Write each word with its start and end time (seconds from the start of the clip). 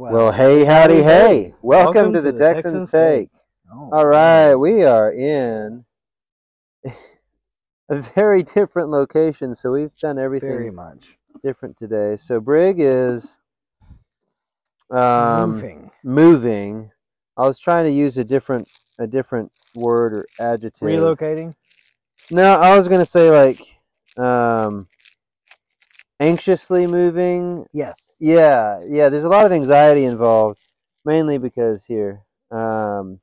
Well, 0.00 0.30
hey, 0.30 0.64
howdy, 0.64 1.02
hey. 1.02 1.54
Welcome, 1.60 2.12
to 2.12 2.20
the 2.20 2.32
Texans, 2.32 2.88
Take. 2.88 3.30
Oh, 3.68 3.90
All 3.92 4.06
right, 4.06 4.54
we 4.54 4.84
are 4.84 5.10
in 5.10 5.86
a 6.84 7.96
very 7.96 8.44
different 8.44 8.90
location, 8.90 9.56
so 9.56 9.72
we've 9.72 9.96
done 9.96 10.16
everything 10.16 10.50
very 10.50 10.70
much. 10.70 11.18
different 11.42 11.76
today. 11.76 12.14
So 12.14 12.38
Brig 12.38 12.76
is 12.78 13.40
um, 14.92 15.50
Moving. 15.50 15.90
moving. 16.04 16.92
I 17.36 17.42
was 17.42 17.58
trying 17.58 17.86
to 17.86 17.90
use 17.92 18.18
a 18.18 18.24
different 18.24 18.68
a 19.00 19.06
different 19.08 19.50
word 19.74 20.14
or 20.14 20.26
adjective. 20.38 20.86
Relocating. 20.86 21.56
No, 22.30 22.44
I 22.44 22.76
was 22.76 22.86
gonna 22.86 23.04
say 23.04 23.30
like 23.32 23.60
um, 24.16 24.86
anxiously 26.20 26.86
moving. 26.86 27.66
Yes. 27.72 27.96
Yeah, 28.18 28.80
yeah. 28.88 29.08
There's 29.08 29.24
a 29.24 29.28
lot 29.28 29.46
of 29.46 29.52
anxiety 29.52 30.04
involved, 30.04 30.60
mainly 31.04 31.38
because 31.38 31.84
here, 31.84 32.22
um, 32.50 33.20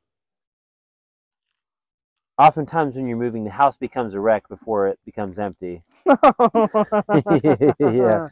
oftentimes 2.37 2.95
when 2.95 3.07
you're 3.07 3.17
moving, 3.17 3.43
the 3.43 3.49
house 3.49 3.77
becomes 3.77 4.13
a 4.13 4.19
wreck 4.19 4.47
before 4.47 4.87
it 4.87 4.99
becomes 5.05 5.39
empty. 5.39 5.83
Yeah. 7.79 8.29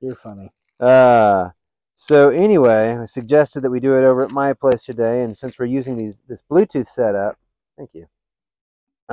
You're 0.00 0.16
funny. 0.16 0.50
Uh, 0.80 1.50
so 1.94 2.30
anyway, 2.30 2.96
I 3.00 3.04
suggested 3.04 3.60
that 3.60 3.70
we 3.70 3.78
do 3.78 3.94
it 3.94 4.04
over 4.04 4.24
at 4.24 4.32
my 4.32 4.52
place 4.52 4.84
today, 4.84 5.22
and 5.22 5.36
since 5.36 5.58
we're 5.58 5.66
using 5.66 5.96
these 5.96 6.20
this 6.28 6.42
Bluetooth 6.42 6.88
setup, 6.88 7.38
thank 7.78 7.90
you. 7.94 8.06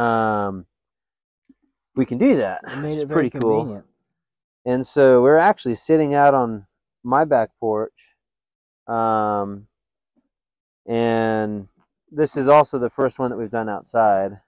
Um, 0.02 0.66
we 1.96 2.06
can 2.06 2.18
do 2.18 2.38
that. 2.38 2.62
It 2.68 2.78
made 2.78 2.96
which 2.96 3.04
it 3.04 3.10
pretty 3.10 3.30
cool. 3.30 3.84
And 4.66 4.86
so 4.86 5.22
we're 5.22 5.38
actually 5.38 5.76
sitting 5.76 6.16
out 6.16 6.34
on 6.34 6.66
my 7.04 7.26
back 7.26 7.50
porch. 7.60 7.94
Um, 8.88 9.68
and 10.86 11.68
this 12.12 12.36
is 12.36 12.48
also 12.48 12.80
the 12.80 12.90
first 12.90 13.20
one 13.20 13.30
that 13.30 13.38
we've 13.38 13.52
done 13.52 13.70
outside. 13.70 14.42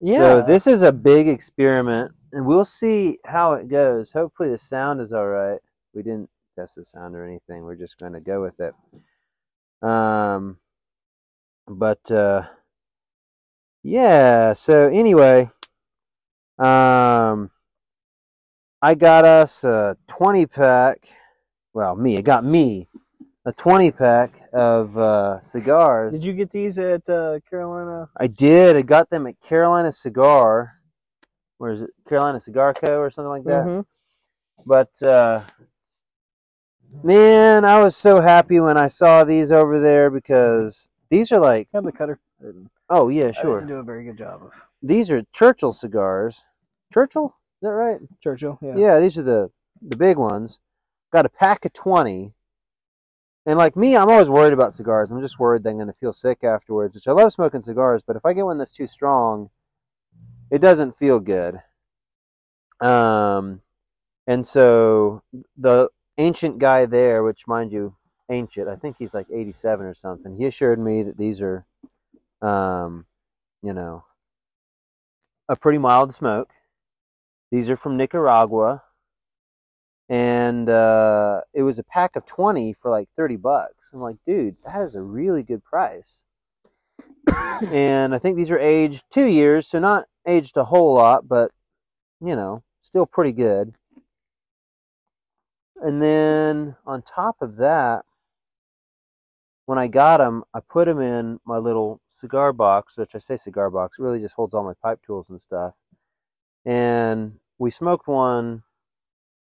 Yeah. 0.00 0.18
So 0.18 0.42
this 0.42 0.66
is 0.66 0.82
a 0.82 0.92
big 0.92 1.26
experiment, 1.26 2.12
and 2.32 2.46
we'll 2.46 2.64
see 2.64 3.18
how 3.24 3.54
it 3.54 3.68
goes. 3.68 4.12
Hopefully 4.12 4.50
the 4.50 4.58
sound 4.58 5.00
is 5.00 5.12
all 5.12 5.26
right. 5.26 5.58
We 5.94 6.02
didn't 6.02 6.30
test 6.54 6.76
the 6.76 6.84
sound 6.84 7.16
or 7.16 7.24
anything. 7.24 7.64
We're 7.64 7.76
just 7.76 7.98
going 7.98 8.12
to 8.12 8.20
go 8.20 8.42
with 8.42 8.60
it. 8.60 8.74
Um, 9.86 10.58
but 11.66 12.10
uh, 12.10 12.44
yeah. 13.82 14.52
So 14.52 14.88
anyway, 14.88 15.50
um, 16.58 17.50
I 18.82 18.94
got 18.94 19.24
us 19.24 19.64
a 19.64 19.96
twenty 20.06 20.46
pack. 20.46 20.98
Well, 21.76 21.94
me. 21.94 22.16
It 22.16 22.22
got 22.22 22.42
me 22.42 22.88
a 23.44 23.52
twenty 23.52 23.90
pack 23.90 24.40
of 24.54 24.96
uh, 24.96 25.40
cigars. 25.40 26.14
Did 26.14 26.24
you 26.24 26.32
get 26.32 26.50
these 26.50 26.78
at 26.78 27.06
uh, 27.06 27.38
Carolina? 27.50 28.08
I 28.16 28.28
did. 28.28 28.76
I 28.76 28.80
got 28.80 29.10
them 29.10 29.26
at 29.26 29.38
Carolina 29.42 29.92
Cigar. 29.92 30.80
Where 31.58 31.72
is 31.72 31.82
it? 31.82 31.90
Carolina 32.08 32.40
Cigar 32.40 32.72
Co. 32.72 32.98
or 32.98 33.10
something 33.10 33.28
like 33.28 33.44
that. 33.44 33.66
Mhm. 33.66 33.84
But 34.64 35.02
uh, 35.02 35.42
man, 37.02 37.66
I 37.66 37.78
was 37.82 37.94
so 37.94 38.20
happy 38.22 38.58
when 38.58 38.78
I 38.78 38.86
saw 38.86 39.24
these 39.24 39.52
over 39.52 39.78
there 39.78 40.08
because 40.08 40.88
these 41.10 41.30
are 41.30 41.38
like, 41.38 41.68
Have 41.74 41.84
the 41.84 41.92
cutter. 41.92 42.18
Oh 42.88 43.10
yeah, 43.10 43.26
I 43.26 43.32
sure. 43.32 43.60
didn't 43.60 43.68
do 43.68 43.76
a 43.76 43.82
very 43.82 44.04
good 44.04 44.16
job 44.16 44.44
of 44.44 44.52
These 44.82 45.10
are 45.10 45.22
Churchill 45.34 45.72
cigars. 45.72 46.46
Churchill, 46.90 47.26
is 47.26 47.66
that 47.68 47.68
right? 47.68 48.00
Churchill. 48.22 48.58
Yeah. 48.62 48.76
Yeah, 48.78 48.98
these 48.98 49.18
are 49.18 49.22
the 49.22 49.50
the 49.82 49.98
big 49.98 50.16
ones. 50.16 50.58
Got 51.12 51.26
a 51.26 51.30
pack 51.30 51.64
of 51.64 51.72
twenty. 51.72 52.32
And 53.46 53.58
like 53.58 53.76
me, 53.76 53.96
I'm 53.96 54.10
always 54.10 54.28
worried 54.28 54.52
about 54.52 54.72
cigars. 54.72 55.12
I'm 55.12 55.20
just 55.20 55.38
worried 55.38 55.62
that 55.62 55.70
I'm 55.70 55.76
going 55.76 55.86
to 55.86 55.92
feel 55.92 56.12
sick 56.12 56.42
afterwards. 56.42 56.94
Which 56.96 57.06
I 57.06 57.12
love 57.12 57.32
smoking 57.32 57.60
cigars, 57.60 58.02
but 58.02 58.16
if 58.16 58.26
I 58.26 58.32
get 58.32 58.44
one 58.44 58.58
that's 58.58 58.72
too 58.72 58.88
strong, 58.88 59.50
it 60.50 60.60
doesn't 60.60 60.96
feel 60.96 61.20
good. 61.20 61.62
Um, 62.80 63.62
and 64.26 64.44
so 64.44 65.22
the 65.56 65.88
ancient 66.18 66.58
guy 66.58 66.86
there, 66.86 67.22
which 67.22 67.46
mind 67.46 67.72
you, 67.72 67.94
ancient, 68.28 68.68
I 68.68 68.76
think 68.76 68.96
he's 68.98 69.14
like 69.14 69.26
87 69.32 69.86
or 69.86 69.94
something. 69.94 70.36
He 70.36 70.46
assured 70.46 70.80
me 70.80 71.02
that 71.04 71.16
these 71.16 71.40
are, 71.40 71.64
um, 72.42 73.06
you 73.62 73.72
know, 73.72 74.04
a 75.48 75.56
pretty 75.56 75.78
mild 75.78 76.12
smoke. 76.12 76.50
These 77.52 77.70
are 77.70 77.76
from 77.76 77.96
Nicaragua, 77.96 78.82
and 80.08 80.68
uh, 80.68 81.40
it 81.52 81.62
was 81.62 81.78
a 81.78 81.84
pack 81.84 82.16
of 82.16 82.26
20 82.26 82.72
for 82.74 82.90
like 82.90 83.08
30 83.16 83.36
bucks. 83.36 83.92
I'm 83.92 84.00
like, 84.00 84.16
dude, 84.26 84.56
that 84.64 84.80
is 84.82 84.94
a 84.94 85.02
really 85.02 85.42
good 85.42 85.64
price. 85.64 86.22
and 87.72 88.14
I 88.14 88.18
think 88.18 88.36
these 88.36 88.50
are 88.50 88.58
aged 88.58 89.04
two 89.10 89.26
years, 89.26 89.66
so 89.66 89.78
not 89.78 90.06
aged 90.26 90.56
a 90.56 90.64
whole 90.64 90.94
lot, 90.94 91.28
but 91.28 91.50
you 92.20 92.36
know, 92.36 92.62
still 92.80 93.06
pretty 93.06 93.32
good. 93.32 93.74
And 95.76 96.00
then 96.00 96.76
on 96.86 97.02
top 97.02 97.36
of 97.42 97.56
that, 97.56 98.04
when 99.66 99.78
I 99.78 99.88
got 99.88 100.18
them, 100.18 100.44
I 100.54 100.60
put 100.60 100.86
them 100.86 101.00
in 101.00 101.40
my 101.44 101.58
little 101.58 102.00
cigar 102.10 102.52
box, 102.52 102.96
which 102.96 103.14
I 103.14 103.18
say 103.18 103.36
cigar 103.36 103.68
box, 103.68 103.98
it 103.98 104.02
really 104.02 104.20
just 104.20 104.34
holds 104.34 104.54
all 104.54 104.64
my 104.64 104.74
pipe 104.80 105.00
tools 105.04 105.28
and 105.28 105.40
stuff. 105.40 105.74
And 106.64 107.38
we 107.58 107.70
smoked 107.70 108.06
one 108.06 108.62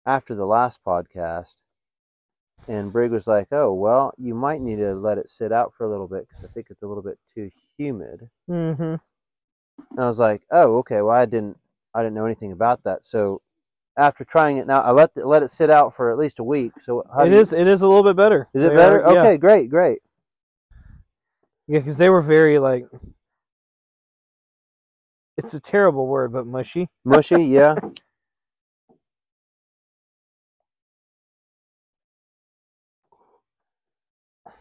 after 0.06 0.34
the 0.34 0.46
last 0.46 0.80
podcast. 0.84 1.56
And 2.68 2.92
Brig 2.92 3.10
was 3.10 3.26
like, 3.26 3.48
"Oh, 3.52 3.72
well, 3.74 4.14
you 4.16 4.34
might 4.34 4.60
need 4.60 4.76
to 4.76 4.94
let 4.94 5.18
it 5.18 5.28
sit 5.28 5.52
out 5.52 5.74
for 5.74 5.84
a 5.84 5.90
little 5.90 6.08
bit 6.08 6.26
because 6.28 6.44
I 6.44 6.48
think 6.48 6.68
it's 6.70 6.82
a 6.82 6.86
little 6.86 7.02
bit 7.02 7.18
too 7.34 7.50
humid." 7.76 8.30
Mm-hmm. 8.48 8.82
And 8.82 9.00
I 9.98 10.06
was 10.06 10.18
like, 10.18 10.42
"Oh, 10.50 10.78
okay. 10.78 11.02
Well, 11.02 11.14
I 11.16 11.24
didn't, 11.26 11.58
I 11.94 12.02
didn't 12.02 12.14
know 12.14 12.24
anything 12.26 12.52
about 12.52 12.82
that." 12.84 13.04
So 13.04 13.42
after 13.98 14.24
trying 14.24 14.56
it 14.58 14.66
now, 14.66 14.80
I 14.80 14.92
let 14.92 15.10
it, 15.16 15.26
let 15.26 15.42
it 15.42 15.50
sit 15.50 15.68
out 15.68 15.94
for 15.94 16.10
at 16.10 16.16
least 16.18 16.38
a 16.38 16.44
week. 16.44 16.72
So 16.80 17.04
how 17.14 17.24
It 17.24 17.32
you- 17.32 17.38
is. 17.38 17.52
It 17.52 17.66
is 17.66 17.82
a 17.82 17.86
little 17.86 18.02
bit 18.04 18.16
better. 18.16 18.48
Is 18.54 18.62
it 18.62 18.70
They 18.70 18.76
better? 18.76 19.04
are- 19.04 19.12
yeah. 19.14 19.20
Okay, 19.20 19.36
great, 19.36 19.68
great. 19.68 19.98
Yeah, 21.66 21.80
because 21.80 21.96
they 21.98 22.08
were 22.08 22.22
very 22.22 22.58
like. 22.58 22.86
It's 25.36 25.52
a 25.54 25.60
terrible 25.60 26.06
word, 26.06 26.32
but 26.32 26.46
mushy. 26.46 26.88
Mushy, 27.04 27.42
yeah. 27.44 27.74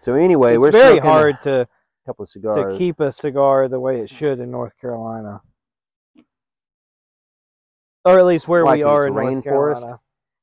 So 0.04 0.16
anyway, 0.16 0.56
it's 0.56 0.62
we're 0.62 0.72
very 0.72 1.00
hard 1.00 1.42
to 1.44 1.62
a 1.62 1.68
couple 2.06 2.24
of 2.24 2.30
cigars. 2.30 2.74
to 2.74 2.78
keep 2.78 3.00
a 3.00 3.12
cigar 3.12 3.70
the 3.70 3.80
way 3.80 4.02
it 4.02 4.10
should 4.10 4.40
in 4.42 4.52
North 4.52 4.74
Carolina, 4.82 5.42
or 8.04 8.20
at 8.20 8.26
least 8.26 8.50
where 8.50 8.66
Why, 8.66 8.76
we 8.76 8.84
are 8.84 9.08
in 9.08 9.14
North 9.14 9.44
rainforest? 9.46 9.76
Carolina. 9.76 10.00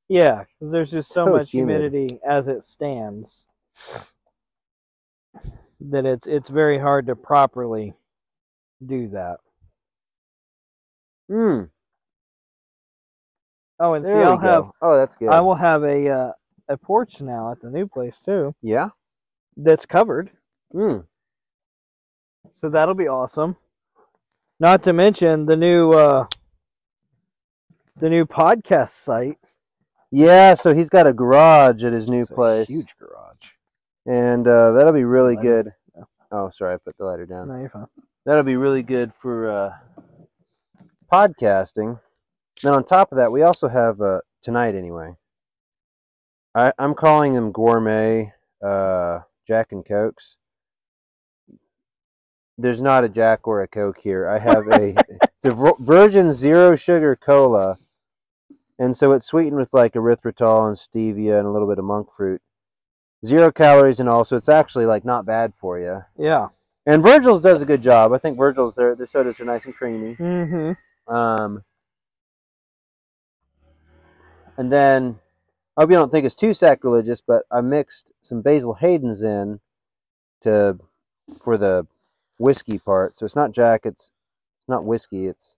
Yeah, 0.09 0.45
there's 0.63 0.91
just 0.91 1.13
so 1.13 1.27
So 1.27 1.33
much 1.33 1.51
humid. 1.51 1.93
humidity 1.93 2.19
as 2.27 2.49
it 2.49 2.65
stands 2.65 3.45
that 5.81 6.07
it's 6.07 6.27
it's 6.27 6.49
very 6.49 6.79
hard 6.79 7.07
to 7.09 7.15
properly 7.15 7.93
do 8.85 9.09
that. 9.09 9.41
Hmm. 11.29 11.65
Oh, 13.79 13.93
and 13.93 14.07
see, 14.07 14.13
There 14.13 14.21
we 14.23 14.25
I'll 14.25 14.39
go. 14.39 14.49
have 14.49 14.71
Oh, 14.83 14.97
that's 14.97 15.17
good. 15.17 15.29
I 15.29 15.41
will 15.41 15.55
have 15.55 15.83
a 15.85 16.09
uh, 16.09 16.33
a 16.69 16.77
porch 16.79 17.21
now 17.21 17.53
at 17.53 17.61
the 17.61 17.71
new 17.71 17.87
place 17.87 18.21
too 18.21 18.55
Yeah. 18.63 18.89
That's 19.63 19.87
covered. 19.87 20.31
Hmm. 20.73 20.99
So 22.61 22.69
that'll 22.69 22.95
be 22.95 23.09
awesome. 23.09 23.57
Not 24.59 24.83
to 24.85 24.93
mention 24.93 25.47
the 25.47 25.57
new 25.57 25.93
uh 25.93 26.27
the 27.97 28.11
new 28.11 28.25
podcast 28.27 28.91
site. 28.91 29.39
Yeah. 30.11 30.55
So 30.55 30.75
he's 30.75 30.89
got 30.89 31.07
a 31.07 31.13
garage 31.13 31.85
at 31.85 31.93
his 31.93 32.09
new 32.09 32.23
It's 32.23 32.31
place, 32.31 32.69
huge 32.69 32.95
garage. 32.99 33.53
and 34.07 34.47
uh, 34.47 34.73
that'll 34.73 34.93
be 34.93 35.05
really 35.05 35.37
good. 35.37 35.73
Oh, 36.33 36.49
sorry, 36.49 36.75
I 36.75 36.79
put 36.79 36.97
the 36.97 37.05
lighter 37.05 37.27
down. 37.27 37.49
No, 37.49 37.59
you're 37.59 37.69
fine. 37.71 37.87
That'll 38.25 38.43
be 38.45 38.57
really 38.57 38.83
good 38.83 39.13
for 39.15 39.51
uh, 39.51 39.73
podcasting. 41.13 41.99
Then 42.63 42.75
on 42.75 42.85
top 42.85 43.11
of 43.13 43.17
that, 43.17 43.33
we 43.33 43.43
also 43.43 43.69
have 43.69 44.01
uh, 44.01 44.21
tonight 44.43 44.75
anyway. 44.75 45.15
I, 46.55 46.73
I'm 46.79 46.95
calling 46.95 47.35
them 47.35 47.53
gourmet 47.53 48.33
uh, 48.65 49.21
Jack 49.51 49.73
and 49.73 49.85
Cokes. 49.85 50.37
There's 52.57 52.81
not 52.81 53.03
a 53.03 53.09
Jack 53.09 53.49
or 53.49 53.63
a 53.63 53.67
Coke 53.67 53.99
here. 53.99 54.29
I 54.29 54.39
have 54.39 54.69
a 54.69 54.95
it's 55.23 55.45
a 55.45 55.75
virgin 55.81 56.33
zero 56.33 56.77
sugar 56.77 57.17
cola, 57.17 57.77
and 58.79 58.97
so 58.97 59.11
it's 59.11 59.27
sweetened 59.27 59.57
with 59.57 59.75
like 59.75 59.95
erythritol 59.95 60.69
and 60.69 60.77
stevia 60.77 61.37
and 61.37 61.49
a 61.49 61.51
little 61.51 61.67
bit 61.67 61.81
of 61.81 61.85
monk 61.85 62.13
fruit. 62.17 62.41
Zero 63.27 63.51
calories 63.51 63.99
and 63.99 64.09
all, 64.09 64.25
so 64.25 64.37
it's 64.37 64.49
actually 64.49 64.87
like 64.87 65.05
not 65.05 65.27
bad 65.27 65.53
for 65.59 65.81
you. 65.81 66.05
Yeah. 66.17 66.51
And 66.87 67.03
Virgil's 67.03 67.43
does 67.43 67.61
a 67.61 67.67
good 67.67 67.83
job. 67.83 68.13
I 68.13 68.19
think 68.19 68.39
Virgil's 68.39 68.77
their 68.77 68.95
their 68.95 69.09
sodas 69.09 69.41
are 69.41 69.45
nice 69.45 69.65
and 69.65 69.75
creamy. 69.75 70.15
Mm-hmm. 70.15 71.13
Um, 71.13 71.65
and 74.57 74.71
then 74.71 75.19
I 75.77 75.83
hope 75.83 75.91
you 75.91 75.97
don't 75.97 76.11
think 76.13 76.27
it's 76.27 76.35
too 76.35 76.53
sacrilegious, 76.53 77.21
but 77.21 77.45
I 77.51 77.61
mixed 77.61 78.13
some 78.23 78.43
Basil 78.43 78.75
Hayden's 78.75 79.23
in 79.23 79.61
to 80.43 80.79
for 81.43 81.57
the 81.57 81.87
whiskey 82.39 82.79
part. 82.79 83.17
So 83.17 83.25
it's 83.25 83.37
not 83.37 83.53
Jack, 83.53 83.83
it's 83.85 84.11
it's 84.59 84.69
not 84.69 84.85
whiskey, 84.85 85.27
it's 85.27 85.57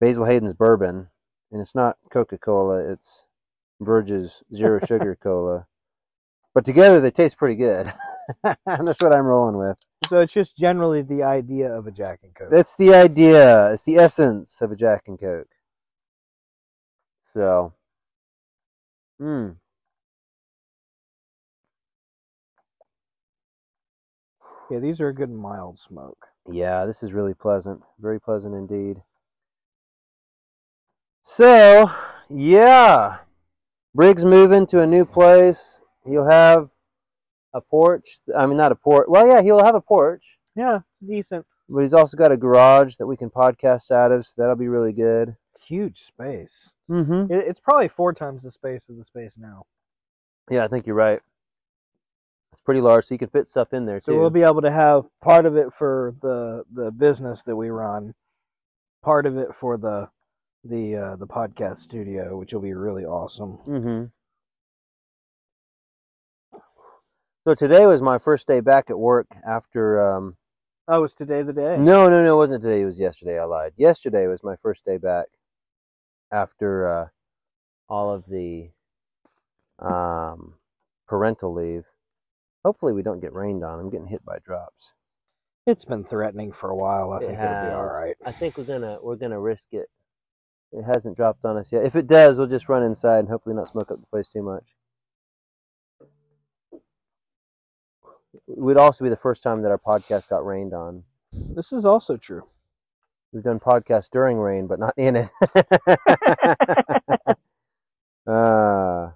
Basil 0.00 0.24
Hayden's 0.24 0.54
bourbon, 0.54 1.08
and 1.52 1.60
it's 1.60 1.74
not 1.74 1.96
Coca 2.10 2.38
Cola, 2.38 2.78
it's 2.78 3.26
Virgil's 3.80 4.42
zero 4.52 4.80
sugar 4.86 5.16
cola. 5.16 5.66
But 6.54 6.64
together 6.64 7.00
they 7.00 7.10
taste 7.10 7.38
pretty 7.38 7.56
good. 7.56 7.92
and 8.44 8.88
that's 8.88 9.02
what 9.02 9.12
I'm 9.12 9.26
rolling 9.26 9.56
with. 9.56 9.76
So 10.08 10.20
it's 10.20 10.32
just 10.32 10.56
generally 10.56 11.02
the 11.02 11.22
idea 11.22 11.72
of 11.72 11.86
a 11.86 11.90
Jack 11.90 12.20
and 12.22 12.34
Coke. 12.34 12.50
That's 12.50 12.76
the 12.76 12.94
idea. 12.94 13.72
It's 13.72 13.82
the 13.82 13.96
essence 13.96 14.60
of 14.60 14.70
a 14.70 14.76
Jack 14.76 15.08
and 15.08 15.18
Coke. 15.18 15.48
So, 17.32 17.72
hmm. 19.18 19.50
Yeah, 24.70 24.78
these 24.78 25.00
are 25.00 25.08
a 25.08 25.14
good 25.14 25.30
mild 25.30 25.78
smoke. 25.78 26.26
Yeah, 26.50 26.86
this 26.86 27.02
is 27.02 27.12
really 27.12 27.34
pleasant. 27.34 27.82
Very 27.98 28.20
pleasant 28.20 28.54
indeed. 28.54 29.02
So, 31.22 31.90
yeah. 32.28 33.18
Briggs 33.94 34.24
moving 34.24 34.66
to 34.66 34.80
a 34.80 34.86
new 34.86 35.04
place. 35.04 35.80
He'll 36.04 36.26
have 36.26 36.68
a 37.54 37.60
porch. 37.60 38.18
I 38.36 38.46
mean, 38.46 38.56
not 38.56 38.72
a 38.72 38.76
porch. 38.76 39.06
Well, 39.08 39.26
yeah, 39.26 39.40
he'll 39.42 39.64
have 39.64 39.74
a 39.76 39.80
porch, 39.80 40.24
Yeah, 40.56 40.80
it's 41.00 41.08
decent. 41.08 41.46
but 41.68 41.80
he's 41.80 41.94
also 41.94 42.16
got 42.16 42.32
a 42.32 42.36
garage 42.36 42.96
that 42.96 43.06
we 43.06 43.16
can 43.16 43.30
podcast 43.30 43.90
out 43.90 44.12
of, 44.12 44.26
so 44.26 44.34
that'll 44.36 44.56
be 44.56 44.68
really 44.68 44.92
good. 44.92 45.36
Huge 45.66 45.98
space. 45.98 46.76
Mm-hmm. 46.90 47.32
It, 47.32 47.44
it's 47.48 47.60
probably 47.60 47.88
four 47.88 48.12
times 48.12 48.42
the 48.42 48.50
space 48.50 48.88
of 48.88 48.96
the 48.96 49.04
space 49.04 49.36
now. 49.38 49.64
Yeah, 50.50 50.64
I 50.64 50.68
think 50.68 50.86
you're 50.86 50.96
right. 50.96 51.20
It's 52.52 52.60
pretty 52.60 52.80
large, 52.80 53.06
so 53.06 53.14
you 53.14 53.18
can 53.18 53.28
fit 53.30 53.48
stuff 53.48 53.72
in 53.72 53.84
there 53.86 53.98
So 53.98 54.12
too. 54.12 54.20
we'll 54.20 54.30
be 54.30 54.42
able 54.42 54.62
to 54.62 54.70
have 54.70 55.06
part 55.20 55.44
of 55.46 55.56
it 55.56 55.72
for 55.72 56.14
the 56.22 56.64
the 56.72 56.90
business 56.92 57.42
that 57.44 57.56
we 57.56 57.68
run, 57.70 58.14
part 59.02 59.26
of 59.26 59.36
it 59.36 59.54
for 59.54 59.76
the 59.76 60.08
the 60.62 60.96
uh, 60.96 61.16
the 61.16 61.26
podcast 61.26 61.78
studio, 61.78 62.36
which 62.38 62.52
will 62.54 62.60
be 62.60 62.72
really 62.74 63.04
awesome. 63.04 63.58
Mm-hmm. 63.66 64.04
So 67.46 67.54
today 67.54 67.86
was 67.86 68.00
my 68.00 68.18
first 68.18 68.46
day 68.46 68.60
back 68.60 68.88
at 68.90 68.98
work 68.98 69.26
after. 69.46 70.14
Um, 70.16 70.36
Oh, 70.86 71.02
is 71.04 71.14
today 71.14 71.40
the 71.40 71.54
day? 71.54 71.78
no, 71.78 72.10
no, 72.10 72.22
no, 72.22 72.34
it 72.34 72.36
wasn't 72.36 72.62
today. 72.62 72.82
It 72.82 72.84
was 72.84 73.00
yesterday. 73.00 73.38
I 73.38 73.44
lied. 73.44 73.72
Yesterday 73.78 74.26
was 74.26 74.44
my 74.44 74.56
first 74.56 74.84
day 74.84 74.98
back 74.98 75.28
after 76.30 76.88
uh, 76.88 77.08
all 77.88 78.12
of 78.12 78.26
the 78.26 78.70
um, 79.78 80.54
parental 81.06 81.52
leave. 81.52 81.84
Hopefully, 82.64 82.92
we 82.92 83.02
don't 83.02 83.20
get 83.20 83.32
rained 83.34 83.64
on. 83.64 83.78
I'm 83.78 83.90
getting 83.90 84.06
hit 84.06 84.24
by 84.24 84.38
drops. 84.38 84.94
It's 85.66 85.84
been 85.84 86.04
threatening 86.04 86.52
for 86.52 86.70
a 86.70 86.76
while. 86.76 87.12
I 87.12 87.18
It 87.18 87.20
think 87.26 87.38
it'll 87.38 87.62
be 87.62 87.72
all 87.72 87.86
right. 87.86 88.16
I 88.24 88.32
think 88.32 88.58
we're 88.58 88.64
gonna 88.64 88.98
we're 89.02 89.16
gonna 89.16 89.40
risk 89.40 89.64
it. 89.72 89.88
It 90.72 90.82
hasn't 90.82 91.16
dropped 91.16 91.44
on 91.44 91.56
us 91.56 91.72
yet. 91.72 91.84
If 91.84 91.94
it 91.96 92.06
does, 92.06 92.36
we'll 92.36 92.48
just 92.48 92.68
run 92.68 92.82
inside 92.82 93.20
and 93.20 93.28
hopefully 93.28 93.54
not 93.54 93.68
smoke 93.68 93.90
up 93.90 94.00
the 94.00 94.06
place 94.06 94.28
too 94.28 94.42
much. 94.42 94.74
It 98.48 98.58
would 98.58 98.76
also 98.76 99.04
be 99.04 99.10
the 99.10 99.16
first 99.16 99.42
time 99.42 99.62
that 99.62 99.70
our 99.70 99.78
podcast 99.78 100.28
got 100.28 100.44
rained 100.44 100.74
on. 100.74 101.04
This 101.32 101.72
is 101.72 101.84
also 101.84 102.16
true. 102.16 102.48
We've 103.34 103.42
done 103.42 103.58
podcasts 103.58 104.10
during 104.10 104.38
rain, 104.38 104.68
but 104.68 104.78
not 104.78 104.94
in 104.96 105.16
it. 105.16 105.28
uh, 108.28 109.10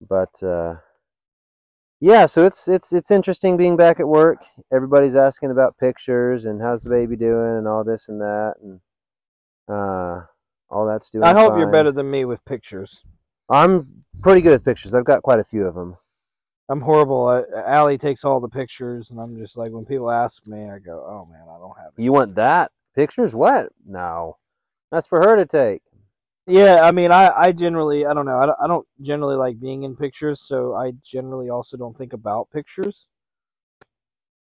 but 0.00 0.42
uh, 0.42 0.74
yeah, 2.00 2.26
so 2.26 2.44
it's 2.44 2.66
it's 2.66 2.92
it's 2.92 3.12
interesting 3.12 3.56
being 3.56 3.76
back 3.76 4.00
at 4.00 4.08
work. 4.08 4.44
Everybody's 4.72 5.14
asking 5.14 5.52
about 5.52 5.78
pictures 5.78 6.46
and 6.46 6.60
how's 6.60 6.82
the 6.82 6.90
baby 6.90 7.14
doing 7.14 7.58
and 7.58 7.68
all 7.68 7.84
this 7.84 8.08
and 8.08 8.20
that 8.20 8.56
and 8.60 8.80
uh, 9.68 10.22
all 10.68 10.84
that's 10.84 11.08
doing. 11.08 11.22
I 11.22 11.32
hope 11.32 11.56
you're 11.56 11.70
better 11.70 11.92
than 11.92 12.10
me 12.10 12.24
with 12.24 12.44
pictures. 12.44 13.02
I'm 13.48 14.02
pretty 14.20 14.40
good 14.40 14.50
with 14.50 14.64
pictures. 14.64 14.94
I've 14.94 15.04
got 15.04 15.22
quite 15.22 15.38
a 15.38 15.44
few 15.44 15.64
of 15.64 15.76
them. 15.76 15.96
I'm 16.68 16.80
horrible. 16.80 17.28
I, 17.28 17.44
Allie 17.70 17.98
takes 17.98 18.24
all 18.24 18.40
the 18.40 18.48
pictures, 18.48 19.12
and 19.12 19.20
I'm 19.20 19.38
just 19.38 19.56
like, 19.56 19.70
when 19.70 19.84
people 19.84 20.10
ask 20.10 20.44
me, 20.48 20.68
I 20.68 20.80
go, 20.80 21.04
"Oh 21.06 21.28
man, 21.30 21.42
I 21.42 21.58
don't 21.58 21.78
have 21.78 21.92
it." 21.96 22.02
You 22.02 22.12
want 22.12 22.34
that 22.34 22.72
pictures? 22.96 23.34
What? 23.34 23.68
No, 23.86 24.38
that's 24.90 25.06
for 25.06 25.20
her 25.20 25.36
to 25.36 25.46
take. 25.46 25.82
Yeah, 26.48 26.80
I 26.82 26.92
mean, 26.92 27.12
I, 27.12 27.30
I 27.36 27.52
generally, 27.52 28.06
I 28.06 28.14
don't 28.14 28.26
know, 28.26 28.38
I 28.38 28.46
don't, 28.46 28.58
I 28.62 28.66
don't 28.66 28.86
generally 29.00 29.36
like 29.36 29.60
being 29.60 29.82
in 29.82 29.96
pictures, 29.96 30.40
so 30.40 30.74
I 30.74 30.92
generally 31.04 31.50
also 31.50 31.76
don't 31.76 31.96
think 31.96 32.12
about 32.12 32.50
pictures. 32.52 33.06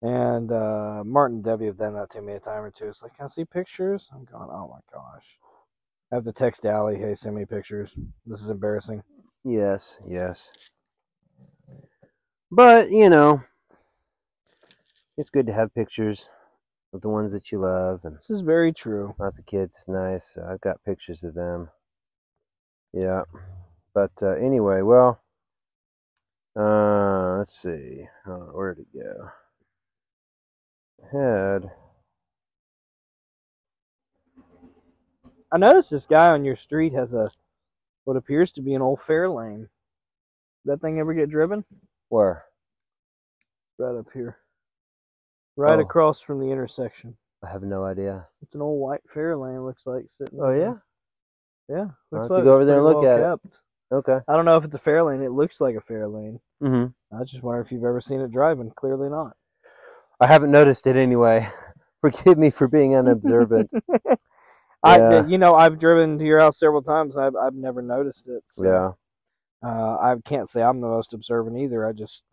And 0.02 0.52
uh, 0.52 1.04
Martin 1.06 1.38
and 1.38 1.44
Debbie 1.44 1.66
have 1.66 1.78
done 1.78 1.96
that 1.96 2.10
to 2.12 2.22
me 2.22 2.34
a 2.34 2.40
time 2.40 2.62
or 2.64 2.72
two. 2.72 2.88
It's 2.88 3.02
like, 3.02 3.16
can 3.16 3.26
I 3.26 3.28
see 3.28 3.46
pictures? 3.46 4.10
I'm 4.14 4.26
going, 4.26 4.50
oh 4.52 4.70
my 4.70 4.80
gosh. 4.94 5.38
I 6.12 6.16
have 6.16 6.26
to 6.26 6.32
text 6.32 6.66
Allie, 6.66 6.98
hey, 6.98 7.16
send 7.16 7.36
me 7.36 7.46
pictures. 7.46 7.94
This 8.26 8.42
is 8.42 8.50
embarrassing. 8.50 9.02
Yes, 9.44 10.00
yes. 10.06 10.52
But, 12.52 12.92
you 12.92 13.10
know, 13.10 13.44
it's 15.18 15.30
good 15.30 15.48
to 15.48 15.54
have 15.54 15.74
pictures 15.74 16.30
of 16.98 17.02
the 17.02 17.10
ones 17.10 17.32
that 17.32 17.52
you 17.52 17.60
love 17.60 18.02
and 18.04 18.18
This 18.18 18.32
is 18.32 18.42
very 18.42 18.74
true. 18.74 19.14
lots 19.20 19.38
of 19.38 19.46
kids. 19.46 19.86
Nice. 19.88 20.36
I've 20.38 20.62
got 20.62 20.84
pictures 20.84 21.24
of 21.24 21.36
them. 21.36 21.70
Yeah. 22.92 23.22
But 23.94 24.12
uh, 24.22 24.32
anyway, 24.32 24.82
well, 24.82 25.20
uh, 26.60 27.38
let's 27.38 27.54
see. 27.54 28.08
Uh, 28.26 28.50
where'd 28.52 28.80
it 28.80 28.88
go? 28.94 29.30
Head. 31.12 31.70
I 35.52 35.58
noticed 35.58 35.92
this 35.92 36.08
guy 36.08 36.30
on 36.30 36.44
your 36.44 36.56
street 36.56 36.94
has 36.94 37.14
a 37.14 37.30
what 38.06 38.18
appears 38.18 38.52
to 38.54 38.62
be 38.62 38.74
an 38.74 38.82
old 38.82 39.00
Fairlane. 39.00 39.68
That 40.66 40.82
thing 40.82 41.00
ever 41.00 41.14
get 41.14 41.30
driven? 41.30 41.64
Where? 42.10 42.46
Right 43.78 43.98
up 44.00 44.08
here. 44.14 44.38
Right 45.58 45.80
Oh. 45.80 45.82
across 45.82 46.22
from 46.22 46.40
the 46.40 46.52
intersection. 46.52 47.18
I 47.44 47.50
have 47.50 47.64
no 47.64 47.84
idea. 47.84 48.28
It's 48.42 48.56
an 48.56 48.62
old 48.62 48.80
white 48.80 49.02
Fairlane, 49.14 49.66
looks 49.66 49.86
like 49.86 50.06
sitting. 50.10 50.40
Oh, 50.40 50.48
there. 50.48 50.58
yeah? 50.58 50.74
Yeah. 51.68 51.82
I'll 52.14 52.20
Looks 52.20 52.30
have 52.30 52.38
to 52.38 52.44
go 52.44 52.54
over 52.54 52.66
there 52.66 52.78
and 52.78 52.86
look 52.86 53.02
well 53.02 53.34
at 53.34 53.40
it. 53.44 53.52
Okay. 53.92 54.20
I 54.28 54.34
don't 54.36 54.46
know 54.46 54.56
if 54.56 54.64
it's 54.66 54.76
a 54.76 54.80
Fairlane. 54.80 55.24
It 55.26 55.32
looks 55.32 55.60
like 55.60 55.76
a 55.76 55.82
Fairlane. 55.82 56.40
Mm-hmm. 56.62 57.16
I 57.16 57.20
was 57.20 57.32
just 57.32 57.44
wondering 57.44 57.66
if 57.66 57.72
you've 57.72 57.84
ever 57.84 58.02
seen 58.02 58.22
it 58.22 58.32
driving. 58.32 58.72
Clearly 58.76 59.10
not. 59.10 59.36
I 60.20 60.28
haven't 60.28 60.52
noticed 60.52 60.88
it 60.88 60.96
anyway. 60.96 61.48
Forgive 62.02 62.38
me 62.38 62.50
for 62.50 62.68
being 62.68 62.96
unobservant. 62.96 63.70
I, 64.84 65.26
you 65.26 65.38
know, 65.38 65.56
I've 65.56 65.80
driven 65.80 66.20
to 66.20 66.26
your 66.26 66.40
house 66.40 66.60
several 66.60 66.82
times. 66.82 67.18
I've, 67.18 67.36
I've 67.36 67.56
never 67.56 67.82
noticed 67.82 68.28
it. 68.28 68.44
So, 68.48 68.64
yeah. 68.64 69.68
Uh, 69.68 69.96
I 69.98 70.16
can't 70.24 70.48
say 70.48 70.62
I'm 70.62 70.82
the 70.82 70.88
most 70.88 71.14
observant 71.14 71.58
either. 71.58 71.86
I 71.86 71.92
just 71.94 72.24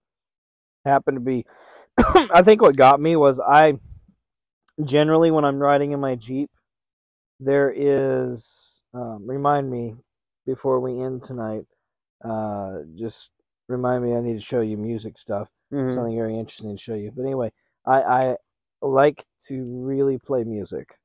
happen 0.85 1.15
to 1.15 1.21
be. 1.21 1.47
I 2.33 2.43
think 2.43 2.61
what 2.63 2.77
got 2.77 3.01
me 3.01 3.17
was 3.17 3.41
I 3.41 3.75
generally 4.85 5.31
when 5.31 5.45
I'm 5.45 5.59
riding 5.59 5.93
in 5.93 6.01
my 6.01 6.15
Jeep, 6.17 6.51
there 7.41 7.73
is 7.75 8.83
um, 8.93 9.25
remind 9.29 9.71
me 9.71 9.97
before 10.47 10.81
we 10.81 11.01
end 11.01 11.23
tonight. 11.23 11.65
Uh, 12.25 12.79
just 12.97 13.33
remind 13.69 14.05
me 14.05 14.15
I 14.15 14.21
need 14.21 14.35
to 14.35 14.41
show 14.41 14.61
you 14.61 14.77
music 14.77 15.19
stuff. 15.19 15.49
Mhm. 15.73 15.93
Something 15.93 16.17
very 16.17 16.39
interesting 16.39 16.77
to 16.77 16.83
show 16.83 16.95
you. 16.95 17.13
But 17.15 17.23
anyway, 17.23 17.53
I 17.87 18.03
I 18.03 18.37
like 18.83 19.25
to 19.49 19.65
really 19.85 20.19
play 20.19 20.45
music. 20.45 20.99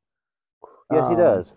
Yes, 0.91 1.08
he 1.08 1.13
Um, 1.13 1.19
does. 1.19 1.53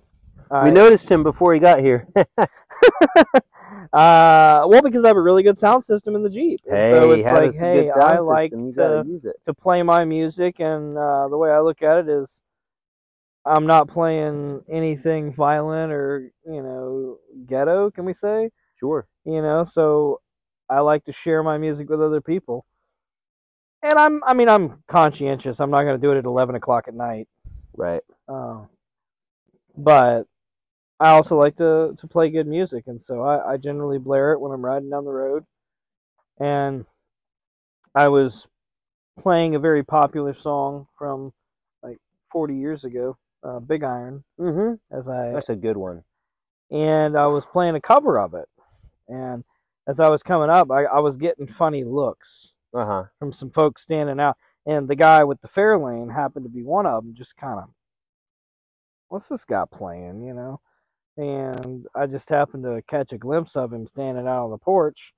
I, 0.50 0.64
we 0.64 0.70
noticed 0.70 1.08
him 1.08 1.22
before 1.22 1.54
he 1.54 1.60
got 1.60 1.80
here. 1.80 2.06
uh, 3.92 4.64
well, 4.66 4.82
because 4.82 5.04
I 5.04 5.08
have 5.08 5.16
a 5.16 5.22
really 5.22 5.42
good 5.42 5.58
sound 5.58 5.84
system 5.84 6.14
in 6.14 6.22
the 6.22 6.30
Jeep. 6.30 6.60
And 6.66 6.76
hey, 6.76 6.90
so 6.90 7.10
it's 7.12 7.26
like, 7.26 7.54
hey, 7.54 7.90
I 7.90 8.18
like 8.18 8.50
to, 8.50 8.72
gotta 8.76 9.04
use 9.06 9.24
it. 9.24 9.36
to 9.44 9.54
play 9.54 9.82
my 9.82 10.04
music, 10.04 10.60
and 10.60 10.96
uh, 10.96 11.28
the 11.28 11.38
way 11.38 11.50
I 11.50 11.60
look 11.60 11.82
at 11.82 11.98
it 11.98 12.08
is, 12.08 12.42
I'm 13.44 13.66
not 13.66 13.88
playing 13.88 14.62
anything 14.70 15.32
violent 15.32 15.92
or 15.92 16.30
you 16.46 16.62
know 16.62 17.18
ghetto. 17.46 17.90
Can 17.90 18.04
we 18.04 18.12
say? 18.12 18.50
Sure. 18.78 19.06
You 19.24 19.42
know, 19.42 19.64
so 19.64 20.20
I 20.68 20.80
like 20.80 21.04
to 21.04 21.12
share 21.12 21.42
my 21.42 21.58
music 21.58 21.88
with 21.88 22.02
other 22.02 22.20
people. 22.20 22.64
And 23.82 23.94
I'm, 23.94 24.22
I 24.24 24.34
mean, 24.34 24.48
I'm 24.48 24.82
conscientious. 24.88 25.60
I'm 25.60 25.70
not 25.70 25.82
going 25.82 25.96
to 25.96 26.00
do 26.00 26.12
it 26.12 26.18
at 26.18 26.24
11 26.24 26.54
o'clock 26.54 26.86
at 26.88 26.94
night. 26.94 27.28
Right. 27.76 28.02
Uh, 28.28 28.62
but 29.76 30.26
I 31.02 31.10
also 31.10 31.36
like 31.36 31.56
to, 31.56 31.94
to 31.96 32.06
play 32.06 32.30
good 32.30 32.46
music, 32.46 32.84
and 32.86 33.02
so 33.02 33.22
I, 33.22 33.54
I 33.54 33.56
generally 33.56 33.98
blare 33.98 34.32
it 34.32 34.40
when 34.40 34.52
I'm 34.52 34.64
riding 34.64 34.88
down 34.88 35.04
the 35.04 35.10
road. 35.10 35.44
And 36.38 36.86
I 37.94 38.08
was 38.08 38.46
playing 39.18 39.54
a 39.54 39.58
very 39.58 39.82
popular 39.82 40.32
song 40.32 40.86
from 40.96 41.32
like 41.82 41.98
40 42.30 42.54
years 42.56 42.84
ago, 42.84 43.16
uh, 43.42 43.58
Big 43.58 43.82
Iron, 43.82 44.22
Mm-hmm. 44.38 44.96
as 44.96 45.08
I 45.08 45.32
That's 45.32 45.48
a 45.48 45.56
good 45.56 45.76
one. 45.76 46.04
and 46.70 47.18
I 47.18 47.26
was 47.26 47.44
playing 47.46 47.74
a 47.74 47.80
cover 47.80 48.18
of 48.18 48.34
it, 48.34 48.48
and 49.08 49.44
as 49.88 49.98
I 49.98 50.08
was 50.08 50.22
coming 50.22 50.50
up, 50.50 50.70
I, 50.70 50.84
I 50.84 51.00
was 51.00 51.16
getting 51.16 51.48
funny 51.48 51.82
looks 51.84 52.54
Uh 52.72 52.86
huh. 52.86 53.04
from 53.18 53.32
some 53.32 53.50
folks 53.50 53.82
standing 53.82 54.20
out, 54.20 54.36
and 54.66 54.86
the 54.88 54.94
guy 54.96 55.24
with 55.24 55.40
the 55.40 55.48
Fairlane 55.48 56.14
happened 56.14 56.44
to 56.44 56.48
be 56.50 56.62
one 56.62 56.86
of 56.86 57.02
them. 57.02 57.12
Just 57.14 57.36
kind 57.36 57.58
of, 57.58 57.70
what's 59.08 59.28
this 59.28 59.44
guy 59.44 59.64
playing, 59.70 60.22
you 60.22 60.32
know? 60.32 60.60
And 61.16 61.86
I 61.94 62.06
just 62.06 62.28
happened 62.28 62.64
to 62.64 62.82
catch 62.88 63.12
a 63.12 63.18
glimpse 63.18 63.56
of 63.56 63.72
him 63.72 63.86
standing 63.86 64.26
out 64.26 64.44
on 64.44 64.50
the 64.50 64.58
porch. 64.58 65.12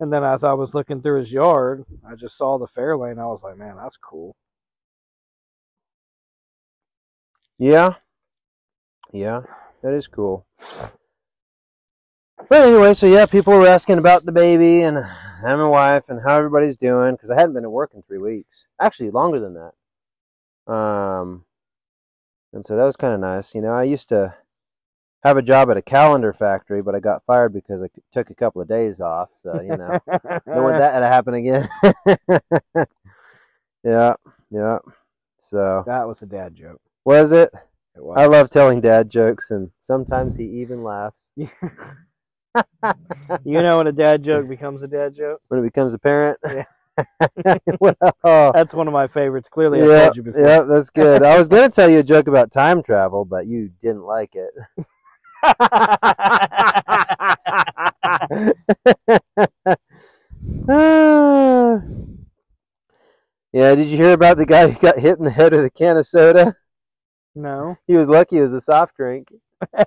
And 0.00 0.12
then 0.12 0.24
as 0.24 0.44
I 0.44 0.52
was 0.52 0.74
looking 0.74 1.00
through 1.00 1.18
his 1.18 1.32
yard, 1.32 1.84
I 2.08 2.14
just 2.14 2.36
saw 2.36 2.58
the 2.58 2.66
Fairlane. 2.66 3.20
I 3.20 3.26
was 3.26 3.42
like, 3.42 3.56
man, 3.56 3.76
that's 3.76 3.96
cool. 3.96 4.34
Yeah. 7.58 7.94
Yeah, 9.12 9.42
that 9.82 9.94
is 9.94 10.06
cool. 10.06 10.46
But 12.48 12.68
anyway, 12.68 12.94
so 12.94 13.06
yeah, 13.06 13.26
people 13.26 13.54
were 13.54 13.66
asking 13.66 13.98
about 13.98 14.24
the 14.24 14.32
baby 14.32 14.82
and 14.82 14.98
and 14.98 15.60
my 15.60 15.68
wife 15.68 16.08
and 16.08 16.20
how 16.22 16.36
everybody's 16.36 16.76
doing 16.76 17.14
because 17.14 17.30
I 17.30 17.36
hadn't 17.36 17.54
been 17.54 17.64
at 17.64 17.70
work 17.70 17.92
in 17.94 18.02
three 18.02 18.18
weeks. 18.18 18.66
Actually, 18.80 19.10
longer 19.10 19.40
than 19.40 19.54
that. 19.54 20.72
Um, 20.72 21.44
and 22.52 22.64
so 22.64 22.76
that 22.76 22.84
was 22.84 22.96
kind 22.96 23.14
of 23.14 23.20
nice. 23.20 23.54
You 23.54 23.60
know, 23.60 23.72
I 23.72 23.84
used 23.84 24.08
to 24.10 24.34
have 25.22 25.36
a 25.36 25.42
job 25.42 25.70
at 25.70 25.76
a 25.76 25.82
calendar 25.82 26.32
factory, 26.32 26.82
but 26.82 26.94
I 26.94 27.00
got 27.00 27.24
fired 27.24 27.52
because 27.52 27.82
I 27.82 27.88
took 28.12 28.30
a 28.30 28.34
couple 28.34 28.62
of 28.62 28.68
days 28.68 29.00
off. 29.00 29.30
So 29.42 29.60
you 29.60 29.76
know, 29.76 29.98
don't 30.08 30.64
want 30.64 30.78
that 30.78 30.98
to 30.98 31.06
happen 31.06 31.34
again. 31.34 31.68
yeah, 33.84 34.14
yeah. 34.50 34.78
So 35.38 35.84
that 35.86 36.06
was 36.06 36.22
a 36.22 36.26
dad 36.26 36.54
joke. 36.54 36.80
was 37.04 37.32
it? 37.32 37.50
It 37.96 38.04
was. 38.04 38.16
I 38.18 38.26
love 38.26 38.50
telling 38.50 38.80
dad 38.80 39.10
jokes, 39.10 39.50
and 39.50 39.70
sometimes 39.78 40.36
he 40.36 40.44
even 40.44 40.82
laughs 40.82 41.32
you 43.44 43.62
know 43.62 43.78
when 43.78 43.86
a 43.86 43.92
dad 43.92 44.22
joke 44.22 44.48
becomes 44.48 44.82
a 44.82 44.88
dad 44.88 45.14
joke? 45.14 45.40
when 45.48 45.60
it 45.60 45.64
becomes 45.64 45.94
apparent. 45.94 46.38
Yeah. 46.44 46.64
well, 47.80 48.52
That's 48.52 48.74
one 48.74 48.88
of 48.88 48.92
my 48.92 49.06
favorites. 49.06 49.48
Clearly, 49.48 49.80
I've 49.80 49.88
yeah, 49.88 50.02
told 50.04 50.16
you 50.16 50.22
before. 50.24 50.40
yeah, 50.40 50.62
that's 50.62 50.90
good. 50.90 51.22
I 51.22 51.38
was 51.38 51.48
gonna 51.48 51.68
tell 51.68 51.88
you 51.88 52.00
a 52.00 52.02
joke 52.02 52.26
about 52.26 52.50
time 52.50 52.82
travel, 52.82 53.24
but 53.24 53.46
you 53.46 53.70
didn't 53.80 54.02
like 54.02 54.34
it. 54.34 54.50
Ah. 60.70 61.80
yeah, 63.52 63.74
did 63.74 63.86
you 63.86 63.96
hear 63.96 64.12
about 64.12 64.36
the 64.36 64.46
guy 64.46 64.68
who 64.68 64.78
got 64.80 64.98
hit 64.98 65.18
in 65.18 65.24
the 65.24 65.30
head 65.30 65.52
with 65.52 65.64
a 65.64 65.70
can 65.70 65.96
of 65.96 66.06
soda? 66.06 66.54
no. 67.34 67.76
He 67.86 67.94
was 67.94 68.08
lucky 68.08 68.38
it 68.38 68.42
was 68.42 68.52
a 68.52 68.60
soft 68.60 68.96
drink. 68.96 69.32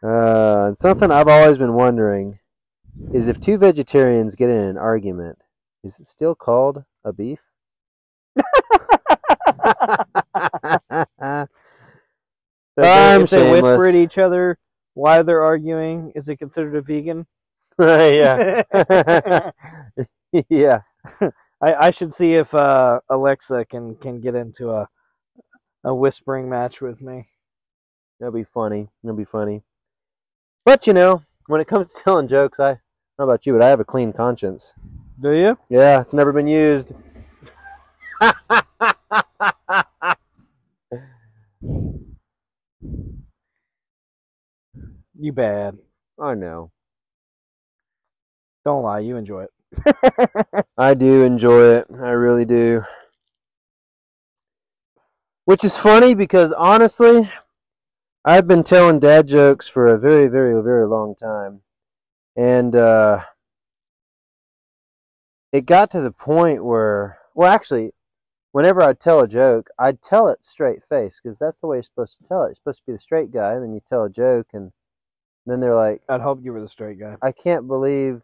Uh, 0.00 0.66
and 0.68 0.76
something 0.76 1.10
I've 1.10 1.28
always 1.28 1.58
been 1.58 1.74
wondering 1.74 2.38
is 3.12 3.26
if 3.26 3.40
two 3.40 3.58
vegetarians 3.58 4.36
get 4.36 4.48
in 4.48 4.60
an 4.60 4.78
argument, 4.78 5.38
is 5.82 5.98
it 5.98 6.06
still 6.06 6.36
called 6.36 6.84
a 7.04 7.12
beef? 7.12 7.40
So 12.78 12.84
I'm 12.84 13.22
if 13.22 13.30
they 13.30 13.50
whisper 13.50 13.88
at 13.88 13.94
each 13.96 14.18
other 14.18 14.56
while 14.94 15.24
they're 15.24 15.42
arguing, 15.42 16.12
is 16.14 16.28
it 16.28 16.36
considered 16.36 16.76
a 16.76 16.82
vegan? 16.82 17.26
yeah. 17.78 18.62
yeah. 20.48 20.80
I, 21.60 21.74
I 21.74 21.90
should 21.90 22.14
see 22.14 22.34
if 22.34 22.54
uh, 22.54 23.00
Alexa 23.10 23.64
can, 23.64 23.96
can 23.96 24.20
get 24.20 24.36
into 24.36 24.70
a 24.70 24.88
a 25.84 25.94
whispering 25.94 26.48
match 26.48 26.80
with 26.80 27.00
me. 27.00 27.26
That'll 28.20 28.32
be 28.32 28.44
funny. 28.44 28.88
That'll 29.02 29.16
be 29.16 29.24
funny. 29.24 29.62
But 30.64 30.86
you 30.86 30.92
know, 30.92 31.22
when 31.46 31.60
it 31.60 31.66
comes 31.66 31.92
to 31.94 32.02
telling 32.02 32.28
jokes, 32.28 32.60
I 32.60 32.78
know 33.18 33.24
about 33.24 33.46
you, 33.46 33.52
but 33.54 33.62
I 33.62 33.68
have 33.70 33.80
a 33.80 33.84
clean 33.84 34.12
conscience. 34.12 34.74
Do 35.20 35.32
you? 35.32 35.58
Yeah, 35.68 36.00
it's 36.00 36.14
never 36.14 36.32
been 36.32 36.46
used. 36.46 36.92
You 45.20 45.32
bad. 45.32 45.76
I 46.20 46.34
know. 46.34 46.70
Don't 48.64 48.84
lie. 48.84 49.00
You 49.00 49.16
enjoy 49.16 49.46
it. 49.46 50.66
I 50.78 50.94
do 50.94 51.24
enjoy 51.24 51.74
it. 51.74 51.86
I 52.00 52.10
really 52.10 52.44
do. 52.44 52.84
Which 55.44 55.64
is 55.64 55.76
funny 55.76 56.14
because 56.14 56.52
honestly, 56.52 57.28
I've 58.24 58.46
been 58.46 58.62
telling 58.62 59.00
dad 59.00 59.26
jokes 59.26 59.66
for 59.66 59.88
a 59.88 59.98
very, 59.98 60.28
very, 60.28 60.62
very 60.62 60.86
long 60.86 61.16
time. 61.16 61.62
And 62.36 62.76
uh, 62.76 63.24
it 65.52 65.66
got 65.66 65.90
to 65.92 66.00
the 66.00 66.12
point 66.12 66.64
where, 66.64 67.18
well, 67.34 67.52
actually, 67.52 67.90
whenever 68.52 68.82
I'd 68.82 69.00
tell 69.00 69.18
a 69.20 69.28
joke, 69.28 69.68
I'd 69.80 70.00
tell 70.00 70.28
it 70.28 70.44
straight 70.44 70.84
face 70.88 71.20
because 71.20 71.40
that's 71.40 71.56
the 71.56 71.66
way 71.66 71.78
you're 71.78 71.82
supposed 71.82 72.18
to 72.18 72.28
tell 72.28 72.44
it. 72.44 72.48
You're 72.48 72.54
supposed 72.54 72.80
to 72.80 72.86
be 72.86 72.92
the 72.92 73.00
straight 73.00 73.32
guy, 73.32 73.54
and 73.54 73.64
then 73.64 73.72
you 73.72 73.80
tell 73.80 74.04
a 74.04 74.10
joke, 74.10 74.48
and 74.52 74.70
then 75.48 75.60
they're 75.60 75.74
like, 75.74 76.02
I'd 76.08 76.20
hope 76.20 76.40
you 76.42 76.52
were 76.52 76.60
the 76.60 76.68
straight 76.68 76.98
guy. 76.98 77.16
I 77.22 77.32
can't 77.32 77.66
believe. 77.66 78.22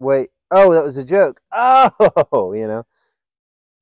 Wait, 0.00 0.30
oh, 0.50 0.72
that 0.72 0.84
was 0.84 0.96
a 0.96 1.04
joke. 1.04 1.40
Oh, 2.32 2.52
you 2.52 2.66
know. 2.66 2.86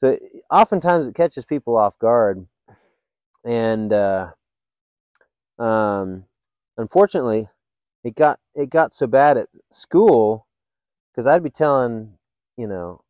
So 0.00 0.18
oftentimes 0.50 1.06
it 1.06 1.14
catches 1.14 1.44
people 1.44 1.76
off 1.76 1.98
guard, 1.98 2.46
and 3.44 3.92
uh, 3.92 4.32
um, 5.58 6.24
unfortunately, 6.76 7.48
it 8.04 8.14
got 8.14 8.38
it 8.54 8.70
got 8.70 8.92
so 8.92 9.06
bad 9.06 9.38
at 9.38 9.48
school 9.70 10.46
because 11.10 11.26
I'd 11.26 11.42
be 11.42 11.50
telling, 11.50 12.18
you 12.58 12.66
know, 12.66 13.02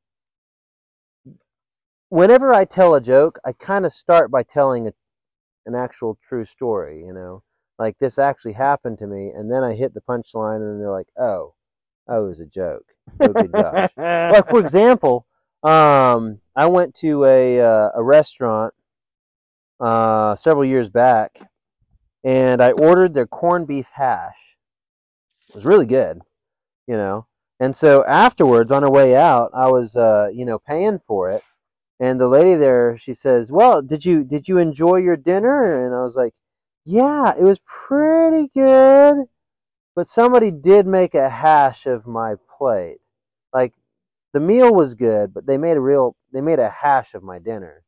whenever 2.09 2.55
I 2.55 2.65
tell 2.65 2.95
a 2.95 3.01
joke, 3.01 3.39
I 3.45 3.53
kind 3.53 3.85
of 3.85 3.93
start 3.93 4.31
by 4.31 4.43
telling 4.43 4.87
a, 4.89 4.93
an 5.67 5.75
actual 5.75 6.19
true 6.27 6.45
story, 6.45 7.05
you 7.05 7.13
know, 7.13 7.43
like 7.79 7.99
this 7.99 8.19
actually 8.19 8.53
happened 8.53 8.99
to 8.99 9.07
me, 9.07 9.31
and 9.31 9.51
then 9.51 9.63
I 9.63 9.75
hit 9.75 9.95
the 9.95 10.01
punchline, 10.01 10.57
and 10.57 10.67
then 10.67 10.79
they're 10.79 10.91
like, 10.91 11.09
oh, 11.19 11.55
oh, 12.09 12.25
it 12.25 12.29
was 12.29 12.41
a 12.41 12.47
joke. 12.47 12.85
Oh, 13.21 13.29
good 13.29 13.53
gosh. 13.53 13.91
like 13.97 14.49
for 14.49 14.61
example, 14.61 15.27
um, 15.63 16.41
I 16.55 16.67
went 16.67 16.95
to 16.97 17.25
a 17.25 17.61
uh, 17.61 17.91
a 17.95 18.03
restaurant 18.03 18.75
uh, 19.81 20.35
several 20.35 20.65
years 20.65 20.89
back, 20.89 21.39
and 22.25 22.63
I 22.63 22.73
ordered 22.73 23.15
their 23.15 23.27
corned 23.27 23.67
beef 23.67 23.89
hash. 23.93 24.57
It 25.49 25.55
was 25.55 25.67
really 25.67 25.87
good, 25.87 26.21
you 26.87 26.97
know. 26.97 27.27
And 27.59 27.75
so 27.75 28.05
afterwards, 28.05 28.71
on 28.71 28.85
our 28.85 28.91
way 28.91 29.17
out, 29.17 29.51
I 29.55 29.69
was, 29.69 29.97
uh, 29.97 30.29
you 30.33 30.45
know, 30.45 30.59
paying 30.59 31.01
for 31.07 31.31
it, 31.31 31.43
and 31.99 32.21
the 32.21 32.29
lady 32.29 32.55
there, 32.55 32.97
she 32.99 33.13
says, 33.13 33.53
"Well, 33.53 33.83
did 33.83 34.05
you 34.05 34.25
did 34.25 34.49
you 34.49 34.59
enjoy 34.59 34.97
your 34.97 35.17
dinner?" 35.17 35.85
And 35.85 35.95
I 35.95 36.03
was 36.03 36.17
like, 36.17 36.35
"Yeah, 36.87 37.35
it 37.37 37.43
was 37.45 37.61
pretty 37.67 38.49
good." 38.55 39.27
But 39.97 40.09
somebody 40.09 40.51
did 40.51 40.87
make 40.87 41.15
a 41.15 41.29
hash 41.31 41.87
of 41.87 42.07
my 42.07 42.37
plate. 42.59 42.99
Like 43.53 43.75
the 44.33 44.41
meal 44.41 44.75
was 44.75 44.95
good, 44.95 45.35
but 45.35 45.47
they 45.47 45.59
made 45.59 45.77
a 45.77 45.81
real 45.81 46.17
they 46.33 46.41
made 46.43 46.59
a 46.61 46.71
hash 46.71 47.15
of 47.15 47.23
my 47.25 47.39
dinner. 47.39 47.83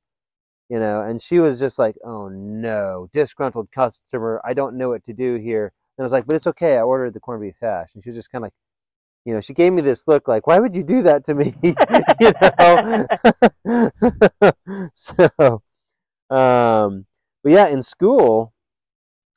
You 0.69 0.81
know, 0.81 1.03
and 1.03 1.23
she 1.23 1.39
was 1.41 1.59
just 1.61 1.79
like, 1.79 1.97
"Oh 2.05 2.29
no, 2.29 3.09
disgruntled 3.15 3.71
customer, 3.73 4.41
I 4.45 4.55
don't 4.55 4.77
know 4.79 4.91
what 4.91 5.05
to 5.07 5.15
do 5.15 5.37
here." 5.37 5.73
And 5.99 6.03
I 6.03 6.05
was 6.05 6.13
like, 6.13 6.27
"But 6.27 6.37
it's 6.37 6.47
okay. 6.49 6.79
I 6.79 6.83
ordered 6.83 7.15
the 7.15 7.21
corned 7.21 7.43
beef 7.43 7.57
hash." 7.63 7.91
And 7.95 8.05
she 8.05 8.11
was 8.11 8.17
just 8.17 8.31
kind 8.33 8.43
of 8.45 8.47
like, 8.47 8.55
you 9.25 9.35
know, 9.35 9.41
she 9.41 9.55
gave 9.55 9.73
me 9.73 9.83
this 9.83 10.09
look 10.09 10.29
like, 10.29 10.47
"Why 10.47 10.59
would 10.61 10.77
you 10.77 10.83
do 10.85 11.03
that 11.03 11.25
to 11.27 11.35
me?" 11.35 11.55
you 12.21 12.33
know. 12.59 13.07
so, 14.95 15.63
um, 16.31 17.07
but 17.43 17.53
yeah, 17.53 17.69
in 17.69 17.83
school, 17.83 18.53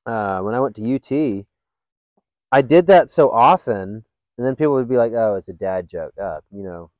uh, 0.05 0.39
when 0.41 0.55
I 0.55 0.59
went 0.59 0.75
to 0.77 0.95
UT, 0.95 1.45
I 2.51 2.61
did 2.61 2.87
that 2.87 3.09
so 3.09 3.31
often, 3.31 4.03
and 4.37 4.47
then 4.47 4.55
people 4.55 4.73
would 4.73 4.89
be 4.89 4.97
like, 4.97 5.13
"Oh, 5.13 5.35
it's 5.35 5.47
a 5.47 5.53
dad 5.53 5.87
joke," 5.89 6.13
uh, 6.21 6.41
you 6.51 6.63
know, 6.63 6.91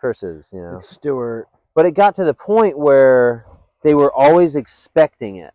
curses, 0.00 0.50
you 0.52 0.60
know. 0.60 0.76
It's 0.76 0.90
Stewart. 0.90 1.48
But 1.74 1.86
it 1.86 1.92
got 1.92 2.16
to 2.16 2.24
the 2.24 2.34
point 2.34 2.78
where 2.78 3.46
they 3.82 3.94
were 3.94 4.12
always 4.12 4.56
expecting 4.56 5.36
it. 5.36 5.52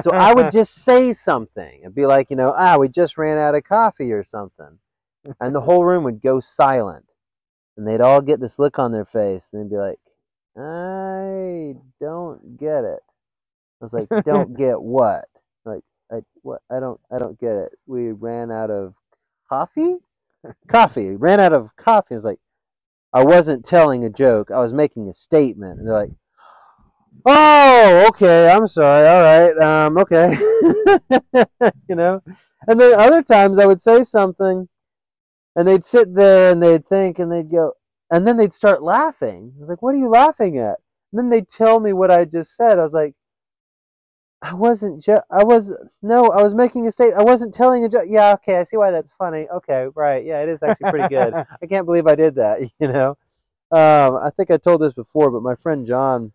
So 0.00 0.10
I 0.12 0.34
would 0.34 0.50
just 0.52 0.74
say 0.74 1.12
something 1.12 1.80
and 1.84 1.94
be 1.94 2.06
like, 2.06 2.30
you 2.30 2.36
know, 2.36 2.54
ah, 2.56 2.76
we 2.78 2.88
just 2.88 3.18
ran 3.18 3.38
out 3.38 3.54
of 3.54 3.64
coffee 3.64 4.12
or 4.12 4.22
something. 4.22 4.78
And 5.40 5.54
the 5.54 5.60
whole 5.62 5.84
room 5.84 6.04
would 6.04 6.20
go 6.20 6.40
silent. 6.40 7.06
And 7.76 7.86
they'd 7.86 8.00
all 8.00 8.20
get 8.20 8.40
this 8.40 8.58
look 8.58 8.78
on 8.78 8.92
their 8.92 9.04
face 9.04 9.50
and 9.52 9.62
they'd 9.62 9.70
be 9.70 9.78
like, 9.78 9.98
I 10.56 11.74
don't 12.00 12.58
get 12.58 12.84
it. 12.84 13.00
I 13.80 13.84
was 13.84 13.92
like, 13.92 14.08
don't 14.24 14.54
get 14.58 14.80
what? 14.80 15.24
Like, 15.64 15.82
I 16.12 16.22
what 16.42 16.60
I 16.70 16.80
don't 16.80 17.00
I 17.10 17.18
don't 17.18 17.40
get 17.40 17.56
it. 17.56 17.72
We 17.86 18.12
ran 18.12 18.50
out 18.50 18.70
of 18.70 18.94
coffee? 19.48 19.96
Coffee. 20.68 21.10
We 21.10 21.16
ran 21.16 21.40
out 21.40 21.52
of 21.52 21.74
coffee. 21.76 22.14
I 22.14 22.16
was 22.16 22.24
like, 22.24 22.40
I 23.12 23.24
wasn't 23.24 23.64
telling 23.64 24.04
a 24.04 24.10
joke. 24.10 24.50
I 24.50 24.58
was 24.58 24.72
making 24.72 25.08
a 25.08 25.12
statement. 25.12 25.78
And 25.78 25.86
they're 25.86 25.94
like, 25.94 26.10
oh, 27.26 28.06
okay, 28.08 28.50
I'm 28.50 28.66
sorry. 28.66 29.06
All 29.06 29.22
right, 29.22 29.58
um, 29.58 29.98
okay, 29.98 30.34
you 31.88 31.94
know. 31.94 32.22
And 32.66 32.80
then 32.80 32.98
other 32.98 33.22
times 33.22 33.58
I 33.58 33.66
would 33.66 33.80
say 33.80 34.02
something, 34.04 34.68
and 35.56 35.68
they'd 35.68 35.84
sit 35.84 36.14
there 36.14 36.50
and 36.50 36.62
they'd 36.62 36.86
think, 36.86 37.18
and 37.18 37.30
they'd 37.30 37.50
go, 37.50 37.72
and 38.10 38.26
then 38.26 38.36
they'd 38.36 38.54
start 38.54 38.82
laughing. 38.82 39.52
I 39.56 39.60
was 39.60 39.68
like, 39.68 39.82
"What 39.82 39.94
are 39.94 39.98
you 39.98 40.08
laughing 40.08 40.58
at?" 40.58 40.78
And 41.12 41.18
then 41.18 41.30
they'd 41.30 41.48
tell 41.48 41.80
me 41.80 41.92
what 41.92 42.10
I 42.10 42.24
just 42.24 42.56
said. 42.56 42.78
I 42.78 42.82
was 42.82 42.94
like, 42.94 43.14
"I 44.42 44.54
wasn't. 44.54 45.02
Ju- 45.02 45.20
I 45.30 45.44
was 45.44 45.74
no. 46.02 46.26
I 46.26 46.42
was 46.42 46.54
making 46.54 46.86
a 46.86 46.92
statement. 46.92 47.20
I 47.20 47.24
wasn't 47.24 47.54
telling 47.54 47.84
a 47.84 47.88
joke. 47.88 48.04
Yeah, 48.06 48.32
okay. 48.34 48.56
I 48.58 48.64
see 48.64 48.76
why 48.76 48.90
that's 48.90 49.12
funny. 49.12 49.46
Okay, 49.48 49.86
right. 49.94 50.24
Yeah, 50.24 50.42
it 50.42 50.48
is 50.48 50.62
actually 50.62 50.90
pretty 50.90 51.08
good. 51.08 51.32
I 51.62 51.66
can't 51.66 51.86
believe 51.86 52.06
I 52.06 52.14
did 52.16 52.34
that. 52.36 52.60
You 52.80 52.88
know." 52.88 53.16
Um, 53.70 54.18
I 54.22 54.28
think 54.36 54.50
I 54.50 54.58
told 54.58 54.82
this 54.82 54.92
before, 54.92 55.30
but 55.30 55.42
my 55.42 55.54
friend 55.54 55.86
John, 55.86 56.32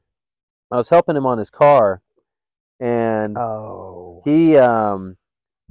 I 0.72 0.78
was 0.78 0.90
helping 0.90 1.16
him 1.16 1.28
on 1.28 1.38
his 1.38 1.52
car, 1.52 2.02
and 2.80 3.38
oh, 3.38 4.24
he 4.26 4.58
um 4.58 5.18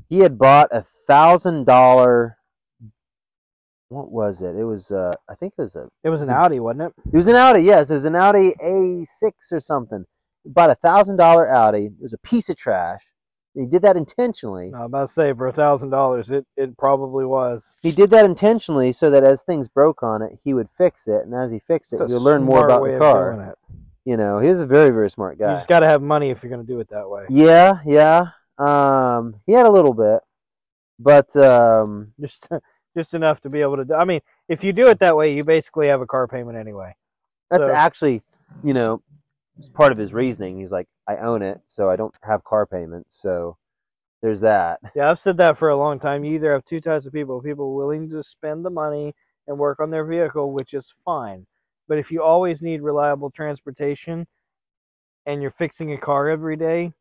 he 0.09 0.21
had 0.21 0.39
bought 0.39 0.69
a 0.71 0.83
thousand 0.83 1.65
dollar. 1.65 2.37
What 3.89 4.13
was 4.13 4.43
it? 4.43 4.55
It 4.57 4.65
was 4.65 4.93
uh 4.93 5.13
I 5.29 5.35
think 5.35 5.55
it 5.59 5.63
was 5.63 5.75
a 5.75 5.89
it 6.05 6.11
was 6.11 6.23
an 6.23 6.31
Audi, 6.31 6.61
wasn't 6.61 6.83
it? 6.83 6.93
it 7.13 7.17
was 7.17 7.27
an 7.27 7.35
Audi. 7.35 7.63
Yes, 7.63 7.91
it 7.91 7.95
was 7.95 8.05
an 8.05 8.15
Audi 8.15 8.55
A6 8.63 9.33
or 9.53 9.59
something. 9.61 10.05
Bought 10.47 10.71
a 10.71 10.75
thousand 10.75 11.17
dollar 11.17 11.49
Audi. 11.49 11.87
It 11.87 11.93
was 12.01 12.13
a 12.13 12.19
piece 12.19 12.49
of 12.49 12.57
trash. 12.57 13.03
He 13.55 13.65
did 13.65 13.83
that 13.83 13.97
intentionally. 13.97 14.71
I'm 14.75 14.83
about 14.83 15.07
to 15.09 15.13
say 15.13 15.33
for 15.33 15.47
a 15.47 15.53
thousand 15.53 15.91
dollars, 15.91 16.31
it 16.31 16.47
it 16.57 16.77
probably 16.77 17.25
was. 17.25 17.77
He 17.83 17.91
did 17.91 18.11
that 18.11 18.25
intentionally 18.25 18.93
so 18.93 19.11
that 19.11 19.25
as 19.25 19.43
things 19.43 19.67
broke 19.67 20.03
on 20.03 20.21
it, 20.23 20.39
he 20.45 20.53
would 20.55 20.69
fix 20.77 21.09
it, 21.09 21.25
and 21.25 21.35
as 21.35 21.51
he 21.51 21.59
fixed 21.59 21.93
it, 21.93 22.01
It's 22.01 22.03
a 22.03 22.07
he 22.07 22.13
would 22.15 22.23
learn 22.23 22.43
more 22.45 22.67
about 22.67 22.85
the 22.85 22.99
car. 22.99 23.57
You 24.05 24.17
know, 24.17 24.39
he 24.39 24.49
was 24.49 24.61
a 24.61 24.67
very 24.67 24.91
very 24.91 25.11
smart 25.11 25.39
guy. 25.39 25.51
You 25.53 25.57
just 25.57 25.69
got 25.69 25.81
to 25.81 25.87
have 25.87 26.01
money 26.03 26.31
if 26.31 26.43
you're 26.43 26.51
going 26.51 26.65
to 26.65 26.73
do 26.73 26.79
it 26.81 26.89
that 26.91 27.09
way. 27.09 27.25
Yeah, 27.29 27.81
yeah. 27.85 28.27
Um, 28.59 29.41
he 29.47 29.53
had 29.53 29.67
a 29.67 29.71
little 29.71 29.95
bit, 29.95 30.21
but 30.99 31.35
um, 31.37 32.13
Just 32.21 32.49
just 32.97 33.15
enough 33.15 33.41
to 33.41 33.51
be 33.51 33.61
able 33.63 33.77
to. 33.77 33.85
do 33.85 33.95
I 33.95 34.05
mean, 34.05 34.21
if 34.49 34.63
you 34.65 34.73
do 34.73 34.89
it 34.89 34.99
that 35.01 35.17
way, 35.17 35.35
you 35.35 35.45
basically 35.45 35.89
have 35.89 36.01
a 36.03 36.07
car 36.07 36.27
payment 36.29 36.57
anyway. 36.57 36.95
that's 37.51 37.63
So- 37.65 37.75
actually, 37.75 38.23
you 38.63 38.73
know, 38.75 39.03
part 39.75 39.93
of 39.93 39.99
his 39.99 40.13
reasoning. 40.13 40.59
He's 40.59 40.73
like, 40.73 40.89
I 41.09 41.17
own 41.17 41.43
it, 41.43 41.61
so 41.67 41.89
I 41.91 41.97
don't 41.97 42.15
have 42.23 42.45
car 42.45 42.67
payments. 42.67 43.21
So 43.21 43.57
there's 44.23 44.41
that. 44.41 44.81
Yeah, 44.95 45.11
I've 45.11 45.21
said 45.21 45.37
that 45.39 45.59
for 45.59 45.69
a 45.69 45.77
long 45.77 45.99
time. 45.99 46.25
You 46.25 46.35
either 46.35 46.53
have 46.53 46.65
two 46.65 46.81
types 46.81 47.07
of 47.07 47.13
people: 47.13 47.41
people 47.41 47.75
willing 47.75 48.09
to 48.11 48.23
spend 48.23 48.65
the 48.65 48.71
money 48.71 49.15
and 49.47 49.59
work 49.59 49.81
on 49.81 49.91
their 49.91 50.05
vehicle, 50.05 50.53
which 50.53 50.75
is 50.75 50.95
fine. 51.05 51.47
But 51.89 51.99
if 51.99 52.11
you 52.11 52.23
always 52.23 52.63
need 52.63 52.83
reliable 52.83 53.31
transportation 53.31 54.27
and 55.25 55.41
you're 55.41 55.53
fixing 55.53 55.93
a 55.93 55.99
car 55.99 56.29
every 56.29 56.57
day, 56.57 56.93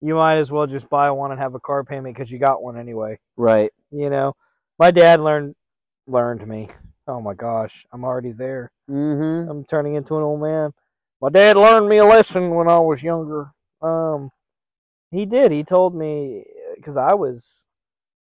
you 0.00 0.14
might 0.14 0.36
as 0.36 0.50
well 0.50 0.66
just 0.66 0.88
buy 0.88 1.10
one 1.10 1.30
and 1.32 1.40
have 1.40 1.54
a 1.54 1.60
car 1.60 1.84
payment 1.84 2.14
because 2.14 2.30
you 2.30 2.38
got 2.38 2.62
one 2.62 2.78
anyway. 2.78 3.18
Right. 3.36 3.72
You 3.90 4.10
know, 4.10 4.36
my 4.78 4.90
dad 4.90 5.20
learned 5.20 5.54
learned 6.06 6.46
me. 6.46 6.68
Oh 7.06 7.20
my 7.20 7.34
gosh, 7.34 7.86
I'm 7.92 8.04
already 8.04 8.32
there. 8.32 8.70
Mm-hmm. 8.90 9.50
I'm 9.50 9.64
turning 9.64 9.94
into 9.94 10.16
an 10.16 10.22
old 10.22 10.40
man. 10.40 10.72
My 11.20 11.30
dad 11.30 11.56
learned 11.56 11.88
me 11.88 11.98
a 11.98 12.04
lesson 12.04 12.50
when 12.54 12.68
I 12.68 12.78
was 12.78 13.02
younger. 13.02 13.50
Um, 13.82 14.30
he 15.10 15.26
did. 15.26 15.50
He 15.52 15.64
told 15.64 15.94
me 15.94 16.44
because 16.76 16.96
I 16.96 17.14
was, 17.14 17.64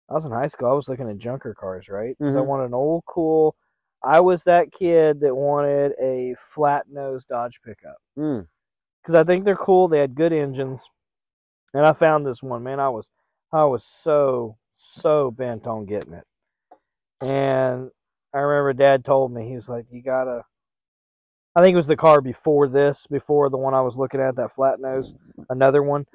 I 0.08 0.14
was 0.14 0.26
in 0.26 0.32
high 0.32 0.46
school. 0.46 0.68
I 0.70 0.74
was 0.74 0.88
looking 0.88 1.08
at 1.10 1.18
junker 1.18 1.54
cars, 1.54 1.88
right? 1.88 2.16
'Cause 2.18 2.36
I 2.36 2.40
Mhm. 2.40 2.46
wanted 2.46 2.64
an 2.66 2.74
old, 2.74 3.04
cool. 3.06 3.56
I 4.02 4.20
was 4.20 4.44
that 4.44 4.72
kid 4.72 5.20
that 5.20 5.34
wanted 5.34 5.94
a 6.00 6.34
flat 6.36 6.88
nose 6.88 7.24
Dodge 7.26 7.60
pickup 7.62 7.96
Mm. 8.18 8.48
because 9.02 9.14
I 9.14 9.24
think 9.24 9.44
they're 9.44 9.56
cool. 9.56 9.88
They 9.88 9.98
had 10.00 10.14
good 10.14 10.32
engines, 10.32 10.88
and 11.74 11.86
I 11.86 11.92
found 11.94 12.26
this 12.26 12.42
one. 12.42 12.62
Man, 12.62 12.80
I 12.80 12.90
was, 12.90 13.10
I 13.52 13.64
was 13.64 13.84
so 13.84 14.58
so 14.76 15.30
bent 15.30 15.66
on 15.66 15.86
getting 15.86 16.14
it, 16.14 16.26
and 17.20 17.90
I 18.34 18.38
remember 18.40 18.72
Dad 18.74 19.04
told 19.04 19.32
me 19.32 19.48
he 19.48 19.56
was 19.56 19.68
like, 19.68 19.86
"You 19.90 20.02
gotta." 20.02 20.44
I 21.56 21.60
think 21.60 21.74
it 21.74 21.76
was 21.76 21.86
the 21.86 21.96
car 21.96 22.20
before 22.20 22.66
this, 22.66 23.06
before 23.06 23.48
the 23.48 23.56
one 23.56 23.74
I 23.74 23.80
was 23.80 23.96
looking 23.96 24.20
at, 24.20 24.36
that 24.36 24.50
flat 24.50 24.80
nose, 24.80 25.14
another 25.48 25.82
one. 25.82 26.06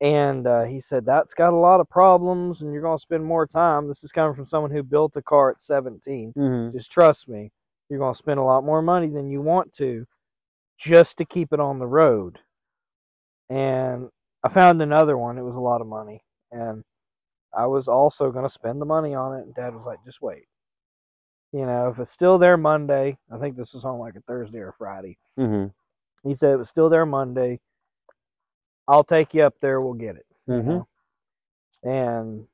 And 0.00 0.46
uh, 0.46 0.64
he 0.64 0.80
said, 0.80 1.06
That's 1.06 1.32
got 1.32 1.54
a 1.54 1.56
lot 1.56 1.80
of 1.80 1.88
problems 1.88 2.60
and 2.60 2.72
you're 2.72 2.82
going 2.82 2.98
to 2.98 3.02
spend 3.02 3.24
more 3.24 3.46
time. 3.46 3.88
This 3.88 4.04
is 4.04 4.12
coming 4.12 4.34
from 4.34 4.44
someone 4.44 4.70
who 4.70 4.82
built 4.82 5.16
a 5.16 5.22
car 5.22 5.50
at 5.50 5.62
17. 5.62 6.34
Mm-hmm. 6.36 6.76
Just 6.76 6.92
trust 6.92 7.28
me, 7.28 7.52
you're 7.88 7.98
going 7.98 8.12
to 8.12 8.18
spend 8.18 8.38
a 8.38 8.44
lot 8.44 8.64
more 8.64 8.82
money 8.82 9.08
than 9.08 9.30
you 9.30 9.40
want 9.40 9.72
to 9.74 10.06
just 10.78 11.16
to 11.18 11.24
keep 11.24 11.52
it 11.52 11.60
on 11.60 11.78
the 11.78 11.86
road. 11.86 12.40
And 13.48 14.08
I 14.42 14.48
found 14.48 14.82
another 14.82 15.16
one. 15.16 15.38
It 15.38 15.42
was 15.42 15.56
a 15.56 15.60
lot 15.60 15.80
of 15.80 15.86
money. 15.86 16.22
And 16.52 16.84
I 17.56 17.66
was 17.66 17.88
also 17.88 18.30
going 18.30 18.44
to 18.44 18.50
spend 18.50 18.80
the 18.80 18.86
money 18.86 19.14
on 19.14 19.38
it. 19.38 19.44
And 19.44 19.54
dad 19.54 19.74
was 19.74 19.86
like, 19.86 20.04
just 20.04 20.20
wait. 20.20 20.44
You 21.54 21.66
know, 21.66 21.88
if 21.88 22.00
it's 22.00 22.10
still 22.10 22.36
there 22.36 22.56
Monday, 22.56 23.16
I 23.30 23.38
think 23.38 23.56
this 23.56 23.74
was 23.74 23.84
on 23.84 24.00
like 24.00 24.16
a 24.16 24.20
Thursday 24.22 24.58
or 24.58 24.72
Friday. 24.72 25.18
Mm-hmm. 25.38 26.28
He 26.28 26.34
said 26.34 26.50
it 26.50 26.56
was 26.56 26.68
still 26.68 26.88
there 26.88 27.06
Monday. 27.06 27.60
I'll 28.88 29.04
take 29.04 29.34
you 29.34 29.44
up 29.44 29.54
there. 29.60 29.80
We'll 29.80 29.94
get 29.94 30.16
it. 30.16 30.26
Mm-hmm. 30.48 30.68
know. 30.68 30.88
And 31.84 32.48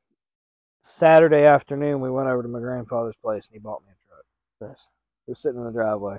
Saturday 0.83 1.45
afternoon, 1.45 2.01
we 2.03 2.11
went 2.11 2.29
over 2.29 2.43
to 2.43 2.49
my 2.49 2.59
grandfather's 2.59 3.17
place 3.17 3.47
and 3.47 3.55
he 3.55 3.59
bought 3.59 3.81
me 3.87 3.93
a 3.93 4.07
truck. 4.07 4.71
Nice. 4.71 4.87
It 5.27 5.31
was 5.31 5.41
sitting 5.41 5.61
in 5.61 5.65
the 5.65 5.73
driveway. 5.73 6.19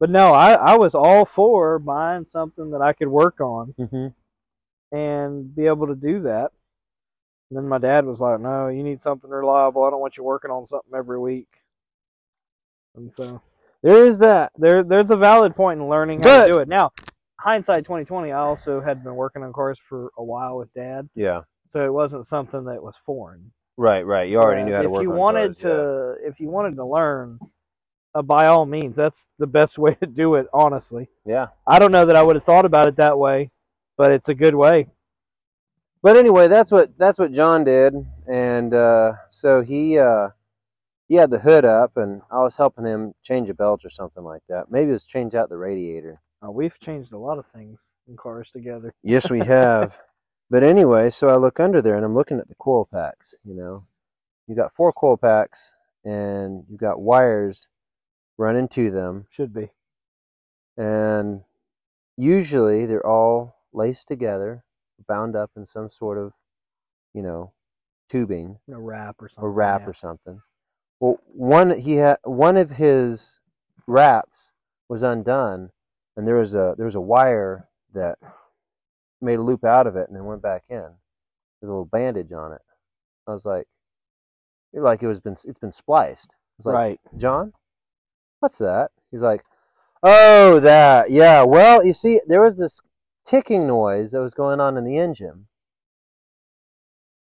But 0.00 0.08
no, 0.08 0.32
I, 0.32 0.52
I 0.54 0.78
was 0.78 0.94
all 0.94 1.26
for 1.26 1.78
buying 1.78 2.24
something 2.26 2.70
that 2.70 2.80
I 2.80 2.94
could 2.94 3.08
work 3.08 3.38
on 3.42 3.74
Mm-hmm. 3.78 4.96
and 4.96 5.54
be 5.54 5.66
able 5.66 5.88
to 5.88 5.94
do 5.94 6.20
that. 6.20 6.52
And 7.50 7.58
then 7.58 7.68
my 7.68 7.76
dad 7.76 8.06
was 8.06 8.18
like, 8.18 8.40
"No, 8.40 8.68
you 8.68 8.82
need 8.82 9.02
something 9.02 9.28
reliable. 9.28 9.84
I 9.84 9.90
don't 9.90 10.00
want 10.00 10.16
you 10.16 10.24
working 10.24 10.50
on 10.50 10.64
something 10.64 10.94
every 10.96 11.18
week." 11.18 11.48
And 12.94 13.12
so 13.12 13.40
There 13.82 14.04
is 14.04 14.18
that. 14.18 14.52
there, 14.56 14.82
there's 14.82 15.10
a 15.10 15.16
valid 15.16 15.54
point 15.56 15.80
in 15.80 15.88
learning 15.88 16.18
how 16.18 16.24
Good. 16.24 16.46
to 16.48 16.52
do 16.54 16.58
it. 16.60 16.68
Now, 16.68 16.90
hindsight 17.40 17.84
2020, 17.84 18.32
I 18.32 18.38
also 18.38 18.80
had 18.80 19.02
been 19.02 19.14
working 19.16 19.42
on 19.42 19.52
cars 19.52 19.78
for 19.88 20.10
a 20.18 20.22
while 20.24 20.56
with 20.58 20.72
dad, 20.74 21.08
Yeah. 21.14 21.42
so 21.68 21.84
it 21.84 21.92
wasn't 21.92 22.26
something 22.26 22.64
that 22.64 22.82
was 22.82 22.96
foreign. 22.96 23.52
Right. 23.76 24.04
Right. 24.06 24.28
You 24.28 24.38
already 24.38 24.64
knew 24.64 24.72
Whereas 24.72 24.76
how 24.76 24.82
to 24.82 24.88
if 24.88 24.92
work 24.92 25.02
you 25.02 25.12
on 25.12 25.16
wanted 25.18 25.46
cars, 25.48 25.62
yeah. 25.62 25.70
to, 25.70 26.14
if 26.26 26.40
you 26.40 26.48
wanted 26.50 26.76
to 26.76 26.84
learn, 26.84 27.38
uh, 28.14 28.20
by 28.22 28.46
all 28.46 28.66
means, 28.66 28.96
that's 28.96 29.26
the 29.38 29.46
best 29.46 29.78
way 29.84 29.94
to 29.94 30.06
do 30.06 30.34
it. 30.34 30.46
Honestly, 30.52 31.08
Yeah. 31.24 31.46
I 31.66 31.78
don't 31.78 31.92
know 31.92 32.04
that 32.06 32.14
I 32.16 32.22
would 32.22 32.36
have 32.36 32.44
thought 32.44 32.66
about 32.66 32.86
it 32.88 32.96
that 32.96 33.18
way, 33.18 33.50
but 33.96 34.10
it's 34.10 34.28
a 34.28 34.34
good 34.34 34.54
way. 34.54 34.88
But 36.02 36.16
anyway, 36.16 36.48
that's 36.48 36.70
what 36.72 36.98
that's 36.98 37.18
what 37.18 37.30
John 37.32 37.62
did, 37.62 37.94
and 38.26 38.74
uh, 38.74 39.12
so 39.28 39.60
he 39.62 40.00
uh, 40.00 40.30
he 41.12 41.18
had 41.18 41.30
the 41.30 41.40
hood 41.40 41.66
up, 41.66 41.98
and 41.98 42.22
I 42.30 42.38
was 42.38 42.56
helping 42.56 42.86
him 42.86 43.12
change 43.22 43.50
a 43.50 43.54
belt 43.54 43.84
or 43.84 43.90
something 43.90 44.24
like 44.24 44.40
that. 44.48 44.70
Maybe 44.70 44.88
it 44.88 44.92
was 44.92 45.04
change 45.04 45.34
out 45.34 45.50
the 45.50 45.58
radiator. 45.58 46.22
Uh, 46.42 46.50
we've 46.50 46.80
changed 46.80 47.12
a 47.12 47.18
lot 47.18 47.36
of 47.36 47.44
things 47.54 47.90
in 48.08 48.16
cars 48.16 48.50
together. 48.50 48.94
Yes, 49.02 49.28
we 49.28 49.40
have. 49.44 49.98
but 50.48 50.62
anyway, 50.62 51.10
so 51.10 51.28
I 51.28 51.36
look 51.36 51.60
under 51.60 51.82
there, 51.82 51.96
and 51.96 52.04
I'm 52.06 52.14
looking 52.14 52.38
at 52.38 52.48
the 52.48 52.54
coil 52.54 52.88
packs. 52.90 53.34
You 53.44 53.54
know, 53.54 53.84
you 54.48 54.56
got 54.56 54.74
four 54.74 54.90
coil 54.90 55.18
packs, 55.18 55.74
and 56.02 56.64
you 56.70 56.78
got 56.78 57.02
wires 57.02 57.68
running 58.38 58.68
to 58.68 58.90
them, 58.90 59.26
Should 59.28 59.52
be. 59.52 59.68
and 60.78 61.42
usually 62.16 62.86
they're 62.86 63.06
all 63.06 63.56
laced 63.74 64.08
together, 64.08 64.64
bound 65.06 65.36
up 65.36 65.50
in 65.56 65.66
some 65.66 65.90
sort 65.90 66.16
of, 66.16 66.32
you 67.12 67.20
know, 67.20 67.52
tubing. 68.08 68.60
A 68.72 68.80
wrap 68.80 69.16
or 69.20 69.28
something. 69.28 69.44
or 69.44 69.52
wrap 69.52 69.82
yeah. 69.82 69.88
or 69.88 69.92
something. 69.92 70.40
Well, 71.02 71.18
one 71.34 71.76
he 71.80 71.96
had 71.96 72.18
one 72.22 72.56
of 72.56 72.70
his 72.70 73.40
wraps 73.88 74.52
was 74.88 75.02
undone, 75.02 75.70
and 76.16 76.28
there 76.28 76.36
was 76.36 76.54
a 76.54 76.74
there 76.76 76.84
was 76.84 76.94
a 76.94 77.00
wire 77.00 77.68
that 77.92 78.18
made 79.20 79.40
a 79.40 79.42
loop 79.42 79.64
out 79.64 79.88
of 79.88 79.96
it 79.96 80.06
and 80.06 80.16
then 80.16 80.26
went 80.26 80.42
back 80.42 80.62
in. 80.70 80.78
There's 80.78 81.64
a 81.64 81.66
little 81.66 81.86
bandage 81.86 82.30
on 82.30 82.52
it. 82.52 82.60
I 83.26 83.32
was 83.32 83.44
like, 83.44 83.66
like 84.72 85.02
it 85.02 85.08
was 85.08 85.20
been 85.20 85.32
it's 85.32 85.58
been 85.58 85.72
spliced. 85.72 86.30
I 86.30 86.36
was 86.58 86.66
like, 86.66 86.74
right. 86.74 87.00
John, 87.16 87.52
what's 88.38 88.58
that? 88.58 88.92
He's 89.10 89.22
like, 89.22 89.42
oh, 90.04 90.60
that, 90.60 91.10
yeah. 91.10 91.42
Well, 91.42 91.84
you 91.84 91.94
see, 91.94 92.20
there 92.28 92.42
was 92.42 92.58
this 92.58 92.80
ticking 93.26 93.66
noise 93.66 94.12
that 94.12 94.20
was 94.20 94.34
going 94.34 94.60
on 94.60 94.76
in 94.76 94.84
the 94.84 94.98
engine. 94.98 95.48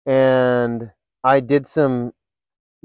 And 0.06 0.92
I 1.22 1.40
did 1.40 1.66
some 1.66 2.14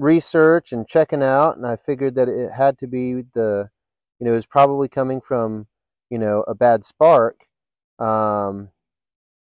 research 0.02 0.72
and 0.72 0.86
checking 0.86 1.22
out, 1.22 1.56
and 1.56 1.66
I 1.66 1.76
figured 1.76 2.14
that 2.16 2.28
it 2.28 2.50
had 2.52 2.78
to 2.78 2.86
be 2.86 3.22
the, 3.34 3.70
you 4.18 4.26
know, 4.26 4.32
it 4.32 4.34
was 4.34 4.46
probably 4.46 4.88
coming 4.88 5.20
from, 5.20 5.66
you 6.10 6.18
know, 6.18 6.44
a 6.48 6.54
bad 6.54 6.84
spark. 6.84 7.46
Um, 7.98 8.70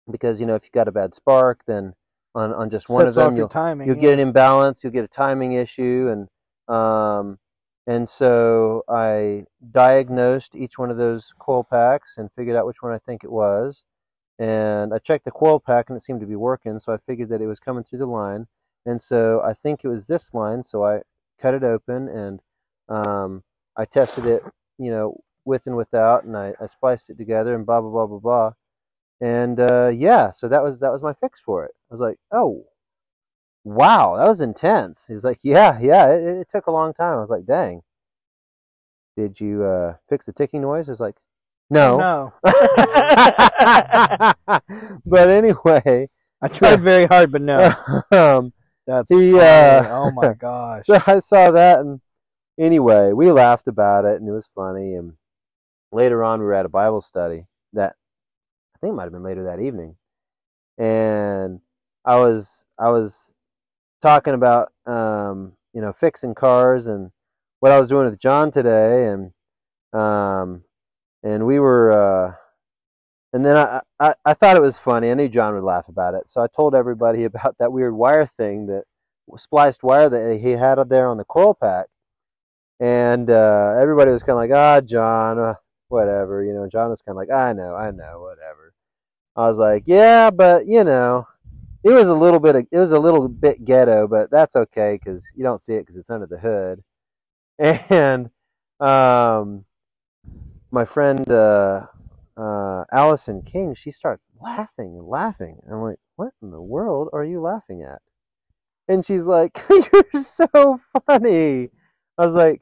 because, 0.09 0.39
you 0.41 0.45
know, 0.45 0.55
if 0.55 0.63
you 0.65 0.69
got 0.73 0.87
a 0.87 0.91
bad 0.91 1.13
spark, 1.13 1.61
then 1.65 1.93
on, 2.35 2.53
on 2.53 2.69
just 2.69 2.89
one 2.89 3.01
of 3.01 3.13
Sets 3.13 3.17
off 3.17 3.27
them, 3.27 3.37
you'll, 3.37 3.47
timing. 3.47 3.87
you'll 3.87 3.95
yeah. 3.97 4.01
get 4.01 4.13
an 4.13 4.19
imbalance, 4.19 4.83
you'll 4.83 4.93
get 4.93 5.05
a 5.05 5.07
timing 5.07 5.53
issue, 5.53 6.09
and 6.11 6.75
um, 6.75 7.39
And 7.87 8.07
so 8.07 8.83
I 8.87 9.45
diagnosed 9.71 10.55
each 10.55 10.77
one 10.77 10.91
of 10.91 10.97
those 10.97 11.33
coil 11.39 11.63
packs 11.63 12.17
and 12.17 12.31
figured 12.31 12.55
out 12.55 12.67
which 12.67 12.81
one 12.81 12.93
I 12.93 12.99
think 12.99 13.23
it 13.23 13.31
was. 13.31 13.83
And 14.37 14.93
I 14.93 14.99
checked 14.99 15.25
the 15.25 15.31
coil 15.31 15.59
pack 15.59 15.89
and 15.89 15.97
it 15.97 16.01
seemed 16.01 16.21
to 16.21 16.27
be 16.27 16.35
working, 16.35 16.79
so 16.79 16.93
I 16.93 16.97
figured 16.97 17.29
that 17.29 17.41
it 17.41 17.47
was 17.47 17.59
coming 17.59 17.83
through 17.83 17.99
the 17.99 18.05
line. 18.05 18.47
And 18.85 19.01
so 19.01 19.41
I 19.43 19.53
think 19.53 19.83
it 19.83 19.87
was 19.87 20.07
this 20.07 20.33
line, 20.33 20.63
so 20.63 20.83
I 20.83 21.01
cut 21.39 21.53
it 21.53 21.63
open 21.63 22.07
and 22.07 22.41
um, 22.89 23.43
I 23.77 23.85
tested 23.85 24.25
it, 24.25 24.43
you 24.77 24.91
know, 24.91 25.21
with 25.45 25.65
and 25.65 25.75
without, 25.75 26.23
and 26.23 26.37
I, 26.37 26.53
I 26.59 26.67
spliced 26.67 27.09
it 27.09 27.17
together 27.17 27.55
and 27.55 27.65
blah 27.65 27.81
blah 27.81 27.91
blah 27.91 28.07
blah 28.07 28.19
blah. 28.19 28.51
And 29.21 29.59
uh, 29.59 29.91
yeah, 29.93 30.31
so 30.31 30.47
that 30.47 30.63
was 30.63 30.79
that 30.79 30.91
was 30.91 31.03
my 31.03 31.13
fix 31.13 31.41
for 31.41 31.65
it. 31.65 31.71
I 31.89 31.93
was 31.93 32.01
like, 32.01 32.17
oh, 32.31 32.65
wow, 33.63 34.17
that 34.17 34.27
was 34.27 34.41
intense. 34.41 35.05
He 35.07 35.13
was 35.13 35.23
like, 35.23 35.39
yeah, 35.43 35.79
yeah, 35.79 36.11
it, 36.11 36.23
it 36.23 36.47
took 36.53 36.67
a 36.67 36.71
long 36.71 36.93
time. 36.93 37.17
I 37.17 37.21
was 37.21 37.29
like, 37.29 37.45
dang. 37.45 37.81
Did 39.15 39.39
you 39.39 39.63
uh, 39.63 39.95
fix 40.09 40.25
the 40.25 40.33
ticking 40.33 40.61
noise? 40.61 40.89
I 40.89 40.93
was 40.93 41.01
like, 41.01 41.17
no. 41.69 41.97
No. 41.97 42.33
but 45.05 45.29
anyway, 45.29 46.09
I 46.41 46.47
tried 46.47 46.81
very 46.81 47.05
hard, 47.05 47.31
but 47.31 47.41
no. 47.41 47.73
um, 48.11 48.53
That's 48.87 49.09
He, 49.09 49.31
funny. 49.31 49.41
uh, 49.41 49.83
oh 49.89 50.11
my 50.11 50.33
gosh. 50.39 50.85
so 50.85 50.99
I 51.07 51.19
saw 51.19 51.51
that, 51.51 51.79
and 51.79 52.01
anyway, 52.59 53.13
we 53.13 53.31
laughed 53.31 53.67
about 53.67 54.05
it, 54.05 54.19
and 54.19 54.27
it 54.27 54.31
was 54.31 54.49
funny. 54.55 54.95
And 54.95 55.13
later 55.91 56.23
on, 56.23 56.39
we 56.39 56.45
were 56.45 56.53
at 56.53 56.65
a 56.65 56.69
Bible 56.69 57.01
study 57.01 57.45
that 57.73 57.95
I 58.75 58.79
think 58.79 58.95
might 58.95 59.03
have 59.03 59.13
been 59.13 59.23
later 59.23 59.43
that 59.45 59.59
evening, 59.59 59.95
and 60.77 61.61
I 62.05 62.17
was 62.19 62.65
I 62.79 62.91
was 62.91 63.37
talking 64.01 64.33
about 64.33 64.71
um, 64.85 65.53
you 65.73 65.81
know 65.81 65.93
fixing 65.93 66.35
cars 66.35 66.87
and 66.87 67.11
what 67.59 67.71
I 67.71 67.79
was 67.79 67.89
doing 67.89 68.05
with 68.05 68.19
John 68.19 68.51
today, 68.51 69.07
and 69.07 69.31
um, 69.93 70.63
and 71.23 71.45
we 71.45 71.59
were. 71.59 71.91
Uh, 71.91 72.33
and 73.33 73.45
then 73.45 73.55
I, 73.55 73.81
I, 73.99 74.13
I 74.25 74.33
thought 74.33 74.57
it 74.57 74.61
was 74.61 74.77
funny. 74.77 75.09
I 75.09 75.13
knew 75.13 75.29
John 75.29 75.53
would 75.53 75.63
laugh 75.63 75.87
about 75.87 76.15
it. 76.15 76.29
So 76.29 76.41
I 76.41 76.47
told 76.47 76.75
everybody 76.75 77.23
about 77.25 77.55
that 77.59 77.71
weird 77.71 77.93
wire 77.93 78.25
thing 78.25 78.67
that 78.67 78.83
spliced 79.37 79.83
wire 79.83 80.09
that 80.09 80.39
he 80.41 80.51
had 80.51 80.77
there 80.89 81.07
on 81.07 81.17
the 81.17 81.23
coil 81.25 81.53
pack. 81.53 81.87
And 82.79 83.29
uh, 83.29 83.75
everybody 83.79 84.11
was 84.11 84.23
kind 84.23 84.31
of 84.31 84.37
like, 84.37 84.51
ah, 84.51 84.81
John, 84.81 85.39
uh, 85.39 85.53
whatever. 85.87 86.43
You 86.43 86.53
know, 86.53 86.67
John 86.67 86.89
was 86.89 87.01
kind 87.01 87.13
of 87.13 87.17
like, 87.17 87.31
I 87.31 87.53
know, 87.53 87.75
I 87.75 87.91
know, 87.91 88.21
whatever. 88.21 88.73
I 89.35 89.47
was 89.47 89.57
like, 89.59 89.83
yeah, 89.85 90.29
but 90.31 90.65
you 90.65 90.83
know, 90.83 91.27
it 91.83 91.91
was 91.91 92.07
a 92.07 92.13
little 92.13 92.39
bit, 92.39 92.55
of, 92.55 92.67
it 92.71 92.77
was 92.77 92.91
a 92.91 92.99
little 92.99 93.27
bit 93.29 93.63
ghetto, 93.63 94.07
but 94.07 94.29
that's 94.31 94.55
okay 94.55 94.99
because 95.01 95.29
you 95.35 95.43
don't 95.43 95.61
see 95.61 95.75
it 95.75 95.81
because 95.81 95.95
it's 95.95 96.09
under 96.09 96.25
the 96.25 96.37
hood. 96.39 96.83
And 97.91 98.31
um, 98.79 99.65
my 100.71 100.83
friend 100.83 101.29
uh, 101.31 101.85
uh, 102.37 102.85
Allison 102.91 103.41
King, 103.41 103.73
she 103.75 103.91
starts 103.91 104.29
laughing 104.41 104.95
and 104.97 105.05
laughing. 105.05 105.59
And 105.63 105.75
I'm 105.75 105.81
like, 105.81 105.99
what 106.15 106.33
in 106.41 106.51
the 106.51 106.61
world 106.61 107.09
are 107.13 107.23
you 107.23 107.41
laughing 107.41 107.81
at? 107.83 108.01
And 108.87 109.05
she's 109.05 109.25
like, 109.25 109.59
you're 109.69 110.21
so 110.21 110.79
funny. 111.07 111.69
I 112.17 112.25
was 112.25 112.35
like, 112.35 112.61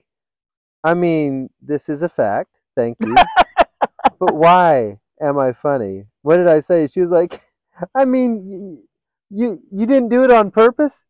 I 0.84 0.93
mean, 0.93 1.49
this 1.62 1.89
is 1.89 2.01
a 2.01 2.10
fact. 2.10 2.51
Thank 2.75 2.97
you. 3.01 3.15
but 4.19 4.36
why 4.36 4.99
am 5.21 5.38
I 5.38 5.51
funny? 5.51 6.05
What 6.21 6.38
did 6.38 6.47
I 6.47 6.60
say? 6.60 6.88
She 6.88 7.01
was 7.01 7.10
like, 7.10 7.41
I 7.95 8.05
mean, 8.05 8.84
you 9.29 9.62
you 9.71 9.86
didn't 9.86 10.10
do 10.10 10.23
it 10.23 10.32
on 10.32 10.51
purpose. 10.51 11.05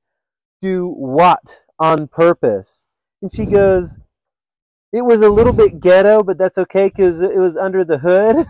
Do 0.62 0.88
what 0.88 1.64
on 1.80 2.08
purpose? 2.08 2.86
And 3.22 3.32
she 3.32 3.46
goes, 3.46 4.00
it 4.92 5.04
was 5.04 5.22
a 5.22 5.30
little 5.30 5.54
bit 5.54 5.80
ghetto, 5.80 6.24
but 6.24 6.38
that's 6.38 6.58
okay 6.58 6.88
because 6.88 7.22
it 7.22 7.38
was 7.38 7.56
under 7.56 7.84
the 7.84 7.98
hood. 7.98 8.48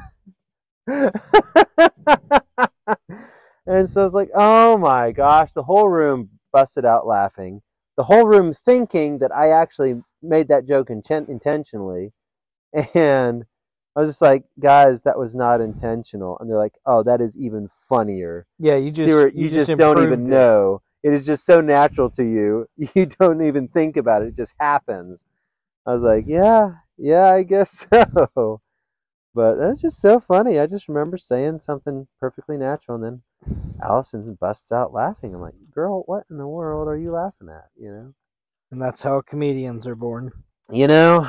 and 3.68 3.88
so 3.88 4.02
I 4.02 4.04
was 4.04 4.14
like, 4.14 4.30
oh 4.34 4.78
my 4.78 5.12
gosh, 5.12 5.52
the 5.52 5.64
whole 5.64 5.90
room 5.90 6.30
busted 6.52 6.86
out 6.86 7.06
laughing. 7.06 7.62
The 7.98 8.04
whole 8.04 8.26
room 8.26 8.54
thinking 8.54 9.20
that 9.20 9.36
I 9.36 9.50
actually 9.50 10.02
made 10.22 10.48
that 10.48 10.68
joke 10.68 10.90
inten- 10.90 11.30
intentionally. 11.30 12.14
And 12.94 13.46
I 13.96 14.02
was 14.02 14.12
just 14.12 14.22
like, 14.22 14.44
guys, 14.60 15.02
that 15.02 15.18
was 15.18 15.36
not 15.36 15.60
intentional. 15.60 16.38
And 16.40 16.50
they're 16.50 16.58
like, 16.58 16.76
oh, 16.86 17.04
that 17.04 17.22
is 17.22 17.36
even 17.36 17.70
funnier. 17.90 18.46
yeah, 18.60 18.76
you 18.76 18.92
just 18.92 19.10
Stuart, 19.10 19.36
you, 19.36 19.50
just, 19.50 19.76
don't 19.76 20.02
even 20.02 20.28
it. 20.28 20.30
know. 20.30 20.82
It 21.04 21.14
is 21.14 21.26
just 21.26 21.46
so 21.46 21.62
natural 21.62 22.10
to 22.12 22.24
you. 22.24 22.68
You 22.96 23.08
don't 23.08 23.42
even 23.42 23.68
think 23.68 23.98
about 23.98 24.22
it. 24.22 24.30
It 24.30 24.36
just 24.36 24.54
happens. 24.60 25.26
I 25.90 25.94
was 25.94 26.04
like, 26.04 26.26
yeah, 26.28 26.74
yeah, 27.00 27.34
I 27.34 27.42
guess 27.42 27.88
so. 27.92 28.62
But 29.34 29.56
that's 29.56 29.82
just 29.82 30.00
so 30.00 30.20
funny. 30.20 30.60
I 30.60 30.68
just 30.68 30.88
remember 30.88 31.18
saying 31.18 31.58
something 31.58 32.08
perfectly 32.20 32.58
natural, 32.58 33.04
and 33.04 33.04
then 33.04 33.74
Allison 33.84 34.38
busts 34.40 34.72
out 34.72 34.94
laughing. 34.94 35.34
I'm 35.34 35.42
like, 35.42 35.56
girl, 35.74 36.04
what 36.06 36.26
in 36.30 36.38
the 36.38 36.46
world 36.46 36.88
are 36.88 36.98
you 36.98 37.12
laughing 37.12 37.50
at? 37.50 37.70
You 37.76 37.90
know? 37.90 38.14
And 38.70 38.80
that's 38.80 39.02
how 39.02 39.22
comedians 39.22 39.88
are 39.88 39.96
born. 39.96 40.32
You 40.72 40.86
know, 40.86 41.28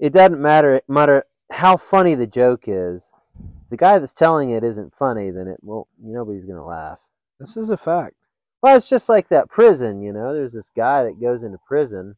it 0.00 0.12
doesn't 0.12 0.42
matter 0.42 0.80
matter 0.88 1.22
how 1.52 1.76
funny 1.76 2.16
the 2.16 2.26
joke 2.26 2.64
is. 2.66 3.12
If 3.38 3.70
the 3.70 3.76
guy 3.76 4.00
that's 4.00 4.12
telling 4.12 4.50
it 4.50 4.64
isn't 4.64 4.96
funny, 4.96 5.30
then 5.30 5.46
it 5.46 5.58
well, 5.62 5.86
nobody's 6.02 6.44
gonna 6.44 6.66
laugh. 6.66 6.98
This 7.38 7.56
is 7.56 7.70
a 7.70 7.76
fact. 7.76 8.16
Well, 8.62 8.74
it's 8.74 8.90
just 8.90 9.08
like 9.08 9.28
that 9.28 9.48
prison, 9.48 10.02
you 10.02 10.12
know. 10.12 10.34
There's 10.34 10.54
this 10.54 10.70
guy 10.74 11.04
that 11.04 11.20
goes 11.20 11.44
into 11.44 11.58
prison 11.68 12.16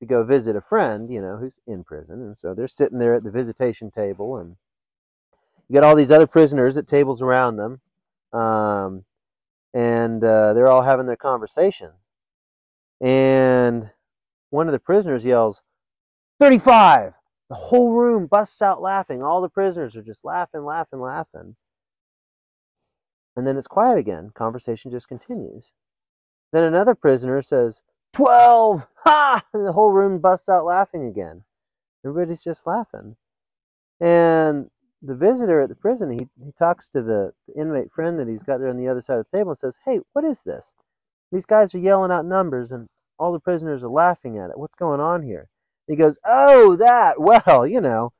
to 0.00 0.06
go 0.06 0.24
visit 0.24 0.56
a 0.56 0.60
friend, 0.60 1.10
you 1.10 1.20
know, 1.20 1.36
who's 1.36 1.60
in 1.66 1.84
prison, 1.84 2.20
and 2.20 2.36
so 2.36 2.54
they're 2.54 2.66
sitting 2.66 2.98
there 2.98 3.14
at 3.14 3.22
the 3.22 3.30
visitation 3.30 3.90
table, 3.90 4.36
and 4.36 4.56
you 5.68 5.74
got 5.74 5.84
all 5.84 5.94
these 5.94 6.10
other 6.10 6.26
prisoners 6.26 6.76
at 6.76 6.86
tables 6.86 7.22
around 7.22 7.56
them, 7.56 7.80
um, 8.32 9.04
and 9.72 10.24
uh, 10.24 10.52
they're 10.52 10.68
all 10.68 10.82
having 10.82 11.06
their 11.06 11.16
conversations, 11.16 11.94
and 13.00 13.90
one 14.50 14.66
of 14.66 14.72
the 14.72 14.78
prisoners 14.78 15.24
yells, 15.24 15.62
"35!" 16.40 17.14
The 17.50 17.56
whole 17.56 17.92
room 17.92 18.28
busts 18.28 18.62
out 18.62 18.80
laughing. 18.80 19.22
All 19.24 19.40
the 19.40 19.48
prisoners 19.48 19.96
are 19.96 20.02
just 20.02 20.24
laughing, 20.24 20.64
laughing, 20.64 21.00
laughing. 21.00 21.56
And 23.36 23.44
then 23.44 23.56
it's 23.56 23.66
quiet 23.66 23.98
again. 23.98 24.30
Conversation 24.34 24.92
just 24.92 25.08
continues. 25.08 25.72
Then 26.52 26.62
another 26.62 26.94
prisoner 26.94 27.42
says, 27.42 27.82
12! 28.12 28.86
Ha! 29.04 29.44
And 29.52 29.66
the 29.66 29.72
whole 29.72 29.90
room 29.92 30.18
busts 30.18 30.48
out 30.48 30.64
laughing 30.64 31.04
again. 31.04 31.44
Everybody's 32.04 32.42
just 32.42 32.66
laughing. 32.66 33.16
And 34.00 34.70
the 35.02 35.14
visitor 35.14 35.60
at 35.60 35.68
the 35.68 35.74
prison, 35.74 36.10
he, 36.10 36.28
he 36.42 36.52
talks 36.58 36.88
to 36.88 37.02
the, 37.02 37.32
the 37.46 37.60
inmate 37.60 37.92
friend 37.92 38.18
that 38.18 38.28
he's 38.28 38.42
got 38.42 38.58
there 38.58 38.68
on 38.68 38.76
the 38.76 38.88
other 38.88 39.00
side 39.00 39.18
of 39.18 39.26
the 39.30 39.38
table 39.38 39.50
and 39.50 39.58
says, 39.58 39.80
Hey, 39.84 40.00
what 40.12 40.24
is 40.24 40.42
this? 40.42 40.74
These 41.32 41.46
guys 41.46 41.74
are 41.74 41.78
yelling 41.78 42.10
out 42.10 42.26
numbers 42.26 42.72
and 42.72 42.88
all 43.18 43.32
the 43.32 43.40
prisoners 43.40 43.84
are 43.84 43.90
laughing 43.90 44.38
at 44.38 44.50
it. 44.50 44.58
What's 44.58 44.74
going 44.74 45.00
on 45.00 45.22
here? 45.22 45.48
He 45.86 45.96
goes, 45.96 46.18
Oh, 46.24 46.76
that. 46.76 47.20
Well, 47.20 47.66
you 47.66 47.80
know, 47.80 48.12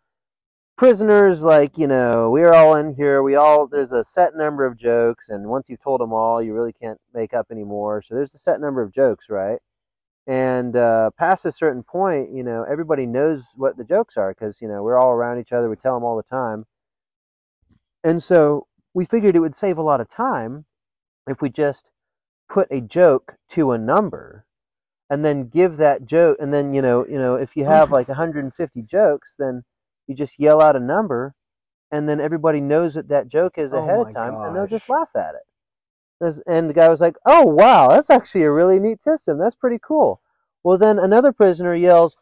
prisoners, 0.76 1.42
like, 1.42 1.76
you 1.76 1.86
know, 1.86 2.30
we're 2.30 2.52
all 2.52 2.74
in 2.74 2.94
here. 2.94 3.22
We 3.22 3.34
all, 3.34 3.66
there's 3.66 3.92
a 3.92 4.04
set 4.04 4.34
number 4.36 4.64
of 4.64 4.76
jokes. 4.76 5.28
And 5.28 5.48
once 5.48 5.68
you've 5.68 5.82
told 5.82 6.00
them 6.00 6.12
all, 6.12 6.42
you 6.42 6.54
really 6.54 6.72
can't 6.72 7.00
make 7.14 7.34
up 7.34 7.46
anymore. 7.50 8.02
So 8.02 8.14
there's 8.14 8.34
a 8.34 8.38
set 8.38 8.60
number 8.60 8.82
of 8.82 8.92
jokes, 8.92 9.28
right? 9.28 9.58
And 10.30 10.76
uh, 10.76 11.10
past 11.18 11.44
a 11.44 11.50
certain 11.50 11.82
point, 11.82 12.32
you 12.32 12.44
know, 12.44 12.64
everybody 12.70 13.04
knows 13.04 13.48
what 13.56 13.76
the 13.76 13.82
jokes 13.82 14.16
are 14.16 14.32
because, 14.32 14.62
you 14.62 14.68
know, 14.68 14.80
we're 14.80 14.96
all 14.96 15.10
around 15.10 15.40
each 15.40 15.50
other. 15.52 15.68
We 15.68 15.74
tell 15.74 15.94
them 15.94 16.04
all 16.04 16.16
the 16.16 16.22
time. 16.22 16.66
And 18.04 18.22
so 18.22 18.68
we 18.94 19.04
figured 19.04 19.34
it 19.34 19.40
would 19.40 19.56
save 19.56 19.76
a 19.76 19.82
lot 19.82 20.00
of 20.00 20.08
time 20.08 20.66
if 21.26 21.42
we 21.42 21.50
just 21.50 21.90
put 22.48 22.68
a 22.70 22.80
joke 22.80 23.38
to 23.48 23.72
a 23.72 23.78
number 23.78 24.46
and 25.10 25.24
then 25.24 25.48
give 25.48 25.78
that 25.78 26.04
joke 26.04 26.36
and 26.40 26.54
then 26.54 26.72
you 26.72 26.82
know 26.82 27.04
you 27.08 27.18
know 27.18 27.34
if 27.34 27.56
you 27.56 27.64
have 27.64 27.90
like 27.90 28.08
150 28.08 28.82
jokes 28.82 29.34
then 29.38 29.64
you 30.06 30.14
just 30.14 30.38
yell 30.38 30.62
out 30.62 30.76
a 30.76 30.80
number 30.80 31.34
and 31.92 32.08
then 32.08 32.20
everybody 32.20 32.60
knows 32.60 32.96
what 32.96 33.08
that 33.08 33.28
joke 33.28 33.58
is 33.58 33.72
Oh 33.72 33.78
ahead 33.78 33.98
of 33.98 34.14
time 34.14 34.38
and 34.44 34.56
they'll 34.56 34.66
just 34.66 34.88
laugh 34.88 35.10
at 35.16 35.34
it 35.34 35.42
and 36.20 36.68
the 36.68 36.74
guy 36.74 36.88
was 36.88 37.00
like 37.00 37.16
oh 37.24 37.44
wow 37.46 37.88
that's 37.88 38.10
actually 38.10 38.42
a 38.42 38.50
really 38.50 38.78
neat 38.78 39.02
system. 39.02 39.38
That's 39.38 39.54
pretty 39.54 39.78
cool. 39.82 40.20
Well 40.62 40.78
then 40.78 40.98
another 40.98 41.32
prisoner 41.32 41.74
yells 41.74 42.16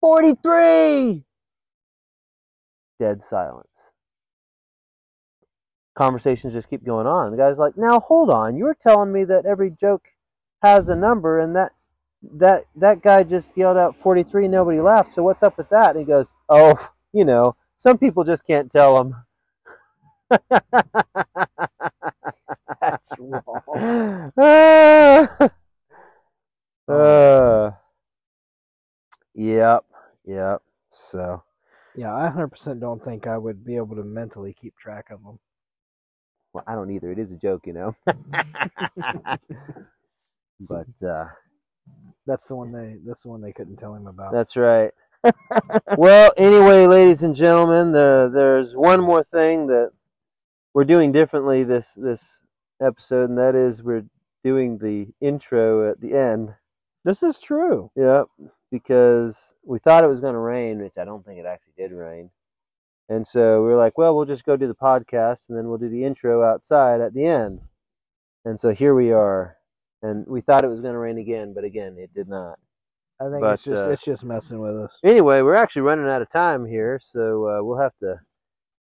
43 0.00 1.24
dead 2.98 3.22
silence. 3.22 3.90
Conversations 5.94 6.52
just 6.52 6.68
keep 6.68 6.84
going 6.84 7.06
on. 7.06 7.30
The 7.30 7.36
guy's 7.36 7.58
like 7.58 7.76
now 7.76 8.00
hold 8.00 8.30
on. 8.30 8.56
You 8.56 8.64
were 8.64 8.74
telling 8.74 9.12
me 9.12 9.24
that 9.24 9.46
every 9.46 9.70
joke 9.70 10.08
has 10.62 10.88
a 10.88 10.96
number 10.96 11.38
and 11.38 11.54
that 11.54 11.72
that 12.22 12.64
that 12.76 13.02
guy 13.02 13.22
just 13.22 13.56
yelled 13.56 13.76
out 13.76 13.96
43 13.96 14.48
nobody 14.48 14.80
laughed 14.80 15.12
so 15.12 15.22
what's 15.22 15.42
up 15.42 15.58
with 15.58 15.68
that? 15.68 15.90
And 15.90 15.98
he 16.00 16.04
goes 16.04 16.32
oh 16.48 16.90
you 17.12 17.24
know 17.24 17.56
some 17.76 17.98
people 17.98 18.24
just 18.24 18.46
can't 18.46 18.70
tell 18.70 18.96
them 18.96 19.24
That's 22.80 23.12
wrong. 23.18 24.32
uh, 24.38 25.26
uh, 26.92 27.70
Yep. 29.34 29.84
Yep. 30.26 30.62
So 30.88 31.42
Yeah, 31.96 32.14
I 32.14 32.28
100% 32.28 32.80
don't 32.80 33.02
think 33.04 33.26
I 33.26 33.36
would 33.36 33.64
be 33.64 33.76
able 33.76 33.96
to 33.96 34.04
mentally 34.04 34.54
keep 34.58 34.76
track 34.76 35.10
of 35.10 35.22
them. 35.22 35.38
well, 36.52 36.64
I 36.66 36.74
don't 36.74 36.90
either. 36.90 37.10
It 37.10 37.18
is 37.18 37.32
a 37.32 37.36
joke, 37.36 37.66
you 37.66 37.72
know. 37.72 37.96
but 40.60 41.02
uh, 41.06 41.26
That's 42.26 42.44
the 42.46 42.54
one 42.54 42.72
they. 42.72 42.96
That's 43.04 43.22
the 43.22 43.28
one 43.28 43.40
they 43.42 43.52
couldn't 43.52 43.76
tell 43.76 43.94
him 43.94 44.06
about. 44.06 44.32
that's 44.32 44.56
right. 44.56 44.92
well, 45.96 46.32
anyway, 46.36 46.86
ladies 46.86 47.22
and 47.22 47.34
gentlemen, 47.34 47.92
there 47.92 48.28
there's 48.28 48.74
one 48.76 49.00
more 49.00 49.22
thing 49.24 49.66
that 49.68 49.90
we're 50.74 50.84
doing 50.84 51.12
differently 51.12 51.64
this 51.64 51.92
this 51.94 52.42
episode, 52.80 53.28
and 53.30 53.38
that 53.38 53.54
is 53.54 53.82
we're 53.82 54.04
doing 54.42 54.78
the 54.78 55.08
intro 55.20 55.90
at 55.90 56.00
the 56.00 56.12
end. 56.12 56.54
this 57.04 57.22
is 57.22 57.38
true. 57.38 57.90
Yep, 57.96 58.26
because 58.70 59.54
we 59.64 59.78
thought 59.78 60.04
it 60.04 60.08
was 60.08 60.20
going 60.20 60.34
to 60.34 60.38
rain, 60.40 60.82
which 60.82 60.98
I 60.98 61.04
don't 61.04 61.24
think 61.24 61.38
it 61.38 61.46
actually 61.46 61.74
did 61.76 61.92
rain. 61.92 62.30
And 63.08 63.26
so 63.26 63.62
we 63.62 63.68
were 63.68 63.76
like, 63.76 63.98
well, 63.98 64.16
we'll 64.16 64.24
just 64.24 64.44
go 64.44 64.56
do 64.56 64.66
the 64.66 64.74
podcast 64.74 65.48
and 65.48 65.58
then 65.58 65.68
we'll 65.68 65.78
do 65.78 65.90
the 65.90 66.04
intro 66.04 66.42
outside 66.42 67.00
at 67.00 67.12
the 67.12 67.26
end. 67.26 67.60
And 68.44 68.58
so 68.58 68.70
here 68.70 68.94
we 68.94 69.12
are. 69.12 69.56
And 70.02 70.26
we 70.26 70.40
thought 70.40 70.64
it 70.64 70.68
was 70.68 70.80
going 70.80 70.94
to 70.94 70.98
rain 70.98 71.18
again, 71.18 71.52
but 71.54 71.64
again, 71.64 71.96
it 71.98 72.12
did 72.14 72.28
not. 72.28 72.58
I 73.20 73.24
think 73.30 73.40
But, 73.40 73.54
it's 73.54 73.64
just 73.64 73.82
uh, 73.84 73.90
it's 73.90 74.04
just 74.04 74.24
messing 74.24 74.60
with 74.60 74.76
us. 74.76 74.98
Anyway, 75.04 75.40
we're 75.40 75.54
actually 75.54 75.82
running 75.82 76.08
out 76.08 76.20
of 76.20 76.30
time 76.30 76.66
here, 76.66 76.98
so 77.00 77.48
uh, 77.48 77.62
we'll 77.62 77.78
have 77.78 77.96
to 78.00 78.20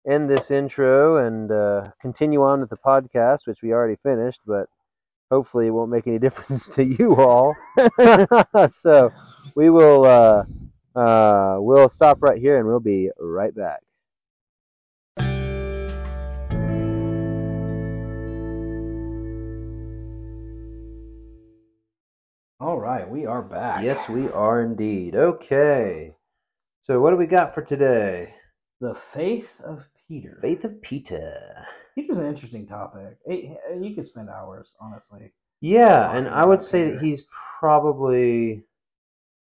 end 0.07 0.29
this 0.29 0.51
intro 0.51 1.17
and 1.25 1.51
uh, 1.51 1.87
continue 2.01 2.43
on 2.43 2.61
with 2.61 2.69
the 2.69 2.77
podcast, 2.77 3.45
which 3.45 3.61
we 3.61 3.73
already 3.73 3.97
finished, 4.01 4.41
but 4.45 4.67
hopefully 5.29 5.67
it 5.67 5.71
won't 5.71 5.91
make 5.91 6.07
any 6.07 6.19
difference 6.27 6.67
to 6.75 6.83
you 6.83 7.15
all. 7.15 7.55
so 8.69 9.11
we 9.55 9.69
will 9.69 10.05
uh, 10.05 10.43
uh, 10.99 11.57
we'll 11.59 11.89
stop 11.89 12.21
right 12.21 12.39
here 12.39 12.57
and 12.57 12.67
we'll 12.67 12.79
be 12.79 13.09
right 13.19 13.55
back. 13.55 13.81
All 22.59 22.79
right, 22.79 23.09
we 23.09 23.25
are 23.25 23.41
back. 23.41 23.83
Yes, 23.83 24.07
we 24.07 24.29
are 24.29 24.61
indeed. 24.61 25.15
Okay. 25.15 26.13
So 26.83 26.99
what 26.99 27.09
do 27.09 27.17
we 27.17 27.25
got 27.25 27.55
for 27.55 27.63
today? 27.63 28.35
The 28.79 28.93
faith 28.93 29.59
of 29.63 29.87
Peter. 30.11 30.37
Faith 30.41 30.65
of 30.65 30.81
Peter. 30.81 31.65
Peter's 31.95 32.17
an 32.17 32.25
interesting 32.25 32.67
topic. 32.67 33.17
It- 33.25 33.57
you 33.81 33.95
could 33.95 34.05
spend 34.05 34.29
hours, 34.29 34.75
honestly. 34.81 35.31
Yeah, 35.61 36.11
and 36.13 36.27
I 36.27 36.45
would 36.45 36.61
say 36.61 36.91
that 36.91 37.01
he's 37.01 37.23
probably, 37.59 38.65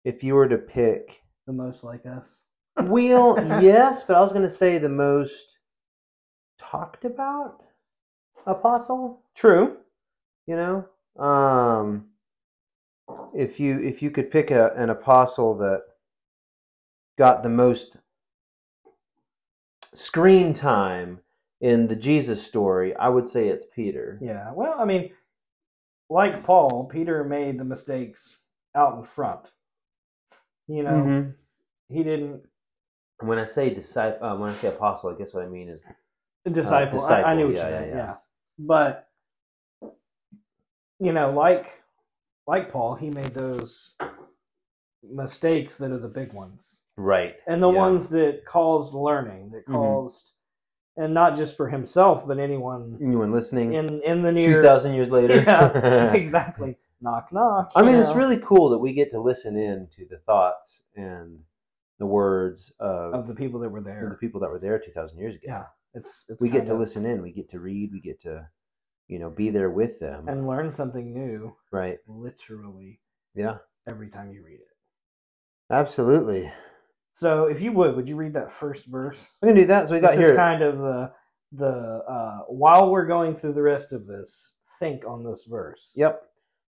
if 0.05 0.25
you 0.25 0.35
were 0.35 0.49
to 0.49 0.59
pick, 0.59 1.23
The 1.47 1.53
most 1.53 1.85
like 1.85 2.05
us. 2.07 2.29
well, 2.89 3.39
yes, 3.63 4.03
but 4.03 4.17
I 4.17 4.21
was 4.21 4.33
going 4.33 4.43
to 4.43 4.49
say 4.49 4.79
the 4.79 4.89
most 4.89 5.59
talked 6.59 7.05
about 7.05 7.63
apostle. 8.45 9.23
True. 9.37 9.77
You 10.49 10.57
know, 10.57 11.25
um, 11.25 12.09
if 13.33 13.61
you 13.61 13.79
if 13.79 14.03
you 14.03 14.11
could 14.11 14.31
pick 14.33 14.51
a, 14.51 14.73
an 14.75 14.91
apostle 14.91 15.55
that 15.59 15.83
got 17.17 17.43
the 17.45 17.49
most 17.49 17.97
screen 19.95 20.55
time 20.55 21.21
in 21.61 21.89
the 21.89 21.97
Jesus 21.97 22.45
story, 22.45 22.95
I 22.97 23.09
would 23.09 23.29
say 23.29 23.49
it's 23.49 23.67
Peter. 23.75 24.19
Yeah. 24.23 24.53
Well, 24.55 24.77
I 24.79 24.85
mean, 24.85 25.11
like 26.11 26.45
Paul, 26.45 26.87
Peter 26.93 27.25
made 27.25 27.59
the 27.59 27.65
mistakes 27.65 28.39
out 28.77 28.97
in 28.99 29.05
front. 29.05 29.41
You 30.69 30.83
know, 30.85 31.03
Mhm. 31.05 31.35
he 31.91 32.03
didn't 32.03 32.43
When 33.21 33.39
I 33.39 33.45
say 33.45 33.71
disciple, 33.71 34.25
uh, 34.27 34.37
when 34.37 34.51
I 34.51 34.55
say 34.55 34.69
apostle, 34.69 35.11
I 35.11 35.19
guess 35.19 35.35
what 35.35 35.45
I 35.45 35.49
mean 35.49 35.69
is 35.69 35.83
disciple. 36.53 37.01
I, 37.05 37.23
I 37.23 37.35
knew 37.37 37.47
what 37.49 37.57
yeah, 37.57 37.67
you 37.69 37.75
yeah, 37.75 37.81
meant. 37.81 37.91
yeah. 37.91 37.97
Yeah. 37.97 38.17
But 38.61 39.09
you 41.01 41.13
know, 41.13 41.33
like 41.33 41.67
like 42.47 42.73
Paul, 42.73 42.95
he 42.97 43.11
made 43.11 43.35
those 43.35 43.95
mistakes 45.03 45.79
that 45.79 45.93
are 45.93 45.99
the 45.99 46.09
big 46.09 46.33
ones. 46.33 46.78
Right, 46.99 47.37
and 47.47 47.63
the 47.63 47.71
yeah. 47.71 47.79
ones 47.79 48.09
that 48.09 48.45
caused 48.45 48.93
learning 48.93 49.51
that 49.53 49.67
Mhm. 49.67 49.73
caused 49.73 50.33
and 50.97 51.15
not 51.15 51.37
just 51.37 51.57
for 51.57 51.69
himself 51.69 52.27
but 52.27 52.39
anyone 52.39 52.99
anyone 53.01 53.31
listening 53.33 53.73
in 53.75 54.03
in 54.03 54.21
the 54.23 54.33
near 54.33 54.57
two 54.57 54.63
thousand 54.63 54.95
years 54.95 55.11
later. 55.11 55.37
yeah 55.47 56.13
exactly 56.25 56.77
knock 57.01 57.33
knock 57.33 57.71
I 57.77 57.83
mean, 57.83 57.95
you 57.95 58.01
it's 58.01 58.15
really 58.15 58.39
cool 58.39 58.69
that 58.71 58.79
we 58.79 58.93
get 58.93 59.13
to 59.13 59.21
listen 59.21 59.57
in 59.57 59.87
to 59.97 60.05
the 60.11 60.19
thoughts 60.19 60.83
and 60.97 61.39
the 62.01 62.07
words 62.07 62.73
of, 62.81 63.15
of 63.15 63.27
the 63.29 63.35
people 63.35 63.61
that 63.61 63.69
were 63.71 63.81
there, 63.81 64.09
the 64.11 64.17
people 64.17 64.41
that 64.41 64.51
were 64.51 64.59
there 64.59 64.79
two 64.79 64.93
thousand 64.93 65.19
years 65.19 65.35
ago. 65.37 65.45
yeah 65.47 65.65
it's, 65.95 66.27
it's 66.29 66.41
we 66.43 66.49
get 66.51 66.67
to 66.67 66.73
of- 66.75 66.81
listen 66.81 67.07
in. 67.07 67.23
We 67.23 67.33
get 67.33 67.49
to 67.51 67.61
read. 67.61 67.91
We 67.93 68.01
get 68.01 68.21
to, 68.23 68.49
you 69.09 69.19
know, 69.19 69.31
be 69.31 69.51
there 69.51 69.71
with 69.71 69.99
them. 70.01 70.29
and 70.29 70.47
learn 70.47 70.73
something 70.73 71.13
new 71.15 71.57
right? 71.71 71.99
literally 72.07 73.01
Yeah, 73.35 73.59
every 73.89 74.09
time 74.11 74.33
you 74.33 74.43
read 74.45 74.61
it 74.61 74.75
absolutely. 75.71 76.53
So 77.19 77.47
if 77.47 77.61
you 77.61 77.73
would 77.73 77.97
would 77.97 78.09
you 78.09 78.17
read 78.17 78.33
that 78.35 78.53
first 78.53 78.87
verse 78.87 79.19
We 79.43 79.49
can 79.49 79.57
do 79.57 79.67
that. 79.67 79.89
So 79.89 79.95
we 79.95 80.01
got 80.01 80.11
this 80.13 80.21
here. 80.21 80.31
is 80.33 80.37
kind 80.37 80.63
of 80.63 80.79
the 80.79 81.11
the 81.53 82.03
uh 82.09 82.39
while 82.49 82.91
we're 82.91 83.07
going 83.07 83.35
through 83.37 83.55
the 83.55 83.63
rest 83.63 83.93
of 83.93 84.07
this 84.07 84.53
think 84.79 85.05
on 85.05 85.25
this 85.25 85.45
verse 85.49 85.91
Yep. 85.97 86.23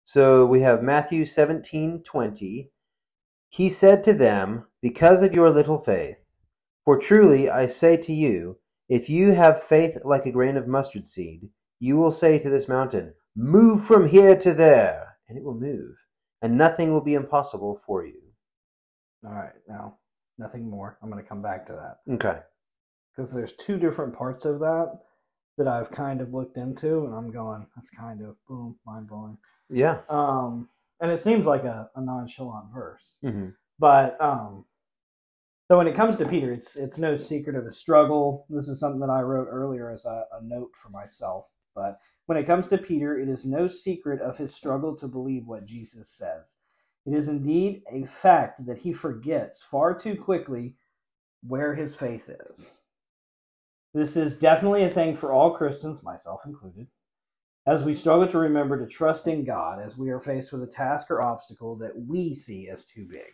So 0.05 0.45
we 0.45 0.61
have 0.61 0.81
Matthew 0.81 1.25
seventeen 1.25 2.01
twenty. 2.03 2.71
He 3.49 3.69
said 3.69 4.03
to 4.03 4.13
them, 4.13 4.65
Because 4.81 5.21
of 5.21 5.33
your 5.33 5.49
little 5.49 5.79
faith, 5.79 6.17
for 6.85 6.97
truly 6.97 7.49
I 7.49 7.65
say 7.67 7.97
to 7.97 8.13
you, 8.13 8.57
if 8.87 9.09
you 9.09 9.31
have 9.33 9.61
faith 9.61 9.97
like 10.03 10.25
a 10.25 10.31
grain 10.31 10.57
of 10.57 10.67
mustard 10.67 11.05
seed, 11.05 11.49
you 11.79 11.97
will 11.97 12.11
say 12.11 12.39
to 12.39 12.49
this 12.49 12.67
mountain, 12.67 13.13
Move 13.35 13.85
from 13.85 14.07
here 14.07 14.35
to 14.37 14.53
there, 14.53 15.17
and 15.27 15.37
it 15.37 15.43
will 15.43 15.59
move, 15.59 15.95
and 16.41 16.57
nothing 16.57 16.91
will 16.91 17.01
be 17.01 17.13
impossible 17.13 17.81
for 17.85 18.05
you. 18.05 18.21
all 19.25 19.33
right 19.33 19.53
now 19.67 19.97
nothing 20.39 20.69
more 20.69 20.97
i'm 21.03 21.11
going 21.11 21.21
to 21.23 21.29
come 21.29 21.41
back 21.43 21.67
to 21.67 21.73
that 21.73 22.13
Okay. 22.15 22.39
because 23.15 23.31
there's 23.33 23.53
two 23.53 23.77
different 23.77 24.15
parts 24.15 24.45
of 24.45 24.59
that 24.59 24.99
that 25.57 25.67
I've 25.67 25.91
kind 25.91 26.21
of 26.21 26.33
looked 26.33 26.57
into, 26.57 27.05
and 27.05 27.13
I'm 27.13 27.31
going, 27.31 27.67
that's 27.75 27.89
kind 27.89 28.21
of 28.21 28.35
boom, 28.47 28.77
mind 28.85 29.09
blowing. 29.09 29.37
Yeah. 29.69 29.99
Um, 30.09 30.69
and 31.01 31.11
it 31.11 31.19
seems 31.19 31.45
like 31.45 31.65
a, 31.65 31.89
a 31.95 32.01
nonchalant 32.01 32.67
verse, 32.73 33.15
hmm 33.21 33.49
but 33.79 34.17
um, 34.21 34.65
so 35.69 35.77
when 35.77 35.87
it 35.87 35.95
comes 35.95 36.17
to 36.17 36.27
Peter, 36.27 36.53
it's 36.53 36.75
it's 36.75 36.97
no 36.97 37.15
secret 37.15 37.55
of 37.55 37.65
his 37.65 37.77
struggle. 37.77 38.45
This 38.49 38.67
is 38.69 38.79
something 38.79 38.99
that 39.01 39.09
I 39.09 39.21
wrote 39.21 39.47
earlier 39.51 39.91
as 39.91 40.05
a, 40.05 40.25
a 40.33 40.43
note 40.43 40.71
for 40.75 40.89
myself. 40.89 41.45
But 41.75 41.99
when 42.27 42.37
it 42.37 42.47
comes 42.47 42.67
to 42.67 42.77
Peter, 42.77 43.19
it 43.19 43.29
is 43.29 43.45
no 43.45 43.67
secret 43.67 44.21
of 44.21 44.37
his 44.37 44.53
struggle 44.55 44.95
to 44.97 45.07
believe 45.07 45.47
what 45.47 45.65
Jesus 45.65 46.09
says. 46.09 46.57
It 47.05 47.13
is 47.13 47.27
indeed 47.27 47.83
a 47.91 48.05
fact 48.05 48.65
that 48.65 48.79
he 48.79 48.93
forgets 48.93 49.61
far 49.61 49.97
too 49.97 50.15
quickly 50.15 50.75
where 51.47 51.73
his 51.73 51.95
faith 51.95 52.29
is. 52.29 52.71
This 53.93 54.15
is 54.15 54.35
definitely 54.35 54.83
a 54.83 54.89
thing 54.89 55.15
for 55.15 55.31
all 55.31 55.57
Christians, 55.57 56.03
myself 56.03 56.41
included, 56.45 56.87
as 57.65 57.83
we 57.83 57.93
struggle 57.93 58.27
to 58.27 58.37
remember 58.37 58.77
to 58.77 58.85
trust 58.85 59.27
in 59.27 59.43
God 59.43 59.81
as 59.81 59.97
we 59.97 60.09
are 60.09 60.19
faced 60.19 60.51
with 60.51 60.61
a 60.63 60.67
task 60.67 61.09
or 61.09 61.21
obstacle 61.21 61.75
that 61.77 61.93
we 62.07 62.33
see 62.33 62.69
as 62.69 62.85
too 62.85 63.07
big. 63.09 63.33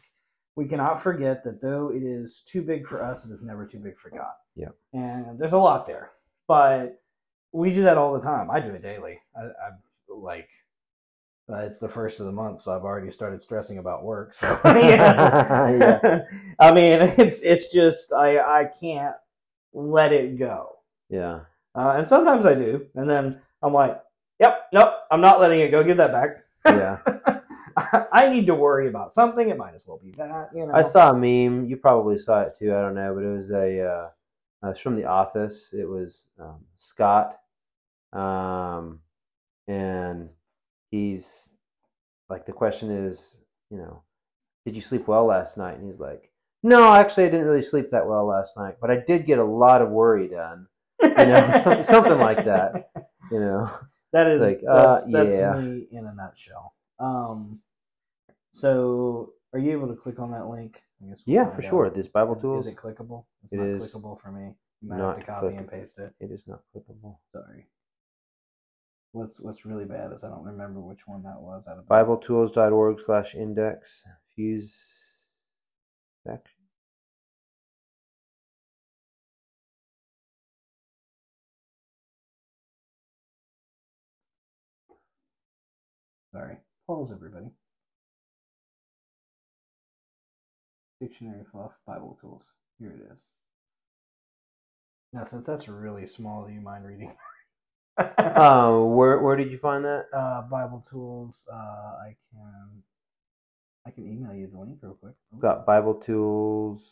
We 0.56 0.68
cannot 0.68 1.02
forget 1.02 1.44
that 1.44 1.62
though 1.62 1.92
it 1.94 2.04
is 2.04 2.42
too 2.46 2.62
big 2.62 2.88
for 2.88 3.04
us, 3.04 3.26
it 3.26 3.32
is 3.32 3.42
never 3.42 3.66
too 3.66 3.80
big 3.80 3.98
for 4.00 4.10
God. 4.10 4.34
Yeah. 4.56 4.70
And 4.94 5.38
there's 5.38 5.52
a 5.54 5.58
lot 5.58 5.86
there, 5.86 6.12
but 6.48 7.02
we 7.52 7.74
do 7.74 7.84
that 7.84 7.98
all 7.98 8.14
the 8.14 8.22
time. 8.22 8.50
I 8.50 8.62
do 8.62 8.74
it 8.74 8.82
daily. 8.82 9.20
I, 9.36 9.42
I'm 9.42 9.80
like, 10.08 10.48
uh, 11.52 11.58
it's 11.58 11.78
the 11.78 11.90
first 11.90 12.20
of 12.20 12.26
the 12.26 12.32
month, 12.32 12.60
so 12.60 12.76
I've 12.76 12.84
already 12.84 13.12
started 13.12 13.42
stressing 13.42 13.78
about 13.78 14.04
work. 14.04 14.34
So 14.34 14.60
yeah. 14.66 15.70
Yeah. 15.70 16.22
I 16.60 16.74
mean, 16.74 17.02
it's 17.18 17.42
it's 17.42 17.72
just 17.72 18.12
I 18.12 18.40
I 18.40 18.70
can't 18.80 19.16
let 19.74 20.12
it 20.12 20.40
go. 20.40 20.78
Yeah. 21.10 21.42
Uh, 21.76 21.96
and 21.98 22.08
sometimes 22.08 22.46
I 22.46 22.56
do, 22.56 22.88
and 22.96 23.10
then 23.10 23.42
I'm 23.62 23.74
like, 23.74 24.02
"Yep, 24.40 24.70
nope, 24.74 24.94
I'm 25.12 25.22
not 25.22 25.40
letting 25.40 25.60
it 25.60 25.70
go. 25.70 25.84
Give 25.84 25.98
that 25.98 26.12
back." 26.12 26.38
Yeah. 26.66 26.98
I 28.12 28.30
need 28.30 28.46
to 28.48 28.56
worry 28.56 28.88
about 28.88 29.14
something. 29.14 29.50
It 29.50 29.58
might 29.58 29.76
as 29.76 29.86
well 29.86 30.00
be 30.02 30.12
that, 30.12 30.50
you 30.56 30.66
know. 30.66 30.74
I 30.74 30.82
saw 30.82 31.12
a 31.12 31.14
meme. 31.14 31.66
You 31.66 31.76
probably 31.76 32.18
saw 32.18 32.42
it 32.42 32.56
too. 32.58 32.74
I 32.74 32.82
don't 32.82 32.96
know, 32.96 33.14
but 33.14 33.24
it 33.24 33.36
was 33.36 33.52
a. 33.52 33.82
Uh, 33.82 34.10
uh, 34.64 34.70
it's 34.70 34.80
from 34.80 34.96
The 34.96 35.06
Office. 35.06 35.72
It 35.74 35.88
was 35.88 36.30
um, 36.40 36.64
Scott, 36.78 37.38
um, 38.14 39.00
and 39.68 40.30
he's 40.96 41.50
like 42.30 42.46
the 42.46 42.54
question 42.54 42.90
is, 42.92 43.40
you 43.70 43.78
know, 43.78 44.02
did 44.66 44.76
you 44.76 44.82
sleep 44.82 45.08
well 45.08 45.26
last 45.26 45.58
night? 45.58 45.78
And 45.78 45.86
he's 45.86 46.00
like, 46.00 46.32
no, 46.64 46.94
actually, 46.94 47.26
I 47.26 47.30
didn't 47.30 47.46
really 47.46 47.62
sleep 47.62 47.92
that 47.92 48.08
well 48.08 48.26
last 48.26 48.58
night, 48.58 48.76
but 48.82 48.90
I 48.90 48.98
did 48.98 49.26
get 49.26 49.38
a 49.40 49.44
lot 49.44 49.82
of 49.82 49.90
worry 49.90 50.28
done. 50.28 50.68
You 51.04 51.10
know, 51.10 51.60
something, 51.64 51.84
something 51.84 52.18
like 52.18 52.46
that. 52.46 52.90
You 53.32 53.40
know, 53.40 53.70
That 54.14 54.28
is 54.28 54.36
It's 54.36 54.42
like, 54.44 54.62
uh, 54.70 54.94
that's, 54.94 55.06
that's 55.12 55.34
yeah. 55.36 55.54
me 55.60 55.88
in 55.92 56.06
a 56.06 56.14
nutshell. 56.16 56.74
Um, 57.00 57.60
so 58.54 59.34
Are 59.52 59.60
you 59.60 59.74
able 59.74 59.90
to 59.90 59.96
click 59.96 60.20
on 60.20 60.32
that 60.32 60.48
link? 60.48 60.82
We'll 61.02 61.18
Yeah, 61.26 61.50
for 61.50 61.62
sure. 61.62 61.90
This 61.90 62.08
Bible 62.08 62.36
Is- 62.36 62.42
tools. 62.42 62.68
Is 62.68 62.74
it 62.74 62.78
clickable? 62.78 63.26
It's 63.44 63.52
It 63.54 63.58
not 63.58 63.68
is 63.68 63.94
clickable 63.94 64.20
for 64.22 64.32
me. 64.32 64.54
You 64.82 64.90
might 64.90 64.98
not 64.98 65.18
have 65.18 65.26
to 65.26 65.32
copy 65.34 65.56
and 65.56 65.70
paste 65.70 66.00
it. 66.00 66.14
It 66.22 66.32
is 66.32 66.48
not 66.48 66.62
clickable. 66.74 67.18
Sorry. 67.34 67.66
What's 69.16 69.40
what's 69.40 69.64
really 69.66 69.86
bad 69.86 70.12
is 70.12 70.26
I 70.26 70.28
don't 70.28 70.44
remember 70.44 70.82
which 70.82 71.08
one 71.08 71.24
that 71.24 71.40
was 71.40 71.70
out 71.70 71.78
of 71.78 71.86
BibleTools.org 71.86 73.00
slash 73.00 73.34
index 73.34 74.04
fuse 74.36 74.84
section. 76.28 76.60
Sorry. 86.34 86.58
Pause 86.86 87.14
everybody. 87.14 87.46
Dictionary 91.00 91.46
fluff, 91.50 91.72
Bible 91.88 92.18
tools. 92.20 92.44
Here 92.80 92.92
it 92.92 93.14
is. 93.14 93.18
Now 95.14 95.24
since 95.24 95.46
that's 95.46 95.70
really 95.70 96.06
small, 96.06 96.46
do 96.46 96.52
you 96.52 96.60
mind 96.60 96.86
reading? 96.86 97.16
Uh, 97.98 98.80
where 98.80 99.20
where 99.20 99.36
did 99.36 99.52
you 99.52 99.58
find 99.58 99.86
that? 99.86 100.08
uh, 100.14 100.42
Bible 100.44 100.86
tools. 100.90 101.46
Uh, 101.52 101.56
I 101.56 102.16
can 102.32 102.84
I 103.86 103.92
can 103.92 104.06
email 104.06 104.34
you 104.34 104.48
the 104.48 104.60
link 104.60 104.80
real 104.82 104.96
quick. 104.96 105.14
Oh, 105.34 105.38
Got 105.38 105.66
Bible 105.66 105.96
Tools. 105.96 106.92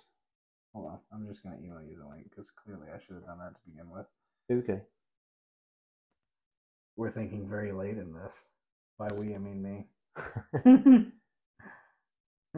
Hold 0.73 0.87
on, 0.87 0.99
I'm 1.11 1.27
just 1.27 1.43
gonna 1.43 1.57
email 1.57 1.81
you 1.81 1.97
the 1.97 2.07
link 2.07 2.29
because 2.29 2.49
clearly 2.63 2.87
I 2.93 2.99
should 2.99 3.15
have 3.15 3.25
done 3.25 3.39
that 3.39 3.55
to 3.55 3.61
begin 3.69 3.89
with. 3.89 4.05
Okay. 4.51 4.81
We're 6.95 7.11
thinking 7.11 7.49
very 7.49 7.71
late 7.71 7.97
in 7.97 8.13
this. 8.13 8.33
By 8.97 9.11
we, 9.11 9.35
I 9.35 9.39
mean 9.39 9.61
me. 9.61 9.87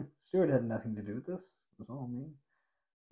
Stuart 0.28 0.50
had 0.50 0.64
nothing 0.64 0.94
to 0.96 1.02
do 1.02 1.14
with 1.14 1.26
this. 1.26 1.40
It 1.40 1.78
was 1.78 1.88
all 1.90 2.08
me. 2.08 2.26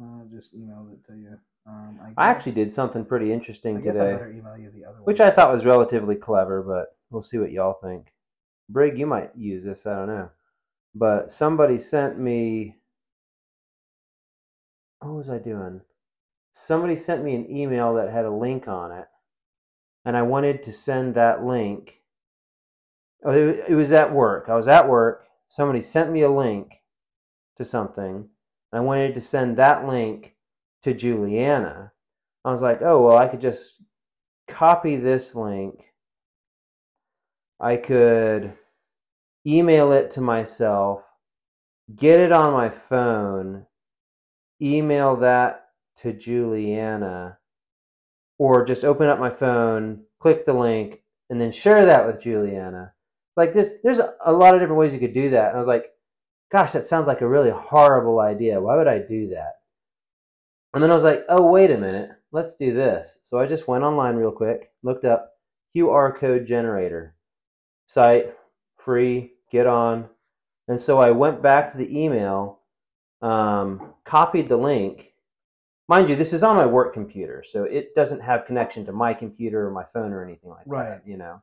Uh, 0.02 0.24
just 0.34 0.54
emailed 0.54 0.92
it 0.92 1.04
to 1.06 1.16
you. 1.16 1.38
Um, 1.66 1.98
I, 2.03 2.27
I 2.27 2.31
actually 2.31 2.53
did 2.53 2.70
something 2.72 3.05
pretty 3.05 3.31
I 3.31 3.35
interesting 3.35 3.79
I 3.79 3.81
today, 3.81 4.12
better 4.12 4.33
email 4.33 4.59
you 4.59 4.70
the 4.70 4.85
other 4.85 4.98
which. 5.05 5.20
I 5.20 5.31
thought 5.31 5.53
was 5.53 5.64
relatively 5.64 6.14
clever, 6.14 6.62
but 6.62 6.96
we'll 7.11 7.22
see 7.22 7.38
what 7.38 7.53
y'all 7.53 7.79
think. 7.83 8.12
Brig, 8.68 8.98
you 8.98 9.07
might 9.07 9.35
use 9.35 9.64
this. 9.64 9.87
I 9.87 9.96
don't 9.96 10.09
know. 10.09 10.31
But 10.94 11.31
somebody 11.31 11.79
sent 11.79 12.18
me. 12.18 12.77
What 15.00 15.14
was 15.14 15.31
I 15.31 15.38
doing? 15.38 15.81
Somebody 16.53 16.96
sent 16.96 17.24
me 17.24 17.35
an 17.35 17.50
email 17.50 17.94
that 17.94 18.12
had 18.12 18.27
a 18.27 18.31
link 18.31 18.68
on 18.68 18.92
it, 18.92 19.07
and 20.05 20.16
I 20.16 20.22
wanted 20.22 20.62
to 20.64 20.72
send 20.72 21.14
that 21.14 21.44
link. 21.44 22.03
Oh, 23.24 23.33
it 23.33 23.64
it 23.70 23.74
was 23.74 23.92
at 23.92 24.12
work. 24.12 24.48
I 24.48 24.55
was 24.55 24.68
at 24.68 24.88
work. 24.88 25.27
Somebody 25.48 25.81
sent 25.81 26.12
me 26.12 26.20
a 26.20 26.31
link 26.31 26.83
to 27.57 27.64
something. 27.64 28.29
I 28.72 28.81
wanted 28.81 29.14
to 29.14 29.20
send 29.20 29.57
that 29.57 29.87
link 29.87 30.35
to 30.84 30.92
Juliana. 30.92 31.92
I 32.44 32.50
was 32.50 32.60
like, 32.60 32.82
oh, 32.82 33.02
well, 33.02 33.16
I 33.16 33.26
could 33.26 33.40
just 33.40 33.82
copy 34.46 34.96
this 34.96 35.34
link. 35.34 35.82
I 37.58 37.76
could 37.76 38.52
email 39.46 39.92
it 39.92 40.10
to 40.12 40.20
myself, 40.20 41.02
get 41.96 42.20
it 42.20 42.32
on 42.32 42.52
my 42.52 42.68
phone, 42.68 43.64
email 44.60 45.16
that 45.16 45.68
to 45.96 46.12
Juliana, 46.12 47.38
or 48.38 48.66
just 48.66 48.84
open 48.84 49.08
up 49.08 49.18
my 49.18 49.30
phone, 49.30 50.04
click 50.20 50.44
the 50.44 50.52
link, 50.52 51.02
and 51.30 51.40
then 51.40 51.50
share 51.50 51.86
that 51.86 52.06
with 52.06 52.20
Juliana. 52.20 52.92
Like 53.38 53.54
there's 53.54 53.80
there's 53.82 54.00
a 54.24 54.32
lot 54.32 54.54
of 54.54 54.60
different 54.60 54.78
ways 54.78 54.92
you 54.92 55.00
could 55.00 55.14
do 55.14 55.30
that. 55.30 55.48
And 55.48 55.56
I 55.56 55.58
was 55.58 55.66
like, 55.66 55.86
gosh, 56.52 56.72
that 56.72 56.84
sounds 56.84 57.06
like 57.06 57.22
a 57.22 57.28
really 57.28 57.50
horrible 57.50 58.20
idea. 58.20 58.60
Why 58.60 58.76
would 58.76 58.86
I 58.86 58.98
do 58.98 59.30
that? 59.30 59.54
And 60.74 60.82
then 60.82 60.90
I 60.90 60.94
was 60.94 61.04
like, 61.04 61.24
oh, 61.28 61.50
wait 61.50 61.70
a 61.70 61.78
minute. 61.78 62.10
Let's 62.32 62.54
do 62.54 62.72
this. 62.74 63.18
So 63.22 63.38
I 63.38 63.46
just 63.46 63.68
went 63.68 63.84
online 63.84 64.16
real 64.16 64.32
quick, 64.32 64.72
looked 64.82 65.04
up 65.04 65.34
QR 65.74 66.16
code 66.16 66.46
generator 66.46 67.14
site, 67.87 68.34
free, 68.76 69.32
get 69.50 69.66
on. 69.66 70.08
And 70.68 70.80
so 70.80 70.98
I 70.98 71.10
went 71.10 71.42
back 71.42 71.70
to 71.70 71.78
the 71.78 71.96
email, 71.96 72.60
um, 73.22 73.94
copied 74.04 74.48
the 74.48 74.56
link. 74.56 75.12
Mind 75.87 76.08
you, 76.08 76.16
this 76.16 76.32
is 76.32 76.42
on 76.42 76.56
my 76.56 76.66
work 76.66 76.94
computer, 76.94 77.44
so 77.46 77.64
it 77.64 77.94
doesn't 77.94 78.20
have 78.20 78.46
connection 78.46 78.87
to 78.87 78.92
my 78.92 79.12
computer 79.12 79.66
or 79.66 79.70
my 79.70 79.84
phone 79.84 80.12
or 80.12 80.24
anything 80.24 80.50
like 80.50 80.64
Right. 80.66 80.88
that, 80.88 81.06
you 81.06 81.18
know. 81.18 81.42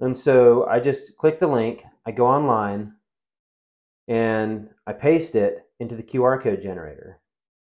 And 0.00 0.16
so 0.16 0.66
I 0.66 0.80
just 0.80 1.16
click 1.16 1.38
the 1.38 1.46
link, 1.46 1.84
I 2.06 2.10
go 2.10 2.26
online, 2.26 2.94
and 4.08 4.70
I 4.86 4.94
paste 4.94 5.34
it 5.34 5.66
into 5.78 5.94
the 5.94 6.02
QR 6.02 6.40
code 6.40 6.62
generator. 6.62 7.20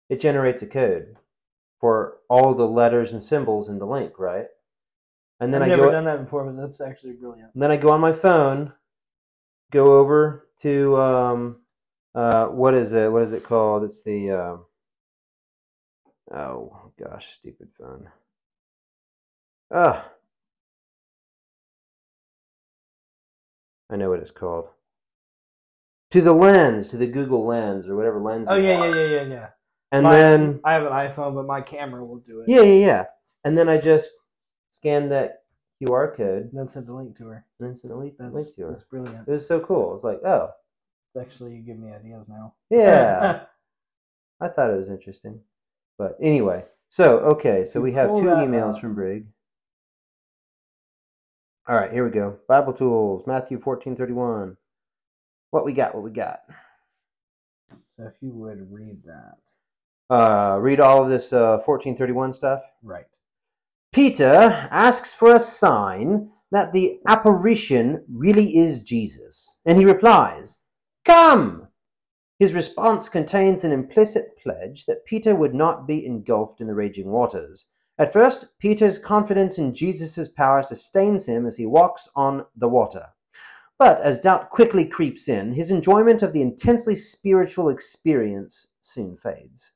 It 0.08 0.20
generates 0.20 0.62
a 0.62 0.66
code 0.66 1.16
for 1.80 2.18
all 2.28 2.54
the 2.54 2.68
letters 2.68 3.12
and 3.12 3.22
symbols 3.22 3.68
in 3.68 3.78
the 3.78 3.86
link, 3.86 4.18
right? 4.18 4.46
And 5.40 5.52
then 5.52 5.62
I've 5.62 5.66
I 5.72 5.76
never 5.76 5.86
go 5.86 5.90
done 5.90 6.04
that 6.04 6.24
before, 6.24 6.44
but 6.44 6.56
that's 6.60 6.80
actually 6.80 7.14
brilliant. 7.14 7.50
and 7.54 7.62
then 7.62 7.70
I 7.70 7.76
go 7.76 7.90
on 7.90 8.00
my 8.00 8.12
phone, 8.12 8.72
go 9.70 9.98
over 9.98 10.48
to 10.62 10.96
um, 10.96 11.56
uh, 12.14 12.46
what 12.46 12.74
is 12.74 12.92
it? 12.92 13.10
What 13.10 13.22
is 13.22 13.32
it 13.32 13.44
called? 13.44 13.84
It's 13.84 14.02
the 14.02 14.30
um 14.30 14.64
oh 16.32 16.92
gosh, 16.98 17.32
stupid 17.32 17.68
phone. 17.78 18.08
Ah, 19.72 20.08
I 23.90 23.96
know 23.96 24.10
what 24.10 24.20
it's 24.20 24.30
called. 24.30 24.68
To 26.12 26.20
the 26.20 26.32
lens, 26.32 26.86
to 26.88 26.96
the 26.96 27.08
Google 27.08 27.44
Lens 27.44 27.88
or 27.88 27.96
whatever 27.96 28.20
lens. 28.20 28.48
Oh 28.48 28.54
yeah, 28.54 28.84
have. 28.84 28.94
yeah, 28.94 29.00
yeah, 29.00 29.22
yeah, 29.22 29.22
yeah. 29.22 29.48
And 29.94 30.02
My- 30.02 30.12
then 30.16 30.61
I 30.64 30.72
have 30.72 30.83
an 30.83 30.92
iPhone, 30.92 31.35
but 31.37 31.46
my 31.46 31.61
camera 31.61 32.04
will 32.04 32.18
do 32.18 32.40
it. 32.40 32.48
yeah, 32.48 32.62
yeah, 32.62 32.87
yeah. 32.87 33.04
And 33.44 33.57
then 33.57 33.68
I 33.68 33.78
just 33.78 34.12
scan 34.70 35.09
that 35.11 35.42
QR 35.80 36.16
code 36.16 36.44
And 36.50 36.52
then 36.59 36.68
send 36.68 36.88
a 36.88 36.92
link 36.94 37.16
to 37.18 37.26
her. 37.28 37.46
and 37.61 37.68
then 37.68 37.76
send 37.76 37.92
a 37.92 37.96
link, 37.96 38.14
That's, 38.18 38.35
link 38.35 38.54
to 38.57 38.62
her. 38.62 38.70
that's 38.72 38.83
brilliant. 38.85 39.28
It 39.28 39.30
was 39.30 39.46
so 39.46 39.61
cool. 39.61 39.94
It's 39.94 40.02
like, 40.02 40.20
oh, 40.24 40.50
actually 41.20 41.54
you 41.54 41.62
give 41.62 41.78
me 41.78 41.92
ideas 41.92 42.28
now. 42.28 42.54
yeah. 42.70 43.44
I 44.40 44.48
thought 44.48 44.70
it 44.70 44.76
was 44.76 44.90
interesting. 44.90 45.40
But 45.96 46.16
anyway, 46.20 46.64
so 46.88 47.18
okay, 47.20 47.64
so 47.64 47.80
we 47.80 47.92
have 47.92 48.11
two 48.16 48.24
emails 48.24 48.74
up. 48.74 48.80
from 48.80 48.94
Brig. 48.96 49.26
All 51.68 51.76
right, 51.76 51.92
here 51.92 52.04
we 52.04 52.11
go. 52.11 52.38
Bible 52.48 52.72
tools, 52.72 53.26
Matthew 53.28 53.61
fourteen 53.61 53.94
thirty 53.94 54.12
one. 54.12 54.57
What 55.52 55.64
we 55.64 55.72
got? 55.72 55.94
What 55.94 56.02
we 56.02 56.11
got? 56.11 56.40
so 57.96 58.07
if 58.09 58.14
you 58.20 58.33
would 58.33 58.66
read 58.72 59.04
that. 59.04 59.37
Uh, 60.10 60.58
read 60.60 60.80
all 60.80 61.02
of 61.02 61.08
this 61.08 61.32
uh, 61.32 61.58
fourteen 61.60 61.96
thirty 61.96 62.12
one 62.12 62.32
stuff. 62.32 62.62
Right. 62.82 63.06
Peter 63.92 64.68
asks 64.70 65.14
for 65.14 65.34
a 65.34 65.40
sign 65.40 66.30
that 66.50 66.72
the 66.72 66.98
apparition 67.06 68.04
really 68.08 68.56
is 68.56 68.80
Jesus, 68.80 69.56
and 69.64 69.78
he 69.78 69.84
replies, 69.84 70.58
Come! 71.04 71.68
His 72.38 72.52
response 72.52 73.08
contains 73.08 73.64
an 73.64 73.72
implicit 73.72 74.36
pledge 74.36 74.86
that 74.86 75.04
Peter 75.06 75.34
would 75.34 75.54
not 75.54 75.86
be 75.86 76.04
engulfed 76.04 76.60
in 76.60 76.66
the 76.66 76.74
raging 76.74 77.10
waters. 77.10 77.66
At 77.96 78.12
first, 78.12 78.46
Peter's 78.58 78.98
confidence 78.98 79.58
in 79.58 79.72
Jesus' 79.72 80.28
power 80.28 80.60
sustains 80.60 81.26
him 81.26 81.46
as 81.46 81.56
he 81.56 81.66
walks 81.66 82.08
on 82.16 82.44
the 82.56 82.68
water. 82.68 83.06
But 83.78 84.00
as 84.00 84.18
doubt 84.18 84.50
quickly 84.50 84.84
creeps 84.84 85.28
in, 85.28 85.52
his 85.52 85.70
enjoyment 85.70 86.22
of 86.22 86.32
the 86.32 86.42
intensely 86.42 86.96
spiritual 86.96 87.68
experience 87.68 88.66
soon 88.80 89.16
fades. 89.16 89.72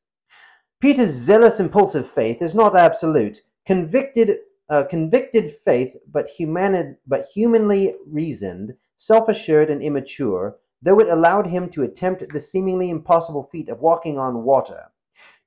Peter's 0.80 1.10
zealous, 1.10 1.58
impulsive 1.58 2.10
faith 2.10 2.40
is 2.40 2.54
not 2.54 2.76
absolute. 2.76 3.40
Convicted, 3.66 4.38
uh, 4.68 4.84
convicted 4.84 5.50
faith, 5.50 5.96
but, 6.10 6.28
humani- 6.28 6.94
but 7.06 7.26
humanly 7.34 7.96
reasoned, 8.06 8.74
self-assured, 8.94 9.70
and 9.70 9.82
immature, 9.82 10.56
though 10.80 11.00
it 11.00 11.08
allowed 11.08 11.46
him 11.48 11.68
to 11.68 11.82
attempt 11.82 12.32
the 12.32 12.40
seemingly 12.40 12.90
impossible 12.90 13.48
feat 13.50 13.68
of 13.68 13.80
walking 13.80 14.18
on 14.18 14.44
water. 14.44 14.84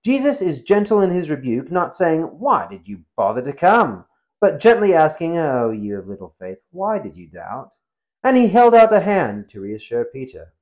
Jesus 0.04 0.42
is 0.42 0.62
gentle 0.62 1.02
in 1.02 1.12
his 1.12 1.30
rebuke, 1.30 1.72
not 1.72 1.96
saying, 1.96 2.24
Why 2.24 2.68
did 2.68 2.88
you 2.88 3.02
bother 3.16 3.42
to 3.42 3.54
come? 3.54 4.06
but 4.42 4.60
gently 4.60 4.94
asking, 4.94 5.38
Oh, 5.38 5.70
you 5.70 6.00
of 6.00 6.08
little 6.08 6.36
faith, 6.40 6.58
why 6.72 6.98
did 6.98 7.16
you 7.16 7.28
doubt? 7.28 7.72
And 8.24 8.36
he 8.36 8.48
held 8.48 8.74
out 8.74 8.92
a 8.92 9.00
hand 9.00 9.50
to 9.50 9.62
reassure 9.62 10.04
Peter. 10.04 10.54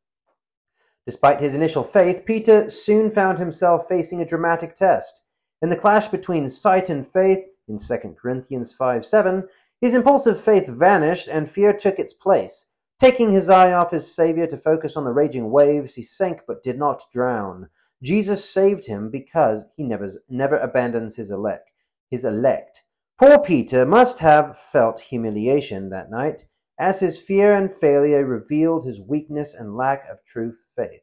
Despite 1.10 1.42
his 1.42 1.56
initial 1.56 1.82
faith, 1.82 2.24
Peter 2.24 2.70
soon 2.70 3.10
found 3.10 3.40
himself 3.40 3.88
facing 3.88 4.22
a 4.22 4.26
dramatic 4.28 4.76
test. 4.76 5.24
In 5.60 5.72
the 5.72 5.76
clash 5.76 6.08
between 6.08 6.48
sight 6.48 6.88
and 6.92 7.04
faith, 7.04 7.48
in 7.68 7.80
2 7.80 8.16
Corinthians 8.22 8.74
5 8.74 9.04
7, 9.04 9.48
his 9.82 9.96
impulsive 9.96 10.40
faith 10.40 10.68
vanished 10.68 11.28
and 11.28 11.50
fear 11.50 11.74
took 11.74 11.98
its 11.98 12.14
place. 12.14 12.68
Taking 13.00 13.32
his 13.32 13.50
eye 13.50 13.72
off 13.72 13.90
his 13.90 14.14
Savior 14.14 14.46
to 14.46 14.56
focus 14.56 14.96
on 14.96 15.04
the 15.04 15.12
raging 15.12 15.50
waves, 15.50 15.96
he 15.96 16.04
sank 16.04 16.42
but 16.46 16.62
did 16.62 16.78
not 16.78 17.02
drown. 17.12 17.70
Jesus 18.04 18.48
saved 18.48 18.86
him 18.86 19.10
because 19.10 19.66
he 19.76 19.82
never, 19.82 20.08
never 20.30 20.58
abandons 20.58 21.16
his 21.16 21.32
elect. 21.32 21.72
His 22.12 22.24
elect. 22.24 22.84
Poor 23.18 23.40
Peter 23.40 23.84
must 23.84 24.20
have 24.20 24.56
felt 24.60 25.00
humiliation 25.00 25.90
that 25.90 26.12
night, 26.12 26.46
as 26.78 27.00
his 27.00 27.18
fear 27.18 27.52
and 27.52 27.72
failure 27.72 28.24
revealed 28.24 28.86
his 28.86 29.02
weakness 29.02 29.56
and 29.56 29.76
lack 29.76 30.08
of 30.08 30.24
true 30.24 30.54
faith. 30.80 31.02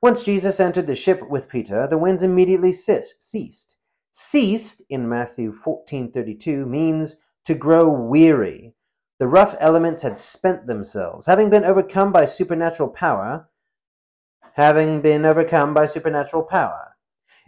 Once 0.00 0.22
Jesus 0.22 0.60
entered 0.60 0.86
the 0.86 0.96
ship 0.96 1.20
with 1.28 1.48
Peter, 1.48 1.86
the 1.86 1.98
winds 1.98 2.22
immediately 2.22 2.72
ceased. 2.72 3.76
Ceased 4.12 4.82
in 4.88 5.08
Matthew 5.08 5.52
14:32 5.52 6.66
means 6.66 7.16
to 7.44 7.54
grow 7.54 7.88
weary. 7.88 8.74
The 9.18 9.28
rough 9.28 9.54
elements 9.60 10.02
had 10.02 10.16
spent 10.16 10.66
themselves, 10.66 11.26
having 11.26 11.50
been 11.50 11.64
overcome 11.64 12.12
by 12.12 12.24
supernatural 12.24 12.90
power, 12.90 13.48
having 14.54 15.02
been 15.02 15.24
overcome 15.26 15.74
by 15.74 15.86
supernatural 15.86 16.44
power. 16.44 16.96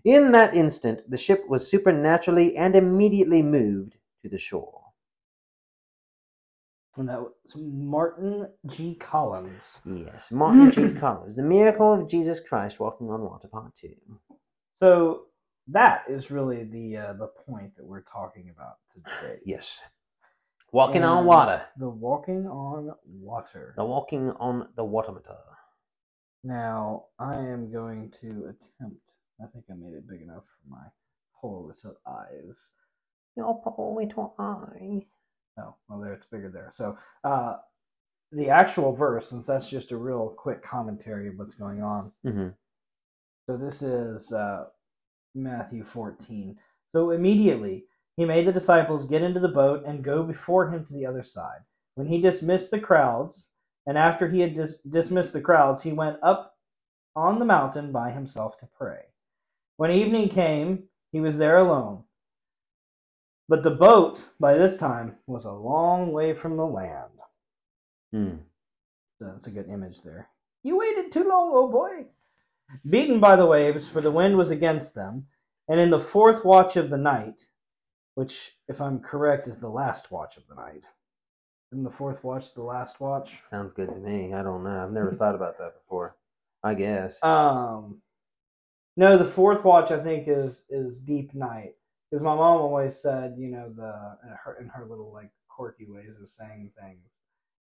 In 0.05 0.33
that 0.33 0.55
instant, 0.55 1.03
the 1.09 1.17
ship 1.17 1.45
was 1.49 1.71
supernaturally 1.71 2.57
and 2.57 2.77
immediately 2.77 3.43
moved 3.43 3.97
to 4.23 4.29
the 4.29 4.39
shore. 4.39 4.78
And 6.99 7.09
that 7.09 7.21
was 7.23 7.33
Martin 7.55 8.49
G. 8.67 8.97
Collins. 8.97 9.81
Yes, 9.87 10.33
Martin 10.33 10.71
G. 10.73 10.91
Collins, 11.01 11.37
The 11.37 11.45
Miracle 11.45 11.93
of 11.93 12.09
Jesus 12.09 12.41
Christ 12.41 12.81
Walking 12.81 13.09
on 13.09 13.23
Water, 13.23 13.47
Part 13.47 13.73
2. 13.77 13.89
So 14.83 15.27
that 15.69 16.03
is 16.09 16.33
really 16.33 16.65
the 16.65 16.97
uh, 16.97 17.13
the 17.13 17.29
point 17.29 17.77
that 17.77 17.87
we're 17.87 18.03
talking 18.03 18.51
about 18.51 18.79
today. 18.93 19.39
Yes. 19.45 19.81
Walking 20.73 21.05
on 21.05 21.25
water. 21.25 21.65
The 21.79 21.89
walking 21.89 22.47
on 22.49 22.91
water. 23.07 23.75
The 23.77 23.85
walking 23.85 24.33
on 24.33 24.69
the 24.75 24.85
Water 24.85 25.13
watermeter. 25.13 25.39
Now 26.43 27.05
I 27.21 27.37
am 27.37 27.71
going 27.73 28.13
to 28.21 28.53
attempt. 28.53 29.01
I 29.41 29.47
think 29.53 29.67
I 29.71 29.75
made 29.75 29.95
it 29.95 30.09
big 30.09 30.23
enough 30.23 30.43
for 30.45 30.71
my 30.71 30.85
poor 31.41 31.63
little 31.69 31.97
eyes. 32.07 32.73
Your 33.37 33.63
poor 33.63 34.01
little 34.03 34.35
eyes. 34.39 35.15
Oh, 35.59 35.75
well, 35.89 36.01
there 36.01 36.15
it's 36.15 36.27
bigger 36.27 36.51
there. 36.51 36.71
So, 36.73 36.97
uh, 37.25 37.57
the 38.33 38.51
actual 38.51 38.95
verse, 38.95 39.29
since 39.29 39.47
that's 39.47 39.71
just 39.71 39.93
a 39.93 39.97
real 39.97 40.35
quick 40.37 40.63
commentary 40.63 41.29
of 41.29 41.39
what's 41.39 41.55
going 41.55 41.83
on. 41.83 42.13
Mm-hmm. 42.27 42.49
So 43.49 43.57
this 43.57 43.81
is 43.81 44.33
uh, 44.33 44.65
Matthew 45.35 45.85
14. 45.85 46.57
So 46.93 47.11
immediately 47.11 47.85
he 48.17 48.25
made 48.25 48.47
the 48.47 48.53
disciples 48.53 49.07
get 49.07 49.23
into 49.23 49.41
the 49.41 49.49
boat 49.49 49.85
and 49.87 50.05
go 50.05 50.23
before 50.23 50.71
him 50.71 50.85
to 50.85 50.93
the 50.93 51.07
other 51.07 51.23
side. 51.23 51.61
When 51.95 52.07
he 52.07 52.21
dismissed 52.21 52.71
the 52.71 52.81
crowds, 52.81 53.49
and 53.87 53.97
after 53.97 54.29
he 54.29 54.41
had 54.41 54.55
dis- 54.55 54.79
dismissed 54.89 55.33
the 55.33 55.41
crowds, 55.41 55.83
he 55.83 55.93
went 55.93 56.19
up 56.23 56.55
on 57.17 57.39
the 57.39 57.45
mountain 57.45 57.91
by 57.91 58.11
himself 58.11 58.59
to 58.59 58.69
pray. 58.79 59.01
When 59.79 59.91
evening 59.91 60.29
came, 60.29 60.85
he 61.11 61.21
was 61.21 61.39
there 61.39 61.59
alone. 61.59 62.05
But 63.49 63.63
the 63.63 63.71
boat, 63.71 64.25
by 64.39 64.55
this 64.55 64.77
time, 64.77 65.17
was 65.27 65.47
a 65.47 65.53
long 65.53 66.13
way 66.13 66.35
from 66.35 66.57
the 66.57 66.67
land. 66.67 67.13
Mm. 68.15 68.39
So 69.19 69.27
that's 69.27 69.47
a 69.47 69.51
good 69.51 69.69
image 69.69 70.03
there. 70.03 70.29
You 70.63 70.79
waited 70.79 71.11
too 71.11 71.27
long, 71.27 71.53
oh 71.55 71.69
boy. 71.69 72.07
Beaten 72.89 73.21
by 73.21 73.37
the 73.37 73.47
waves, 73.47 73.89
for 73.89 74.03
the 74.03 74.11
wind 74.11 74.37
was 74.37 74.51
against 74.51 74.95
them, 74.95 75.27
and 75.67 75.81
in 75.81 75.91
the 75.91 75.99
fourth 75.99 76.45
watch 76.45 76.77
of 76.77 76.91
the 76.91 76.99
night, 76.99 77.47
which, 78.15 78.57
if 78.69 78.81
I'm 78.81 78.99
correct, 78.99 79.49
is 79.49 79.59
the 79.59 79.69
last 79.69 80.11
watch 80.11 80.37
of 80.37 80.47
the 80.49 80.55
night. 80.55 80.85
Isn't 81.73 81.85
the 81.85 81.91
fourth 81.91 82.25
watch 82.25 82.53
the 82.55 82.63
last 82.63 83.01
watch? 83.01 83.41
Sounds 83.43 83.73
good 83.73 83.89
to 83.89 83.97
me. 83.97 84.35
I 84.35 84.43
don't 84.43 84.65
know. 84.65 84.83
I've 84.83 84.93
never 84.93 85.13
thought 85.13 85.35
about 85.35 85.59
that 85.59 85.75
before. 85.75 86.17
I 86.63 86.75
guess. 86.75 87.23
Um, 87.23 88.03
no, 88.97 89.17
the 89.17 89.25
fourth 89.25 89.65
watch 89.65 89.91
I 89.91 90.03
think 90.03 90.25
is 90.27 90.65
is 90.69 90.99
deep 90.99 91.35
night 91.35 91.75
because 92.11 92.23
my 92.25 92.35
mom 92.35 92.61
always 92.61 93.01
said, 93.01 93.37
you 93.39 93.49
know, 93.49 93.71
the 93.75 94.19
in 94.25 94.37
her 94.45 94.59
in 94.61 94.69
her 94.69 94.87
little 94.87 95.13
like 95.13 95.31
quirky 95.49 95.87
ways 95.89 96.15
of 96.23 96.31
saying 96.31 96.73
things, 96.81 97.09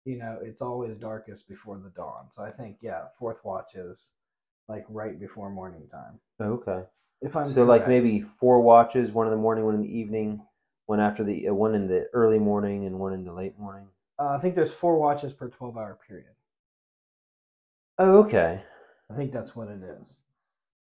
you 0.04 0.18
know, 0.18 0.38
it's 0.42 0.62
always 0.62 0.96
darkest 0.96 1.48
before 1.48 1.78
the 1.78 1.90
dawn. 1.90 2.28
So 2.34 2.42
I 2.42 2.50
think 2.50 2.78
yeah, 2.80 3.04
fourth 3.18 3.44
watch 3.44 3.74
is 3.74 4.10
like 4.68 4.84
right 4.88 5.18
before 5.20 5.50
morning 5.50 5.88
time. 5.90 6.20
okay. 6.40 6.84
If 7.22 7.34
I'm 7.36 7.54
So 7.54 7.64
like 7.64 7.88
maybe 7.88 8.20
four 8.22 8.60
watches, 8.60 9.12
one 9.12 9.26
in 9.26 9.32
the 9.32 9.36
morning, 9.38 9.64
one 9.64 9.74
in 9.74 9.82
the 9.82 9.98
evening, 9.98 10.42
one 10.86 11.00
after 11.00 11.24
the 11.24 11.48
uh, 11.48 11.54
one 11.54 11.74
in 11.74 11.88
the 11.88 12.08
early 12.12 12.38
morning, 12.38 12.86
and 12.86 12.98
one 13.00 13.12
in 13.14 13.24
the 13.24 13.32
late 13.32 13.58
morning. 13.58 13.88
uh, 14.18 14.28
I 14.30 14.38
think 14.40 14.54
there's 14.56 14.72
four 14.72 14.98
watches 14.98 15.32
per 15.32 15.48
twelve 15.48 15.76
hour 15.76 15.96
period. 16.06 16.34
Oh, 17.98 18.18
okay. 18.24 18.62
I 19.10 19.14
think 19.14 19.32
that's 19.32 19.56
what 19.56 19.68
it 19.68 19.82
is. 19.82 20.16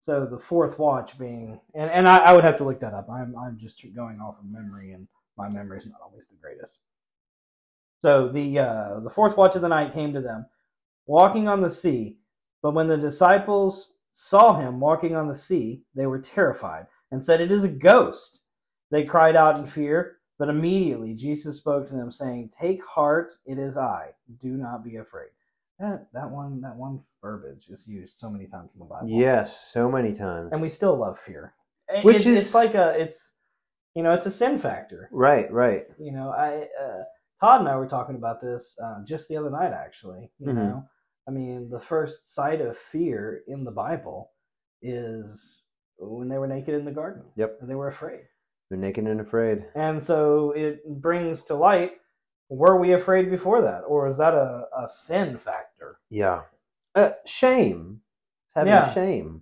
So 0.05 0.25
the 0.25 0.39
fourth 0.39 0.79
watch 0.79 1.17
being, 1.17 1.59
and, 1.73 1.89
and 1.89 2.09
I, 2.09 2.17
I 2.17 2.33
would 2.33 2.43
have 2.43 2.57
to 2.57 2.65
look 2.65 2.81
that 2.81 2.93
up. 2.93 3.09
I'm 3.09 3.35
I'm 3.37 3.57
just 3.57 3.83
going 3.95 4.19
off 4.19 4.37
of 4.39 4.45
memory, 4.51 4.91
and 4.91 5.07
my 5.37 5.47
memory 5.47 5.77
is 5.77 5.85
not 5.85 6.01
always 6.03 6.27
the 6.27 6.35
greatest. 6.41 6.77
So 8.01 8.27
the 8.27 8.59
uh, 8.59 8.99
the 8.99 9.09
fourth 9.09 9.37
watch 9.37 9.55
of 9.55 9.61
the 9.61 9.69
night 9.69 9.93
came 9.93 10.13
to 10.13 10.21
them, 10.21 10.45
walking 11.05 11.47
on 11.47 11.61
the 11.61 11.69
sea. 11.69 12.17
But 12.61 12.73
when 12.73 12.87
the 12.87 12.97
disciples 12.97 13.91
saw 14.13 14.59
him 14.59 14.79
walking 14.79 15.15
on 15.15 15.27
the 15.27 15.35
sea, 15.35 15.83
they 15.95 16.05
were 16.05 16.19
terrified 16.19 16.87
and 17.11 17.23
said, 17.23 17.39
"It 17.39 17.51
is 17.51 17.63
a 17.63 17.69
ghost." 17.69 18.41
They 18.91 19.05
cried 19.05 19.35
out 19.35 19.57
in 19.57 19.65
fear. 19.65 20.17
But 20.39 20.49
immediately 20.49 21.13
Jesus 21.13 21.57
spoke 21.57 21.87
to 21.87 21.93
them, 21.93 22.11
saying, 22.11 22.49
"Take 22.59 22.83
heart, 22.83 23.35
it 23.45 23.57
is 23.57 23.77
I. 23.77 24.09
Do 24.41 24.49
not 24.49 24.83
be 24.83 24.97
afraid." 24.97 25.29
That 25.79 26.07
that 26.13 26.29
one 26.29 26.61
that 26.61 26.75
one 26.75 27.01
verbiage 27.21 27.67
is 27.69 27.85
used 27.87 28.19
so 28.19 28.29
many 28.29 28.47
times 28.47 28.71
in 28.73 28.79
the 28.79 28.85
Bible. 28.85 29.07
Yes, 29.09 29.71
so 29.71 29.89
many 29.89 30.13
times. 30.13 30.49
and 30.51 30.61
we 30.61 30.69
still 30.69 30.95
love 30.97 31.19
fear. 31.19 31.53
Which 32.03 32.17
it's, 32.17 32.25
is- 32.27 32.37
it's 32.37 32.53
like 32.55 32.75
a 32.75 32.93
it's 32.97 33.33
you 33.95 34.03
know 34.03 34.13
it's 34.13 34.25
a 34.25 34.31
sin 34.31 34.59
factor. 34.59 35.09
right, 35.11 35.51
right. 35.51 35.85
You 35.99 36.11
know, 36.11 36.29
I 36.29 36.67
uh, 36.81 37.03
Todd 37.41 37.61
and 37.61 37.69
I 37.69 37.75
were 37.75 37.87
talking 37.87 38.15
about 38.15 38.39
this 38.41 38.75
uh, 38.83 39.03
just 39.05 39.27
the 39.27 39.37
other 39.37 39.49
night. 39.49 39.73
Actually, 39.73 40.31
you 40.39 40.47
Mhm. 40.47 40.55
know, 40.55 40.83
I 41.27 41.31
mean, 41.31 41.69
the 41.69 41.79
first 41.79 42.33
sight 42.33 42.61
of 42.61 42.77
fear 42.77 43.41
in 43.47 43.63
the 43.63 43.71
Bible 43.71 44.31
is 44.81 45.63
when 45.97 46.27
they 46.29 46.37
were 46.37 46.47
naked 46.47 46.73
in 46.75 46.85
the 46.85 46.91
garden. 46.91 47.23
Yep. 47.35 47.57
and 47.61 47.69
they 47.69 47.75
were 47.75 47.87
afraid, 47.89 48.21
They're 48.69 48.77
naked 48.79 49.05
and 49.07 49.21
afraid. 49.21 49.65
and 49.75 50.01
so 50.01 50.51
it 50.51 50.85
brings 51.01 51.43
to 51.45 51.55
light. 51.55 51.91
Were 52.53 52.79
we 52.79 52.93
afraid 52.93 53.31
before 53.31 53.63
that, 53.63 53.81
or 53.87 54.07
is 54.07 54.17
that 54.17 54.35
a, 54.35 54.67
a 54.77 54.87
sin 54.89 55.39
factor? 55.39 55.99
Yeah. 56.11 56.43
Uh, 56.93 57.09
shame. 57.25 58.01
It's 58.47 58.55
having 58.55 58.73
Yeah. 58.73 58.93
shame. 58.93 59.41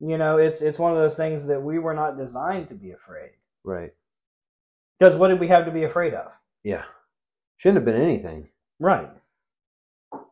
You 0.00 0.18
know, 0.18 0.36
it's 0.36 0.60
it's 0.60 0.78
one 0.78 0.92
of 0.92 0.98
those 0.98 1.14
things 1.14 1.46
that 1.46 1.62
we 1.62 1.78
were 1.78 1.94
not 1.94 2.18
designed 2.18 2.68
to 2.68 2.74
be 2.74 2.90
afraid. 2.90 3.30
Right. 3.64 3.94
Because 4.98 5.16
what 5.16 5.28
did 5.28 5.40
we 5.40 5.48
have 5.48 5.64
to 5.64 5.70
be 5.70 5.84
afraid 5.84 6.12
of? 6.12 6.30
Yeah. 6.62 6.84
Shouldn't 7.56 7.78
have 7.78 7.86
been 7.86 8.02
anything. 8.02 8.48
Right. 8.78 9.10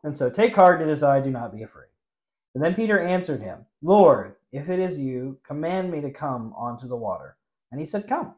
And 0.03 0.15
so 0.15 0.29
take 0.29 0.55
heart, 0.55 0.81
and 0.81 0.91
it 0.91 0.93
is 0.93 1.01
I, 1.03 1.21
do 1.21 1.31
not 1.31 1.55
be 1.55 1.63
afraid. 1.63 1.87
And 2.53 2.63
then 2.63 2.75
Peter 2.75 2.99
answered 2.99 3.41
him, 3.41 3.65
Lord, 3.81 4.35
if 4.51 4.69
it 4.69 4.79
is 4.79 4.99
you, 4.99 5.39
command 5.47 5.91
me 5.91 6.01
to 6.01 6.11
come 6.11 6.53
onto 6.55 6.87
the 6.87 6.95
water. 6.95 7.37
And 7.71 7.79
he 7.79 7.85
said, 7.85 8.07
Come. 8.07 8.35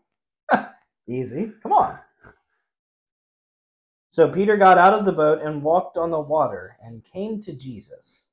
Easy. 1.10 1.52
Come 1.62 1.74
on. 1.74 2.00
So 4.14 4.30
Peter 4.32 4.58
got 4.58 4.80
out 4.80 4.96
of 4.96 5.06
the 5.06 5.14
boat 5.14 5.42
and 5.44 5.64
walked 5.64 5.98
on 5.98 6.12
the 6.12 6.22
water 6.22 6.78
and 6.84 7.06
came 7.06 7.42
to 7.44 7.54
Jesus. 7.54 8.26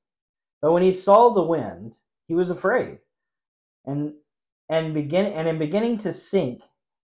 But 0.61 0.73
when 0.73 0.83
he 0.83 0.93
saw 0.93 1.33
the 1.33 1.43
wind, 1.43 1.95
he 2.27 2.35
was 2.35 2.51
afraid. 2.51 2.99
And 3.85 4.15
and 4.69 4.93
begin 4.93 5.27
and 5.27 5.47
in 5.47 5.59
beginning 5.59 5.99
to 5.99 6.13
sink, 6.13 6.61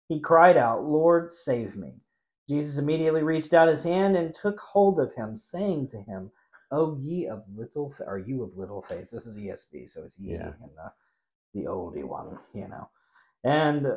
he 0.10 0.20
cried 0.22 0.58
out, 0.58 0.86
Lord, 0.86 1.32
save 1.32 1.76
me. 1.76 1.96
Jesus 2.50 2.78
immediately 2.78 3.24
reached 3.24 3.54
out 3.54 3.70
his 3.70 3.84
hand 3.84 4.18
and 4.18 4.36
took 4.36 4.60
hold 4.60 5.00
of 5.00 5.14
him, 5.16 5.38
saying 5.38 5.90
to 5.90 6.02
him, 6.02 6.32
"O 6.72 6.98
ye 6.98 7.28
of 7.28 7.44
little, 7.56 7.92
fa- 7.92 8.06
are 8.08 8.20
you 8.20 8.44
of 8.44 8.58
little 8.58 8.82
faith?" 8.84 9.10
This 9.12 9.26
is 9.28 9.38
ESV, 9.38 9.90
so 9.90 10.04
it's 10.04 10.20
ye 10.20 10.34
Yeah. 10.34 10.54
and 10.62 10.72
the 10.78 10.94
the 11.54 11.66
oldie 11.68 12.06
one, 12.08 12.40
you 12.54 12.68
know. 12.68 12.90
And 13.44 13.88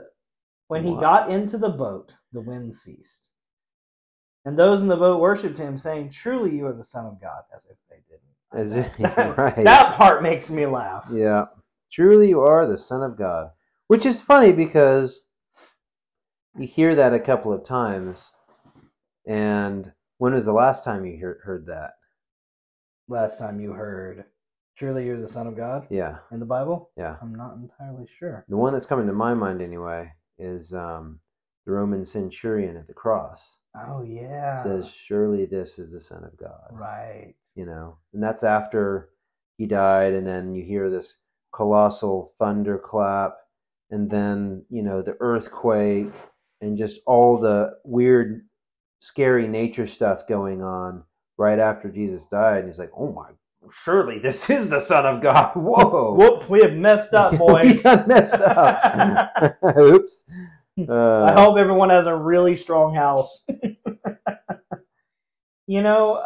when 0.69 0.85
he 0.85 0.93
Wow. 0.93 1.01
got 1.01 1.31
into 1.33 1.59
the 1.59 1.71
boat, 1.71 2.17
the 2.33 2.41
wind 2.43 2.75
ceased, 2.75 3.30
and 4.45 4.59
those 4.59 4.83
in 4.83 4.89
the 4.89 4.97
boat 4.97 5.21
worshipped 5.21 5.59
him, 5.59 5.77
saying, 5.79 6.11
"Truly, 6.11 6.55
you 6.57 6.67
are 6.67 6.73
the 6.73 6.85
Son 6.85 7.07
of 7.07 7.21
God." 7.21 7.43
As 7.57 7.67
if 7.67 7.77
they 7.89 8.03
didn't. 8.09 8.21
As 8.53 8.75
that, 8.99 9.19
if- 9.31 9.39
right. 9.39 9.65
that 9.65 9.95
part 9.97 10.23
makes 10.23 10.51
me 10.51 10.67
laugh. 10.67 11.07
Yeah. 11.13 11.47
Truly 11.93 12.29
you 12.29 12.41
are 12.41 12.67
the 12.67 12.79
Son 12.79 13.03
of 13.03 13.17
God. 13.17 13.51
Which 13.89 14.07
is 14.07 14.23
funny 14.23 14.53
because 14.53 15.23
you 16.57 16.67
hear 16.67 16.95
that 16.95 17.13
a 17.13 17.21
couple 17.21 17.53
of 17.53 17.65
times. 17.65 18.33
And 19.27 19.93
when 20.19 20.35
was 20.35 20.45
the 20.47 20.53
last 20.53 20.85
time 20.85 21.05
you 21.05 21.17
hear, 21.17 21.41
heard 21.45 21.67
that? 21.67 21.93
Last 23.09 23.39
time 23.39 23.61
you 23.61 23.73
heard, 23.73 24.25
"Truly, 24.77 25.05
you're 25.07 25.21
the 25.21 25.29
Son 25.29 25.47
of 25.47 25.57
God" 25.57 25.87
Yeah. 25.91 26.19
in 26.31 26.39
the 26.41 26.47
Bible, 26.47 26.91
Yeah. 26.97 27.17
I'm 27.21 27.35
not 27.35 27.55
entirely 27.57 28.07
sure. 28.19 28.45
The 28.49 28.57
one 28.57 28.73
that's 28.73 28.87
coming 28.87 29.07
to 29.09 29.13
my 29.13 29.35
mind 29.35 29.61
anyway 29.61 30.13
is 30.39 30.73
um, 30.73 31.21
the 31.67 31.73
Roman 31.73 32.05
centurion 32.05 32.77
at 32.77 32.87
the 32.87 32.95
cross. 32.95 33.57
Oh 33.77 34.03
yeah. 34.03 34.57
says, 34.63 34.91
Surely 34.91 35.47
this 35.47 35.79
is 35.79 35.93
the 35.93 36.01
Son 36.01 36.25
of 36.25 36.37
God. 36.37 36.69
right. 36.73 37.35
You 37.55 37.67
know, 37.67 37.99
and 38.13 38.23
that's 38.23 38.45
after 38.45 39.11
he 39.59 39.67
died, 39.67 40.15
and 40.15 40.27
then 40.27 40.55
you 40.55 40.63
hear 40.65 40.89
this 40.89 41.19
colossal 41.53 42.33
thunderclap, 42.39 43.37
and 43.91 44.09
then, 44.09 44.65
you 44.71 44.83
know, 44.83 45.03
the 45.03 45.17
earthquake, 45.21 46.11
and 46.61 46.79
just 46.79 47.01
all 47.07 47.39
the 47.39 47.77
weird, 47.85 48.47
scary 49.01 49.49
nature 49.49 49.87
stuff 49.87 50.27
going 50.27 50.63
on 50.63 51.05
right 51.37 51.59
after 51.59 51.91
Jesus 51.91 52.27
died. 52.27 52.59
And 52.59 52.67
he's 52.69 52.79
like, 52.79 52.93
Oh 52.97 53.13
my 53.13 53.31
surely 53.71 54.19
this 54.19 54.49
is 54.51 54.71
the 54.71 54.81
Son 54.81 55.07
of 55.07 55.21
God. 55.21 55.53
Whoa. 55.55 56.15
Whoops, 56.15 56.49
we 56.49 56.61
have 56.63 56.73
messed 56.73 57.15
up, 57.15 57.33
we 57.33 57.39
boys. 57.39 57.83
done 57.83 58.09
messed 58.09 58.35
up. 58.35 59.57
Oops. 59.79 60.25
Uh, 60.79 61.25
I 61.25 61.41
hope 61.41 61.59
everyone 61.59 61.91
has 61.91 62.07
a 62.07 62.15
really 62.15 62.57
strong 62.57 62.95
house. 62.95 63.43
you 65.67 65.83
know, 65.83 66.25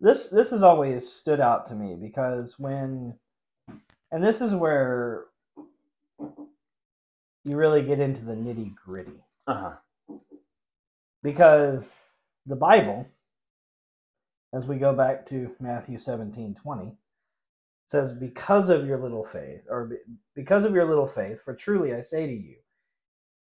this 0.00 0.28
this 0.28 0.50
has 0.50 0.62
always 0.62 1.10
stood 1.10 1.40
out 1.40 1.66
to 1.66 1.74
me 1.74 1.94
because 1.94 2.58
when, 2.58 3.14
and 4.10 4.22
this 4.22 4.40
is 4.40 4.54
where 4.54 5.26
you 7.44 7.56
really 7.56 7.82
get 7.82 8.00
into 8.00 8.24
the 8.24 8.34
nitty 8.34 8.74
gritty 8.74 9.24
uh-huh. 9.46 9.72
because 11.22 12.04
the 12.46 12.56
Bible, 12.56 13.06
as 14.52 14.66
we 14.66 14.76
go 14.76 14.92
back 14.92 15.24
to 15.26 15.54
Matthew 15.60 15.98
seventeen 15.98 16.54
twenty, 16.54 16.96
says, 17.92 18.12
"Because 18.12 18.70
of 18.70 18.86
your 18.86 18.98
little 18.98 19.24
faith, 19.24 19.60
or 19.68 19.92
because 20.34 20.64
of 20.64 20.74
your 20.74 20.86
little 20.86 21.06
faith, 21.06 21.40
for 21.44 21.54
truly 21.54 21.94
I 21.94 22.00
say 22.00 22.26
to 22.26 22.32
you, 22.32 22.56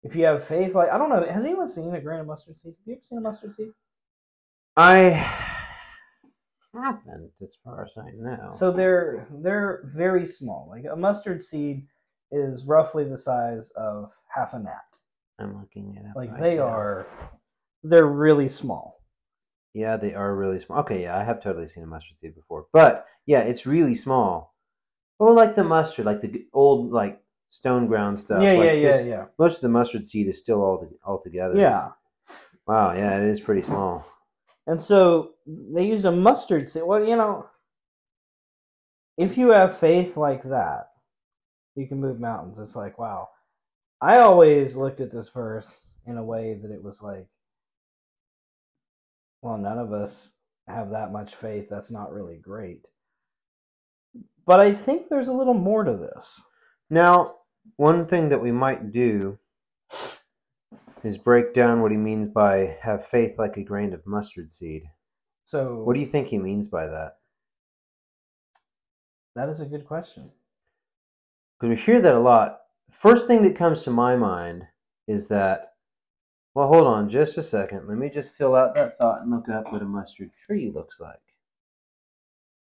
if 0.04 0.16
you 0.16 0.26
have 0.26 0.46
faith 0.46 0.76
like 0.76 0.90
I 0.90 0.98
don't 0.98 1.10
know, 1.10 1.26
has 1.26 1.44
anyone 1.44 1.70
seen 1.70 1.94
a 1.96 2.02
grain 2.02 2.20
of 2.20 2.28
mustard 2.28 2.58
seed? 2.60 2.76
Have 2.78 2.88
you 2.88 2.94
ever 2.94 3.02
seen 3.02 3.18
a 3.18 3.22
mustard 3.22 3.56
seed? 3.56 3.72
I 4.78 5.00
haven't, 6.74 7.32
as 7.42 7.58
far 7.64 7.86
as 7.86 7.98
I 7.98 8.12
know. 8.16 8.54
So 8.58 8.72
they're 8.72 9.28
they're 9.32 9.90
very 9.96 10.26
small. 10.26 10.68
Like 10.70 10.86
a 10.92 10.96
mustard 10.96 11.44
seed 11.44 11.88
is 12.32 12.66
roughly 12.66 13.04
the 13.04 13.18
size 13.18 13.72
of 13.72 14.12
half 14.28 14.54
a 14.54 14.60
gnat. 14.60 14.76
I'm 15.40 15.60
looking 15.60 15.96
it 15.98 16.10
up. 16.10 16.16
Like 16.16 16.32
right 16.32 16.42
they 16.42 16.56
now. 16.56 16.64
are, 16.64 17.08
they're 17.84 18.08
really 18.08 18.48
small. 18.48 19.01
Yeah, 19.74 19.96
they 19.98 20.14
are 20.14 20.36
really 20.36 20.60
small. 20.60 20.80
Okay, 20.80 21.04
yeah, 21.04 21.18
I 21.18 21.24
have 21.24 21.42
totally 21.42 21.68
seen 21.68 21.84
a 21.84 21.88
mustard 21.88 22.18
seed 22.18 22.36
before, 22.36 22.66
but 22.74 23.06
yeah, 23.26 23.40
it's 23.40 23.66
really 23.66 23.96
small. 23.96 24.54
Oh, 25.20 25.32
like 25.34 25.56
the 25.56 25.64
mustard, 25.64 26.06
like 26.06 26.22
the 26.22 26.46
old 26.54 26.92
like 26.92 27.22
stone 27.50 27.88
ground 27.88 28.18
stuff. 28.20 28.42
yeah, 28.42 28.54
like 28.54 28.66
yeah, 28.66 28.72
yeah, 28.74 29.00
yeah, 29.02 29.26
Most 29.38 29.56
of 29.58 29.62
the 29.62 29.70
mustard 29.70 30.04
seed 30.06 30.28
is 30.28 30.38
still 30.38 30.62
all 30.64 30.80
to, 30.80 30.90
all 31.06 31.20
together. 31.22 31.58
yeah. 31.58 31.90
Wow. 32.68 32.94
Yeah, 32.94 33.18
it 33.18 33.24
is 33.24 33.42
pretty 33.42 33.62
small. 33.62 34.06
And 34.68 34.80
so 34.80 35.32
they 35.48 35.86
used 35.86 36.06
a 36.06 36.12
mustard 36.12 36.70
seed. 36.70 36.84
Well, 36.84 37.04
you 37.04 37.16
know, 37.16 37.48
if 39.18 39.38
you 39.38 39.50
have 39.50 39.78
faith 39.78 40.18
like 40.18 40.44
that, 40.44 40.90
you 41.76 41.88
can 41.88 42.00
move 42.00 42.20
mountains. 42.20 42.60
It's 42.60 42.76
like, 42.76 42.98
wow. 43.00 43.30
I 44.02 44.20
always 44.20 44.76
looked 44.76 45.02
at 45.02 45.12
this 45.12 45.30
verse 45.30 45.82
in 46.06 46.18
a 46.18 46.24
way 46.24 46.56
that 46.62 46.72
it 46.72 46.82
was 46.84 47.02
like, 47.02 47.28
well, 49.42 49.58
none 49.58 49.78
of 49.80 49.94
us 49.94 50.34
have 50.68 50.92
that 50.92 51.12
much 51.12 51.36
faith. 51.36 51.68
That's 51.70 51.92
not 51.92 52.12
really 52.14 52.38
great. 52.38 52.86
But 54.46 54.60
I 54.60 54.74
think 54.74 55.08
there's 55.10 55.28
a 55.28 55.34
little 55.34 55.54
more 55.54 55.84
to 55.84 55.96
this. 55.96 56.42
Now, 56.90 57.36
one 57.78 58.06
thing 58.06 58.30
that 58.30 58.42
we 58.42 58.52
might 58.52 58.92
do 58.92 59.38
is 61.04 61.18
break 61.18 61.54
down 61.54 61.82
what 61.82 61.92
he 61.92 61.98
means 61.98 62.28
by 62.28 62.78
have 62.82 63.06
faith 63.06 63.38
like 63.38 63.58
a 63.58 63.64
grain 63.64 63.94
of 63.94 64.06
mustard 64.06 64.52
seed. 64.52 64.84
So, 65.46 65.84
What 65.84 65.94
do 65.96 66.00
you 66.00 66.06
think 66.06 66.28
he 66.28 66.38
means 66.38 66.68
by 66.68 66.88
that? 66.88 67.18
that 69.36 69.50
is 69.50 69.60
a 69.62 69.66
good 69.66 69.86
question. 69.86 70.30
because 71.60 71.70
we 71.70 71.76
hear 71.82 72.02
that 72.02 72.14
a 72.14 72.20
lot. 72.20 72.60
First 72.90 73.28
thing 73.28 73.42
that 73.44 73.56
comes 73.56 73.82
to 73.84 73.90
my 73.92 74.16
mind 74.16 74.66
is 75.08 75.28
that, 75.30 75.71
well, 76.54 76.68
hold 76.68 76.88
on 76.88 77.10
just 77.10 77.38
a 77.38 77.44
second. 77.44 77.88
Let 77.88 77.98
me 77.98 78.10
just 78.10 78.36
fill 78.36 78.56
out 78.56 78.76
that 78.76 78.98
thought 78.98 79.22
and 79.22 79.32
look 79.32 79.48
up 79.50 79.72
what 79.72 79.82
a 79.82 79.86
mustard 79.86 80.32
tree 80.46 80.72
looks 80.74 81.00
like. 81.00 81.20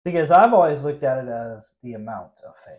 Because 0.04 0.30
I've 0.30 0.54
always 0.54 0.82
looked 0.82 1.02
at 1.02 1.24
it 1.24 1.28
as 1.28 1.74
the 1.82 1.94
amount 1.94 2.30
of 2.46 2.54
faith. 2.64 2.78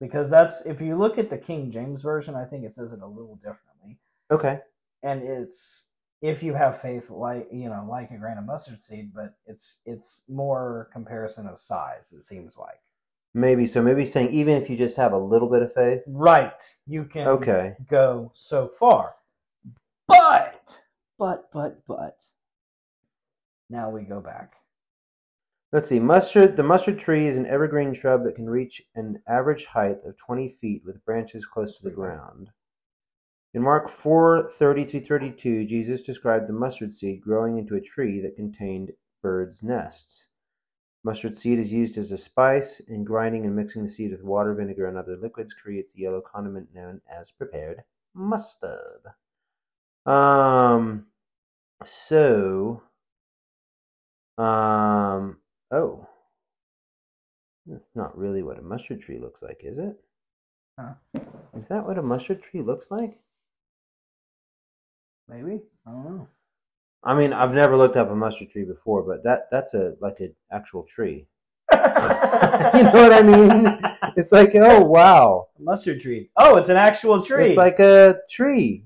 Because 0.00 0.28
that's, 0.28 0.66
if 0.66 0.80
you 0.80 0.96
look 0.96 1.18
at 1.18 1.30
the 1.30 1.38
King 1.38 1.70
James 1.70 2.02
Version, 2.02 2.34
I 2.34 2.44
think 2.44 2.64
it 2.64 2.74
says 2.74 2.92
it 2.92 3.00
a 3.02 3.06
little 3.06 3.36
differently. 3.36 3.98
Okay. 4.30 4.60
And 5.02 5.22
it's, 5.22 5.84
if 6.22 6.42
you 6.42 6.54
have 6.54 6.80
faith 6.80 7.10
like, 7.10 7.46
you 7.52 7.68
know, 7.68 7.86
like 7.88 8.10
a 8.10 8.16
grain 8.16 8.38
of 8.38 8.44
mustard 8.44 8.82
seed, 8.82 9.12
but 9.14 9.34
it's, 9.46 9.76
it's 9.84 10.22
more 10.28 10.88
comparison 10.92 11.46
of 11.46 11.60
size, 11.60 12.12
it 12.12 12.24
seems 12.24 12.56
like. 12.56 12.80
Maybe 13.34 13.66
so. 13.66 13.82
Maybe 13.82 14.06
saying 14.06 14.30
even 14.30 14.56
if 14.56 14.70
you 14.70 14.76
just 14.78 14.96
have 14.96 15.12
a 15.12 15.18
little 15.18 15.48
bit 15.48 15.62
of 15.62 15.72
faith. 15.72 16.00
Right. 16.06 16.52
You 16.86 17.04
can 17.04 17.28
Okay. 17.28 17.76
go 17.88 18.32
so 18.34 18.66
far. 18.66 19.14
But, 20.08 20.80
but, 21.18 21.50
but, 21.52 21.86
but, 21.86 22.18
now 23.68 23.90
we 23.90 24.02
go 24.02 24.20
back. 24.20 24.54
Let's 25.72 25.88
see. 25.88 25.98
Mustard. 25.98 26.56
The 26.56 26.62
mustard 26.62 26.98
tree 26.98 27.26
is 27.26 27.38
an 27.38 27.46
evergreen 27.46 27.92
shrub 27.92 28.24
that 28.24 28.36
can 28.36 28.48
reach 28.48 28.80
an 28.94 29.20
average 29.26 29.66
height 29.66 29.98
of 30.04 30.16
20 30.16 30.48
feet 30.48 30.82
with 30.84 31.04
branches 31.04 31.44
close 31.44 31.76
to 31.76 31.82
the 31.82 31.90
ground. 31.90 32.50
In 33.52 33.62
Mark 33.62 33.88
4 33.88 34.50
30-32, 34.58 35.66
Jesus 35.66 36.02
described 36.02 36.48
the 36.48 36.52
mustard 36.52 36.92
seed 36.92 37.20
growing 37.20 37.58
into 37.58 37.74
a 37.74 37.80
tree 37.80 38.20
that 38.20 38.36
contained 38.36 38.92
birds' 39.22 39.62
nests. 39.62 40.28
Mustard 41.02 41.34
seed 41.34 41.58
is 41.58 41.72
used 41.72 41.96
as 41.98 42.10
a 42.10 42.18
spice, 42.18 42.80
and 42.88 43.06
grinding 43.06 43.44
and 43.44 43.56
mixing 43.56 43.82
the 43.82 43.88
seed 43.88 44.10
with 44.12 44.22
water, 44.22 44.54
vinegar, 44.54 44.86
and 44.86 44.96
other 44.96 45.16
liquids 45.16 45.54
creates 45.54 45.94
a 45.94 46.00
yellow 46.00 46.20
condiment 46.20 46.74
known 46.74 47.00
as 47.08 47.30
prepared 47.30 47.82
mustard. 48.14 49.02
Um, 50.06 51.06
so, 51.84 52.82
um, 54.38 55.38
oh, 55.70 56.06
that's 57.66 57.96
not 57.96 58.16
really 58.16 58.42
what 58.42 58.58
a 58.58 58.62
mustard 58.62 59.02
tree 59.02 59.18
looks 59.18 59.42
like, 59.42 59.62
is 59.64 59.78
it? 59.78 59.96
Huh. 60.78 60.94
Is 61.56 61.68
that 61.68 61.86
what 61.86 61.98
a 61.98 62.02
mustard 62.02 62.42
tree 62.42 62.62
looks 62.62 62.86
like? 62.90 63.18
Maybe? 65.28 65.60
I 65.86 65.90
don't 65.90 66.04
know. 66.04 66.28
I 67.02 67.14
mean, 67.14 67.32
I've 67.32 67.52
never 67.52 67.76
looked 67.76 67.96
up 67.96 68.10
a 68.10 68.14
mustard 68.14 68.50
tree 68.50 68.64
before, 68.64 69.02
but 69.02 69.24
that 69.24 69.50
that's 69.50 69.74
a 69.74 69.94
like 70.00 70.20
an 70.20 70.34
actual 70.52 70.84
tree. 70.84 71.26
you 71.72 71.78
know 71.78 72.90
what 72.92 73.12
I 73.12 73.22
mean? 73.22 73.78
It's 74.16 74.32
like, 74.32 74.52
oh 74.54 74.82
wow, 74.82 75.48
Mustard 75.58 76.00
tree. 76.00 76.30
Oh, 76.36 76.56
it's 76.58 76.68
an 76.68 76.76
actual 76.76 77.24
tree. 77.24 77.48
it's 77.48 77.56
like 77.56 77.80
a 77.80 78.18
tree. 78.30 78.84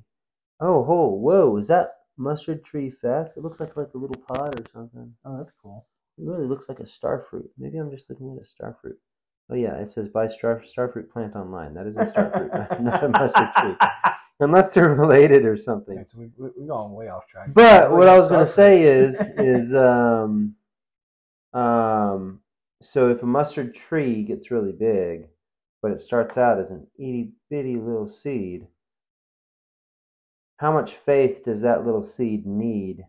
Oh, 0.61 0.83
whoa, 0.83 1.07
whoa, 1.07 1.57
is 1.57 1.69
that 1.69 1.95
mustard 2.17 2.65
tree 2.65 2.91
fact? 2.91 3.37
It 3.37 3.43
looks 3.43 3.61
like 3.61 3.77
like 3.77 3.95
a 3.95 3.99
little 3.99 4.23
pod 4.29 4.61
or 4.61 4.65
something. 4.73 5.15
oh, 5.25 5.39
that's 5.39 5.53
cool. 5.63 5.87
It 6.19 6.25
really 6.25 6.47
looks 6.47 6.69
like 6.69 6.81
a 6.81 6.87
star 6.87 7.25
fruit. 7.31 7.51
Maybe 7.57 7.79
I'm 7.79 7.91
just 7.91 8.11
looking 8.11 8.35
at 8.37 8.43
a 8.43 8.47
star 8.47 8.77
fruit. 8.81 8.99
Oh 9.51 9.57
yeah, 9.57 9.75
it 9.77 9.89
says 9.89 10.09
buy 10.09 10.29
star 10.29 10.61
starfruit 10.61 11.11
plant 11.11 11.35
online. 11.35 11.75
That 11.75 11.87
is 11.87 11.97
a 11.97 12.07
star 12.07 12.31
fruit, 12.31 12.53
not 12.81 13.05
a 13.05 13.09
mustard 13.09 13.49
tree, 13.59 13.75
unless 14.41 14.73
they're 14.73 14.95
related 14.95 15.45
or 15.45 15.57
something. 15.57 15.99
Okay, 15.99 16.07
so 16.07 16.19
we, 16.19 16.31
we, 16.37 16.51
we're 16.57 16.69
going 16.69 16.93
way 16.93 17.09
off 17.09 17.27
track. 17.27 17.53
But 17.53 17.91
what 17.91 18.07
I 18.07 18.17
was 18.17 18.29
going 18.29 18.41
to 18.41 18.47
say 18.47 18.83
is, 18.83 19.21
is 19.39 19.75
um, 19.75 20.55
um, 21.53 22.41
so 22.81 23.11
if 23.11 23.25
a 23.25 23.27
mustard 23.27 23.75
tree 23.75 24.23
gets 24.23 24.53
really 24.53 24.73
big, 24.73 25.27
but 25.83 25.91
it 25.91 25.99
starts 25.99 26.39
out 26.39 26.61
as 26.61 26.71
an 26.71 26.87
itty 26.97 27.33
bitty 27.51 27.77
little 27.77 28.07
seed, 28.07 28.69
how 30.61 30.71
much 30.73 30.97
faith 30.97 31.43
does 31.43 31.63
that 31.63 31.87
little 31.87 32.03
seed 32.03 32.47
need 32.47 33.07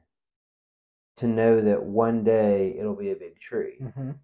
to 1.18 1.28
know 1.28 1.60
that 1.62 1.84
one 1.84 2.24
day 2.24 2.76
it'll 2.80 2.96
be 2.96 3.12
a 3.12 3.16
big 3.16 3.38
tree? 3.40 3.78
Mhm. 3.82 4.16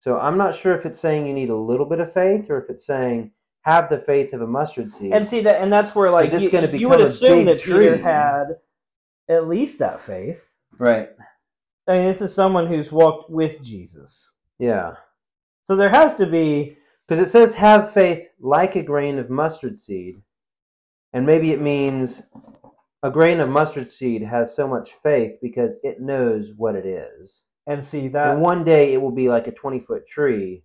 So 0.00 0.18
I'm 0.18 0.36
not 0.36 0.54
sure 0.54 0.74
if 0.74 0.84
it's 0.84 1.00
saying 1.00 1.26
you 1.26 1.32
need 1.32 1.48
a 1.48 1.56
little 1.56 1.86
bit 1.86 2.00
of 2.00 2.12
faith 2.12 2.50
or 2.50 2.58
if 2.62 2.68
it's 2.68 2.84
saying 2.84 3.32
have 3.62 3.88
the 3.88 3.98
faith 3.98 4.32
of 4.34 4.42
a 4.42 4.46
mustard 4.46 4.90
seed. 4.90 5.12
And 5.14 5.24
see 5.26 5.40
that, 5.42 5.62
and 5.62 5.72
that's 5.72 5.94
where 5.94 6.10
like 6.10 6.32
it's 6.32 6.42
you, 6.44 6.50
gonna 6.50 6.76
you 6.76 6.88
would 6.88 7.00
assume 7.00 7.44
big 7.44 7.58
that 7.58 7.64
Peter 7.64 7.94
tree. 7.96 8.02
had 8.02 8.44
at 9.28 9.48
least 9.48 9.78
that 9.78 10.00
faith. 10.00 10.48
right. 10.78 11.10
I 11.88 11.94
mean, 11.94 12.06
this 12.06 12.20
is 12.20 12.32
someone 12.34 12.66
who's 12.66 12.92
walked 12.92 13.28
with 13.30 13.60
Jesus, 13.62 14.30
Yeah. 14.58 14.96
so 15.64 15.74
there 15.74 15.88
has 15.88 16.14
to 16.16 16.26
be. 16.26 16.76
Because 17.08 17.18
it 17.28 17.30
says 17.30 17.54
have 17.56 17.92
faith 17.92 18.28
like 18.40 18.76
a 18.76 18.82
grain 18.82 19.18
of 19.18 19.28
mustard 19.30 19.76
seed. 19.76 20.22
And 21.12 21.26
maybe 21.26 21.52
it 21.52 21.60
means 21.60 22.22
a 23.02 23.10
grain 23.10 23.40
of 23.40 23.48
mustard 23.48 23.90
seed 23.90 24.22
has 24.22 24.54
so 24.54 24.66
much 24.66 24.92
faith 25.02 25.38
because 25.42 25.76
it 25.82 26.00
knows 26.00 26.52
what 26.56 26.74
it 26.74 26.86
is. 26.86 27.44
And 27.66 27.84
see 27.84 28.08
that 28.08 28.30
and 28.30 28.40
one 28.40 28.64
day 28.64 28.92
it 28.92 29.00
will 29.00 29.12
be 29.12 29.28
like 29.28 29.46
a 29.46 29.52
20 29.52 29.80
foot 29.80 30.06
tree. 30.06 30.64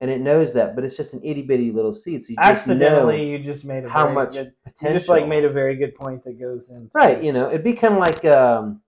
And 0.00 0.10
it 0.10 0.20
knows 0.20 0.52
that, 0.54 0.74
but 0.74 0.84
it's 0.84 0.96
just 0.96 1.14
an 1.14 1.20
itty 1.22 1.42
bitty 1.42 1.70
little 1.70 1.92
seed. 1.92 2.24
So 2.24 2.30
you 2.30 2.36
just 2.36 2.68
accidentally 2.68 3.18
know 3.18 3.22
you 3.22 3.38
just 3.38 3.64
made 3.64 3.84
a 3.84 3.88
how 3.88 4.04
very 4.04 4.14
much 4.14 4.32
good, 4.32 4.52
potential. 4.64 4.92
you 4.92 4.98
just 4.98 5.08
like 5.08 5.28
made 5.28 5.44
a 5.44 5.50
very 5.50 5.76
good 5.76 5.94
point 5.94 6.24
that 6.24 6.40
goes 6.40 6.70
into 6.70 6.90
Right, 6.92 7.22
you 7.22 7.32
know, 7.32 7.46
it'd 7.46 7.62
be 7.62 7.72
kind 7.74 7.94
of 7.94 8.00
like 8.00 8.24
um, 8.24 8.82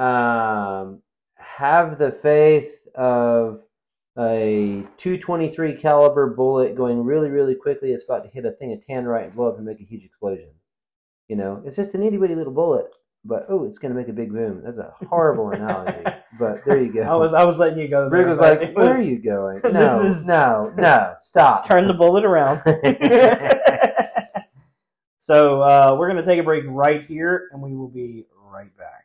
um, 0.00 1.02
have 1.34 1.98
the 1.98 2.12
faith 2.12 2.78
of 2.94 3.62
a 4.18 4.84
223 4.96 5.74
caliber 5.74 6.26
bullet 6.28 6.76
going 6.76 7.04
really, 7.04 7.30
really 7.30 7.54
quickly. 7.54 7.92
It's 7.92 8.04
about 8.04 8.24
to 8.24 8.30
hit 8.30 8.44
a 8.44 8.50
thing 8.52 8.72
of 8.72 8.80
tannerite 8.80 9.24
and 9.26 9.34
blow 9.34 9.48
up 9.48 9.56
and 9.58 9.66
make 9.66 9.80
a 9.80 9.84
huge 9.84 10.04
explosion. 10.04 10.48
You 11.28 11.36
know, 11.36 11.62
it's 11.64 11.76
just 11.76 11.94
an 11.94 12.02
itty 12.02 12.16
bitty 12.16 12.34
little 12.34 12.52
bullet, 12.52 12.86
but 13.24 13.46
oh, 13.48 13.64
it's 13.64 13.78
going 13.78 13.92
to 13.94 13.98
make 13.98 14.08
a 14.08 14.12
big 14.12 14.32
boom. 14.32 14.62
That's 14.64 14.78
a 14.78 14.92
horrible 15.08 15.50
analogy, 15.52 16.04
but 16.38 16.64
there 16.66 16.80
you 16.80 16.92
go. 16.92 17.02
I 17.02 17.14
was 17.14 17.32
I 17.34 17.44
was 17.44 17.58
letting 17.58 17.78
you 17.78 17.88
go. 17.88 18.08
There, 18.08 18.20
Rick 18.20 18.28
was 18.28 18.40
like, 18.40 18.60
it 18.62 18.74
"Where 18.74 18.88
was- 18.88 18.98
are 18.98 19.02
you 19.02 19.18
going? 19.18 19.60
this 19.62 19.72
No, 19.72 20.04
is- 20.06 20.24
no, 20.24 20.72
no, 20.76 21.14
stop." 21.20 21.68
Turn 21.68 21.86
the 21.86 21.94
bullet 21.94 22.24
around. 22.24 22.62
so 25.18 25.60
uh, 25.62 25.94
we're 25.98 26.08
gonna 26.08 26.24
take 26.24 26.40
a 26.40 26.42
break 26.42 26.64
right 26.66 27.04
here, 27.06 27.48
and 27.52 27.60
we 27.62 27.74
will 27.74 27.88
be 27.88 28.24
right 28.50 28.74
back. 28.78 28.97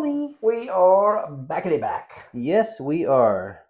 Ollie. 0.00 0.34
We 0.40 0.70
are 0.70 1.30
back 1.30 1.66
at 1.66 1.72
it 1.72 1.80
back. 1.82 2.30
Yes, 2.32 2.80
we 2.80 3.04
are. 3.04 3.60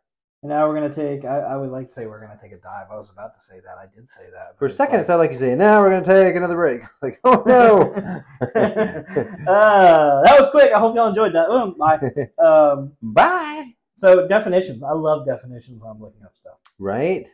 Now 0.45 0.68
we're 0.68 0.74
gonna 0.74 0.95
take. 0.95 1.24
I, 1.24 1.41
I 1.41 1.57
would 1.57 1.70
like 1.70 1.89
to 1.89 1.93
say 1.93 2.07
we're 2.07 2.20
gonna 2.20 2.39
take 2.41 2.53
a 2.53 2.57
dive. 2.59 2.87
I 2.89 2.97
was 2.97 3.11
about 3.11 3.35
to 3.35 3.41
say 3.45 3.57
that. 3.64 3.78
I 3.78 3.87
did 3.93 4.09
say 4.09 4.22
that. 4.33 4.57
For 4.57 4.66
a 4.66 4.70
second, 4.70 4.95
it 4.95 4.99
it's 5.01 5.09
sounded 5.09 5.22
like 5.22 5.33
you 5.33 5.39
say, 5.39 5.57
"Now 5.57 5.83
we're 5.83 5.91
going 5.91 6.05
to 6.05 6.09
take 6.09 6.37
another 6.37 6.55
break." 6.55 6.83
Like, 7.03 7.18
oh 7.24 7.43
no. 7.47 7.81
uh, 9.51 10.22
that 10.22 10.37
was 10.39 10.49
quick. 10.53 10.70
I 10.72 10.78
hope 10.78 10.95
y'all 10.95 11.09
enjoyed 11.09 11.35
that. 11.35 11.51
Um, 11.51 11.74
bye. 11.78 11.99
Um, 12.43 12.93
Bye. 13.03 13.72
so 13.97 14.28
definitions. 14.28 14.85
I 14.85 14.93
love 14.93 15.26
definitions 15.26 15.81
when 15.81 15.91
I'm 15.91 16.01
looking 16.01 16.22
up 16.22 16.37
stuff. 16.41 16.59
Right. 16.78 17.28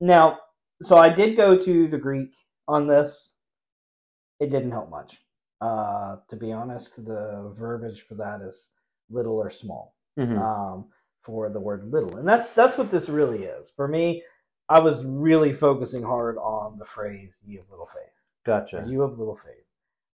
Now, 0.00 0.38
so 0.82 0.96
I 0.96 1.08
did 1.08 1.36
go 1.36 1.58
to 1.58 1.88
the 1.88 1.98
Greek 1.98 2.30
on 2.68 2.86
this. 2.86 3.34
It 4.38 4.50
didn't 4.50 4.70
help 4.70 4.88
much. 4.88 5.18
Uh, 5.60 6.16
to 6.28 6.36
be 6.36 6.52
honest, 6.52 6.96
the 7.04 7.52
verbiage 7.58 8.02
for 8.02 8.14
that 8.14 8.40
is 8.42 8.68
little 9.10 9.34
or 9.36 9.48
small. 9.50 9.94
Mhm. 10.18 10.38
um, 10.38 10.86
for 11.22 11.48
the 11.50 11.58
word 11.60 11.90
little, 11.90 12.16
and 12.18 12.26
that's 12.28 12.52
that's 12.52 12.78
what 12.78 12.90
this 12.90 13.08
really 13.08 13.44
is. 13.44 13.68
For 13.70 13.86
me, 13.88 14.22
I 14.68 14.78
was 14.80 15.04
really 15.04 15.52
focusing 15.52 16.02
hard 16.02 16.38
on 16.38 16.78
the 16.78 16.84
phrase 16.84 17.38
"ye 17.44 17.58
of 17.58 17.68
little 17.70 17.86
faith." 17.86 18.12
Gotcha. 18.44 18.84
You 18.86 19.02
of 19.02 19.18
little 19.18 19.36
faith. 19.36 19.64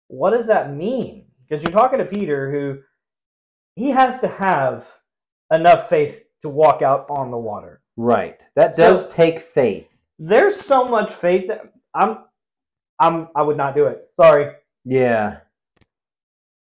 What 0.06 0.30
does 0.30 0.46
that 0.46 0.72
mean? 0.72 1.26
Because 1.48 1.62
you're 1.64 1.72
talking 1.78 1.98
to 1.98 2.04
Peter, 2.06 2.50
who 2.50 2.80
he 3.74 3.90
has 3.90 4.20
to 4.20 4.28
have 4.28 4.86
enough 5.52 5.88
faith 5.88 6.24
to 6.42 6.48
walk 6.48 6.80
out 6.80 7.06
on 7.10 7.30
the 7.30 7.38
water. 7.38 7.82
Right. 7.96 8.38
That 8.54 8.74
So- 8.74 8.84
does 8.90 9.08
take 9.08 9.40
faith. 9.40 10.00
There's 10.18 10.58
so 10.60 10.84
much 10.86 11.12
faith 11.12 11.48
that 11.48 11.72
I'm, 11.94 12.24
I'm, 13.00 13.28
I 13.34 13.42
would 13.42 13.56
not 13.56 13.74
do 13.74 13.86
it. 13.86 14.08
Sorry, 14.20 14.54
Yeah. 14.84 15.40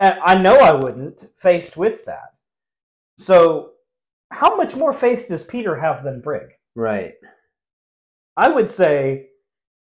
and 0.00 0.18
I 0.24 0.36
know 0.36 0.57
I 0.57 0.74
wouldn't. 0.74 1.30
Faced 1.38 1.76
with 1.76 2.05
that, 2.05 2.34
so 3.18 3.72
how 4.30 4.57
much 4.57 4.74
more 4.74 4.92
faith 4.92 5.28
does 5.28 5.44
Peter 5.44 5.76
have 5.78 6.05
than 6.05 6.20
Brig? 6.20 6.48
Right. 6.74 7.14
I 8.36 8.48
would 8.48 8.70
say, 8.70 9.26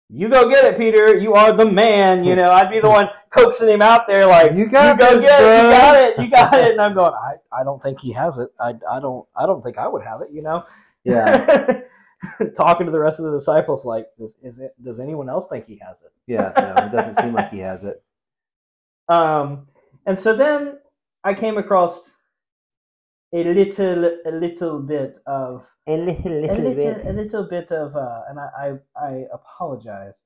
you 0.09 0.28
go 0.28 0.48
get 0.50 0.64
it, 0.64 0.76
Peter. 0.76 1.16
You 1.16 1.34
are 1.34 1.52
the 1.57 1.70
man. 1.70 2.24
You 2.24 2.36
know, 2.36 2.50
I'd 2.50 2.70
be 2.70 2.80
the 2.80 2.90
one 2.90 3.09
coaxing 3.30 3.68
him 3.68 3.82
out 3.82 4.07
there, 4.07 4.26
like 4.26 4.52
You 4.52 4.66
got 4.68 4.98
go 4.98 5.14
this, 5.14 5.22
get 5.22 5.40
it. 5.40 5.64
You 5.64 5.70
got 5.70 5.96
it. 5.96 6.18
You 6.20 6.30
got 6.30 6.54
it. 6.54 6.72
And 6.72 6.80
I'm 6.80 6.94
going, 7.00 7.12
I, 7.12 7.61
I 7.61 7.64
don't 7.64 7.82
think 7.82 8.00
he 8.00 8.12
has 8.12 8.36
it. 8.38 8.48
I, 8.61 8.74
I 8.90 9.00
don't, 9.00 9.26
I 9.34 9.46
don't 9.46 9.62
think 9.62 9.78
I 9.78 9.88
would 9.88 10.04
have 10.04 10.20
it. 10.22 10.28
You 10.32 10.42
know. 10.42 10.64
Yeah. 11.04 11.80
Talking 12.56 12.86
to 12.86 12.92
the 12.92 12.98
rest 12.98 13.18
of 13.18 13.26
the 13.26 13.32
disciples, 13.32 13.84
like, 13.84 14.06
does 14.18 14.36
is 14.42 14.58
it? 14.58 14.72
Does 14.82 14.98
anyone 15.00 15.28
else 15.28 15.46
think 15.48 15.66
he 15.66 15.80
has 15.86 16.00
it? 16.02 16.12
Yeah. 16.26 16.52
No, 16.56 16.86
it 16.86 16.92
doesn't 16.92 17.14
seem 17.16 17.32
like 17.32 17.50
he 17.50 17.58
has 17.58 17.84
it. 17.84 18.02
Um, 19.08 19.68
and 20.04 20.18
so 20.18 20.34
then 20.34 20.78
I 21.22 21.32
came 21.32 21.58
across 21.58 22.10
a 23.32 23.36
little, 23.36 23.52
a 24.26 24.30
little 24.32 24.80
bit 24.80 25.18
of 25.26 25.64
A 25.86 25.96
little, 25.96 26.24
a 26.26 26.54
little, 26.58 27.08
a 27.08 27.12
little 27.12 27.44
bit 27.44 27.70
of, 27.70 27.94
uh, 27.94 28.22
and 28.28 28.40
I, 28.40 28.48
I, 28.58 29.06
I 29.08 29.24
apologize 29.32 30.16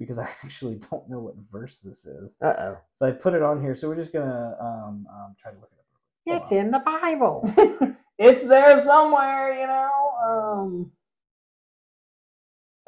because 0.00 0.18
I 0.18 0.24
actually 0.44 0.80
don't 0.90 1.08
know 1.08 1.20
what 1.20 1.34
verse 1.52 1.78
this 1.78 2.06
is. 2.06 2.36
Uh 2.42 2.54
oh. 2.58 2.78
So 2.98 3.06
I 3.06 3.12
put 3.12 3.34
it 3.34 3.42
on 3.42 3.60
here. 3.60 3.74
So 3.76 3.88
we're 3.88 3.96
just 3.96 4.12
gonna 4.12 4.56
um, 4.60 5.06
um 5.12 5.36
try 5.40 5.52
to 5.52 5.58
look 5.58 5.70
it 5.72 5.78
up. 5.78 6.42
It's 6.42 6.52
in 6.52 6.70
the 6.70 6.80
Bible. 6.80 7.52
it's 8.18 8.42
there 8.42 8.82
somewhere, 8.82 9.54
you 9.54 9.66
know. 9.66 9.90
Um. 10.24 10.92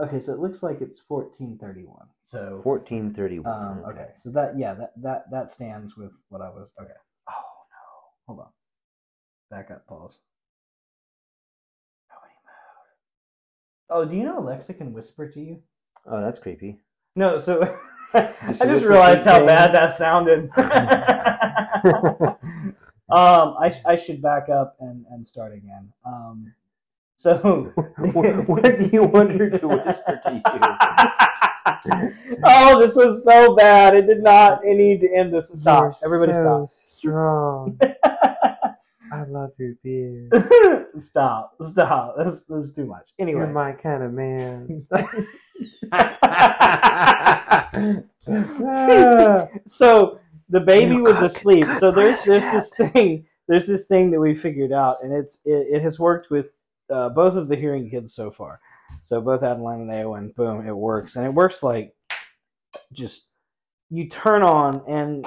Okay, 0.03 0.19
so 0.19 0.33
it 0.33 0.41
looks 0.41 0.63
like 0.63 0.81
it's 0.81 1.01
fourteen 1.01 1.57
thirty-one. 1.59 2.09
So, 2.25 2.61
Fourteen 2.65 3.13
thirty-one. 3.13 3.53
um, 3.53 3.85
okay, 3.89 4.09
so 4.21 4.31
that 4.31 4.59
yeah, 4.59 4.75
that 4.75 4.93
that 5.03 5.31
that 5.31 5.51
stands 5.51 5.97
with 5.97 6.17
what 6.29 6.41
I 6.41 6.49
was. 6.49 6.73
Okay. 6.81 6.91
Oh 7.29 7.33
no, 7.33 8.35
hold 8.35 8.41
on. 8.41 8.49
Back 9.51 9.71
up. 9.71 9.87
Pause. 9.87 10.19
Oh, 13.93 14.07
do 14.07 14.17
you 14.17 14.25
know 14.25 14.39
Alexa 14.39 14.73
can 14.73 14.95
whisper 14.95 15.29
to 15.29 15.41
you? 15.41 15.63
Oh, 16.07 16.19
that's 16.19 16.39
creepy. 16.39 16.81
No, 17.15 17.37
so 17.37 17.61
I 18.15 18.33
just 18.51 18.87
realized 18.87 19.25
how 19.25 19.45
bad 19.45 19.73
that 19.73 19.95
sounded. 19.95 20.51
um, 23.11 23.55
I, 23.61 23.75
I 23.85 23.97
should 23.97 24.23
back 24.23 24.49
up 24.49 24.77
and, 24.81 25.05
and 25.11 25.27
start 25.27 25.53
again. 25.53 25.93
Um, 26.07 26.55
so 27.23 27.37
where 28.13 28.77
do 28.77 28.91
you 28.93 29.05
want 29.05 29.31
her 29.39 29.49
to 29.49 29.69
whisper 29.69 30.21
to 30.25 30.33
you? 30.35 30.41
oh, 32.45 32.81
this 32.81 32.97
was 32.97 33.23
so 33.23 33.55
bad. 33.55 33.95
It 33.95 34.09
did 34.09 34.25
not. 34.25 34.65
It 34.65 34.75
need 34.75 35.03
to 35.03 35.15
end 35.15 35.33
this. 35.33 35.53
Stop. 35.55 35.95
You're 36.03 36.17
Everybody 36.17 36.33
so 36.33 36.67
strong. 36.69 37.79
I 39.13 39.23
love 39.29 39.53
your 39.57 39.75
beard. 39.85 40.33
stop. 40.99 41.55
stop. 41.61 41.71
Stop. 41.71 42.17
This, 42.19 42.43
this 42.49 42.65
is 42.65 42.73
too 42.73 42.87
much. 42.87 43.11
Anyway. 43.21 43.43
You're 43.43 43.53
my 43.53 43.71
kind 43.71 44.03
of 44.03 44.13
man. 44.13 44.85
so 49.69 50.19
the 50.49 50.59
baby 50.59 50.95
You 50.95 51.03
was 51.03 51.23
asleep. 51.23 51.67
So 51.79 51.93
there's 51.93 52.25
there's 52.25 52.53
this 52.53 52.71
thing 52.71 53.27
there's 53.47 53.69
this 53.69 53.87
thing 53.87 54.11
that 54.11 54.19
we 54.19 54.35
figured 54.35 54.73
out, 54.73 55.05
and 55.05 55.13
it's 55.13 55.39
it, 55.45 55.69
it 55.77 55.83
has 55.83 56.01
worked 56.01 56.29
with 56.29 56.47
uh, 56.93 57.09
both 57.09 57.35
of 57.37 57.49
the 57.49 57.57
hearing 57.57 57.89
kids 57.91 58.15
so 58.15 58.31
far. 58.31 58.61
So 59.03 59.21
both 59.21 59.43
Adeline 59.43 59.81
and 59.83 59.91
Aowen, 59.91 60.35
boom, 60.35 60.67
it 60.67 60.77
works, 60.77 61.17
and 61.17 61.25
it 61.25 61.33
works 61.35 61.63
like 61.63 61.95
just 62.93 63.27
you 63.91 64.09
turn 64.09 64.43
on, 64.43 64.83
and 64.89 65.27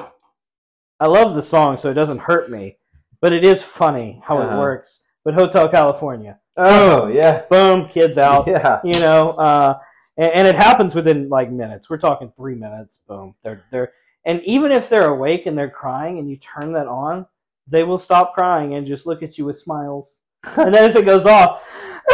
I 0.99 1.07
love 1.07 1.35
the 1.35 1.43
song, 1.43 1.77
so 1.77 1.89
it 1.89 1.95
doesn't 1.95 2.19
hurt 2.19 2.49
me, 2.49 2.77
but 3.21 3.33
it 3.33 3.43
is 3.45 3.61
funny 3.63 4.21
how 4.25 4.37
Uh-huh. 4.37 4.55
it 4.55 4.59
works. 4.59 5.01
But 5.23 5.33
Hotel 5.33 5.67
California, 5.67 6.39
oh 6.57 7.07
yeah. 7.07 7.43
boom, 7.49 7.89
kids 7.89 8.17
out 8.17 8.47
Yeah. 8.47 8.79
you 8.83 8.99
know 8.99 9.31
uh 9.31 9.79
and, 10.17 10.31
and 10.33 10.47
it 10.47 10.55
happens 10.55 10.93
within 10.95 11.27
like 11.29 11.51
minutes 11.51 11.89
we're 11.89 11.97
talking 11.97 12.31
three 12.37 12.55
minutes 12.55 12.99
boom 13.07 13.33
they're 13.43 13.63
they're 13.71 13.91
and 14.25 14.41
even 14.45 14.71
if 14.71 14.87
they're 14.87 15.07
awake 15.09 15.47
and 15.47 15.57
they're 15.57 15.69
crying 15.69 16.19
and 16.19 16.29
you 16.29 16.37
turn 16.37 16.71
that 16.73 16.87
on 16.87 17.25
they 17.67 17.83
will 17.83 17.97
stop 17.97 18.33
crying 18.35 18.75
and 18.75 18.85
just 18.87 19.05
look 19.07 19.21
at 19.23 19.37
you 19.37 19.43
with 19.45 19.59
smiles 19.59 20.19
and 20.57 20.73
then 20.73 20.89
if 20.89 20.95
it 20.95 21.05
goes 21.05 21.25
off 21.25 21.61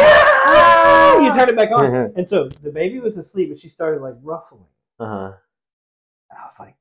you 1.22 1.32
turn 1.34 1.48
it 1.50 1.56
back 1.56 1.70
on. 1.70 2.12
And 2.16 2.26
so 2.26 2.48
the 2.48 2.70
baby 2.70 2.98
was 2.98 3.16
asleep 3.18 3.50
but 3.50 3.58
she 3.58 3.68
started 3.68 4.00
like 4.00 4.14
ruffling. 4.22 4.64
Uh 4.98 5.06
huh. 5.06 5.32
and 6.30 6.38
i 6.40 6.44
was 6.46 6.58
like 6.58 6.74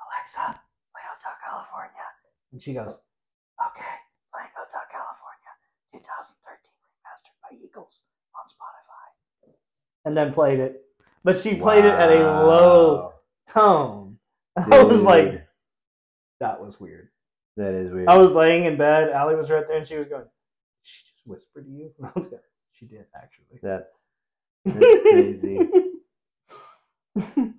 alexa 0.00 0.60
play 0.92 1.02
hotel 1.06 1.32
california. 1.44 2.06
And 2.52 2.62
she 2.62 2.72
goes 2.74 2.96
okay 3.66 3.94
playing 4.32 4.50
hotel 4.56 4.82
california. 4.90 5.52
2013 5.92 6.72
remastered 6.82 7.36
by 7.42 7.56
eagles 7.64 8.02
on 8.34 8.44
spotify. 8.48 9.54
And 10.04 10.16
then 10.16 10.32
played 10.32 10.58
it. 10.60 10.82
But 11.24 11.40
she 11.40 11.54
played 11.54 11.84
it 11.84 11.94
at 11.94 12.10
a 12.10 12.44
low 12.44 13.12
tone. 13.48 14.18
I 14.56 14.82
was 14.82 15.02
like 15.02 15.46
that 16.40 16.60
was 16.60 16.80
weird. 16.80 17.08
That 17.56 17.74
is 17.74 17.92
weird. 17.92 18.08
i 18.08 18.16
was 18.16 18.32
laying 18.32 18.64
in 18.64 18.76
bed. 18.76 19.10
Allie 19.10 19.34
was 19.34 19.50
right 19.50 19.66
there 19.66 19.78
and 19.78 19.86
she 19.86 19.96
was 19.96 20.08
going 20.08 20.24
she 21.28 21.34
just 21.34 21.54
whispered 21.54 21.64
to 21.66 21.70
you 21.70 21.90
and 21.98 22.06
i 22.06 22.10
was 22.14 22.26
going 22.28 22.42
she 22.72 22.86
did 22.86 23.04
actually 23.14 23.58
That's 23.62 24.06
that's 24.64 25.00
crazy. 25.02 25.58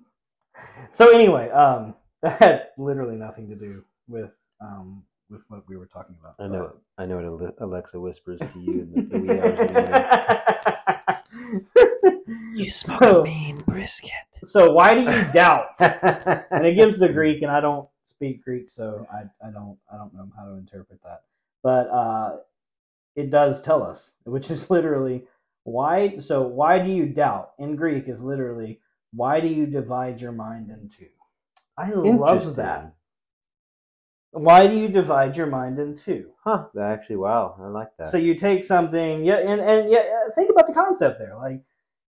so 0.92 1.14
anyway 1.14 1.50
um 1.50 1.94
that 2.22 2.38
had 2.42 2.62
literally 2.78 3.16
nothing 3.16 3.48
to 3.48 3.54
do 3.54 3.84
with 4.08 4.30
um 4.60 5.02
with 5.30 5.42
what 5.48 5.62
we 5.68 5.76
were 5.76 5.86
talking 5.86 6.16
about 6.20 6.34
I 6.38 6.48
know. 6.48 6.72
I 6.98 7.06
know 7.06 7.36
what 7.36 7.54
Alexa 7.60 7.98
whispers 8.00 8.40
to 8.40 8.58
you 8.58 8.80
in 8.82 8.92
the, 8.92 9.02
the 9.02 9.18
wee 9.18 9.30
hours 9.40 9.58
the 9.58 11.20
you 12.54 12.70
smoke 12.70 13.00
a 13.02 13.22
mean 13.22 13.58
brisket. 13.66 14.10
so 14.44 14.72
why 14.72 14.94
do 14.94 15.00
you 15.02 15.32
doubt 15.32 15.68
and 15.80 16.66
it 16.66 16.74
gives 16.74 16.98
the 16.98 17.08
Greek, 17.08 17.42
and 17.42 17.50
I 17.50 17.60
don't 17.60 17.88
speak 18.06 18.44
Greek, 18.44 18.68
so 18.68 19.06
I, 19.12 19.22
I 19.46 19.50
don't 19.50 19.78
I 19.92 19.96
don't 19.96 20.12
know 20.14 20.28
how 20.36 20.44
to 20.44 20.52
interpret 20.56 21.00
that. 21.04 21.22
But 21.62 21.88
uh, 21.88 22.36
it 23.16 23.30
does 23.30 23.60
tell 23.60 23.82
us, 23.82 24.12
which 24.24 24.50
is 24.50 24.70
literally 24.70 25.24
why. 25.64 26.18
So 26.18 26.42
why 26.42 26.78
do 26.78 26.90
you 26.90 27.06
doubt? 27.06 27.52
In 27.58 27.76
Greek 27.76 28.08
is 28.08 28.22
literally 28.22 28.80
why 29.12 29.40
do 29.40 29.48
you 29.48 29.66
divide 29.66 30.20
your 30.20 30.32
mind 30.32 30.70
in 30.70 30.88
two? 30.88 31.08
I 31.76 31.90
love 31.90 32.56
that. 32.56 32.94
Why 34.32 34.68
do 34.68 34.76
you 34.76 34.88
divide 34.88 35.36
your 35.36 35.46
mind 35.46 35.78
in 35.80 35.96
two? 35.96 36.30
Huh. 36.44 36.66
That 36.74 36.92
actually, 36.92 37.16
wow. 37.16 37.56
I 37.60 37.66
like 37.66 37.88
that. 37.98 38.10
So 38.10 38.16
you 38.16 38.36
take 38.36 38.62
something, 38.62 39.24
yeah, 39.24 39.38
and 39.38 39.60
and 39.60 39.90
yeah, 39.90 40.02
think 40.34 40.50
about 40.50 40.68
the 40.68 40.72
concept 40.72 41.18
there. 41.18 41.36
Like 41.36 41.60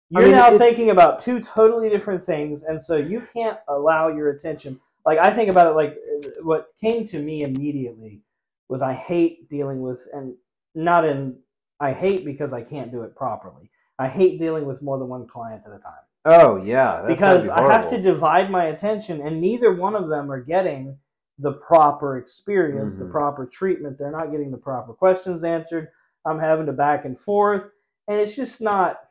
you're 0.10 0.24
mean, 0.24 0.32
now 0.32 0.58
thinking 0.58 0.90
about 0.90 1.20
two 1.20 1.40
totally 1.40 1.90
different 1.90 2.22
things, 2.22 2.64
and 2.64 2.82
so 2.82 2.98
you 2.98 3.26
can't 3.34 3.58
allow 3.70 4.10
your 4.10 4.32
attention. 4.32 4.80
Like 5.06 5.20
I 5.20 5.32
think 5.32 5.50
about 5.50 5.72
it, 5.72 5.76
like 5.76 5.92
uh, 5.92 6.30
what 6.42 6.74
came 6.82 7.06
to 7.08 7.20
me 7.20 7.44
immediately 7.44 8.22
was 8.68 8.82
I 8.82 8.94
hate 8.94 9.50
dealing 9.50 9.82
with, 9.82 10.06
and 10.14 10.36
not 10.76 11.06
in 11.06 11.38
I 11.80 11.94
hate 11.94 12.26
because 12.26 12.54
I 12.54 12.62
can't 12.62 12.92
do 12.92 13.04
it 13.04 13.16
properly. 13.16 13.72
I 13.98 14.08
hate 14.08 14.40
dealing 14.40 14.66
with 14.66 14.82
more 14.82 14.98
than 14.98 15.08
one 15.08 15.28
client 15.28 15.64
at 15.66 15.72
a 15.72 15.80
time 15.80 16.04
oh, 16.26 16.58
yeah. 16.64 17.02
That's 17.02 17.14
because 17.14 17.44
be 17.46 17.50
I 17.52 17.72
have 17.72 17.90
to 17.90 18.02
divide 18.02 18.52
my 18.52 18.66
attention, 18.66 19.22
and 19.22 19.42
neither 19.42 19.74
one 19.74 19.96
of 19.96 20.10
them 20.10 20.32
are 20.32 20.42
getting 20.42 20.98
the 21.38 21.54
proper 21.54 22.18
experience, 22.18 22.96
the 22.96 23.06
Mhm. 23.06 23.12
proper 23.12 23.46
treatment. 23.46 23.98
They're 23.98 24.12
not 24.12 24.32
getting 24.32 24.52
the 24.52 24.58
proper 24.58 24.94
questions 24.94 25.44
answered. 25.44 25.90
I'm 26.26 26.40
having 26.40 26.66
to 26.66 26.74
back 26.74 27.06
and 27.06 27.18
forth, 27.18 27.72
and 28.08 28.20
it's 28.20 28.36
just 28.36 28.62
not. 28.62 29.02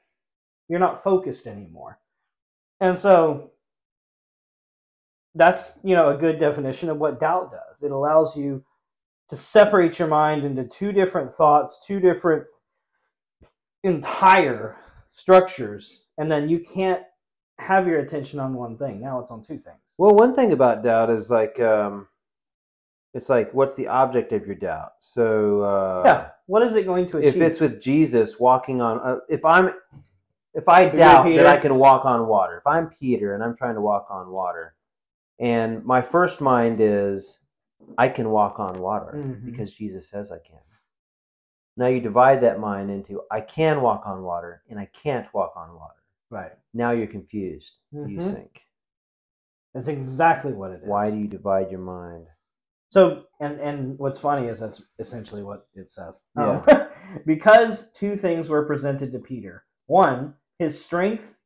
You're 0.68 0.80
not 0.80 1.02
focused 1.02 1.46
anymore, 1.46 1.98
and 2.80 2.98
so 2.98 3.52
that's 5.34 5.78
you 5.82 5.94
know 5.94 6.10
a 6.10 6.16
good 6.18 6.38
definition 6.38 6.90
of 6.90 6.98
what 6.98 7.20
doubt 7.20 7.50
does. 7.50 7.82
It 7.82 7.90
allows 7.90 8.36
you 8.36 8.62
to 9.28 9.36
separate 9.36 9.98
your 9.98 10.08
mind 10.08 10.44
into 10.44 10.64
two 10.64 10.92
different 10.92 11.32
thoughts, 11.32 11.78
two 11.86 12.00
different 12.00 12.44
entire 13.84 14.76
structures, 15.12 16.04
and 16.16 16.30
then 16.30 16.48
you 16.48 16.60
can't 16.60 17.02
have 17.58 17.86
your 17.86 18.00
attention 18.00 18.40
on 18.40 18.54
one 18.54 18.76
thing. 18.76 19.00
Now 19.00 19.20
it's 19.20 19.30
on 19.30 19.42
two 19.42 19.58
things. 19.58 19.78
Well, 19.98 20.14
one 20.14 20.34
thing 20.34 20.52
about 20.52 20.82
doubt 20.82 21.10
is 21.10 21.30
like, 21.30 21.58
um, 21.60 22.08
it's 23.14 23.28
like, 23.28 23.52
what's 23.52 23.74
the 23.74 23.88
object 23.88 24.32
of 24.32 24.46
your 24.46 24.54
doubt? 24.54 24.92
So, 25.00 25.60
uh, 25.62 26.02
yeah. 26.04 26.28
What 26.46 26.62
is 26.62 26.74
it 26.76 26.84
going 26.84 27.06
to 27.08 27.18
achieve? 27.18 27.36
if 27.36 27.40
it's 27.40 27.60
with 27.60 27.82
Jesus 27.82 28.38
walking 28.38 28.80
on, 28.80 29.00
uh, 29.00 29.18
if 29.28 29.44
I'm, 29.44 29.72
if 30.54 30.68
I 30.68 30.82
you're 30.82 30.92
doubt 30.92 31.24
that 31.36 31.46
I 31.46 31.56
can 31.58 31.74
walk 31.74 32.04
on 32.04 32.26
water, 32.26 32.58
if 32.58 32.66
I'm 32.66 32.88
Peter 32.88 33.34
and 33.34 33.42
I'm 33.42 33.56
trying 33.56 33.74
to 33.74 33.80
walk 33.80 34.06
on 34.10 34.30
water, 34.30 34.74
and 35.38 35.84
my 35.84 36.00
first 36.00 36.40
mind 36.40 36.80
is, 36.80 37.38
I 37.96 38.08
can 38.08 38.30
walk 38.30 38.58
on 38.60 38.80
water 38.80 39.12
Mhm. 39.14 39.44
because 39.44 39.72
Jesus 39.74 40.08
says 40.08 40.30
I 40.32 40.38
can. 40.38 40.60
Now 41.76 41.86
you 41.86 42.00
divide 42.00 42.40
that 42.42 42.58
mind 42.60 42.90
into, 42.90 43.22
I 43.30 43.40
can 43.40 43.80
walk 43.82 44.02
on 44.06 44.22
water 44.22 44.62
and 44.68 44.78
I 44.80 44.86
can't 44.86 45.32
walk 45.32 45.52
on 45.56 45.74
water. 45.74 45.94
right. 46.30 46.52
Now 46.74 46.90
you're 46.90 47.06
confused. 47.06 47.78
You 47.92 48.18
Mhm. 48.18 48.30
think, 48.32 48.62
That's 49.74 49.88
exactly 49.88 50.52
what 50.52 50.72
it 50.72 50.82
is. 50.82 50.88
why 50.88 51.10
do 51.10 51.16
you 51.16 51.26
divide 51.28 51.70
your 51.70 51.80
mind? 51.80 52.26
So, 52.90 53.26
and 53.40 53.60
and 53.60 53.98
what's 53.98 54.18
funny 54.20 54.48
is 54.48 54.58
that's 54.60 54.82
essentially 54.98 55.42
what 55.42 55.68
it 55.74 55.90
says. 55.90 56.20
Yeah. 56.36 56.60
Um, 56.60 57.22
because 57.26 57.90
two 57.92 58.16
things 58.16 58.48
were 58.48 58.66
presented 58.66 59.12
to 59.12 59.18
Peter. 59.18 59.64
One, 59.86 60.34
his 60.58 60.82
strength, 60.82 61.38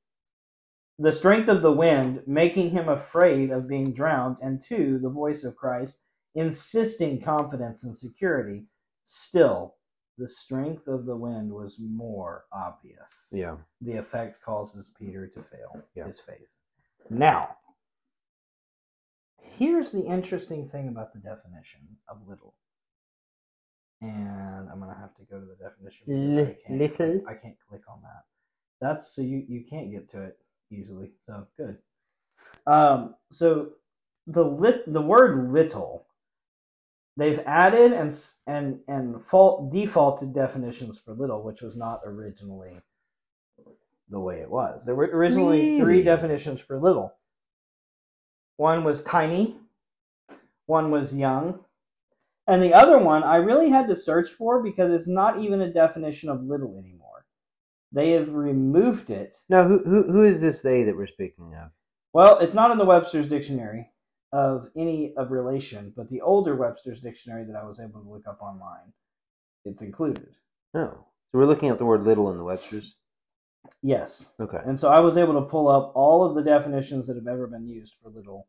the 0.99 1.13
strength 1.13 1.49
of 1.49 1.63
the 1.63 1.73
wind, 1.73 2.23
making 2.27 2.71
him 2.71 2.89
afraid 2.89 3.51
of 3.51 3.69
being 3.69 3.93
drowned, 3.93 4.39
and 4.41 4.61
two, 4.61 4.99
the 4.99 5.11
voice 5.11 5.45
of 5.45 5.57
Christ, 5.57 5.99
insisting 6.35 7.21
confidence 7.21 7.85
and 7.85 7.97
security. 7.97 8.65
Still, 9.05 9.75
the 10.19 10.29
strength 10.29 10.87
of 10.89 11.07
the 11.07 11.17
wind 11.17 11.51
was 11.53 11.79
more 11.81 12.45
obvious. 12.53 13.27
Yeah. 13.33 13.57
The 13.81 13.97
effect 13.97 14.41
causes 14.43 14.91
Peter 14.99 15.27
to 15.27 15.43
fail 15.43 15.83
Yeah. 15.95 16.07
his 16.07 16.21
faith. 16.21 16.49
Now, 17.11 17.57
here's 19.39 19.91
the 19.93 20.03
interesting 20.05 20.69
thing 20.69 20.89
about 20.89 21.13
the 21.13 21.19
definition 21.19 21.81
of 22.09 22.27
little. 22.29 22.55
And 24.01 24.69
I'm 24.71 24.81
gonna 24.81 24.99
have 24.99 25.15
to 25.17 25.23
go 25.25 25.39
to 25.41 25.47
the 25.47 25.55
definition. 25.57 26.07
because 26.07 26.49
I 26.49 26.55
can't- 26.67 26.79
little? 26.99 27.29
I 27.29 27.35
can't 27.35 27.59
click 27.69 27.89
on 27.89 28.03
that. 28.03 28.25
That's 28.81 29.09
so 29.15 29.23
you 29.23 29.39
you 29.49 29.65
can't 29.65 29.91
get 29.93 30.09
to 30.11 30.23
it 30.23 30.41
easily. 30.71 31.13
So 31.27 31.47
good. 31.57 31.81
Um, 32.67 33.17
so 33.31 33.75
the 34.27 34.45
lit 34.45 34.93
the 34.93 35.01
word 35.03 35.53
little, 35.53 36.07
they've 37.17 37.41
added 37.47 37.93
and 37.93 38.15
and 38.47 38.79
and 38.89 39.23
fault 39.23 39.73
defaulted 39.73 40.35
definitions 40.35 40.99
for 40.99 41.15
little, 41.15 41.43
which 41.43 41.63
was 41.63 41.77
not 41.77 42.01
originally 42.05 42.81
the 44.09 44.21
way 44.21 44.41
it 44.41 44.51
was. 44.51 44.85
There 44.85 44.95
were 44.95 45.11
originally 45.13 45.81
three 45.81 46.03
definitions 46.03 46.61
for 46.61 46.79
little. 46.79 47.15
One 48.57 48.85
was 48.85 49.03
tiny, 49.03 49.57
one 50.67 50.91
was 50.91 51.15
young, 51.15 51.61
and 52.47 52.63
the 52.63 52.75
other 52.75 52.99
one 52.99 53.23
I 53.23 53.37
really 53.37 53.71
had 53.71 53.89
to 53.89 53.97
search 53.97 54.31
for 54.31 54.63
because 54.63 54.93
it's 54.93 55.09
not 55.09 55.41
even 55.41 55.63
a 55.63 55.73
definition 55.73 56.29
of 56.29 56.43
little 56.43 56.77
anymore. 56.79 57.27
They 57.93 58.13
have 58.13 58.33
removed 58.33 59.11
it. 59.11 59.39
Now, 59.49 59.65
who, 59.65 59.83
who 59.85 60.03
who 60.11 60.25
is 60.25 60.41
this 60.41 60.61
they 60.61 60.83
that 60.85 60.97
we're 60.97 61.07
speaking 61.07 61.55
of? 61.55 61.71
Well, 62.13 62.39
it's 62.39 62.55
not 62.55 62.71
in 62.71 62.79
the 62.79 62.85
Webster's 62.85 63.27
dictionary 63.27 63.92
of 64.33 64.69
any 64.77 65.15
of 65.17 65.31
relation, 65.31 65.93
but 65.97 66.09
the 66.09 66.21
older 66.21 66.57
Webster's 66.57 67.01
dictionary 67.01 67.45
that 67.45 67.57
I 67.57 67.65
was 67.65 67.81
able 67.81 68.01
to 68.01 68.09
look 68.09 68.27
up 68.27 68.41
online, 68.41 68.93
it's 69.65 69.83
included. 69.83 70.35
Oh, 70.75 71.05
so 71.33 71.39
we're 71.39 71.45
looking 71.47 71.69
at 71.69 71.79
the 71.79 71.85
word 71.85 72.05
little 72.05 72.31
in 72.31 72.39
the 72.39 72.45
Webster's. 72.45 72.97
Yes. 73.83 74.27
Okay. 74.41 74.61
And 74.65 74.79
so 74.79 74.89
I 74.89 75.01
was 75.01 75.17
able 75.17 75.35
to 75.35 75.49
pull 75.49 75.69
up 75.69 75.93
all 75.95 76.25
of 76.25 76.35
the 76.35 76.43
definitions 76.43 77.07
that 77.07 77.17
have 77.17 77.29
ever 77.29 77.47
been 77.47 77.67
used 77.67 77.95
for 78.03 78.11
little 78.11 78.49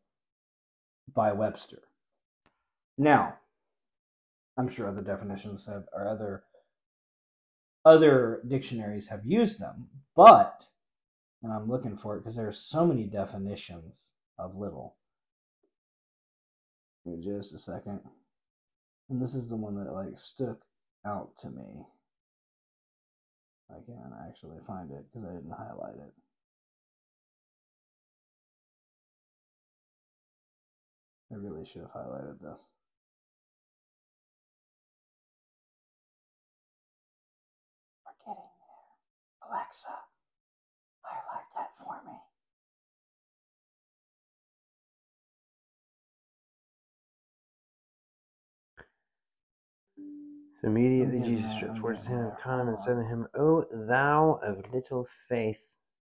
by 1.14 1.32
Webster. 1.32 1.82
Now, 2.96 3.34
I'm 4.56 4.68
sure 4.68 4.88
other 4.88 5.02
definitions 5.02 5.66
have, 5.66 5.84
or 5.92 6.08
other 6.08 6.44
other 7.84 8.40
dictionaries 8.48 9.08
have 9.08 9.26
used 9.26 9.60
them, 9.60 9.88
but 10.16 10.64
and 11.42 11.52
I'm 11.52 11.68
looking 11.68 11.98
for 11.98 12.16
it 12.16 12.20
because 12.22 12.36
there 12.36 12.48
are 12.48 12.52
so 12.52 12.86
many 12.86 13.04
definitions 13.04 14.00
of 14.38 14.56
little. 14.56 14.96
Me 17.06 17.22
just 17.22 17.52
a 17.52 17.58
second. 17.58 18.00
And 19.10 19.20
this 19.20 19.34
is 19.34 19.48
the 19.48 19.56
one 19.56 19.76
that 19.76 19.92
like 19.92 20.18
stuck 20.18 20.64
out 21.04 21.36
to 21.42 21.50
me. 21.50 21.84
I 23.70 23.74
can't 23.86 24.14
actually 24.26 24.58
find 24.66 24.90
it 24.90 25.04
because 25.12 25.28
I 25.28 25.34
didn't 25.34 25.50
highlight 25.50 25.96
it. 25.96 26.12
I 31.32 31.36
really 31.36 31.66
should 31.66 31.82
have 31.82 31.92
highlighted 31.92 32.40
this. 32.40 32.60
We're 38.04 38.16
getting 38.24 38.48
there. 38.54 39.50
Alexa, 39.50 39.88
highlight 41.02 41.48
that 41.56 41.70
for 41.76 42.00
me. 42.08 42.16
Immediately 50.64 51.20
Jesus 51.20 51.50
stretched 51.52 51.78
forth 51.78 51.98
his 51.98 52.06
hand 52.06 52.32
upon 52.38 52.60
him 52.60 52.68
and 52.68 52.78
said 52.78 52.94
to 52.96 53.04
him, 53.04 53.26
O 53.34 53.64
thou 53.86 54.40
of 54.42 54.64
little 54.72 55.06
faith, 55.28 55.62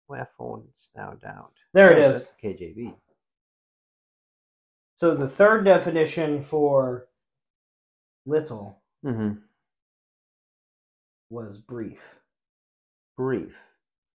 wherefore 0.07 0.61
didst 0.63 0.93
thou 0.95 1.13
doubt? 1.13 1.53
There 1.73 1.91
it 1.91 1.99
Oh, 1.99 2.09
is. 2.11 2.33
The 2.41 2.47
KJV. 2.49 2.95
So 4.97 5.13
the 5.15 5.27
third 5.27 5.63
definition 5.65 6.41
for 6.43 7.07
little 8.25 8.81
Mm-hmm. 9.05 9.39
was 11.29 11.59
brief. 11.59 12.01
Brief. 13.15 13.61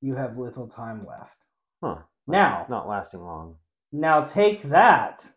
You 0.00 0.14
have 0.16 0.38
little 0.38 0.66
time 0.66 1.06
left. 1.06 1.36
Huh. 1.82 1.98
Now, 2.26 2.66
Not 2.68 2.88
lasting 2.88 3.20
long. 3.22 3.56
now 3.92 4.24
take 4.24 4.62
that 4.64 5.30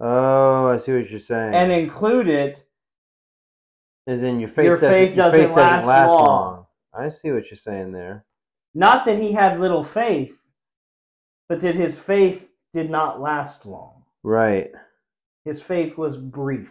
Oh, 0.00 0.66
I 0.68 0.76
see 0.76 0.92
what 0.92 1.08
you're 1.08 1.18
saying. 1.18 1.54
and 1.54 1.72
include 1.72 2.28
it 2.28 2.64
As 4.06 4.22
in 4.22 4.38
your 4.40 4.48
faith 4.48 4.66
Your 4.66 4.74
doesn't, 4.76 4.92
faith 4.92 5.16
your 5.16 5.24
doesn't 5.24 5.40
faith 5.40 5.48
doesn't 5.48 5.56
last 5.56 5.86
last 5.86 6.10
long. 6.10 6.26
long. 6.26 6.66
I 6.94 7.08
see 7.08 7.32
what 7.32 7.50
you're 7.50 7.56
saying 7.56 7.92
there. 7.92 8.24
Not 8.74 9.04
that 9.06 9.18
he 9.18 9.32
had 9.32 9.60
little 9.60 9.84
faith, 9.84 10.38
but 11.48 11.60
that 11.60 11.74
his 11.74 11.98
faith 11.98 12.50
did 12.74 12.90
not 12.90 13.20
last 13.20 13.66
long. 13.66 14.02
Right. 14.22 14.70
His 15.44 15.60
faith 15.62 15.96
was 15.96 16.16
brief. 16.16 16.70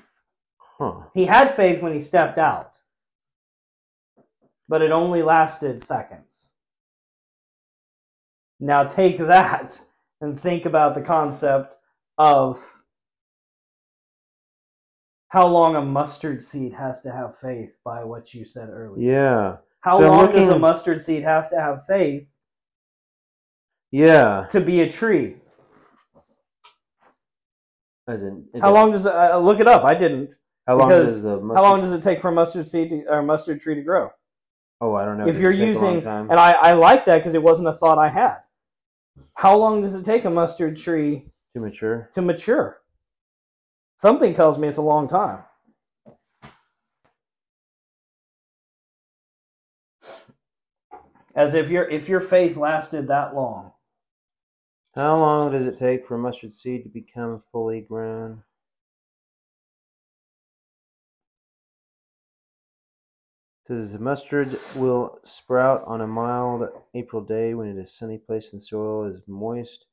Huh. 0.58 1.02
He 1.14 1.26
had 1.26 1.56
faith 1.56 1.82
when 1.82 1.94
he 1.94 2.02
stepped 2.02 2.38
out, 2.38 2.80
but 4.68 4.82
it 4.82 4.92
only 4.92 5.24
lasted 5.24 5.84
seconds. 5.84 6.52
Now 8.60 8.84
take 8.84 9.18
that 9.20 9.80
and 10.22 10.40
think 10.40 10.66
about 10.66 10.96
the 10.96 11.02
concept 11.02 11.76
of 12.18 12.75
how 15.36 15.46
long 15.46 15.76
a 15.76 15.82
mustard 15.82 16.42
seed 16.42 16.72
has 16.72 17.02
to 17.02 17.12
have 17.12 17.38
faith 17.42 17.72
by 17.84 18.02
what 18.06 18.34
you 18.34 18.46
said 18.46 18.70
earlier. 18.70 19.12
Yeah. 19.12 19.58
How 19.82 19.98
So 20.00 20.08
long 20.10 20.32
does 20.32 20.48
a 20.48 20.58
mustard 20.58 21.02
seed 21.02 21.24
have 21.24 21.50
to 21.50 21.60
have 21.60 21.86
faith 21.88 22.26
Yeah. 23.92 24.48
to 24.52 24.62
be 24.62 24.80
a 24.80 24.90
tree? 24.90 25.36
As 28.08 28.24
in, 28.24 28.48
How 28.62 28.72
long 28.74 28.92
does 28.92 29.06
it, 29.06 29.14
uh, 29.14 29.38
look 29.38 29.60
it 29.60 29.68
up? 29.68 29.84
I 29.84 29.94
didn't. 29.94 30.36
How 30.68 30.78
long 30.78 30.88
does 30.88 31.22
the 31.22 31.38
mustard, 31.42 31.58
How 31.58 31.64
long 31.64 31.82
does 31.82 31.92
it 31.92 32.02
take 32.02 32.22
for 32.22 32.30
a 32.30 32.32
mustard 32.32 32.66
seed 32.66 32.90
to, 32.92 33.04
or 33.10 33.22
mustard 33.22 33.60
tree 33.60 33.76
to 33.76 33.82
grow? 33.82 34.12
Oh, 34.80 34.96
I 34.96 35.04
don't 35.04 35.18
know. 35.18 35.28
if 35.28 35.38
you're 35.38 35.52
take 35.52 35.76
a 35.76 35.80
long 35.80 35.96
using, 35.96 36.02
time? 36.02 36.32
and 36.32 36.40
I, 36.40 36.54
I 36.54 36.72
like 36.76 37.04
that 37.06 37.18
because 37.18 37.34
it 37.34 37.44
wasn't 37.44 37.68
a 37.68 37.74
thought 37.74 37.98
I 37.98 38.08
had. 38.08 38.38
How 39.34 39.58
long 39.58 39.82
does 39.82 39.96
it 39.96 40.06
take 40.06 40.24
a 40.24 40.30
mustard 40.30 40.78
tree 40.78 41.30
to 41.54 41.60
mature. 41.60 42.10
to 42.14 42.22
mature? 42.22 42.80
Something 43.98 44.34
tells 44.34 44.58
me 44.58 44.68
it's 44.68 44.78
a 44.78 44.82
long 44.82 45.08
time. 45.08 45.44
As 51.36 51.54
if 51.54 51.70
your 51.70 51.90
if 51.90 52.08
your 52.08 52.22
faith 52.22 52.56
lasted 52.56 53.08
that 53.08 53.36
long. 53.36 53.72
How 54.96 55.18
long 55.18 55.52
does 55.52 55.66
it 55.66 55.76
take 55.76 56.06
for 56.06 56.18
mustard 56.18 56.54
seed 56.54 56.84
to 56.84 56.90
become 56.90 57.44
fully 57.52 57.82
grown? 57.82 58.44
Says 63.68 63.92
the 63.92 64.00
mustard 64.00 64.58
will 64.76 65.20
sprout 65.24 65.84
on 65.86 66.02
a 66.02 66.08
mild 66.08 66.70
April 66.94 67.22
day 67.22 67.56
when 67.56 67.68
it 67.68 67.78
is 67.78 67.92
sunny, 67.92 68.18
placed 68.20 68.54
in 68.54 68.60
soil 68.60 69.06
is 69.06 69.22
moist. 69.28 69.88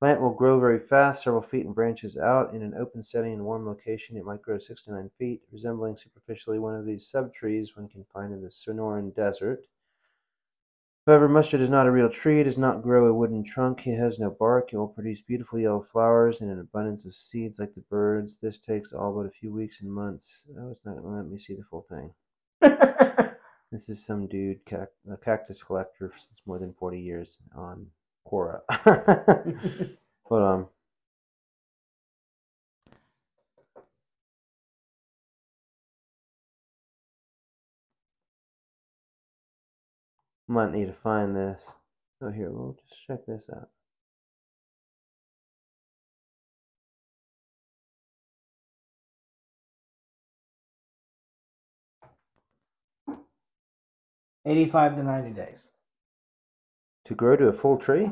Plant 0.00 0.22
will 0.22 0.32
grow 0.32 0.58
very 0.58 0.78
fast, 0.78 1.22
several 1.22 1.42
feet 1.42 1.66
in 1.66 1.74
branches 1.74 2.16
out. 2.16 2.54
In 2.54 2.62
an 2.62 2.74
open 2.74 3.02
setting 3.02 3.34
and 3.34 3.44
warm 3.44 3.66
location, 3.66 4.16
it 4.16 4.24
might 4.24 4.40
grow 4.40 4.56
six 4.56 4.80
to 4.82 4.92
nine 4.92 5.10
feet, 5.18 5.42
resembling 5.52 5.94
superficially 5.94 6.58
one 6.58 6.74
of 6.74 6.86
these 6.86 7.12
subtrees 7.12 7.76
when 7.76 7.86
confined 7.86 8.32
in 8.32 8.40
the 8.40 8.48
Sonoran 8.48 9.14
Desert. 9.14 9.66
However, 11.06 11.28
mustard 11.28 11.60
is 11.60 11.68
not 11.68 11.86
a 11.86 11.90
real 11.90 12.08
tree. 12.08 12.40
It 12.40 12.44
does 12.44 12.56
not 12.56 12.82
grow 12.82 13.06
a 13.08 13.12
wooden 13.12 13.44
trunk. 13.44 13.86
It 13.86 13.96
has 13.96 14.18
no 14.18 14.30
bark. 14.30 14.72
It 14.72 14.78
will 14.78 14.88
produce 14.88 15.20
beautiful 15.20 15.58
yellow 15.58 15.86
flowers 15.92 16.40
and 16.40 16.50
an 16.50 16.60
abundance 16.60 17.04
of 17.04 17.14
seeds 17.14 17.58
like 17.58 17.74
the 17.74 17.82
birds. 17.82 18.38
This 18.40 18.58
takes 18.58 18.94
all 18.94 19.12
but 19.12 19.26
a 19.26 19.30
few 19.30 19.52
weeks 19.52 19.82
and 19.82 19.92
months. 19.92 20.46
Oh, 20.58 20.70
it's 20.70 20.84
not 20.84 20.96
going 20.96 21.04
to 21.04 21.10
let 21.10 21.26
me 21.26 21.38
see 21.38 21.54
the 21.54 21.64
full 21.64 21.86
thing. 21.90 22.14
This 23.72 23.88
is 23.88 24.04
some 24.04 24.26
dude, 24.26 24.58
a 24.72 25.16
cactus 25.18 25.62
collector 25.62 26.12
since 26.18 26.42
more 26.44 26.58
than 26.58 26.72
40 26.72 27.00
years 27.00 27.38
on 27.54 27.86
Quora. 28.30 28.62
Hold 30.24 30.42
on. 30.42 30.68
Might 40.48 40.72
need 40.72 40.86
to 40.86 40.92
find 40.92 41.36
this. 41.36 41.62
Oh, 42.22 42.30
here, 42.30 42.50
we'll 42.50 42.76
just 42.88 43.06
check 43.06 43.26
this 43.26 43.48
out. 43.54 43.70
Eighty-five 54.46 54.96
to 54.96 55.04
ninety 55.04 55.30
days. 55.30 55.69
To 57.10 57.16
grow 57.16 57.34
to 57.34 57.48
a 57.48 57.52
full 57.52 57.76
tree? 57.76 58.08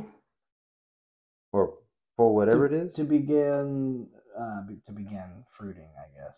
Or 1.52 1.78
full 2.16 2.34
whatever 2.34 2.66
it 2.66 2.72
is? 2.72 2.92
to 2.94 3.04
begin 3.04 4.08
uh, 4.36 4.62
to 4.86 4.92
begin 4.92 5.44
fruiting, 5.52 5.88
I 5.96 6.08
guess. 6.18 6.36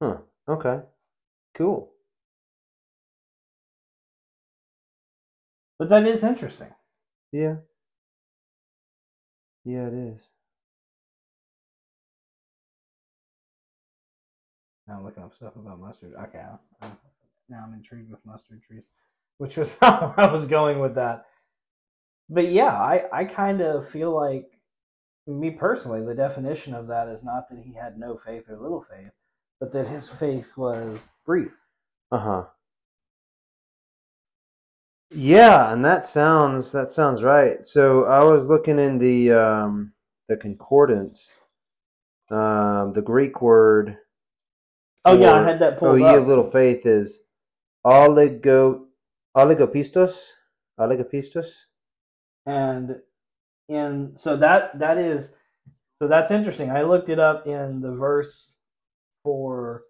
Huh. 0.00 0.18
Okay. 0.48 0.82
Cool. 1.54 1.90
But 5.80 5.88
that 5.88 6.06
is 6.06 6.22
interesting. 6.22 6.72
Yeah. 7.32 7.56
Yeah, 9.64 9.88
it 9.88 9.94
is. 9.94 10.20
Now 14.86 14.96
I'm 14.98 15.04
looking 15.04 15.22
up 15.22 15.34
stuff 15.34 15.56
about 15.56 15.80
mustard. 15.80 16.14
Okay, 16.14 16.38
I'm- 16.38 16.98
now 17.48 17.64
I'm 17.66 17.74
intrigued 17.74 18.10
with 18.10 18.24
mustard 18.24 18.62
trees, 18.62 18.84
which 19.38 19.56
was 19.56 19.70
how 19.80 20.14
I 20.16 20.32
was 20.32 20.46
going 20.46 20.80
with 20.80 20.94
that. 20.96 21.26
But 22.28 22.50
yeah, 22.50 22.72
I 22.72 23.04
I 23.12 23.24
kind 23.24 23.60
of 23.60 23.88
feel 23.88 24.14
like 24.14 24.50
me 25.26 25.50
personally, 25.50 26.04
the 26.04 26.14
definition 26.14 26.74
of 26.74 26.86
that 26.88 27.08
is 27.08 27.22
not 27.22 27.48
that 27.50 27.58
he 27.60 27.74
had 27.74 27.98
no 27.98 28.18
faith 28.18 28.44
or 28.48 28.58
little 28.58 28.84
faith, 28.90 29.12
but 29.60 29.72
that 29.72 29.86
his 29.88 30.08
faith 30.08 30.56
was 30.56 31.08
brief. 31.26 31.52
Uh 32.10 32.18
huh. 32.18 32.44
Yeah, 35.10 35.72
and 35.72 35.84
that 35.84 36.04
sounds 36.04 36.72
that 36.72 36.90
sounds 36.90 37.22
right. 37.22 37.64
So 37.64 38.04
I 38.04 38.22
was 38.24 38.46
looking 38.46 38.78
in 38.78 38.98
the 38.98 39.32
um, 39.32 39.92
the 40.28 40.36
concordance, 40.36 41.36
um, 42.30 42.92
the 42.94 43.02
Greek 43.02 43.40
word. 43.42 43.98
Oh 45.04 45.18
yeah, 45.18 45.32
I 45.34 45.42
had 45.48 45.58
that 45.60 45.74
Oh, 45.74 45.78
pulled 45.78 45.98
ye 46.00 46.04
up. 46.06 46.16
of 46.16 46.28
little 46.28 46.50
faith 46.50 46.86
is 46.86 47.20
oligo 47.84 48.86
oligopistos 49.36 50.30
oligopistos. 50.78 51.64
and 52.46 52.96
in 53.68 54.12
so 54.16 54.36
that 54.36 54.78
that 54.78 54.98
is 54.98 55.32
so 55.98 56.08
that's 56.08 56.30
interesting. 56.30 56.70
I 56.70 56.82
looked 56.82 57.08
it 57.08 57.18
up 57.18 57.46
in 57.46 57.80
the 57.80 57.92
verse 57.92 58.52
for 59.22 59.84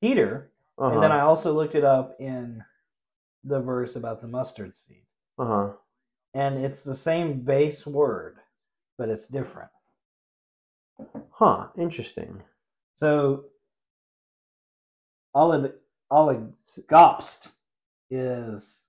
Peter, 0.00 0.50
Uh 0.80 0.86
and 0.92 1.02
then. 1.02 1.12
I 1.12 1.20
also 1.20 1.52
looked 1.52 1.74
it 1.74 1.84
up 1.84 2.16
in 2.20 2.62
the 3.44 3.60
verse 3.60 3.94
about 3.96 4.20
the 4.20 4.28
mustard 4.28 4.72
seed. 4.76 5.04
Uh 5.38 5.44
huh. 5.46 5.72
And 6.34 6.64
it's 6.64 6.80
the 6.82 6.94
same 6.94 7.40
base 7.40 7.86
word, 7.86 8.36
but 8.96 9.08
it's 9.08 9.26
different. 9.28 9.70
Huh. 11.30 11.68
Interesting. 11.76 12.42
So 12.98 13.44
oligopst 15.34 17.48
is 18.10 18.82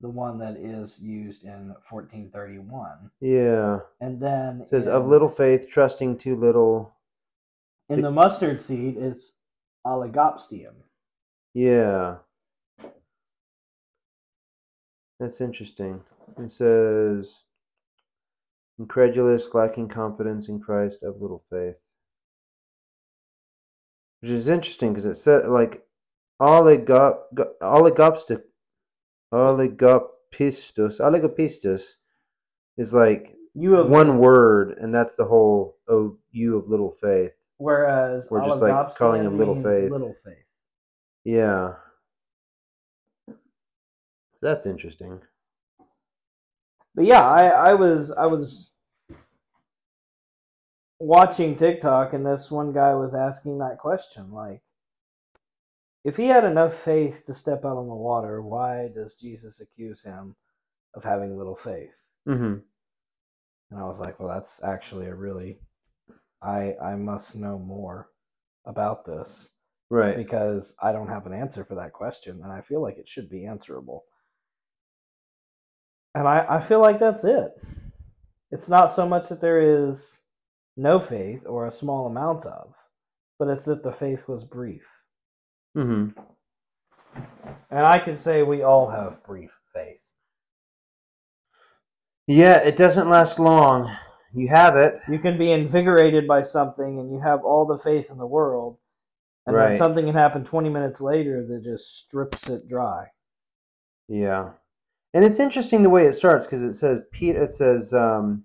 the 0.00 0.08
one 0.08 0.38
that 0.38 0.56
is 0.56 0.98
used 1.00 1.44
in 1.44 1.68
1431. 1.88 3.10
Yeah. 3.20 3.80
And 4.00 4.20
then 4.20 4.62
It 4.62 4.68
says 4.68 4.86
of 4.88 5.06
little 5.06 5.28
faith, 5.28 5.68
trusting 5.68 6.18
too 6.18 6.34
little. 6.36 6.92
in 7.88 8.00
the 8.02 8.10
mustard 8.10 8.60
seed 8.60 8.96
it's 8.96 9.34
oligopstium. 9.86 10.74
Yeah. 11.54 12.16
That's 15.20 15.40
interesting. 15.40 16.02
It 16.38 16.50
says 16.50 17.44
incredulous, 18.78 19.54
lacking 19.54 19.86
confidence 19.88 20.48
in 20.48 20.58
Christ, 20.58 21.04
of 21.04 21.20
little 21.22 21.44
faith. 21.48 21.76
Which 24.22 24.30
is 24.30 24.48
interesting 24.48 24.92
because 24.92 25.04
it 25.04 25.14
said 25.14 25.46
like 25.48 25.82
oligop 26.40 27.22
oligopstic 27.60 28.42
oligopistus 29.34 31.00
oligopistus 31.00 31.96
is 32.76 32.94
like 32.94 33.36
You 33.54 33.72
have 33.72 33.88
one 33.88 34.18
word 34.18 34.78
and 34.78 34.94
that's 34.94 35.16
the 35.16 35.24
whole 35.24 35.76
oh 35.88 36.16
you 36.30 36.56
of 36.56 36.68
little 36.68 36.92
faith. 36.92 37.32
Whereas 37.58 38.28
We're 38.30 38.44
just, 38.44 38.60
like, 38.60 38.94
calling 38.96 39.22
him 39.22 39.38
little 39.38 39.60
faith. 39.60 39.90
Little 39.90 40.14
faith. 40.24 40.44
Yeah. 41.24 41.74
That's 44.40 44.66
interesting. 44.66 45.20
But 46.94 47.04
yeah, 47.04 47.22
I, 47.22 47.70
I 47.70 47.74
was 47.74 48.10
I 48.10 48.26
was 48.26 48.71
watching 51.02 51.56
TikTok 51.56 52.12
and 52.12 52.24
this 52.24 52.50
one 52.50 52.72
guy 52.72 52.94
was 52.94 53.12
asking 53.12 53.58
that 53.58 53.78
question 53.78 54.30
like 54.30 54.62
if 56.04 56.16
he 56.16 56.26
had 56.26 56.44
enough 56.44 56.74
faith 56.74 57.24
to 57.26 57.34
step 57.34 57.64
out 57.64 57.76
on 57.76 57.88
the 57.88 57.94
water, 57.94 58.42
why 58.42 58.88
does 58.94 59.14
Jesus 59.14 59.60
accuse 59.60 60.02
him 60.02 60.34
of 60.94 61.04
having 61.04 61.36
little 61.36 61.54
faith? 61.54 61.94
Mm-hmm. 62.28 62.58
And 63.70 63.80
I 63.80 63.84
was 63.84 64.00
like, 64.00 64.18
well, 64.18 64.28
that's 64.28 64.60
actually 64.64 65.06
a 65.06 65.14
really 65.14 65.58
I 66.42 66.74
I 66.82 66.94
must 66.94 67.36
know 67.36 67.58
more 67.58 68.08
about 68.66 69.04
this. 69.04 69.48
Right. 69.90 70.16
because 70.16 70.74
I 70.82 70.90
don't 70.90 71.08
have 71.08 71.26
an 71.26 71.34
answer 71.34 71.66
for 71.66 71.74
that 71.74 71.92
question, 71.92 72.40
and 72.42 72.50
I 72.50 72.62
feel 72.62 72.80
like 72.80 72.96
it 72.96 73.06
should 73.06 73.28
be 73.28 73.44
answerable. 73.44 74.04
And 76.14 76.26
I, 76.26 76.46
I 76.48 76.60
feel 76.60 76.80
like 76.80 76.98
that's 76.98 77.24
it. 77.24 77.50
It's 78.50 78.70
not 78.70 78.90
so 78.90 79.06
much 79.06 79.28
that 79.28 79.42
there 79.42 79.90
is 79.90 80.16
no 80.76 80.98
faith 81.00 81.42
or 81.46 81.66
a 81.66 81.72
small 81.72 82.06
amount 82.06 82.46
of, 82.46 82.74
but 83.38 83.48
it's 83.48 83.64
that 83.66 83.82
the 83.82 83.92
faith 83.92 84.28
was 84.28 84.44
brief. 84.44 84.86
Mm-hmm. 85.76 86.18
And 87.70 87.86
I 87.86 87.98
can 87.98 88.16
say 88.18 88.42
we 88.42 88.62
all 88.62 88.88
have 88.90 89.22
brief 89.24 89.58
faith. 89.74 89.98
Yeah, 92.26 92.58
it 92.58 92.76
doesn't 92.76 93.08
last 93.08 93.38
long. 93.38 93.94
You 94.34 94.48
have 94.48 94.76
it. 94.76 95.00
You 95.08 95.18
can 95.18 95.36
be 95.36 95.52
invigorated 95.52 96.26
by 96.26 96.42
something 96.42 96.98
and 96.98 97.12
you 97.12 97.20
have 97.20 97.44
all 97.44 97.66
the 97.66 97.78
faith 97.78 98.10
in 98.10 98.16
the 98.18 98.26
world, 98.26 98.78
and 99.46 99.54
Right. 99.56 99.70
then 99.70 99.78
something 99.78 100.06
can 100.06 100.14
happen 100.14 100.44
20 100.44 100.70
minutes 100.70 101.00
later 101.00 101.44
that 101.46 101.62
just 101.64 101.96
strips 102.04 102.48
it 102.48 102.68
dry. 102.68 103.08
Yeah. 104.08 104.52
And 105.14 105.24
it's 105.24 105.40
interesting 105.40 105.82
the 105.82 105.90
way 105.90 106.06
it 106.06 106.14
starts 106.14 106.46
because 106.46 106.62
it 106.62 106.72
says 106.72 107.02
Pete. 107.12 107.36
It 107.36 107.50
says. 107.50 107.92
Um, 107.92 108.44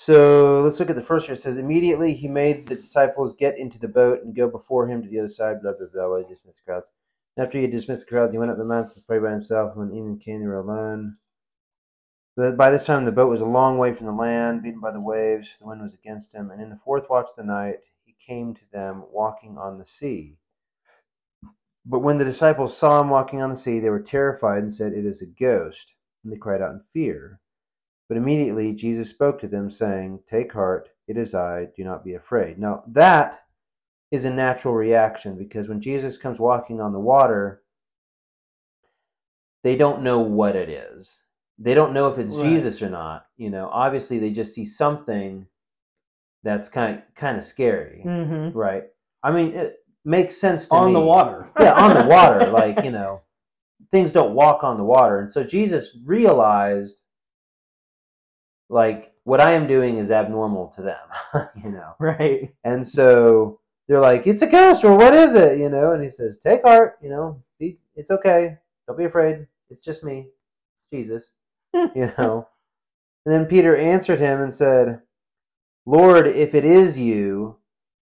so 0.00 0.60
let's 0.62 0.78
look 0.78 0.90
at 0.90 0.94
the 0.94 1.02
first 1.02 1.26
verse. 1.26 1.40
It 1.40 1.42
says 1.42 1.56
immediately 1.56 2.14
he 2.14 2.28
made 2.28 2.68
the 2.68 2.76
disciples 2.76 3.34
get 3.34 3.58
into 3.58 3.80
the 3.80 3.88
boat 3.88 4.22
and 4.22 4.32
go 4.32 4.48
before 4.48 4.86
him 4.86 5.02
to 5.02 5.08
the 5.08 5.18
other 5.18 5.26
side. 5.26 5.60
Blah 5.60 5.72
blah 5.72 5.88
blah. 5.92 6.18
The 6.18 6.36
crowds. 6.64 6.92
And 7.36 7.44
after 7.44 7.58
he 7.58 7.62
had 7.62 7.72
dismissed 7.72 8.02
the 8.02 8.10
crowds, 8.10 8.32
he 8.32 8.38
went 8.38 8.52
up 8.52 8.58
the 8.58 8.64
mountain 8.64 8.94
to 8.94 9.02
pray 9.02 9.18
by 9.18 9.32
himself. 9.32 9.74
When 9.74 9.92
evening 9.92 10.20
came, 10.20 10.38
they 10.38 10.46
were 10.46 10.60
alone. 10.60 11.16
But 12.36 12.56
by 12.56 12.70
this 12.70 12.86
time, 12.86 13.06
the 13.06 13.10
boat 13.10 13.28
was 13.28 13.40
a 13.40 13.44
long 13.44 13.76
way 13.76 13.92
from 13.92 14.06
the 14.06 14.12
land, 14.12 14.62
beaten 14.62 14.78
by 14.78 14.92
the 14.92 15.00
waves. 15.00 15.56
The 15.58 15.66
wind 15.66 15.82
was 15.82 15.94
against 15.94 16.32
him. 16.32 16.52
And 16.52 16.62
in 16.62 16.70
the 16.70 16.78
fourth 16.84 17.10
watch 17.10 17.30
of 17.30 17.36
the 17.36 17.52
night, 17.52 17.78
he 18.04 18.14
came 18.24 18.54
to 18.54 18.70
them 18.72 19.02
walking 19.10 19.58
on 19.58 19.78
the 19.78 19.84
sea. 19.84 20.36
But 21.84 22.00
when 22.00 22.18
the 22.18 22.24
disciples 22.24 22.76
saw 22.76 23.00
him 23.00 23.10
walking 23.10 23.42
on 23.42 23.50
the 23.50 23.56
sea, 23.56 23.80
they 23.80 23.90
were 23.90 23.98
terrified 23.98 24.62
and 24.62 24.72
said, 24.72 24.92
It 24.92 25.04
is 25.04 25.22
a 25.22 25.26
ghost. 25.26 25.94
And 26.22 26.32
they 26.32 26.36
cried 26.36 26.62
out 26.62 26.70
in 26.70 26.82
fear. 26.92 27.40
But 28.08 28.16
immediately 28.16 28.72
Jesus 28.72 29.10
spoke 29.10 29.38
to 29.40 29.48
them, 29.48 29.68
saying, 29.70 30.20
Take 30.30 30.52
heart, 30.52 30.88
it 31.06 31.16
is 31.18 31.34
I, 31.34 31.66
do 31.76 31.84
not 31.84 32.04
be 32.04 32.14
afraid. 32.14 32.58
Now, 32.58 32.82
that 32.88 33.40
is 34.10 34.24
a 34.24 34.30
natural 34.30 34.74
reaction 34.74 35.36
because 35.36 35.68
when 35.68 35.80
Jesus 35.80 36.16
comes 36.16 36.38
walking 36.40 36.80
on 36.80 36.92
the 36.92 36.98
water, 36.98 37.62
they 39.62 39.76
don't 39.76 40.02
know 40.02 40.20
what 40.20 40.56
it 40.56 40.68
is. 40.68 41.22
They 41.58 41.74
don't 41.74 41.92
know 41.92 42.08
if 42.08 42.18
it's 42.18 42.34
Right. 42.36 42.44
Jesus 42.44 42.80
or 42.80 42.88
not. 42.88 43.26
You 43.36 43.50
know, 43.50 43.68
obviously 43.72 44.18
they 44.18 44.30
just 44.30 44.54
see 44.54 44.64
something 44.64 45.46
that's 46.44 46.68
kind 46.68 47.02
kind 47.16 47.36
of 47.36 47.44
scary, 47.44 48.02
Mm-hmm. 48.06 48.56
right? 48.56 48.84
I 49.22 49.32
mean, 49.32 49.52
it 49.54 49.76
makes 50.04 50.36
sense 50.36 50.68
to 50.68 50.74
On 50.76 50.86
me. 50.86 50.92
the 50.92 51.00
water. 51.00 51.50
yeah, 51.60 51.74
on 51.74 51.94
the 51.94 52.04
water, 52.06 52.50
like 52.52 52.82
you 52.84 52.92
know, 52.92 53.20
things 53.90 54.12
don't 54.12 54.34
walk 54.34 54.62
on 54.62 54.76
the 54.78 54.84
water, 54.84 55.18
and 55.18 55.30
so 55.30 55.42
Jesus 55.42 55.96
realized, 56.04 57.00
like, 58.68 59.12
what 59.24 59.40
I 59.40 59.52
am 59.52 59.66
doing 59.66 59.98
is 59.98 60.10
abnormal 60.10 60.68
to 60.76 60.82
them, 60.82 61.48
you 61.62 61.70
know, 61.70 61.94
right. 61.98 62.52
and 62.64 62.86
so 62.86 63.60
they're 63.86 64.00
like, 64.00 64.26
"It's 64.26 64.42
a 64.42 64.46
ghost, 64.46 64.84
what 64.84 65.14
is 65.14 65.34
it?" 65.34 65.58
You 65.58 65.68
know, 65.68 65.92
and 65.92 66.02
he 66.02 66.08
says, 66.08 66.38
"Take 66.38 66.62
heart, 66.62 66.98
you 67.02 67.08
know, 67.08 67.42
be, 67.58 67.78
it's 67.96 68.10
okay, 68.10 68.58
don't 68.86 68.98
be 68.98 69.04
afraid, 69.04 69.46
it's 69.70 69.80
just 69.80 70.04
me, 70.04 70.28
Jesus," 70.92 71.32
you 71.74 72.12
know. 72.18 72.48
And 73.24 73.34
then 73.34 73.46
Peter 73.46 73.76
answered 73.76 74.20
him 74.20 74.40
and 74.40 74.52
said, 74.52 75.00
"Lord, 75.86 76.26
if 76.26 76.54
it 76.54 76.64
is 76.64 76.98
you." 76.98 77.58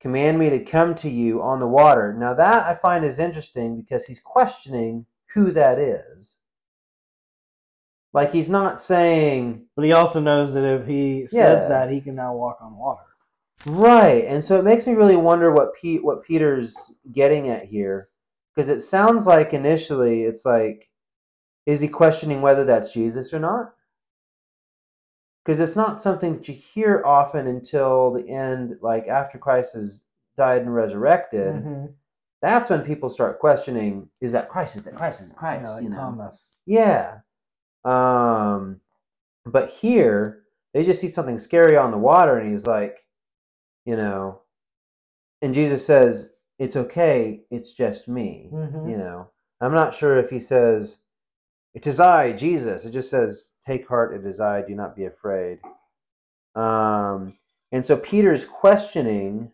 command 0.06 0.38
me 0.38 0.52
to 0.52 0.60
come 0.60 0.94
to 0.94 1.10
you 1.10 1.42
on 1.42 1.60
the 1.60 1.66
water. 1.66 2.14
Now, 2.14 2.36
that 2.36 2.64
I 2.64 2.76
find 2.76 3.04
is 3.04 3.18
interesting 3.18 3.76
because 3.76 4.06
he's 4.06 4.20
questioning 4.20 5.04
who 5.34 5.50
that 5.54 5.80
is. 5.80 6.38
Like, 8.16 8.32
he's 8.32 8.50
not 8.50 8.80
saying, 8.82 9.66
But 9.76 9.84
he 9.86 9.92
also 9.92 10.20
knows 10.22 10.54
that 10.54 10.64
if 10.64 10.88
he 10.88 11.28
Yeah. 11.32 11.58
says 11.58 11.68
that, 11.68 11.92
he 11.92 12.00
can 12.02 12.16
now 12.16 12.34
walk 12.34 12.60
on 12.62 12.78
water. 12.78 13.02
right. 13.68 14.24
And 14.26 14.44
so 14.44 14.58
it 14.58 14.64
makes 14.64 14.86
me 14.88 14.94
really 14.94 15.16
wonder 15.18 15.52
what, 15.52 15.74
Pete, 15.76 16.04
what 16.04 16.24
Peter's 16.24 16.94
getting 17.12 17.50
at 17.50 17.66
here. 17.66 18.10
Because 18.56 18.70
it 18.70 18.80
sounds 18.80 19.26
like 19.28 19.54
initially 19.54 20.24
it's 20.24 20.46
like, 20.46 20.90
is 21.66 21.82
he 21.82 21.88
questioning 21.88 22.42
whether 22.42 22.64
that's 22.64 22.92
Jesus 22.92 23.34
or 23.34 23.40
not? 23.40 23.74
Because 25.44 25.60
it's 25.60 25.76
not 25.76 26.00
something 26.02 26.34
that 26.38 26.48
you 26.48 26.54
hear 26.54 27.04
often 27.06 27.48
until 27.48 28.12
the 28.12 28.28
end, 28.30 28.78
like 28.82 29.08
after 29.08 29.38
Christ 29.38 29.74
has 29.76 30.06
died 30.38 30.62
and 30.62 30.74
resurrected. 30.74 31.56
Mhm. 31.66 31.94
that's 32.42 32.70
when 32.70 32.82
people 32.84 33.10
start 33.10 33.40
questioning 33.40 34.08
is 34.22 34.32
that 34.34 34.50
christ 34.50 34.76
is 34.76 34.84
that 34.84 34.94
christ 34.96 35.22
is 35.22 35.32
it 35.32 35.36
christ 35.36 35.64
Yeah, 35.66 35.74
like 35.74 35.84
you 35.84 35.90
know 35.90 35.96
Thomas. 35.96 36.44
yeah 36.68 37.20
um 37.86 38.80
but 39.46 39.70
here 39.70 40.42
they 40.74 40.84
just 40.84 41.00
see 41.02 41.08
something 41.08 41.38
scary 41.38 41.78
on 41.78 41.92
the 41.92 41.98
water 41.98 42.38
and 42.38 42.50
he's 42.50 42.66
like 42.68 42.98
you 43.86 43.96
know 43.96 44.42
and 45.42 45.54
jesus 45.54 45.86
says 45.86 46.26
it's 46.60 46.76
okay 46.76 47.42
it's 47.52 47.72
just 47.72 48.08
me 48.08 48.50
Mhm. 48.52 48.90
you 48.90 48.98
know. 48.98 49.30
I'm 49.62 49.74
not 49.74 49.94
sure 49.94 50.18
if 50.18 50.30
he 50.30 50.40
says 50.40 51.00
it 51.74 51.88
is 51.88 52.00
i 52.00 52.32
jesus. 52.34 52.86
It 52.86 52.92
just 52.92 53.10
says 53.10 53.54
take 53.66 53.88
heart 53.88 54.14
it 54.16 54.26
is 54.26 54.40
i 54.40 54.62
do 54.62 54.76
not 54.76 54.96
be 54.96 55.06
afraid. 55.06 55.60
Um 56.56 57.36
and 57.72 57.86
so 57.86 57.98
peter's 57.98 58.46
questioning 58.46 59.52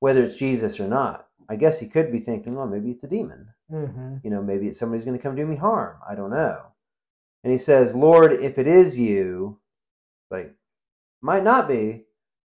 whether 0.00 0.22
it's 0.22 0.36
jesus 0.36 0.80
or 0.80 0.86
not. 0.88 1.26
I 1.48 1.56
guess 1.56 1.78
he 1.80 1.88
could 1.88 2.10
be 2.12 2.18
thinking 2.20 2.54
well 2.54 2.66
maybe 2.66 2.90
it's 2.90 3.04
a 3.04 3.08
demon. 3.08 3.48
Mm-hmm. 3.70 4.16
you 4.24 4.30
know 4.30 4.42
maybe 4.42 4.68
it's 4.68 4.78
somebody's 4.78 5.04
going 5.04 5.16
to 5.16 5.22
come 5.22 5.34
do 5.36 5.46
me 5.46 5.56
harm. 5.56 5.96
I 6.08 6.14
don't 6.14 6.30
know 6.30 6.71
and 7.44 7.52
he 7.52 7.58
says 7.58 7.94
lord 7.94 8.32
if 8.32 8.58
it 8.58 8.66
is 8.66 8.98
you 8.98 9.58
like 10.30 10.54
might 11.20 11.44
not 11.44 11.68
be 11.68 12.04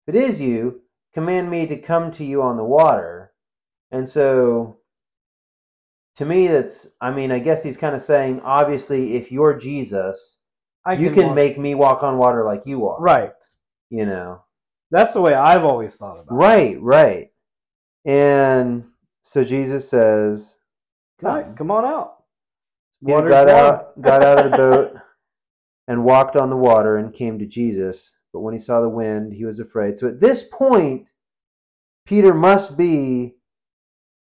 if 0.07 0.15
it 0.15 0.17
is 0.17 0.41
you 0.41 0.81
command 1.15 1.51
me 1.51 1.67
to 1.67 1.77
come 1.77 2.11
to 2.11 2.25
you 2.25 2.43
on 2.43 2.57
the 2.57 2.65
water 2.65 3.33
and 3.91 4.09
so 4.09 4.77
to 6.17 6.25
me 6.25 6.47
that's 6.49 6.89
i 7.01 7.11
mean 7.11 7.31
i 7.33 7.39
guess 7.39 7.63
he's 7.63 7.77
kind 7.77 7.95
of 7.95 8.03
saying 8.03 8.41
obviously 8.41 9.15
if 9.17 9.31
you're 9.33 9.57
jesus 9.59 10.39
I 10.85 10.95
you 10.95 11.11
can 11.11 11.27
walk- 11.27 11.35
make 11.35 11.59
me 11.59 11.75
walk 11.75 12.03
on 12.03 12.19
water 12.19 12.45
like 12.45 12.63
you 12.67 12.87
are 12.89 13.01
right. 13.01 13.33
you 13.91 14.07
know 14.07 14.43
That's 14.91 15.13
the 15.13 15.21
way 15.21 15.35
I've 15.35 15.65
always 15.65 15.95
thought 15.97 16.19
about 16.21 16.35
it. 16.35 16.39
right 16.39 16.81
right 16.81 17.31
and 18.05 18.85
so 19.23 19.45
jesus 19.45 19.89
says 19.89 20.59
right, 21.21 21.45
come 21.45 21.57
come 21.57 21.71
on 21.71 21.85
out. 21.85 22.18
Water's 23.01 23.31
got 23.31 23.49
out, 23.49 24.01
got 24.01 24.25
out 24.25 24.39
of 24.39 24.51
the 24.51 24.57
boat 24.57 24.95
and 25.89 26.05
walked 26.05 26.37
on 26.37 26.51
the 26.51 26.57
water 26.57 26.97
and 26.97 27.13
came 27.13 27.39
to 27.39 27.47
Jesus. 27.47 28.17
But 28.33 28.41
when 28.41 28.53
he 28.53 28.59
saw 28.59 28.81
the 28.81 28.89
wind, 28.89 29.33
he 29.33 29.45
was 29.45 29.61
afraid. 29.61 29.99
So 29.99 30.09
at 30.09 30.21
this 30.21 30.43
point, 30.43 31.09
Peter 32.05 32.35
must 32.35 32.77
be 32.77 33.35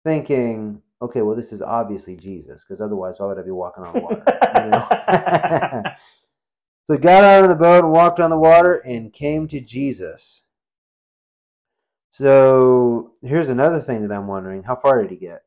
thinking, 0.03 0.81
okay, 1.01 1.21
well, 1.21 1.35
this 1.35 1.51
is 1.51 1.61
obviously 1.61 2.15
Jesus, 2.15 2.63
because 2.63 2.81
otherwise, 2.81 3.19
why 3.19 3.27
would 3.27 3.39
I 3.39 3.43
be 3.43 3.51
walking 3.51 3.83
on 3.83 4.01
water? 4.01 4.23
You 4.55 4.69
know? 4.69 5.83
so 6.85 6.93
he 6.93 6.99
got 6.99 7.23
out 7.23 7.43
of 7.43 7.49
the 7.49 7.55
boat 7.55 7.83
and 7.83 7.91
walked 7.91 8.19
on 8.19 8.29
the 8.29 8.37
water 8.37 8.75
and 8.85 9.11
came 9.13 9.47
to 9.49 9.59
Jesus. 9.61 10.43
So 12.09 13.13
here's 13.21 13.49
another 13.49 13.79
thing 13.79 14.07
that 14.07 14.15
I'm 14.15 14.27
wondering: 14.27 14.63
How 14.63 14.75
far 14.75 15.01
did 15.01 15.11
he 15.11 15.17
get? 15.17 15.43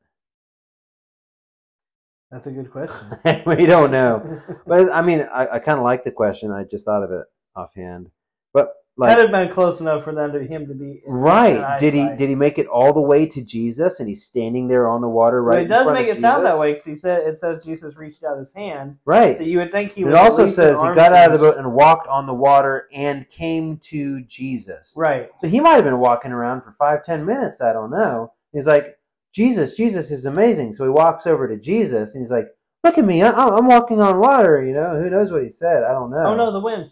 That's 2.31 2.47
a 2.47 2.51
good 2.51 2.71
question. 2.71 3.19
we 3.47 3.67
don't 3.67 3.91
know. 3.91 4.43
But 4.67 4.93
I 4.93 5.01
mean, 5.03 5.21
I, 5.33 5.47
I 5.55 5.59
kind 5.61 5.79
of 5.79 5.85
like 5.85 6.03
the 6.03 6.11
question. 6.11 6.51
I 6.51 6.65
just 6.65 6.85
thought 6.85 7.05
of 7.05 7.11
it 7.13 7.25
offhand. 7.55 8.11
But 8.53 8.73
like, 8.97 9.17
that 9.17 9.21
had 9.21 9.31
been 9.31 9.53
close 9.53 9.81
enough 9.81 10.03
for 10.03 10.13
them 10.13 10.33
to 10.33 10.43
him 10.43 10.67
to 10.67 10.75
be 10.75 11.03
right? 11.07 11.79
Did 11.79 11.95
he 11.95 12.11
did 12.17 12.29
he 12.29 12.35
make 12.35 12.59
it 12.59 12.67
all 12.67 12.93
the 12.93 13.01
way 13.01 13.27
to 13.27 13.43
Jesus, 13.43 14.01
and 14.01 14.09
he's 14.09 14.25
standing 14.25 14.67
there 14.67 14.89
on 14.89 15.03
the 15.03 15.09
water 15.09 15.43
Well, 15.45 15.55
right? 15.55 15.61
it 15.61 15.67
in 15.67 15.71
does 15.71 15.93
make 15.93 16.09
it 16.09 16.21
sound 16.21 16.45
that 16.45 16.59
way 16.59 16.73
because 16.73 16.85
he 16.85 16.95
said 16.97 17.21
it 17.29 17.39
says 17.39 17.65
Jesus 17.65 17.97
reached 17.97 18.25
out 18.25 18.39
his 18.39 18.53
hand, 18.53 18.97
right? 19.05 19.37
so 19.37 19.45
you 19.45 19.59
would 19.59 19.71
think 19.71 19.93
he. 19.93 20.03
it 20.03 20.15
also 20.15 20.47
says 20.47 20.81
he 20.81 20.89
got 20.89 21.13
out 21.13 21.33
of 21.33 21.39
the 21.39 21.47
boat 21.47 21.59
and 21.59 21.73
walked 21.73 22.09
on 22.09 22.27
the 22.27 22.35
water 22.35 22.89
and 22.93 23.29
came 23.31 23.77
to 23.85 24.23
Jesus. 24.23 24.95
Right. 24.97 25.31
So 25.41 25.47
he 25.47 25.61
might 25.61 25.75
have 25.75 25.85
been 25.85 26.01
walking 26.01 26.33
around 26.33 26.63
for 26.63 26.73
five, 26.73 27.05
ten 27.05 27.25
minutes. 27.25 27.61
I 27.61 27.73
don't 27.73 27.91
know. 27.91 28.33
He's 28.53 28.67
like, 28.67 28.96
Jesus, 29.37 29.75
Jesus 29.75 30.11
is 30.11 30.25
amazing. 30.25 30.73
So 30.73 30.85
he 30.85 30.91
walks 30.91 31.27
over 31.27 31.47
to 31.47 31.59
Jesus 31.59 32.15
and 32.15 32.23
he's 32.23 32.31
like, 32.31 32.47
Look 32.85 32.97
at 32.97 33.05
me, 33.05 33.23
I- 33.23 33.33
I'm, 33.33 33.67
walking 33.67 34.01
on 34.01 34.19
water. 34.19 34.65
You 34.65 34.73
know, 34.73 34.97
who 34.99 35.11
knows 35.11 35.31
what 35.31 35.43
he 35.43 35.49
said? 35.49 35.83
I 35.83 35.93
don't 35.93 36.11
know. 36.11 36.25
Oh 36.25 36.37
no, 36.37 36.53
the 36.53 36.61
wind. 36.61 36.89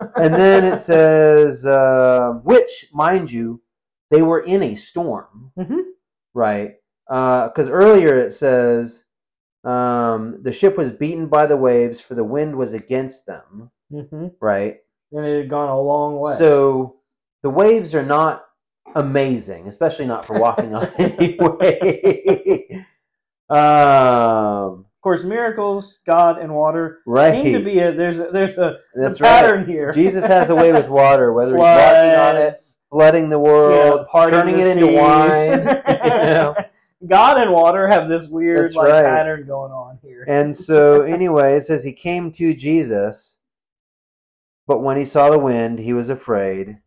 And 0.16 0.34
then 0.34 0.64
it 0.64 0.78
says, 0.78 1.64
uh, 1.66 2.32
which, 2.42 2.86
mind 2.92 3.30
you, 3.30 3.60
they 4.10 4.22
were 4.22 4.40
in 4.40 4.62
a 4.62 4.74
storm, 4.74 5.52
Mhm. 5.58 5.82
right? 6.34 6.76
Because 7.06 7.68
earlier 7.68 8.16
it 8.16 8.32
says 8.32 9.04
um, 9.64 10.42
the 10.42 10.52
ship 10.52 10.76
was 10.78 10.92
beaten 10.92 11.26
by 11.28 11.46
the 11.46 11.56
waves, 11.56 12.00
for 12.00 12.14
the 12.14 12.24
wind 12.24 12.56
was 12.56 12.72
against 12.72 13.26
them, 13.26 13.70
hmm 13.90 14.28
right? 14.40 14.78
And 15.12 15.26
it 15.26 15.42
had 15.42 15.50
gone 15.50 15.68
a 15.68 15.80
long 15.80 16.18
way. 16.18 16.34
So 16.36 16.96
the 17.42 17.50
waves 17.50 17.94
are 17.94 18.04
not 18.06 18.44
amazing, 18.94 19.68
especially 19.68 20.06
not 20.06 20.24
for 20.26 20.38
walking 20.38 20.74
on 20.74 20.86
anyway. 20.98 22.84
um, 23.50 24.84
of 24.84 25.00
course, 25.02 25.24
miracles, 25.24 25.98
God, 26.06 26.38
and 26.38 26.54
water 26.54 27.00
right. 27.06 27.32
seem 27.32 27.52
to 27.54 27.60
be 27.60 27.80
a 27.80 27.92
there's 27.92 28.18
a, 28.18 28.28
there's 28.32 28.56
a, 28.56 28.78
That's 28.94 29.20
a 29.20 29.24
right. 29.24 29.30
pattern 29.30 29.66
here. 29.66 29.90
Jesus 29.92 30.24
has 30.24 30.50
a 30.50 30.54
way 30.54 30.72
with 30.72 30.88
water, 30.90 31.32
whether 31.32 31.52
he's 31.52 31.58
walking 31.58 32.10
on 32.10 32.36
it, 32.36 32.56
flooding 32.90 33.28
the 33.28 33.38
world, 33.38 34.06
yeah, 34.14 34.30
turning 34.30 34.56
the 34.56 34.60
it 34.62 34.76
into 34.76 34.86
wine. 34.92 35.58
you 35.88 36.34
know? 36.34 36.54
God 37.06 37.40
and 37.40 37.50
water 37.50 37.88
have 37.88 38.08
this 38.08 38.28
weird 38.28 38.64
That's 38.64 38.74
like 38.74 38.90
right. 38.90 39.04
pattern 39.04 39.46
going 39.46 39.72
on 39.72 39.98
here. 40.02 40.24
And 40.28 40.54
so, 40.54 41.02
anyway, 41.02 41.56
it 41.56 41.62
says 41.62 41.82
he 41.82 41.92
came 41.92 42.30
to 42.32 42.54
Jesus, 42.54 43.38
but 44.66 44.82
when 44.82 44.96
he 44.96 45.04
saw 45.04 45.30
the 45.30 45.38
wind, 45.38 45.80
he 45.80 45.92
was 45.92 46.08
afraid, 46.08 46.78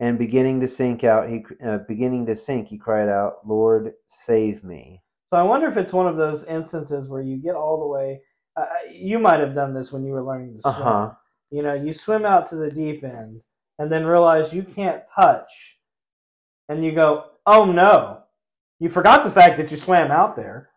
and 0.00 0.18
beginning 0.18 0.60
to 0.60 0.66
sink 0.66 1.04
out, 1.04 1.28
he 1.28 1.44
uh, 1.64 1.78
beginning 1.88 2.26
to 2.26 2.34
sink, 2.34 2.68
he 2.68 2.78
cried 2.78 3.08
out, 3.08 3.46
"Lord, 3.46 3.92
save 4.06 4.64
me!" 4.64 5.02
So 5.32 5.38
I 5.38 5.42
wonder 5.42 5.68
if 5.68 5.76
it's 5.76 5.92
one 5.92 6.06
of 6.06 6.16
those 6.16 6.44
instances 6.44 7.08
where 7.08 7.22
you 7.22 7.36
get 7.36 7.54
all 7.54 7.80
the 7.80 7.86
way 7.86 8.20
uh, 8.56 8.66
you 8.92 9.18
might 9.18 9.40
have 9.40 9.54
done 9.54 9.74
this 9.74 9.92
when 9.92 10.04
you 10.04 10.12
were 10.12 10.22
learning 10.22 10.54
to 10.54 10.60
swim. 10.62 10.74
huh. 10.74 11.10
You 11.50 11.62
know, 11.62 11.74
you 11.74 11.92
swim 11.92 12.24
out 12.24 12.48
to 12.50 12.56
the 12.56 12.70
deep 12.70 13.04
end 13.04 13.40
and 13.78 13.90
then 13.90 14.04
realize 14.04 14.52
you 14.52 14.62
can't 14.62 15.02
touch, 15.14 15.78
and 16.68 16.84
you 16.84 16.92
go, 16.92 17.24
"Oh 17.46 17.64
no!" 17.64 18.20
You 18.80 18.88
forgot 18.88 19.24
the 19.24 19.30
fact 19.30 19.56
that 19.58 19.70
you 19.70 19.76
swam 19.76 20.10
out 20.10 20.36
there. 20.36 20.70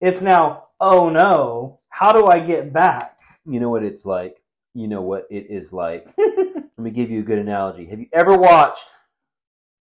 It's 0.00 0.22
now, 0.22 0.68
"Oh 0.80 1.08
no! 1.08 1.80
How 1.88 2.12
do 2.12 2.26
I 2.26 2.40
get 2.40 2.72
back?" 2.72 3.18
You 3.44 3.60
know 3.60 3.70
what 3.70 3.82
it's 3.82 4.04
like. 4.04 4.42
You 4.74 4.86
know 4.88 5.02
what 5.02 5.26
it 5.30 5.46
is 5.50 5.72
like. 5.72 6.06
Let 6.78 6.84
me 6.84 6.90
give 6.92 7.10
you 7.10 7.18
a 7.18 7.24
good 7.24 7.38
analogy. 7.40 7.86
Have 7.86 7.98
you 7.98 8.06
ever 8.12 8.36
watched 8.38 8.88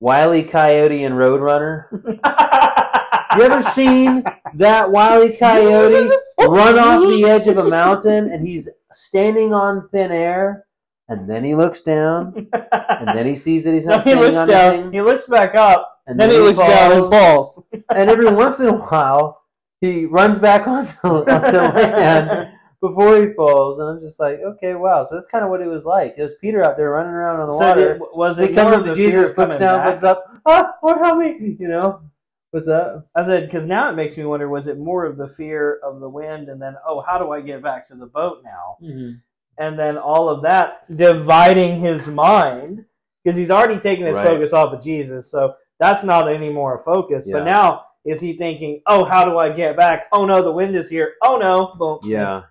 Wile 0.01 0.35
E. 0.35 0.43
Coyote 0.43 1.05
and 1.05 1.15
Roadrunner? 1.15 1.85
You 3.37 3.45
ever 3.45 3.61
seen 3.61 4.25
that 4.55 4.91
Wile 4.91 5.23
E. 5.23 5.37
Coyote 5.37 6.09
run 6.41 6.79
off 6.79 7.03
the 7.07 7.25
edge 7.27 7.47
of 7.47 7.59
a 7.59 7.63
mountain 7.65 8.33
and 8.33 8.45
he's 8.45 8.69
standing 8.91 9.53
on 9.53 9.87
thin 9.91 10.11
air 10.11 10.65
and 11.09 11.29
then 11.29 11.45
he 11.45 11.55
looks 11.55 11.83
down 11.83 12.49
and 12.73 13.09
then 13.17 13.27
he 13.27 13.37
sees 13.37 13.65
that 13.65 13.75
he's 13.75 13.85
not 13.85 13.97
he 14.03 14.13
standing 14.13 14.25
looks 14.25 14.39
on 14.39 14.49
down. 14.49 14.73
anything 14.73 14.93
He 14.93 15.03
looks 15.03 15.27
back 15.27 15.55
up. 15.57 16.01
and 16.07 16.19
Then 16.19 16.31
he 16.31 16.39
looks 16.39 16.59
down 16.59 16.93
and 16.93 17.07
falls. 17.07 17.63
and 17.95 18.09
every 18.11 18.33
once 18.33 18.61
in 18.61 18.67
a 18.69 18.73
while 18.73 19.43
he 19.83 20.07
runs 20.07 20.39
back 20.39 20.67
onto, 20.67 20.95
onto 21.05 21.27
land 21.29 22.51
before 22.81 23.21
he 23.21 23.33
falls 23.35 23.79
and 23.81 23.89
I'm 23.89 24.01
just 24.01 24.21
like 24.21 24.39
okay 24.41 24.75
wow 24.75 25.05
so 25.05 25.15
that's 25.15 25.27
kind 25.27 25.45
of 25.45 25.51
what 25.51 25.61
it 25.61 25.67
was 25.67 25.85
like 25.85 26.15
It 26.17 26.23
was 26.23 26.35
Peter 26.41 26.63
out 26.65 26.77
there 26.77 26.91
running 26.91 27.13
around 27.13 27.41
on 27.41 27.49
the 27.49 27.55
So 27.55 27.67
water 27.67 27.93
did- 27.95 28.03
was 28.15 28.39
he 28.39 28.45
it 28.45 28.55
comes 28.55 28.77
up 28.77 28.85
to 28.85 28.95
Jesus 28.95 29.33
of 29.33 29.39
looks 29.39 29.55
coming 29.55 29.59
down 29.59 29.79
back? 29.81 29.87
looks 29.89 30.03
up 30.05 30.25
ah 30.47 30.73
Lord 30.83 30.99
help 30.99 31.19
me 31.19 31.57
you 31.59 31.67
know 31.69 32.01
what's 32.53 32.67
that 32.67 33.05
I 33.17 33.25
said 33.27 33.47
because 33.51 33.67
now 33.67 33.91
it 33.91 33.95
makes 33.95 34.17
me 34.17 34.25
wonder: 34.25 34.49
was 34.49 34.69
it 34.69 34.79
more 34.79 35.05
of 35.05 35.17
the 35.17 35.29
fear 35.29 35.81
of 35.85 36.01
the 36.01 36.09
wind, 36.09 36.49
and 36.49 36.61
then 36.63 36.77
oh, 36.87 37.01
how 37.07 37.19
do 37.19 37.31
I 37.33 37.41
get 37.43 37.63
back 37.63 37.87
to 37.89 37.95
the 37.95 38.07
boat 38.07 38.39
now? 38.45 38.77
And 39.59 39.77
then 39.79 39.99
all 39.99 40.29
of 40.31 40.43
that 40.43 40.95
dividing 40.97 41.81
his 41.81 42.07
mind 42.07 42.85
because 43.23 43.37
he's 43.37 43.51
already 43.51 43.81
taken 43.81 44.07
his 44.07 44.17
Right. 44.17 44.27
focus 44.27 44.53
off 44.53 44.73
of 44.73 44.81
Jesus, 44.81 45.31
so 45.31 45.55
that's 45.81 46.05
not 46.05 46.33
any 46.33 46.49
more 46.51 46.77
a 46.77 46.79
focus. 46.79 47.27
Yeah. 47.27 47.39
But 47.39 47.45
now 47.45 47.83
is 48.05 48.21
he 48.21 48.37
thinking, 48.39 48.81
oh, 48.87 49.05
how 49.05 49.25
do 49.25 49.37
I 49.37 49.51
get 49.51 49.77
back? 49.77 50.07
Oh 50.13 50.25
no, 50.25 50.41
the 50.43 50.53
wind 50.53 50.75
is 50.77 50.89
here. 50.89 51.15
Oh 51.23 51.37
no, 51.39 51.75
boom. 51.77 51.99
yeah 52.05 52.43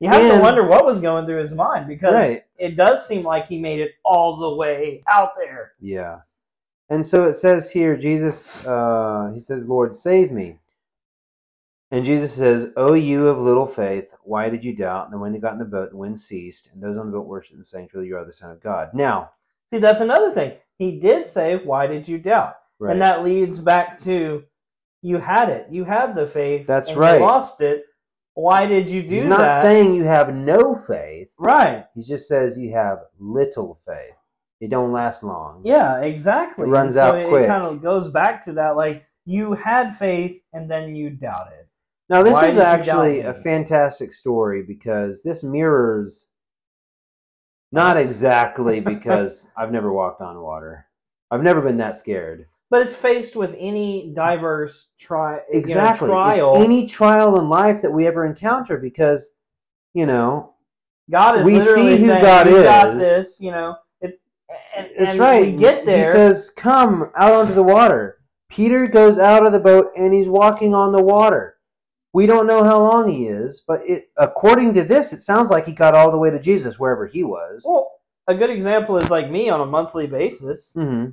You 0.00 0.08
have 0.10 0.36
to 0.36 0.42
wonder 0.42 0.66
what 0.66 0.84
was 0.84 1.00
going 1.00 1.24
through 1.24 1.40
his 1.40 1.52
mind 1.52 1.88
because 1.88 2.12
right 2.12 2.42
it 2.58 2.76
does 2.76 3.06
seem 3.06 3.22
like 3.22 3.46
he 3.48 3.58
made 3.58 3.80
it 3.80 3.92
all 4.04 4.36
the 4.36 4.54
way 4.56 5.00
out 5.10 5.30
there. 5.36 5.72
Yeah. 5.80 6.20
And 6.88 7.04
so 7.04 7.26
it 7.26 7.34
says 7.34 7.70
here, 7.70 7.96
Jesus, 7.96 8.64
uh, 8.64 9.30
he 9.34 9.40
says, 9.40 9.66
Lord, 9.66 9.94
save 9.94 10.30
me. 10.30 10.58
And 11.90 12.04
Jesus 12.04 12.34
says, 12.34 12.72
O 12.76 12.94
you 12.94 13.26
of 13.26 13.38
little 13.38 13.66
faith, 13.66 14.14
why 14.22 14.48
did 14.48 14.64
you 14.64 14.74
doubt? 14.74 15.04
And 15.04 15.12
then 15.12 15.20
when 15.20 15.32
they 15.32 15.38
got 15.38 15.52
in 15.52 15.58
the 15.58 15.64
boat, 15.64 15.90
the 15.90 15.96
wind 15.96 16.18
ceased, 16.18 16.70
and 16.72 16.82
those 16.82 16.96
on 16.96 17.06
the 17.06 17.12
boat 17.16 17.26
worshipped 17.26 17.56
and 17.56 17.66
saying, 17.66 17.88
Truly, 17.88 18.08
you 18.08 18.16
are 18.16 18.24
the 18.24 18.32
Son 18.32 18.50
of 18.50 18.62
God. 18.62 18.90
Now, 18.92 19.30
See, 19.72 19.80
that's 19.80 20.00
another 20.00 20.30
thing. 20.32 20.52
He 20.78 20.98
did 21.00 21.26
say, 21.26 21.56
"Why 21.56 21.86
did 21.86 22.06
you 22.06 22.18
doubt?" 22.18 22.56
right. 22.78 22.92
And 22.92 23.02
that 23.02 23.24
leads 23.24 23.58
back 23.58 23.98
to 24.00 24.44
you 25.02 25.18
had 25.18 25.48
it. 25.48 25.66
You 25.70 25.84
had 25.84 26.14
the 26.14 26.26
faith. 26.26 26.66
That's 26.66 26.90
and 26.90 26.98
right. 26.98 27.18
You 27.18 27.26
lost 27.26 27.60
it. 27.60 27.84
Why 28.36 28.66
did 28.66 28.86
you 28.86 29.00
do 29.00 29.08
that? 29.08 29.14
He's 29.14 29.24
not 29.24 29.38
that? 29.38 29.62
saying 29.62 29.94
you 29.94 30.04
have 30.04 30.34
no 30.34 30.74
faith. 30.74 31.28
right. 31.38 31.86
He 31.94 32.02
just 32.02 32.28
says 32.28 32.58
you 32.58 32.70
have 32.72 32.98
little 33.18 33.80
faith. 33.86 34.12
It 34.60 34.68
don't 34.68 34.92
last 34.92 35.22
long. 35.22 35.62
Yeah, 35.64 36.00
exactly. 36.02 36.66
It 36.66 36.68
runs 36.68 36.94
so 36.94 37.00
out 37.00 37.18
it, 37.18 37.28
quick. 37.30 37.46
kind 37.46 37.64
of 37.64 37.82
goes 37.82 38.10
back 38.10 38.44
to 38.44 38.52
that 38.52 38.76
like 38.76 39.06
you 39.24 39.54
had 39.54 39.96
faith 39.96 40.42
and 40.52 40.70
then 40.70 40.94
you 40.94 41.08
doubted. 41.08 41.64
Now, 42.10 42.22
this 42.22 42.34
Why 42.34 42.48
is 42.48 42.58
actually 42.58 43.20
a 43.20 43.32
fantastic 43.32 44.12
story 44.12 44.62
because 44.62 45.22
this 45.22 45.42
mirrors 45.42 46.28
not 47.72 47.96
exactly 47.96 48.80
because 48.94 49.48
I've 49.56 49.72
never 49.72 49.90
walked 49.90 50.20
on 50.20 50.42
water. 50.42 50.86
I've 51.30 51.42
never 51.42 51.62
been 51.62 51.78
that 51.78 51.96
scared. 51.96 52.46
But 52.70 52.82
it's 52.82 52.96
faced 52.96 53.36
with 53.36 53.54
any 53.58 54.12
diverse 54.14 54.88
tri- 54.98 55.40
you 55.48 55.54
know, 55.54 55.58
Exactly. 55.58 56.10
trial. 56.10 56.52
It's 56.54 56.64
any 56.64 56.86
trial 56.86 57.38
in 57.38 57.48
life 57.48 57.80
that 57.82 57.90
we 57.90 58.06
ever 58.06 58.26
encounter 58.26 58.76
because, 58.76 59.30
you 59.94 60.04
know, 60.06 60.54
God 61.10 61.38
is 61.38 61.44
we 61.44 61.60
see 61.60 61.96
who 61.96 62.08
saying, 62.08 62.22
God 62.22 62.48
"You 62.48 62.62
got 62.64 62.94
is." 62.94 62.98
this, 62.98 63.40
you 63.40 63.52
know. 63.52 63.76
It, 64.00 64.20
and, 64.76 64.86
it's 64.86 65.12
and 65.12 65.20
right. 65.20 65.52
We 65.52 65.56
get 65.56 65.84
there. 65.84 65.98
He 65.98 66.04
says, 66.04 66.50
Come 66.50 67.12
out 67.16 67.32
onto 67.32 67.54
the 67.54 67.62
water. 67.62 68.18
Peter 68.48 68.86
goes 68.86 69.18
out 69.18 69.46
of 69.46 69.52
the 69.52 69.60
boat 69.60 69.88
and 69.96 70.12
he's 70.12 70.28
walking 70.28 70.74
on 70.74 70.92
the 70.92 71.02
water. 71.02 71.56
We 72.12 72.26
don't 72.26 72.46
know 72.46 72.64
how 72.64 72.80
long 72.80 73.08
he 73.08 73.26
is, 73.26 73.62
but 73.66 73.80
it 73.86 74.10
according 74.16 74.74
to 74.74 74.84
this, 74.84 75.12
it 75.12 75.20
sounds 75.20 75.50
like 75.50 75.66
he 75.66 75.72
got 75.72 75.94
all 75.94 76.10
the 76.10 76.18
way 76.18 76.30
to 76.30 76.40
Jesus 76.40 76.78
wherever 76.78 77.06
he 77.06 77.22
was. 77.22 77.64
well, 77.68 77.90
a 78.26 78.34
good 78.34 78.50
example 78.50 78.96
is 78.96 79.10
like 79.10 79.30
me 79.30 79.48
on 79.50 79.60
a 79.60 79.66
monthly 79.66 80.06
basis. 80.06 80.72
hmm 80.74 81.06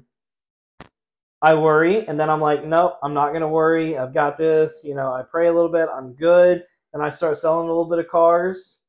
I 1.44 1.54
worry, 1.56 2.08
and 2.08 2.18
then 2.20 2.30
I'm 2.30 2.40
like, 2.40 2.66
nope, 2.66 2.94
I'm 3.04 3.14
not 3.14 3.34
gonna 3.34 3.50
worry. 3.50 3.98
I've 3.98 4.14
got 4.14 4.38
this. 4.38 4.82
You 4.84 4.96
know, 4.96 5.12
I 5.12 5.24
pray 5.30 5.48
a 5.50 5.54
little 5.54 5.72
bit. 5.72 5.90
I'm 5.94 6.14
good. 6.14 6.64
And 6.94 7.04
I 7.04 7.10
start 7.10 7.38
selling 7.38 7.66
a 7.66 7.70
little 7.70 7.90
bit 7.90 8.00
of 8.00 8.08
cars, 8.08 8.80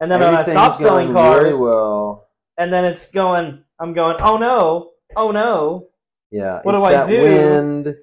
and 0.00 0.10
then 0.10 0.20
when 0.20 0.34
I 0.34 0.44
stop 0.44 0.76
selling 0.78 1.12
cars, 1.12 1.44
really 1.44 1.58
well. 1.58 2.28
and 2.56 2.72
then 2.72 2.84
it's 2.84 3.10
going. 3.10 3.64
I'm 3.80 3.94
going. 3.94 4.16
Oh 4.20 4.36
no! 4.36 4.90
Oh 5.16 5.30
no! 5.30 5.88
Yeah, 6.30 6.60
What 6.62 6.74
it's 6.74 6.82
do 6.84 6.86
I 6.86 7.06
do? 7.06 7.22
wind. 7.22 7.96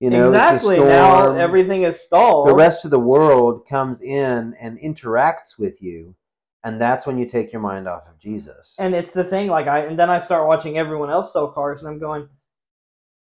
You 0.00 0.10
know, 0.10 0.26
exactly. 0.28 0.78
Now 0.78 1.34
everything 1.34 1.84
is 1.84 1.98
stalled. 1.98 2.46
the 2.48 2.54
rest 2.54 2.84
of 2.84 2.90
the 2.90 3.00
world 3.00 3.66
comes 3.66 4.02
in 4.02 4.54
and 4.60 4.78
interacts 4.78 5.58
with 5.58 5.80
you, 5.82 6.14
and 6.62 6.78
that's 6.78 7.06
when 7.06 7.16
you 7.16 7.24
take 7.24 7.52
your 7.52 7.62
mind 7.62 7.88
off 7.88 8.06
of 8.06 8.18
Jesus. 8.18 8.76
and 8.78 8.94
it's 8.94 9.12
the 9.12 9.24
thing. 9.24 9.48
Like 9.48 9.66
I, 9.66 9.78
and 9.86 9.98
then 9.98 10.10
I 10.10 10.18
start 10.18 10.46
watching 10.46 10.76
everyone 10.76 11.08
else 11.10 11.32
sell 11.32 11.48
cars, 11.48 11.80
and 11.82 11.88
I'm 11.90 11.98
going. 11.98 12.28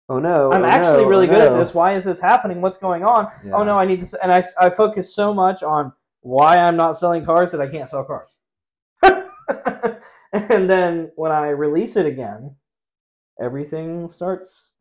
Oh 0.09 0.19
no! 0.19 0.51
I'm 0.51 0.63
oh, 0.63 0.67
actually 0.67 1.03
no, 1.03 1.09
really 1.09 1.27
oh, 1.27 1.31
good 1.31 1.51
at 1.51 1.57
this. 1.57 1.73
Why 1.73 1.93
is 1.95 2.05
this 2.05 2.19
happening? 2.19 2.61
What's 2.61 2.77
going 2.77 3.03
on? 3.03 3.27
Oh, 3.27 3.31
yeah. 3.45 3.51
Oh 3.53 3.63
no, 3.63 3.77
I 3.77 3.85
need 3.85 4.03
to. 4.03 4.23
And 4.23 4.31
I, 4.31 4.43
I 4.59 4.69
focus 4.69 5.13
so 5.13 5.33
much 5.33 5.63
on 5.63 5.93
why 6.21 6.55
I'm 6.55 6.77
not 6.77 6.97
selling 6.97 7.25
cars 7.25 7.51
that 7.51 7.61
I 7.61 7.67
can't 7.67 7.89
sell 7.89 8.03
cars. 8.03 8.29
and 10.33 10.69
then 10.69 11.11
when 11.15 11.31
I 11.31 11.49
release 11.49 11.95
it 11.95 12.05
again, 12.05 12.55
everything 13.41 14.09
starts. 14.09 14.73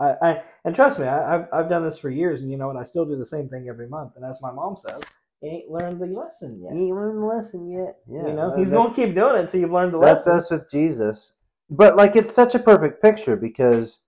I, 0.00 0.14
I 0.22 0.42
and 0.64 0.74
trust 0.74 0.98
me, 0.98 1.06
I, 1.06 1.36
I've 1.36 1.46
I've 1.52 1.68
done 1.68 1.84
this 1.84 1.98
for 1.98 2.10
years, 2.10 2.40
and 2.40 2.50
you 2.50 2.56
know 2.56 2.66
what? 2.66 2.76
I 2.76 2.82
still 2.82 3.04
do 3.04 3.16
the 3.16 3.26
same 3.26 3.48
thing 3.48 3.68
every 3.68 3.88
month. 3.88 4.12
And 4.16 4.24
as 4.24 4.38
my 4.42 4.50
mom 4.50 4.76
says, 4.76 5.02
you 5.40 5.50
ain't 5.50 5.70
learned 5.70 6.00
the 6.00 6.06
lesson 6.06 6.60
yet. 6.62 6.74
You 6.74 6.86
ain't 6.86 6.96
learned 6.96 7.22
the 7.22 7.26
lesson 7.26 7.68
yet. 7.68 7.98
Yeah, 8.08 8.28
you 8.28 8.32
know, 8.32 8.48
well, 8.48 8.58
he's 8.58 8.70
going 8.70 8.90
to 8.90 8.96
keep 8.96 9.14
doing 9.14 9.36
it 9.36 9.40
until 9.42 9.60
you've 9.60 9.72
learned 9.72 9.92
the 9.94 10.00
That's 10.00 10.26
lesson. 10.26 10.32
That's 10.32 10.44
us 10.46 10.50
with 10.50 10.70
Jesus. 10.70 11.32
But 11.70 11.96
like 11.96 12.16
it's 12.16 12.34
such 12.34 12.54
a 12.54 12.58
perfect 12.58 13.02
picture 13.02 13.36
because 13.36 14.00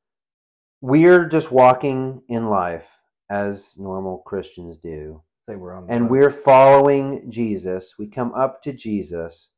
we're 0.86 1.26
just 1.26 1.50
walking 1.50 2.22
in 2.28 2.48
life 2.48 3.00
as 3.28 3.76
normal 3.76 4.18
Christians 4.18 4.78
do. 4.78 5.20
Say 5.48 5.56
we're 5.56 5.74
on. 5.74 5.86
the 5.86 5.92
And 5.92 6.04
road. 6.04 6.10
we're 6.12 6.30
following 6.30 7.28
Jesus. 7.28 7.94
We 7.98 8.06
come 8.06 8.32
up 8.34 8.62
to 8.62 8.72
Jesus, 8.72 9.50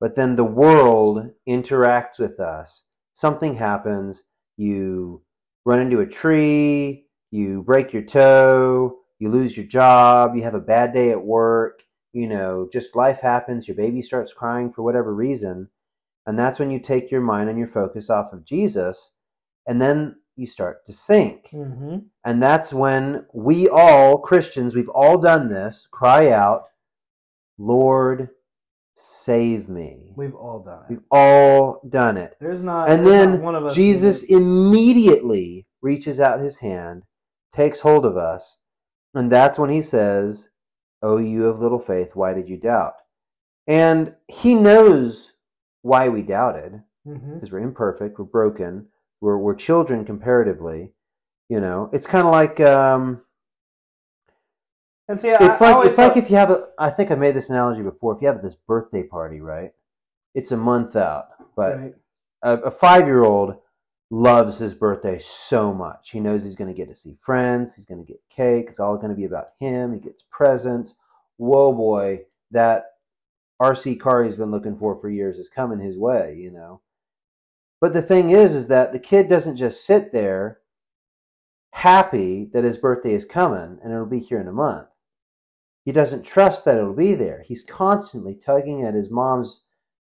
but 0.00 0.16
then 0.16 0.34
the 0.34 0.42
world 0.44 1.30
interacts 1.48 2.18
with 2.18 2.40
us. 2.40 2.82
Something 3.12 3.54
happens, 3.54 4.24
you 4.56 5.22
run 5.64 5.78
into 5.78 6.00
a 6.00 6.06
tree, 6.06 7.06
you 7.30 7.62
break 7.62 7.92
your 7.92 8.02
toe, 8.02 8.98
you 9.20 9.30
lose 9.30 9.56
your 9.56 9.66
job, 9.66 10.34
you 10.34 10.42
have 10.42 10.54
a 10.54 10.60
bad 10.60 10.92
day 10.92 11.12
at 11.12 11.24
work, 11.24 11.82
you 12.12 12.26
know, 12.26 12.68
just 12.72 12.96
life 12.96 13.20
happens, 13.20 13.68
your 13.68 13.76
baby 13.76 14.02
starts 14.02 14.32
crying 14.32 14.72
for 14.72 14.82
whatever 14.82 15.14
reason, 15.14 15.68
and 16.26 16.36
that's 16.36 16.58
when 16.58 16.72
you 16.72 16.80
take 16.80 17.12
your 17.12 17.20
mind 17.20 17.48
and 17.48 17.58
your 17.58 17.68
focus 17.68 18.10
off 18.10 18.32
of 18.32 18.44
Jesus, 18.44 19.12
and 19.68 19.80
then 19.80 20.16
you 20.36 20.46
start 20.46 20.84
to 20.86 20.92
sink. 20.92 21.50
Mhm. 21.52 22.06
And 22.24 22.42
that's 22.42 22.72
when 22.72 23.26
we 23.32 23.68
all, 23.68 24.18
Christians, 24.18 24.74
we've 24.74 24.88
all 24.88 25.18
done 25.18 25.48
this, 25.48 25.86
cry 25.90 26.30
out, 26.30 26.64
Lord, 27.58 28.30
save 28.94 29.68
me. 29.68 30.12
We've 30.16 30.34
all 30.34 30.60
done 30.60 30.82
it. 30.84 30.90
We've 30.90 31.04
all 31.10 31.80
done 31.88 32.16
it. 32.16 32.36
There's 32.40 32.62
not. 32.62 32.90
And 32.90 33.04
there's 33.06 33.26
not 33.26 33.32
then 33.32 33.42
one 33.42 33.54
of 33.54 33.64
us 33.64 33.74
Jesus 33.74 34.24
immediately 34.24 35.66
reaches 35.82 36.20
out 36.20 36.40
his 36.40 36.58
hand, 36.58 37.04
takes 37.52 37.80
hold 37.80 38.04
of 38.04 38.16
us, 38.16 38.58
and 39.14 39.30
that's 39.30 39.58
when 39.58 39.70
he 39.70 39.80
says, 39.82 40.50
Oh, 41.02 41.18
you 41.18 41.46
of 41.46 41.60
little 41.60 41.78
faith, 41.78 42.16
why 42.16 42.32
did 42.32 42.48
you 42.48 42.56
doubt? 42.56 42.94
And 43.66 44.14
he 44.26 44.54
knows 44.54 45.32
why 45.82 46.08
we 46.08 46.22
doubted 46.22 46.82
Mhm. 47.06 47.34
because 47.34 47.52
we're 47.52 47.58
imperfect, 47.58 48.18
we're 48.18 48.24
broken, 48.24 48.88
we're, 49.20 49.38
we're 49.38 49.54
children 49.54 50.04
comparatively. 50.04 50.92
You 51.48 51.60
know, 51.60 51.90
it's 51.92 52.06
kind 52.06 52.26
of 52.26 52.32
like 52.32 52.60
um, 52.60 53.22
And 55.08 55.20
see, 55.20 55.28
it's 55.28 55.60
I, 55.60 55.66
I 55.66 55.68
like 55.68 55.76
always 55.76 55.88
it's 55.90 55.98
like 55.98 56.16
if 56.16 56.30
you 56.30 56.36
have 56.36 56.50
a. 56.50 56.68
I 56.78 56.90
think 56.90 57.10
I 57.10 57.14
made 57.14 57.36
this 57.36 57.50
analogy 57.50 57.82
before. 57.82 58.14
If 58.14 58.22
you 58.22 58.28
have 58.28 58.42
this 58.42 58.56
birthday 58.66 59.02
party, 59.02 59.40
right? 59.40 59.72
It's 60.34 60.52
a 60.52 60.56
month 60.56 60.96
out, 60.96 61.28
but 61.56 61.78
Right. 61.78 61.94
a, 62.42 62.52
a 62.62 62.70
five 62.70 63.06
year 63.06 63.22
old 63.24 63.56
loves 64.10 64.58
his 64.58 64.74
birthday 64.74 65.18
so 65.18 65.72
much. 65.74 66.10
He 66.10 66.20
knows 66.20 66.44
he's 66.44 66.54
going 66.54 66.72
to 66.72 66.76
get 66.76 66.88
to 66.88 66.94
see 66.94 67.16
friends. 67.22 67.74
He's 67.74 67.84
going 67.86 68.04
to 68.04 68.10
get 68.10 68.20
cake. 68.30 68.66
It's 68.68 68.80
all 68.80 68.96
going 68.96 69.10
to 69.10 69.14
be 69.16 69.24
about 69.24 69.48
him. 69.60 69.92
He 69.92 70.00
gets 70.00 70.22
presents. 70.30 70.94
whoa, 71.36 71.72
boy, 71.72 72.20
that 72.52 72.84
RC 73.60 73.98
car 74.00 74.22
he's 74.24 74.36
been 74.36 74.50
looking 74.50 74.76
for 74.78 74.96
for 74.98 75.10
years 75.10 75.38
is 75.38 75.48
coming 75.48 75.78
his 75.78 75.98
way, 75.98 76.36
you 76.38 76.50
know. 76.50 76.80
But 77.84 77.92
the 77.92 78.00
thing 78.00 78.30
is, 78.30 78.54
is 78.54 78.68
that 78.68 78.94
the 78.94 78.98
kid 78.98 79.28
doesn't 79.28 79.58
just 79.58 79.84
sit 79.84 80.10
there 80.10 80.60
happy 81.72 82.48
that 82.54 82.64
his 82.64 82.78
birthday 82.78 83.12
is 83.12 83.26
coming 83.26 83.78
and 83.82 83.92
it'll 83.92 84.06
be 84.06 84.20
here 84.20 84.40
in 84.40 84.48
a 84.48 84.52
month. 84.52 84.88
He 85.84 85.92
doesn't 85.92 86.22
trust 86.22 86.64
that 86.64 86.78
it'll 86.78 86.94
be 86.94 87.14
there. 87.14 87.44
He's 87.46 87.62
constantly 87.62 88.36
tugging 88.36 88.84
at 88.84 88.94
his 88.94 89.10
mom's 89.10 89.64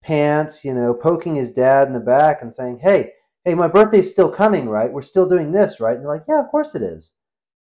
pants, 0.03 0.65
you 0.65 0.73
know, 0.73 0.93
poking 0.93 1.35
his 1.35 1.53
dad 1.53 1.87
in 1.87 1.93
the 1.93 2.01
back 2.01 2.41
and 2.41 2.53
saying, 2.53 2.79
Hey, 2.79 3.13
hey, 3.45 3.55
my 3.55 3.69
birthday's 3.69 4.11
still 4.11 4.29
coming, 4.29 4.67
right? 4.67 4.91
We're 4.91 5.01
still 5.01 5.29
doing 5.29 5.53
this, 5.53 5.79
right? 5.79 5.95
And 5.95 6.03
they're 6.03 6.13
like, 6.13 6.25
Yeah, 6.27 6.41
of 6.41 6.49
course 6.49 6.75
it 6.75 6.81
is, 6.81 7.13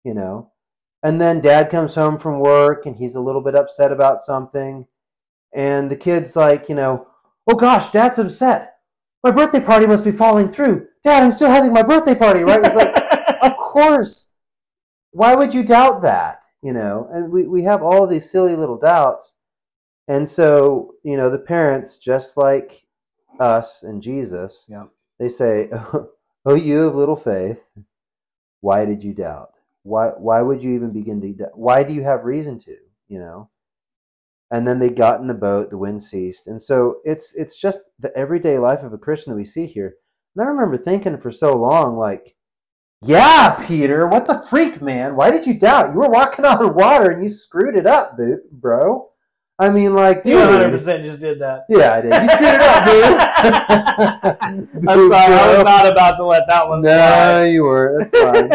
you 0.05 0.13
know. 0.13 0.53
And 1.03 1.19
then 1.19 1.41
dad 1.41 1.71
comes 1.71 1.95
home 1.95 2.19
from 2.19 2.41
work 2.41 2.85
and 2.85 2.95
he's 2.95 3.15
a 3.15 3.23
little 3.23 3.43
bit 3.43 3.55
upset 3.55 3.91
about 3.91 4.21
something. 4.21 4.87
And 5.55 5.91
the 5.91 5.97
kid's 5.97 6.37
like, 6.37 6.69
you 6.69 6.75
know, 6.75 7.07
oh 7.51 7.57
gosh, 7.57 7.89
dad's 7.89 8.19
upset. 8.19 8.74
My 9.25 9.31
birthday 9.31 9.61
party 9.61 9.87
must 9.87 10.05
be 10.05 10.11
falling 10.11 10.51
through. 10.51 10.87
Dad, 11.03 11.23
I'm 11.23 11.33
still 11.33 11.49
having 11.51 11.73
my 11.73 11.83
birthday 11.83 12.15
party, 12.15 12.45
right? 12.45 12.63
It's 12.63 12.75
like, 12.75 12.95
of 13.43 13.57
course. 13.57 14.29
Why 15.13 15.35
would 15.35 15.55
you 15.55 15.63
doubt 15.63 16.03
that? 16.03 16.43
You 16.63 16.75
know, 16.75 17.09
and 17.11 17.33
we, 17.33 17.47
we 17.47 17.63
have 17.63 17.83
all 17.83 18.07
these 18.07 18.31
silly 18.31 18.55
little 18.55 18.79
doubts. 18.79 19.35
And 20.09 20.29
so, 20.29 20.95
you 21.03 21.17
know, 21.17 21.31
the 21.31 21.39
parents, 21.39 21.97
just 21.97 22.37
like 22.37 22.87
us 23.41 23.83
and 23.83 24.03
Jesus, 24.03 24.67
Yeah. 24.69 24.85
they 25.19 25.31
say, 25.31 25.71
Oh, 26.47 26.55
you 26.55 26.87
of 26.87 26.95
little 26.95 27.17
faith, 27.17 27.67
why 28.61 28.85
did 28.85 29.03
you 29.03 29.15
doubt? 29.15 29.53
Why 29.83 30.09
why 30.09 30.43
would 30.43 30.63
you 30.63 30.75
even 30.75 30.93
begin 30.93 31.21
to 31.23 31.33
doubt? 31.33 31.59
Why 31.59 31.83
do 31.83 31.95
you 31.95 32.03
have 32.03 32.25
reason 32.25 32.59
to? 32.61 32.77
You 33.09 33.19
know? 33.21 33.51
And 34.51 34.67
then 34.67 34.79
they 34.79 34.91
got 34.91 35.21
in 35.21 35.27
the 35.27 35.35
boat, 35.35 35.71
the 35.71 35.79
wind 35.79 36.03
ceased. 36.03 36.47
And 36.47 36.61
so 36.61 36.97
it's 37.05 37.35
it's 37.35 37.59
just 37.59 37.81
the 37.99 38.15
everyday 38.17 38.59
life 38.59 38.83
of 38.83 38.93
a 38.93 38.99
Christian 38.99 39.33
that 39.33 39.37
we 39.37 39.45
see 39.45 39.67
here. 39.67 39.95
And 40.37 40.47
I 40.47 40.51
remember 40.51 40.77
thinking 40.77 41.17
for 41.19 41.31
so 41.31 41.57
long, 41.57 41.97
like, 41.97 42.37
yeah, 43.03 43.55
Peter, 43.67 44.07
what 44.07 44.27
the 44.27 44.43
freak, 44.49 44.81
man? 44.83 45.17
Why 45.17 45.31
did 45.31 45.47
you 45.47 45.55
doubt? 45.55 45.93
You 45.93 45.99
were 46.01 46.09
walking 46.11 46.45
on 46.45 46.75
water 46.75 47.11
and 47.11 47.23
you 47.23 47.29
screwed 47.29 47.77
it 47.77 47.87
up, 47.87 48.17
bro. 48.53 49.09
I 49.59 49.71
mean, 49.71 49.95
like, 49.95 50.23
You 50.25 50.37
100% 50.37 51.05
just 51.05 51.21
did 51.21 51.41
that. 51.41 51.65
Yeah, 51.69 51.95
I 51.95 52.01
did. 52.01 52.13
You 52.13 52.29
screwed 52.29 52.55
it 52.55 52.61
up, 52.61 52.85
dude. 52.85 53.19
I'm 54.89 55.09
sorry, 55.09 55.35
I 55.35 55.47
Bro. 55.47 55.57
was 55.57 55.65
not 55.65 55.87
about 55.87 56.17
to 56.17 56.25
let 56.27 56.43
that 56.49 56.69
one 56.69 56.81
No, 56.81 56.89
slide. 56.91 57.45
you 57.47 57.63
were. 57.63 57.97
That's 57.99 58.13
fine. 58.19 58.51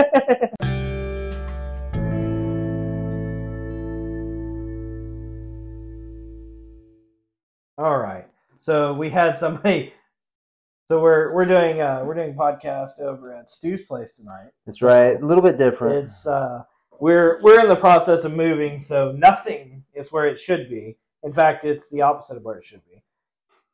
So 8.69 8.93
we 8.93 9.09
had 9.09 9.35
somebody. 9.35 9.91
So 10.91 11.01
we're 11.01 11.33
we're 11.33 11.45
doing 11.45 11.81
uh 11.81 12.03
we're 12.05 12.13
doing 12.13 12.35
a 12.35 12.39
podcast 12.39 12.99
over 12.99 13.33
at 13.33 13.49
Stu's 13.49 13.81
place 13.81 14.13
tonight. 14.13 14.51
That's 14.67 14.83
right. 14.83 15.19
A 15.19 15.25
little 15.25 15.41
bit 15.41 15.57
different. 15.57 16.05
It's 16.05 16.27
uh 16.27 16.61
we're 16.99 17.39
we're 17.41 17.61
in 17.61 17.67
the 17.67 17.75
process 17.75 18.25
of 18.25 18.33
moving, 18.33 18.79
so 18.79 19.11
nothing 19.13 19.83
is 19.95 20.11
where 20.11 20.27
it 20.27 20.39
should 20.39 20.69
be. 20.69 20.99
In 21.23 21.33
fact, 21.33 21.65
it's 21.65 21.89
the 21.89 22.03
opposite 22.03 22.37
of 22.37 22.43
where 22.43 22.59
it 22.59 22.63
should 22.63 22.85
be. 22.85 23.01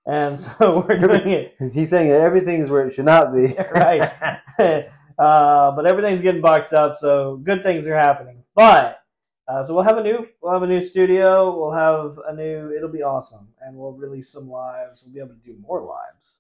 And 0.06 0.40
so 0.60 0.86
we're 0.88 0.98
doing 0.98 1.30
it 1.30 1.56
He's 1.74 1.90
saying 1.90 2.08
that 2.08 2.22
everything 2.22 2.62
is 2.62 2.70
where 2.70 2.88
it 2.88 2.94
should 2.94 3.04
not 3.04 3.34
be. 3.34 3.54
right. 3.74 4.14
uh, 4.58 5.72
but 5.72 5.86
everything's 5.86 6.22
getting 6.22 6.40
boxed 6.40 6.72
up, 6.72 6.96
so 6.96 7.42
good 7.44 7.64
things 7.64 7.86
are 7.86 8.00
happening. 8.00 8.44
But 8.56 9.02
uh, 9.48 9.64
so 9.64 9.74
we'll 9.76 9.84
have 9.84 9.98
a 9.98 10.04
new 10.04 10.28
we'll 10.42 10.54
have 10.54 10.64
a 10.64 10.68
new 10.68 10.82
studio. 10.82 11.58
We'll 11.58 11.72
have 11.74 12.20
a 12.28 12.36
new. 12.36 12.72
It'll 12.76 12.90
be 12.90 13.04
awesome, 13.04 13.48
and 13.62 13.76
we'll 13.78 13.94
release 13.94 14.30
some 14.32 14.50
lives. 14.50 15.02
We'll 15.04 15.14
be 15.14 15.20
able 15.20 15.36
to 15.40 15.46
do 15.46 15.58
more 15.62 15.82
lives, 15.84 16.40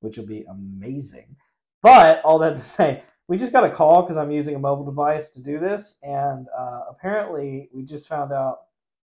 which 0.00 0.16
will 0.18 0.26
be 0.26 0.44
amazing. 0.50 1.36
But 1.82 2.22
all 2.24 2.38
that 2.40 2.56
to 2.56 2.62
say, 2.62 3.02
we 3.28 3.36
just 3.38 3.52
got 3.52 3.64
a 3.64 3.70
call 3.70 4.02
because 4.02 4.16
I'm 4.16 4.30
using 4.30 4.54
a 4.54 4.58
mobile 4.58 4.84
device 4.84 5.28
to 5.30 5.40
do 5.40 5.58
this, 5.58 5.96
and 6.02 6.46
uh, 6.58 6.82
apparently 6.90 7.68
we 7.72 7.82
just 7.84 8.08
found 8.08 8.32
out 8.32 8.60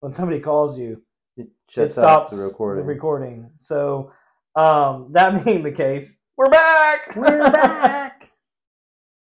when 0.00 0.12
somebody 0.12 0.40
calls 0.40 0.78
you, 0.78 1.02
It 1.36 1.48
it 1.76 1.92
shuts 1.92 1.94
stops 1.94 2.30
the 2.30 2.36
recording. 2.38 2.84
recording. 2.86 3.50
So 3.60 4.12
um, 4.56 5.08
that 5.12 5.44
being 5.44 5.62
the 5.62 5.72
case, 5.72 6.16
we're 6.36 6.50
back. 6.50 7.14
We're 7.16 7.50
back. 7.52 8.30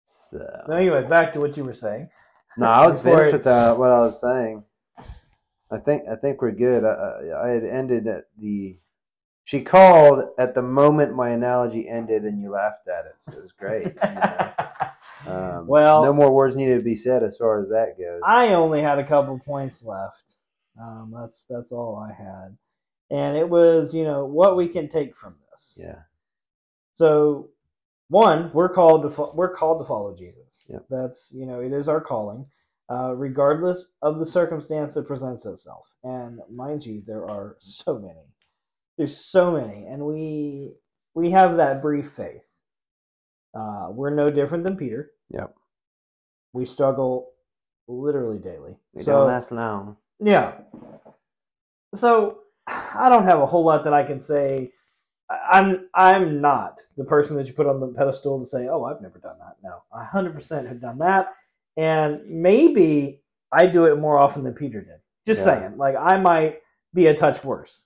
So 0.04 0.38
So 0.66 0.72
anyway, 0.74 1.06
back 1.08 1.32
to 1.34 1.40
what 1.40 1.56
you 1.56 1.64
were 1.64 1.74
saying. 1.74 2.08
No, 2.56 2.66
I 2.66 2.86
was 2.86 3.00
finished 3.00 3.28
it- 3.28 3.32
with 3.38 3.46
uh, 3.46 3.74
what 3.76 3.90
I 3.90 4.00
was 4.00 4.20
saying. 4.20 4.64
I 5.72 5.78
think 5.78 6.02
I 6.10 6.16
think 6.16 6.42
we're 6.42 6.50
good. 6.52 6.84
I, 6.84 6.88
I, 6.88 7.46
I 7.46 7.48
had 7.50 7.64
ended 7.64 8.06
at 8.08 8.24
the. 8.38 8.78
She 9.44 9.62
called 9.62 10.24
at 10.38 10.54
the 10.54 10.62
moment 10.62 11.14
my 11.16 11.30
analogy 11.30 11.88
ended, 11.88 12.24
and 12.24 12.40
you 12.40 12.50
laughed 12.50 12.86
at 12.88 13.06
it. 13.06 13.14
So 13.20 13.32
it 13.32 13.42
was 13.42 13.52
great. 13.52 13.84
you 13.86 13.92
know. 14.14 14.52
Um, 15.26 15.66
Well- 15.66 16.02
no 16.02 16.14
more 16.14 16.32
words 16.32 16.56
needed 16.56 16.78
to 16.78 16.84
be 16.84 16.96
said 16.96 17.22
as 17.22 17.36
far 17.36 17.60
as 17.60 17.68
that 17.68 17.98
goes. 17.98 18.22
I 18.24 18.54
only 18.54 18.80
had 18.80 18.98
a 18.98 19.04
couple 19.04 19.38
points 19.38 19.84
left. 19.84 20.36
Um, 20.80 21.12
that's 21.14 21.44
that's 21.48 21.72
all 21.72 21.96
I 21.98 22.10
had, 22.10 22.56
and 23.10 23.36
it 23.36 23.46
was 23.46 23.92
you 23.94 24.04
know 24.04 24.24
what 24.24 24.56
we 24.56 24.66
can 24.66 24.88
take 24.88 25.14
from 25.14 25.34
this. 25.52 25.76
yeah, 25.78 25.98
So, 26.94 27.50
one, 28.10 28.50
we're 28.52 28.68
called 28.68 29.02
to 29.04 29.10
fo- 29.10 29.32
we're 29.34 29.54
called 29.54 29.80
to 29.80 29.86
follow 29.86 30.14
Jesus. 30.14 30.66
Yep. 30.68 30.84
That's 30.90 31.32
you 31.34 31.46
know 31.46 31.60
it 31.60 31.72
is 31.72 31.88
our 31.88 32.00
calling, 32.00 32.44
uh, 32.92 33.14
regardless 33.14 33.86
of 34.02 34.18
the 34.18 34.26
circumstance 34.26 34.94
that 34.94 35.06
presents 35.06 35.46
itself. 35.46 35.86
And 36.04 36.40
mind 36.52 36.84
you, 36.84 37.02
there 37.06 37.28
are 37.30 37.56
so 37.60 37.98
many. 37.98 38.26
There's 38.98 39.16
so 39.16 39.52
many, 39.52 39.86
and 39.86 40.02
we 40.04 40.72
we 41.14 41.30
have 41.30 41.56
that 41.56 41.80
brief 41.82 42.10
faith. 42.10 42.42
Uh, 43.54 43.88
we're 43.90 44.14
no 44.14 44.28
different 44.28 44.64
than 44.66 44.76
Peter. 44.76 45.10
Yep. 45.30 45.54
We 46.52 46.66
struggle 46.66 47.30
literally 47.88 48.38
daily. 48.38 48.76
it 48.94 49.04
So- 49.04 49.12
don't 49.12 49.26
last 49.28 49.50
long. 49.52 49.96
yeah. 50.20 50.54
So 51.94 52.40
I 52.66 53.08
don't 53.08 53.24
have 53.24 53.40
a 53.40 53.46
whole 53.46 53.64
lot 53.64 53.84
that 53.84 53.92
I 53.94 54.04
can 54.04 54.20
say. 54.20 54.72
I'm 55.30 55.88
I'm 55.94 56.40
not 56.40 56.80
the 56.96 57.04
person 57.04 57.36
that 57.36 57.46
you 57.46 57.52
put 57.52 57.66
on 57.66 57.80
the 57.80 57.88
pedestal 57.88 58.40
to 58.40 58.46
say, 58.46 58.68
"Oh, 58.68 58.84
I've 58.84 59.00
never 59.00 59.18
done 59.18 59.36
that." 59.38 59.56
No, 59.62 59.82
I 59.92 60.04
100% 60.04 60.66
have 60.66 60.80
done 60.80 60.98
that, 60.98 61.28
and 61.76 62.20
maybe 62.26 63.22
I 63.52 63.66
do 63.66 63.84
it 63.86 63.96
more 63.96 64.18
often 64.18 64.42
than 64.42 64.54
Peter 64.54 64.80
did. 64.80 65.00
Just 65.26 65.46
Yeah. 65.46 65.60
saying, 65.60 65.76
like 65.76 65.94
I 65.96 66.18
might 66.18 66.60
be 66.94 67.06
a 67.06 67.16
touch 67.16 67.44
worse. 67.44 67.84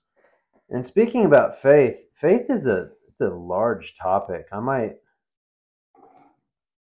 And 0.69 0.83
speaking 0.83 1.25
about 1.25 1.55
faith, 1.55 2.07
faith 2.13 2.49
is 2.49 2.65
a 2.65 2.91
it's 3.07 3.21
a 3.21 3.29
large 3.29 3.95
topic. 3.95 4.47
I 4.51 4.59
might 4.59 4.97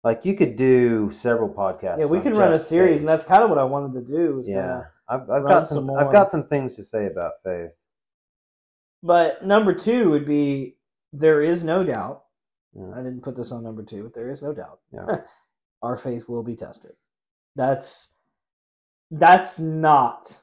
like 0.03 0.25
you 0.25 0.33
could 0.33 0.55
do 0.55 1.11
several 1.11 1.49
podcasts. 1.49 1.99
Yeah, 1.99 2.05
we 2.07 2.21
could 2.21 2.35
run 2.35 2.53
a 2.53 2.59
series, 2.59 2.93
faith. 2.93 2.99
and 3.01 3.07
that's 3.07 3.23
kind 3.23 3.43
of 3.43 3.49
what 3.49 3.59
I 3.59 3.63
wanted 3.63 3.93
to 3.93 4.01
do. 4.01 4.41
Yeah, 4.45 4.85
I've, 5.07 5.29
I've 5.29 5.43
got 5.43 5.67
some 5.67 5.85
some 5.85 5.97
I've 5.97 6.11
got 6.11 6.31
some 6.31 6.47
things 6.47 6.75
to 6.77 6.83
say 6.83 7.05
about 7.05 7.33
faith. 7.43 7.71
But 9.01 9.45
number 9.45 9.73
two 9.73 10.09
would 10.11 10.25
be 10.25 10.75
there 11.13 11.41
is 11.41 11.63
no 11.63 11.83
doubt. 11.83 12.23
Yeah. 12.75 12.91
I 12.93 12.97
didn't 12.97 13.21
put 13.23 13.35
this 13.35 13.51
on 13.51 13.63
number 13.63 13.83
two, 13.83 14.03
but 14.03 14.13
there 14.13 14.29
is 14.31 14.41
no 14.41 14.53
doubt. 14.53 14.79
Yeah. 14.93 15.05
Our 15.81 15.97
faith 15.97 16.27
will 16.27 16.43
be 16.43 16.55
tested. 16.55 16.91
That's 17.55 18.09
that's 19.11 19.59
not 19.59 20.35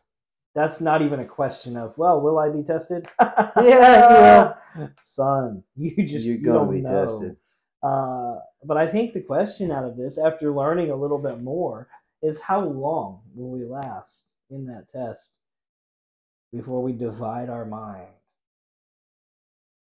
that's 0.55 0.81
not 0.81 1.03
even 1.03 1.21
a 1.21 1.25
question 1.27 1.77
of 1.77 1.97
well, 1.99 2.21
will 2.21 2.39
I 2.39 2.49
be 2.49 2.63
tested? 2.63 3.07
Yeah, 3.63 4.55
son, 5.01 5.63
you 5.77 6.05
just 6.07 6.27
You're 6.27 6.37
you 6.37 6.45
gonna 6.45 6.59
don't 6.61 6.75
be 6.75 6.81
know. 6.81 7.05
tested. 7.05 7.37
Uh, 7.83 8.37
but 8.65 8.77
I 8.77 8.87
think 8.87 9.13
the 9.13 9.21
question 9.21 9.71
out 9.71 9.85
of 9.85 9.97
this, 9.97 10.19
after 10.19 10.51
learning 10.53 10.91
a 10.91 10.97
little 10.97 11.19
bit 11.19 11.43
more, 11.43 11.89
is 12.23 12.41
how 12.41 12.61
long 12.65 13.21
will 13.35 13.51
we 13.51 13.65
last 13.65 14.25
in 14.51 14.67
that 14.67 14.91
test 14.91 15.39
before 16.53 16.83
we 16.83 16.93
divide 16.93 17.51
our 17.51 17.65
mind 17.67 18.09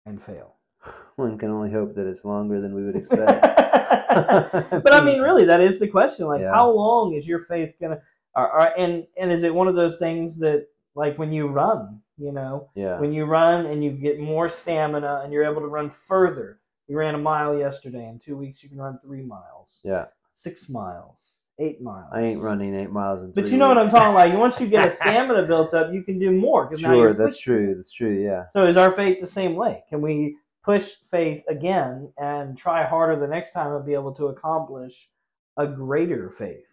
and 0.06 0.22
fail? 0.22 0.56
One 1.16 1.38
can 1.38 1.50
only 1.50 1.72
hope 1.72 1.96
that 1.96 2.08
it's 2.08 2.26
longer 2.26 2.62
than 2.62 2.74
we 2.74 2.84
would 2.86 2.96
expect. 3.02 3.42
but 4.84 4.94
I 4.94 5.02
mean, 5.04 5.22
really, 5.22 5.46
that 5.46 5.62
is 5.62 5.80
the 5.80 5.88
question. 5.88 6.28
Like, 6.28 6.42
Yeah. 6.42 6.54
how 6.54 6.70
long 6.72 7.14
is 7.14 7.28
your 7.28 7.40
faith 7.40 7.76
gonna? 7.80 8.02
Are, 8.36 8.50
are, 8.50 8.74
and 8.78 9.06
and 9.20 9.32
is 9.32 9.44
it 9.44 9.54
one 9.54 9.68
of 9.68 9.76
those 9.76 9.98
things 9.98 10.38
that, 10.40 10.68
like, 10.96 11.18
when 11.18 11.32
you 11.32 11.48
run, 11.48 12.02
you 12.18 12.32
know, 12.32 12.70
yeah, 12.76 13.00
when 13.00 13.14
you 13.14 13.26
run 13.26 13.66
and 13.68 13.84
you 13.84 13.92
get 13.92 14.20
more 14.20 14.50
stamina 14.50 15.22
and 15.24 15.32
you're 15.32 15.46
able 15.46 15.62
to 15.62 15.68
run 15.68 15.90
further. 15.90 16.60
You 16.88 16.98
ran 16.98 17.16
a 17.16 17.20
mile 17.20 17.58
yesterday. 17.58 18.08
In 18.10 18.20
two 18.20 18.36
weeks, 18.36 18.62
you 18.62 18.68
can 18.70 18.78
run 18.78 19.00
three 19.02 19.22
miles, 19.24 19.80
yeah. 19.84 20.06
six 20.34 20.68
miles, 20.68 21.33
eight 21.60 21.82
miles. 21.82 22.10
I 22.14 22.22
ain't 22.22 22.42
running 22.42 22.76
eight 22.76 22.90
miles 22.92 23.22
in. 23.22 23.32
But 23.32 23.48
you 23.48 23.58
know 23.58 23.68
what 23.68 23.78
I'm 23.78 23.84
weeks. 23.84 23.94
talking 23.94 24.16
about. 24.32 24.40
Once 24.40 24.60
you 24.60 24.68
get 24.68 24.88
a 24.88 24.92
stamina 24.96 25.46
built 25.48 25.74
up, 25.74 25.94
you 25.94 26.04
can 26.04 26.20
do 26.20 26.32
more. 26.32 26.68
'cause 26.68 26.80
Sure, 26.80 27.14
that's 27.14 27.38
true. 27.38 27.76
That's 27.76 27.92
true. 27.92 28.12
Yeah, 28.14 28.46
So 28.54 28.66
is 28.66 28.78
our 28.78 28.92
faith 28.92 29.20
the 29.22 29.28
same 29.28 29.56
way? 29.56 29.84
Can 29.90 30.02
we 30.02 30.38
push 30.64 30.94
faith 31.12 31.44
again 31.50 32.12
and 32.18 32.58
try 32.58 32.84
harder 32.86 33.20
the 33.20 33.28
next 33.28 33.52
time 33.52 33.74
and 33.74 33.86
be 33.86 33.94
able 33.94 34.14
to 34.14 34.28
accomplish 34.28 35.10
a 35.58 35.68
greater 35.68 36.30
faith 36.30 36.66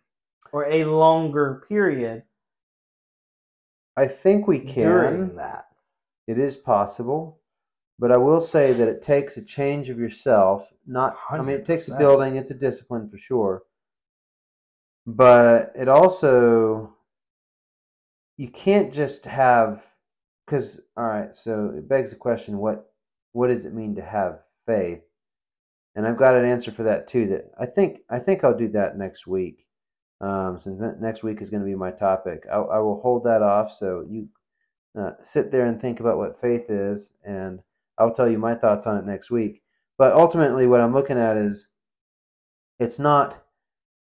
or 0.53 0.67
a 0.67 0.85
longer 0.85 1.65
period 1.69 2.23
I 3.97 4.07
think 4.07 4.47
we 4.47 4.61
can. 4.61 4.87
during 4.89 5.37
that. 5.37 5.67
It 6.27 6.39
is 6.39 6.57
possible, 6.57 7.41
but 7.99 8.13
I 8.13 8.17
will 8.17 8.41
say 8.41 8.73
that 8.73 8.89
it 8.89 9.03
takes 9.03 9.37
a 9.37 9.43
change 9.45 9.89
of 9.91 9.99
yourself. 9.99 10.73
Not, 10.87 11.17
I 11.29 11.39
mean, 11.43 11.57
it 11.57 11.65
takes 11.65 11.89
a 11.89 11.97
building. 11.99 12.37
It's 12.37 12.53
a 12.53 12.55
discipline 12.55 13.09
for 13.11 13.19
sure, 13.19 13.65
but 15.17 15.73
it 15.75 15.89
also 15.89 16.95
you 18.37 18.49
can't 18.49 18.93
just 18.93 19.25
have 19.25 19.85
because 20.47 20.81
all 20.97 21.05
right. 21.05 21.35
So 21.35 21.73
it 21.77 21.89
begs 21.89 22.11
the 22.11 22.17
question: 22.17 22.59
what 22.59 22.91
what 23.33 23.49
does 23.49 23.65
it 23.65 23.75
mean 23.75 23.95
to 23.97 24.03
have 24.03 24.41
faith? 24.67 25.03
And 25.97 26.07
I've 26.07 26.17
got 26.17 26.37
an 26.37 26.45
answer 26.45 26.71
for 26.71 26.85
that 26.85 27.09
too. 27.09 27.27
That 27.29 27.51
I 27.59 27.67
think 27.67 28.01
I 28.09 28.19
think 28.19 28.45
I'll 28.45 28.57
do 28.57 28.69
that 28.69 28.97
next 28.97 29.27
week. 29.27 29.67
Um, 30.21 30.59
since 30.59 30.81
next 31.01 31.23
week 31.23 31.41
is 31.41 31.51
going 31.51 31.63
to 31.63 31.69
be 31.69 31.75
my 31.75 31.91
topic, 31.91 32.45
I, 32.53 32.57
I 32.57 32.79
will 32.79 33.01
hold 33.01 33.25
that 33.25 33.43
off. 33.43 33.73
So 33.73 34.05
you 34.09 34.29
uh, 34.99 35.13
sit 35.21 35.51
there 35.51 35.67
and 35.67 35.81
think 35.81 36.01
about 36.01 36.19
what 36.19 36.39
faith 36.39 36.69
is, 36.69 37.13
and 37.25 37.61
I'll 37.99 38.13
tell 38.15 38.29
you 38.29 38.39
my 38.39 38.55
thoughts 38.55 38.87
on 38.87 38.99
it 38.99 39.07
next 39.07 39.31
week. 39.31 39.63
But 39.99 40.13
ultimately, 40.13 40.67
what 40.67 40.81
I'm 40.81 40.95
looking 40.95 41.19
at 41.19 41.37
is 41.37 41.69
it's 42.79 42.99
not 42.99 43.43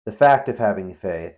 the 0.04 0.12
fact 0.12 0.48
of 0.48 0.58
having 0.58 0.94
faith, 0.94 1.34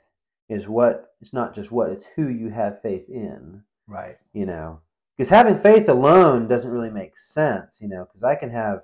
is 0.48 0.68
what 0.68 1.14
it's 1.20 1.32
not 1.32 1.54
just 1.54 1.72
what, 1.72 1.90
it's 1.90 2.06
who 2.16 2.28
you 2.28 2.50
have 2.50 2.82
faith 2.82 3.08
in, 3.08 3.62
Right. 3.86 4.16
you 4.32 4.46
know. 4.46 4.80
Because 5.16 5.30
having 5.30 5.56
faith 5.56 5.88
alone 5.88 6.48
doesn't 6.48 6.70
really 6.70 6.90
make 6.90 7.16
sense, 7.16 7.80
you 7.80 7.88
know, 7.88 8.04
because 8.04 8.22
I 8.22 8.34
can 8.34 8.50
have 8.50 8.80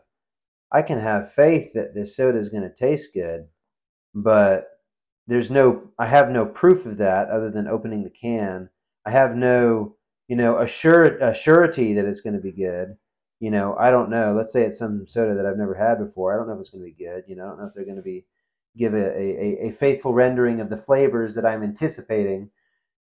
I 0.72 0.82
can 0.82 1.00
have 1.00 1.32
faith 1.32 1.72
that 1.74 1.94
this 1.94 2.16
soda 2.16 2.38
is 2.38 2.48
going 2.48 2.62
to 2.62 2.74
taste 2.74 3.12
good, 3.12 3.48
but 4.14 4.68
there's 5.26 5.50
no 5.50 5.90
I 5.98 6.06
have 6.06 6.30
no 6.30 6.46
proof 6.46 6.86
of 6.86 6.96
that 6.98 7.28
other 7.28 7.50
than 7.50 7.66
opening 7.68 8.04
the 8.04 8.10
can. 8.10 8.70
I 9.06 9.10
have 9.10 9.34
no, 9.36 9.96
you 10.28 10.36
know, 10.36 10.58
assure 10.58 11.16
a 11.18 11.34
surety 11.34 11.94
that 11.94 12.04
it's 12.04 12.20
going 12.20 12.34
to 12.34 12.40
be 12.40 12.52
good. 12.52 12.96
You 13.40 13.50
know, 13.50 13.74
I 13.78 13.90
don't 13.90 14.10
know. 14.10 14.32
Let's 14.34 14.52
say 14.52 14.62
it's 14.62 14.78
some 14.78 15.06
soda 15.06 15.34
that 15.34 15.46
I've 15.46 15.56
never 15.56 15.74
had 15.74 15.98
before. 15.98 16.32
I 16.32 16.36
don't 16.36 16.46
know 16.46 16.54
if 16.54 16.60
it's 16.60 16.70
going 16.70 16.84
to 16.84 16.94
be 16.96 17.04
good. 17.04 17.24
You 17.26 17.36
know, 17.36 17.46
I 17.46 17.48
don't 17.48 17.58
know 17.58 17.66
if 17.66 17.74
they're 17.74 17.84
going 17.84 17.96
to 17.96 18.02
be 18.02 18.26
give 18.76 18.94
a, 18.94 19.18
a, 19.18 19.68
a 19.68 19.70
faithful 19.72 20.12
rendering 20.12 20.60
of 20.60 20.70
the 20.70 20.76
flavors 20.76 21.34
that 21.34 21.46
I'm 21.46 21.62
anticipating. 21.62 22.50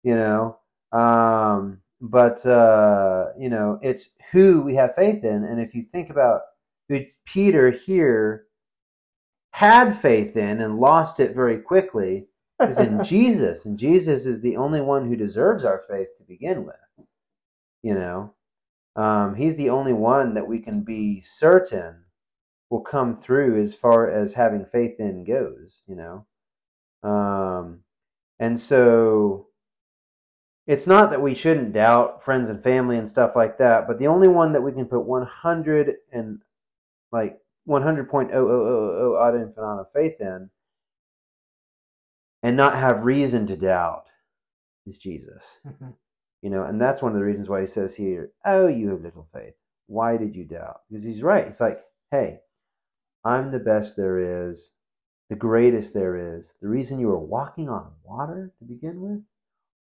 You 0.03 0.15
know, 0.15 0.57
um, 0.91 1.81
but 2.01 2.45
uh, 2.45 3.27
you 3.37 3.49
know, 3.49 3.79
it's 3.81 4.09
who 4.31 4.61
we 4.61 4.75
have 4.75 4.95
faith 4.95 5.23
in, 5.23 5.43
and 5.43 5.59
if 5.59 5.75
you 5.75 5.85
think 5.91 6.09
about 6.09 6.41
who 6.87 7.01
Peter 7.25 7.71
here 7.71 8.45
had 9.51 9.91
faith 9.91 10.37
in 10.37 10.61
and 10.61 10.79
lost 10.79 11.19
it 11.19 11.35
very 11.35 11.59
quickly, 11.59 12.27
is 12.61 12.79
in 12.79 13.03
Jesus, 13.03 13.65
and 13.65 13.77
Jesus 13.77 14.25
is 14.25 14.41
the 14.41 14.57
only 14.57 14.81
one 14.81 15.07
who 15.07 15.15
deserves 15.15 15.63
our 15.63 15.83
faith 15.89 16.07
to 16.17 16.23
begin 16.23 16.65
with. 16.65 16.75
You 17.83 17.95
know, 17.95 18.33
um, 18.95 19.35
he's 19.35 19.55
the 19.55 19.69
only 19.69 19.93
one 19.93 20.33
that 20.33 20.47
we 20.47 20.59
can 20.59 20.81
be 20.81 21.21
certain 21.21 22.03
will 22.69 22.81
come 22.81 23.15
through 23.15 23.61
as 23.61 23.73
far 23.73 24.09
as 24.09 24.33
having 24.33 24.65
faith 24.65 24.99
in 24.99 25.23
goes. 25.23 25.81
You 25.87 25.95
know, 25.95 27.09
um, 27.09 27.81
and 28.39 28.59
so 28.59 29.47
it's 30.67 30.85
not 30.85 31.09
that 31.09 31.21
we 31.21 31.33
shouldn't 31.33 31.73
doubt 31.73 32.23
friends 32.23 32.49
and 32.49 32.61
family 32.61 32.97
and 32.97 33.09
stuff 33.09 33.35
like 33.35 33.57
that, 33.57 33.87
but 33.87 33.97
the 33.97 34.07
only 34.07 34.27
one 34.27 34.51
that 34.53 34.61
we 34.61 34.71
can 34.71 34.85
put 34.85 35.01
100 35.01 35.95
and 36.11 36.43
like 37.11 37.39
100.0000 37.67 39.19
odd 39.19 39.35
infinite 39.35 39.81
of 39.81 39.91
faith 39.91 40.21
in 40.21 40.49
and 42.43 42.55
not 42.55 42.75
have 42.75 43.03
reason 43.03 43.47
to 43.47 43.57
doubt 43.57 44.05
is 44.85 44.97
Jesus. 44.97 45.59
You 46.41 46.49
know, 46.49 46.61
and 46.61 46.79
that's 46.79 47.01
one 47.01 47.11
of 47.11 47.17
the 47.17 47.25
reasons 47.25 47.49
why 47.49 47.59
he 47.59 47.65
says 47.65 47.93
here, 47.93 48.31
Oh, 48.45 48.67
you 48.67 48.91
have 48.91 49.01
little 49.01 49.27
faith. 49.33 49.55
Why 49.87 50.15
did 50.15 50.37
you 50.37 50.45
doubt? 50.45 50.83
Because 50.87 51.03
he's 51.03 51.21
right. 51.21 51.45
It's 51.45 51.59
like, 51.59 51.83
hey, 52.11 52.39
I'm 53.23 53.51
the 53.51 53.59
best 53.59 53.97
there 53.97 54.17
is, 54.17 54.71
the 55.29 55.35
greatest 55.35 55.93
there 55.93 56.15
is. 56.15 56.53
The 56.61 56.67
reason 56.67 56.99
you 56.99 57.07
were 57.07 57.19
walking 57.19 57.69
on 57.69 57.91
water 58.03 58.51
to 58.59 58.65
begin 58.65 59.01
with, 59.01 59.21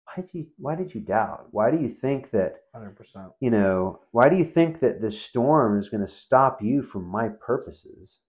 why 0.05 0.21
did 0.21 0.33
you 0.33 0.47
why 0.57 0.75
did 0.75 0.93
you 0.93 1.01
doubt? 1.01 1.47
Why 1.51 1.71
do 1.71 1.77
you 1.77 1.89
think 1.89 2.29
that 2.29 2.57
Hundred 2.73 2.95
percent. 2.95 3.31
you 3.39 3.49
know, 3.49 3.99
why 4.11 4.29
do 4.29 4.35
you 4.35 4.43
think 4.43 4.79
that 4.79 5.01
the 5.01 5.11
storm 5.11 5.77
is 5.77 5.89
going 5.89 6.01
to 6.01 6.07
stop 6.07 6.61
you 6.61 6.83
from 6.83 7.05
my 7.05 7.29
purposes? 7.29 8.19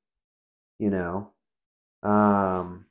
You 0.78 0.90
know, 0.90 1.30
um, 2.02 2.86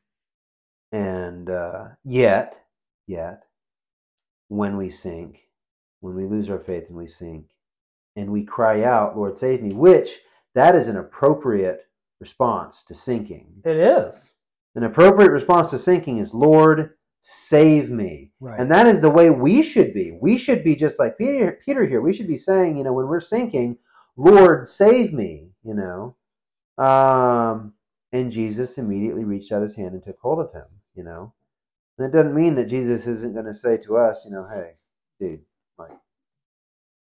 and 0.91 1.49
uh, 1.49 1.87
yet, 2.03 2.61
yet, 3.07 3.43
when 4.49 4.77
we 4.77 4.89
sink, 4.89 5.49
when 6.01 6.15
we 6.15 6.25
lose 6.25 6.49
our 6.49 6.59
faith 6.59 6.89
and 6.89 6.97
we 6.97 7.07
sink, 7.07 7.49
and 8.15 8.31
we 8.31 8.43
cry 8.43 8.83
out, 8.83 9.17
"Lord, 9.17 9.37
save 9.37 9.63
me," 9.63 9.73
which 9.73 10.19
that 10.53 10.75
is 10.75 10.87
an 10.87 10.97
appropriate 10.97 11.85
response 12.19 12.83
to 12.83 12.93
sinking. 12.93 13.61
It 13.65 13.77
is. 13.77 14.31
An 14.75 14.83
appropriate 14.83 15.31
response 15.31 15.69
to 15.71 15.79
sinking 15.79 16.17
is, 16.17 16.33
"Lord, 16.33 16.95
save 17.21 17.89
me." 17.89 18.31
Right. 18.39 18.59
And 18.59 18.71
that 18.71 18.87
is 18.87 19.01
the 19.01 19.09
way 19.09 19.29
we 19.29 19.61
should 19.61 19.93
be. 19.93 20.11
We 20.21 20.37
should 20.37 20.63
be 20.63 20.75
just 20.75 20.99
like 20.99 21.17
Peter, 21.17 21.59
Peter 21.65 21.85
here. 21.85 22.01
We 22.01 22.13
should 22.13 22.27
be 22.27 22.35
saying, 22.37 22.77
you 22.77 22.83
know, 22.83 22.93
when 22.93 23.07
we're 23.07 23.19
sinking, 23.21 23.77
Lord, 24.17 24.67
save 24.67 25.13
me, 25.13 25.51
you 25.63 25.73
know. 25.73 26.15
Um, 26.77 27.73
and 28.11 28.31
Jesus 28.31 28.77
immediately 28.77 29.23
reached 29.23 29.51
out 29.51 29.61
his 29.61 29.75
hand 29.75 29.93
and 29.93 30.03
took 30.03 30.19
hold 30.19 30.39
of 30.39 30.51
him, 30.51 30.65
you 30.93 31.03
know. 31.03 31.33
And 31.97 32.07
it 32.07 32.11
doesn't 32.15 32.35
mean 32.35 32.55
that 32.55 32.65
Jesus 32.65 33.07
isn't 33.07 33.33
going 33.33 33.45
to 33.45 33.53
say 33.53 33.77
to 33.77 33.95
us, 33.97 34.25
you 34.25 34.31
know, 34.31 34.45
hey, 34.45 34.73
dude, 35.19 35.39
like, 35.77 35.91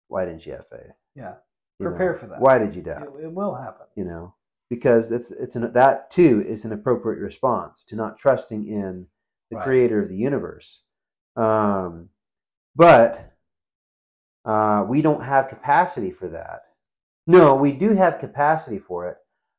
why 0.09 0.25
didn't 0.25 0.47
you 0.47 0.53
have 0.53 0.67
faith? 0.69 0.93
yeah. 1.17 1.35
You 1.81 1.87
know, 1.87 1.91
Prepare 1.91 2.15
for 2.15 2.27
that. 2.29 2.41
Why 2.41 2.59
did 2.59 2.77
you 2.77 2.83
It, 2.83 2.85
doubt? 2.85 3.03
it 3.21 3.33
will 3.33 3.53
happen. 3.57 3.87
You 3.97 4.05
know, 4.05 4.35
because 4.75 5.11
it's 5.11 5.31
it's 5.31 5.57
an, 5.57 5.73
that 5.73 6.11
too 6.11 6.45
is 6.47 6.65
an 6.65 6.73
appropriate 6.73 7.21
response 7.21 7.85
to 7.85 7.97
not 7.97 8.19
trusting 8.19 8.67
in 8.67 9.07
the 9.51 9.57
Right. 9.57 9.65
creator 9.65 10.03
of 10.03 10.09
the 10.09 10.17
universe. 10.17 10.83
Um, 11.37 12.09
but 12.75 13.33
uh, 14.45 14.85
we 14.89 15.01
don't 15.03 15.23
have 15.23 15.49
capacity 15.49 16.11
for 16.11 16.29
that. 16.29 16.63
No, 17.27 17.55
we 17.55 17.73
do 17.73 17.91
have 17.95 18.19
capacity 18.19 18.79
for 18.79 19.09
it, 19.09 19.17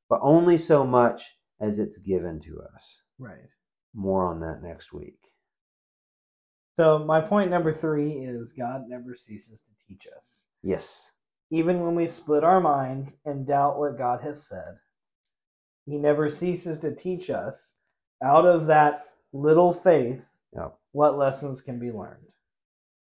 but 0.10 0.20
only 0.22 0.58
so 0.58 0.86
much 0.86 1.32
as 1.60 1.80
it's 1.80 1.98
given 1.98 2.40
to 2.42 2.62
us. 2.74 3.02
Right. 3.18 3.50
More 3.94 4.26
on 4.26 4.40
that 4.42 4.62
next 4.62 4.92
week. 4.94 5.18
So 6.78 7.00
my 7.00 7.22
point 7.22 7.50
number 7.50 7.74
three 7.74 8.12
is 8.12 8.52
God 8.52 8.84
never 8.90 9.16
ceases 9.16 9.62
to 9.62 9.72
teach 9.88 10.08
us. 10.18 10.42
Yes. 10.62 11.14
Even 11.52 11.80
when 11.82 11.96
we 11.96 12.08
split 12.08 12.44
our 12.44 12.60
mind 12.60 13.14
and 13.24 13.48
doubt 13.48 13.80
what 13.80 13.98
God 13.98 14.22
has 14.22 14.46
said, 14.46 14.76
He 15.86 15.98
never 15.98 16.30
ceases 16.30 16.80
to 16.80 16.94
teach 16.96 17.30
us 17.30 17.72
out 18.24 18.46
of 18.46 18.68
that 18.68 19.06
little 19.34 19.74
faith 19.74 20.28
Yep. 20.56 20.74
what 20.94 21.18
lessons 21.18 21.62
can 21.62 21.80
be 21.80 21.92
learned. 21.92 22.26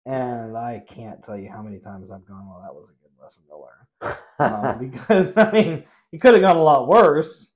And 0.05 0.57
I 0.57 0.83
can't 0.87 1.23
tell 1.23 1.37
you 1.37 1.49
how 1.49 1.61
many 1.61 1.79
times 1.79 2.11
I've 2.11 2.25
gone, 2.25 2.47
well, 2.49 2.61
that 2.61 2.73
was 2.73 2.89
a 2.89 2.93
good 2.93 3.11
lesson 3.21 3.43
to 3.47 3.57
learn. 3.57 4.73
Um, 4.73 4.79
because, 4.91 5.31
I 5.37 5.51
mean, 5.51 5.83
it 6.11 6.19
could 6.19 6.33
have 6.33 6.41
gone 6.41 6.57
a 6.57 6.63
lot 6.63 6.87
worse, 6.87 7.51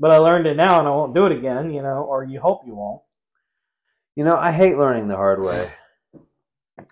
but 0.00 0.10
I 0.10 0.16
learned 0.18 0.46
it 0.46 0.56
now 0.56 0.78
and 0.80 0.88
I 0.88 0.90
won't 0.90 1.14
do 1.14 1.26
it 1.26 1.32
again, 1.32 1.70
you 1.70 1.82
know, 1.82 2.02
or 2.02 2.24
you 2.24 2.40
hope 2.40 2.62
you 2.66 2.74
won't. 2.74 3.02
you 4.16 4.24
know, 4.24 4.36
I 4.36 4.50
hate 4.50 4.76
learning 4.76 5.06
the 5.08 5.16
hard 5.16 5.40
way. 5.42 5.70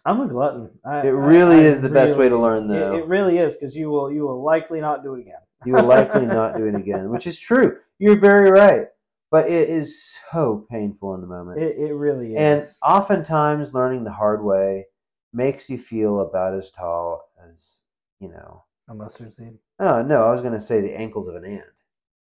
I'm 0.05 0.21
a 0.21 0.29
glutton. 0.29 0.71
I, 0.85 1.01
It 1.07 1.11
really 1.11 1.57
I- 1.57 1.63
I 1.63 1.65
is 1.65 1.81
the 1.81 1.89
best 1.89 2.17
way 2.17 2.29
to 2.29 2.35
really- 2.37 2.43
learn, 2.43 2.65
It, 2.71 2.79
though. 2.79 2.97
it 2.97 3.07
really 3.07 3.39
is 3.39 3.55
because 3.57 3.75
you 3.77 3.89
will 3.91 4.13
you 4.13 4.23
will 4.23 4.43
likely 4.43 4.81
not 4.81 5.03
do 5.03 5.15
it 5.15 5.21
again. 5.23 5.42
You 5.65 5.75
will 5.75 5.85
likely 5.85 6.27
not 6.27 6.57
do 6.57 6.67
it 6.67 6.75
again, 6.75 7.11
which 7.11 7.27
is 7.27 7.39
true. 7.39 7.77
You're 7.99 8.17
very 8.19 8.51
right. 8.51 8.87
But 9.31 9.49
it 9.49 9.71
is 9.71 10.19
so 10.31 10.67
painful 10.71 11.15
in 11.15 11.23
the 11.23 11.27
moment. 11.27 11.63
It, 11.63 11.77
it 11.79 11.95
really 11.95 12.35
is. 12.35 12.39
And 12.39 12.69
oftentimes, 12.83 13.73
learning 13.73 14.05
the 14.05 14.13
hard 14.13 14.45
way 14.45 14.87
makes 15.33 15.71
you 15.71 15.79
feel 15.79 16.21
about 16.21 16.55
as 16.55 16.71
tall 16.71 17.23
as, 17.51 17.81
you 18.21 18.29
know, 18.29 18.65
a 18.89 18.95
mustard 18.95 19.35
seed. 19.35 19.59
oh, 19.79 20.03
no, 20.03 20.25
I 20.25 20.31
was 20.31 20.43
going 20.43 20.53
to 20.53 20.61
say 20.61 20.81
the 20.83 20.95
ankles 20.99 21.29
of 21.29 21.37
an 21.37 21.45
ant, 21.47 21.65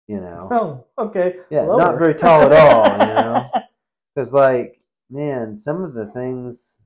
you 0.08 0.22
know. 0.22 0.48
Oh, 0.98 1.06
okay. 1.08 1.36
Yeah, 1.50 1.64
Lower. 1.64 1.78
not 1.78 1.98
very 1.98 2.16
tall 2.16 2.44
at 2.44 2.54
all, 2.54 2.92
you 2.92 3.14
know. 3.14 3.50
Because, 4.16 4.32
like, 4.32 4.80
man, 5.10 5.56
some 5.56 5.84
of 5.84 5.96
the 5.96 6.06
things 6.06 6.78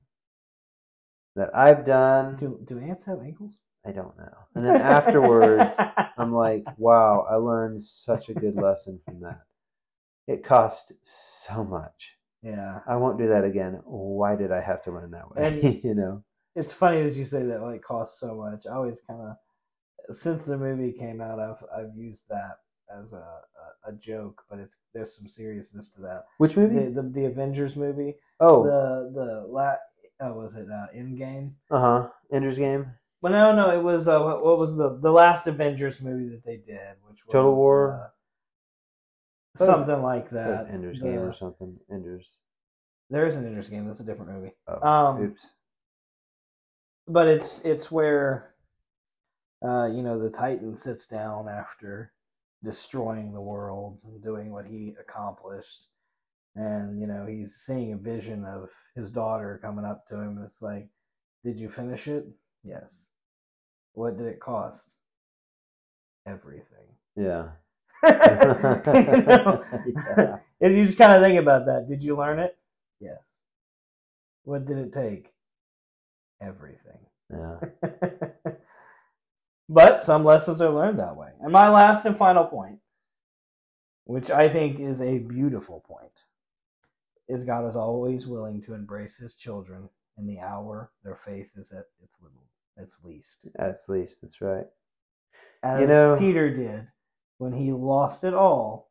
that 1.36 1.54
I've 1.54 1.84
done, 1.84 2.36
do 2.36 2.58
do 2.64 2.78
ants 2.78 3.04
have 3.04 3.20
ankles? 3.20 3.52
I 3.86 3.92
don't 3.92 4.16
know. 4.18 4.34
And 4.54 4.64
then 4.64 4.76
afterwards, 4.76 5.76
I'm 6.18 6.32
like, 6.32 6.64
wow, 6.76 7.26
I 7.28 7.36
learned 7.36 7.80
such 7.80 8.28
a 8.28 8.34
good 8.34 8.56
lesson 8.56 9.00
from 9.04 9.20
that. 9.20 9.40
It 10.26 10.44
cost 10.44 10.92
so 11.02 11.64
much. 11.64 12.16
yeah, 12.42 12.80
I 12.86 12.96
won't 12.96 13.18
do 13.18 13.28
that 13.28 13.44
again. 13.44 13.80
Why 13.84 14.36
did 14.36 14.52
I 14.52 14.60
have 14.60 14.82
to 14.82 14.92
learn 14.92 15.10
that 15.12 15.30
way? 15.30 15.46
And- 15.62 15.84
you 15.84 15.94
know? 15.94 16.22
it's 16.54 16.72
funny 16.72 17.00
as 17.00 17.16
you 17.16 17.24
say 17.24 17.42
that. 17.44 17.62
Like, 17.62 17.82
cost 17.82 18.18
so 18.18 18.34
much. 18.34 18.66
I 18.66 18.74
always 18.74 19.00
kind 19.08 19.20
of 19.22 20.16
since 20.16 20.44
the 20.44 20.56
movie 20.58 20.92
came 20.92 21.20
out, 21.20 21.38
I've 21.38 21.62
I've 21.74 21.94
used 21.96 22.24
that 22.30 22.58
as 22.90 23.12
a, 23.12 23.16
a, 23.16 23.90
a 23.90 23.92
joke, 23.92 24.42
but 24.50 24.58
it's 24.58 24.76
there's 24.94 25.14
some 25.16 25.28
seriousness 25.28 25.88
to 25.90 26.00
that. 26.02 26.24
Which 26.38 26.56
movie? 26.56 26.86
The 26.92 27.02
the, 27.02 27.08
the 27.10 27.24
Avengers 27.26 27.76
movie. 27.76 28.16
oh, 28.40 28.64
The 28.64 29.12
the 29.14 29.46
la- 29.48 29.76
oh, 30.20 30.32
was 30.34 30.54
it 30.56 30.66
uh, 30.70 30.86
Endgame? 30.96 31.52
Uh 31.70 31.80
huh. 31.80 32.08
Ender's 32.32 32.58
Game. 32.58 32.86
Well, 33.20 33.32
no, 33.32 33.52
no, 33.54 33.70
it 33.76 33.82
was 33.82 34.06
uh, 34.06 34.20
what, 34.20 34.44
what 34.44 34.58
was 34.58 34.76
the 34.76 34.98
the 35.02 35.10
last 35.10 35.46
Avengers 35.46 36.00
movie 36.00 36.28
that 36.28 36.44
they 36.44 36.56
did, 36.56 36.96
which 37.08 37.24
was 37.26 37.32
Total 37.32 37.54
War? 37.54 38.12
uh, 39.60 39.64
something 39.64 40.02
like 40.02 40.30
that. 40.30 40.68
Ender's 40.70 40.98
The- 41.00 41.04
Game 41.06 41.18
or 41.20 41.32
something. 41.32 41.76
Ender's. 41.90 42.36
There 43.10 43.26
is 43.26 43.36
an 43.36 43.46
Ender's 43.46 43.68
Game. 43.68 43.86
That's 43.86 44.00
a 44.00 44.04
different 44.04 44.30
movie. 44.32 44.52
Oh, 44.68 44.86
Um, 44.88 45.22
oops. 45.22 45.48
but 47.08 47.26
it's 47.26 47.60
it's 47.62 47.90
where 47.90 48.54
uh, 49.64 49.86
you 49.86 50.02
know 50.02 50.18
the 50.22 50.30
Titan 50.30 50.76
sits 50.76 51.06
down 51.06 51.48
after 51.48 52.12
destroying 52.62 53.32
the 53.32 53.40
world 53.40 54.00
and 54.04 54.22
doing 54.22 54.52
what 54.52 54.66
he 54.66 54.94
accomplished, 55.00 55.86
and 56.54 57.00
you 57.00 57.06
know 57.08 57.26
he's 57.26 57.56
seeing 57.56 57.92
a 57.94 57.96
vision 57.96 58.44
of 58.44 58.68
his 58.94 59.10
daughter 59.10 59.58
coming 59.60 59.84
up 59.84 60.06
to 60.06 60.14
him, 60.14 60.36
and 60.36 60.44
it's 60.44 60.62
like, 60.62 60.88
"Did 61.44 61.58
you 61.58 61.68
finish 61.68 62.06
it? 62.06 62.26
Yes. 62.62 63.06
What 63.94 64.16
did 64.16 64.26
it 64.26 64.40
cost? 64.40 64.90
Everything." 66.26 66.88
Yeah. 67.16 67.48
you 68.04 68.10
know? 68.12 69.64
Yeah. 70.16 70.38
and 70.60 70.76
you 70.76 70.84
just 70.84 70.98
kind 70.98 71.12
of 71.12 71.22
think 71.22 71.38
about 71.40 71.66
that. 71.66 71.88
Did 71.88 72.02
you 72.02 72.16
learn 72.16 72.38
it? 72.38 72.56
Yes. 73.00 73.18
What 74.44 74.66
did 74.66 74.78
it 74.78 74.92
take? 74.92 75.32
Everything. 76.40 76.98
Yeah. 77.30 77.58
but 79.68 80.02
some 80.02 80.24
lessons 80.24 80.60
are 80.62 80.70
learned 80.70 80.98
that 81.00 81.16
way. 81.16 81.30
And 81.42 81.52
my 81.52 81.68
last 81.68 82.06
and 82.06 82.16
final 82.16 82.44
point, 82.44 82.78
which 84.04 84.30
I 84.30 84.48
think 84.48 84.80
is 84.80 85.00
a 85.02 85.18
beautiful 85.18 85.84
point, 85.86 86.24
is 87.28 87.44
God 87.44 87.66
is 87.66 87.76
always 87.76 88.26
willing 88.26 88.62
to 88.62 88.74
embrace 88.74 89.16
his 89.18 89.34
children 89.34 89.88
in 90.16 90.26
the 90.26 90.40
hour 90.40 90.90
their 91.04 91.16
faith 91.16 91.52
is 91.56 91.70
at 91.70 91.84
its 92.02 92.16
little 92.20 92.42
its 92.78 93.02
least. 93.04 93.46
At 93.58 93.76
least 93.88 94.22
that's 94.22 94.40
right. 94.40 94.66
As 95.62 95.80
You 95.80 95.86
know- 95.86 96.16
Peter 96.18 96.54
did 96.54 96.86
when 97.38 97.52
he 97.52 97.72
lost 97.72 98.24
it 98.24 98.34
all. 98.34 98.90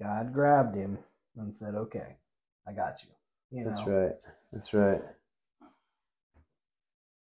God 0.00 0.32
grabbed 0.32 0.74
him 0.74 0.98
and 1.36 1.54
said, 1.54 1.74
"Okay, 1.74 2.16
I 2.66 2.72
got 2.72 3.02
you." 3.04 3.10
You 3.50 3.64
That's 3.64 3.86
right. 3.86 4.16
That's 4.52 4.74
right. 4.74 5.02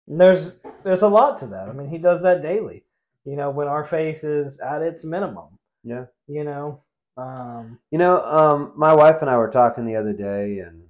And 0.07 0.21
there's 0.21 0.57
there's 0.83 1.03
a 1.03 1.09
lot 1.09 1.39
to 1.39 1.47
that. 1.49 1.69
I 1.69 1.73
mean, 1.73 1.89
he 1.89 1.99
does 1.99 2.23
that 2.23 2.43
daily. 2.43 2.85
You 3.25 3.37
know, 3.37 3.51
when 3.51 3.69
our 3.69 3.85
faith 3.85 4.25
is 4.25 4.59
at 4.61 4.83
its 4.83 5.05
minimum. 5.05 5.59
Yeah. 5.85 6.07
You 6.27 6.45
know, 6.45 6.83
um, 7.17 7.79
You 7.91 7.99
know, 7.99 8.23
um, 8.23 8.73
my 8.77 8.95
wife 8.95 9.21
and 9.21 9.31
I 9.31 9.37
were 9.37 9.51
talking 9.51 9.85
the 9.85 9.97
other 9.97 10.13
day, 10.13 10.61
and 10.61 10.89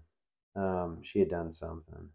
um, 0.54 1.02
she 1.02 1.18
had 1.18 1.28
done 1.28 1.50
something. 1.50 2.08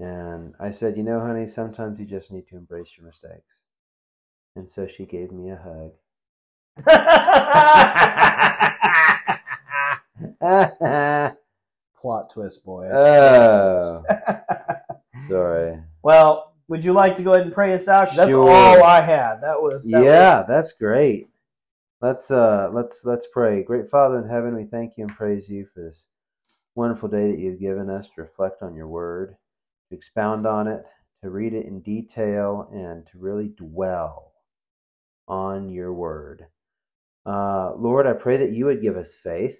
And 0.00 0.54
I 0.58 0.70
said, 0.70 0.96
You 0.96 1.02
know, 1.02 1.20
honey, 1.20 1.46
sometimes 1.46 1.98
you 2.00 2.06
just 2.06 2.32
need 2.32 2.48
to 2.48 2.56
embrace 2.56 2.96
your 2.96 3.06
mistakes. 3.06 3.60
And 4.56 4.68
so 4.68 4.86
she 4.86 5.04
gave 5.06 5.30
me 5.30 5.50
a 5.50 5.56
hug. 5.56 5.92
plot 12.00 12.30
twist, 12.32 12.64
boy. 12.64 12.88
Oh. 12.92 14.02
Sorry. 15.28 15.78
well, 16.02 16.54
would 16.68 16.84
you 16.84 16.92
like 16.92 17.16
to 17.16 17.22
go 17.22 17.32
ahead 17.32 17.46
and 17.46 17.54
pray 17.54 17.74
us 17.74 17.88
out? 17.88 18.08
That's 18.16 18.30
Sure. 18.30 18.48
all 18.48 18.82
I 18.84 19.00
had. 19.00 19.40
That 19.42 19.60
was 19.60 19.84
that 19.84 20.02
yeah, 20.04 20.38
was- 20.38 20.46
that's 20.48 20.72
great. 20.72 21.28
Let's 22.00 22.30
uh 22.30 22.70
let's 22.72 23.04
let's 23.04 23.26
pray. 23.30 23.62
Great 23.62 23.88
Father 23.88 24.18
in 24.18 24.28
heaven, 24.28 24.56
we 24.56 24.64
thank 24.64 24.96
you 24.96 25.04
and 25.04 25.14
praise 25.14 25.50
you 25.50 25.66
for 25.66 25.80
this 25.82 26.06
wonderful 26.74 27.08
day 27.10 27.30
that 27.30 27.38
you've 27.40 27.60
given 27.60 27.90
us 27.90 28.08
to 28.10 28.22
reflect 28.22 28.62
on 28.62 28.74
your 28.74 28.88
word, 28.88 29.36
to 29.90 29.96
expound 29.96 30.46
on 30.46 30.68
it, 30.68 30.84
to 31.22 31.30
read 31.30 31.54
it 31.54 31.66
in 31.66 31.80
detail, 31.82 32.70
and 32.72 33.06
to 33.08 33.18
really 33.18 33.48
dwell 33.48 34.32
on 35.28 35.68
your 35.68 35.92
word. 35.92 36.46
Uh, 37.26 37.74
Lord, 37.76 38.06
I 38.06 38.14
pray 38.14 38.38
that 38.38 38.52
you 38.52 38.66
would 38.66 38.82
give 38.82 38.96
us 38.96 39.16
faith, 39.16 39.58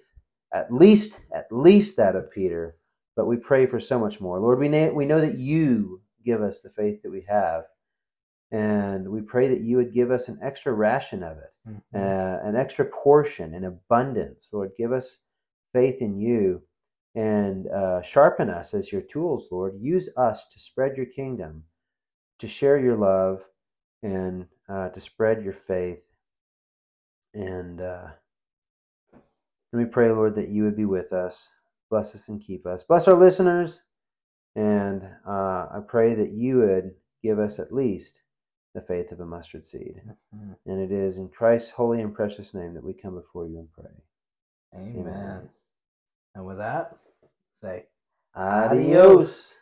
at 0.53 0.71
least 0.73 1.19
at 1.33 1.47
least 1.51 1.97
that 1.97 2.15
of 2.15 2.31
Peter, 2.31 2.77
but 3.15 3.27
we 3.27 3.37
pray 3.37 3.65
for 3.67 3.79
so 3.79 3.99
much 3.99 4.19
more. 4.19 4.39
Lord, 4.39 4.59
we 4.59 4.69
know, 4.69 4.93
we 4.93 5.05
know 5.05 5.21
that 5.21 5.37
you 5.37 6.01
give 6.25 6.41
us 6.41 6.61
the 6.61 6.69
faith 6.69 7.01
that 7.03 7.11
we 7.11 7.25
have, 7.29 7.63
and 8.51 9.07
we 9.09 9.21
pray 9.21 9.47
that 9.49 9.61
you 9.61 9.77
would 9.77 9.93
give 9.93 10.11
us 10.11 10.27
an 10.27 10.39
extra 10.41 10.73
ration 10.73 11.23
of 11.23 11.37
it 11.37 11.51
Mhm. 11.67 11.81
uh, 11.95 12.39
an 12.47 12.55
extra 12.55 12.85
portion 12.85 13.53
in 13.53 13.65
abundance. 13.65 14.51
Lord, 14.53 14.71
give 14.77 14.91
us 14.91 15.19
faith 15.73 16.01
in 16.01 16.17
you 16.19 16.63
and 17.15 17.67
uh, 17.67 18.01
sharpen 18.01 18.49
us 18.49 18.73
as 18.73 18.91
your 18.91 19.01
tools, 19.01 19.47
Lord. 19.51 19.73
Use 19.79 20.09
us 20.17 20.45
to 20.47 20.59
spread 20.59 20.95
your 20.95 21.07
kingdom, 21.07 21.63
to 22.39 22.47
share 22.47 22.77
your 22.77 22.95
love, 22.95 23.43
and 24.03 24.45
uh, 24.69 24.89
to 24.89 24.99
spread 24.99 25.43
your 25.43 25.53
faith. 25.53 26.01
And, 27.33 27.81
uh, 27.81 28.07
and 29.13 29.81
we 29.81 29.85
pray, 29.85 30.11
Lord, 30.11 30.35
that 30.35 30.49
you 30.49 30.63
would 30.63 30.75
be 30.75 30.85
with 30.85 31.13
us. 31.13 31.49
Bless 31.89 32.15
us 32.15 32.29
and 32.29 32.41
keep 32.41 32.65
us. 32.65 32.83
Bless 32.83 33.07
our 33.07 33.15
listeners. 33.15 33.81
And 34.55 35.03
uh, 35.25 35.67
I 35.71 35.79
pray 35.87 36.13
that 36.13 36.31
you 36.31 36.59
would 36.59 36.95
give 37.23 37.39
us 37.39 37.59
at 37.59 37.73
least 37.73 38.21
the 38.73 38.81
faith 38.81 39.11
of 39.11 39.19
a 39.19 39.25
mustard 39.25 39.65
seed. 39.65 40.01
Mhm. 40.33 40.55
And 40.65 40.79
it 40.79 40.91
is 40.91 41.17
in 41.17 41.29
Christ's 41.29 41.71
holy 41.71 42.01
and 42.01 42.13
precious 42.13 42.53
name 42.53 42.73
that 42.73 42.83
we 42.83 42.93
come 42.93 43.15
before 43.15 43.47
you 43.47 43.59
and 43.59 43.71
pray. 43.71 44.03
Amen. 44.73 45.07
Amen. 45.07 45.49
And 46.35 46.45
with 46.45 46.57
that, 46.57 46.97
say. 47.61 47.85
Adios. 48.35 49.57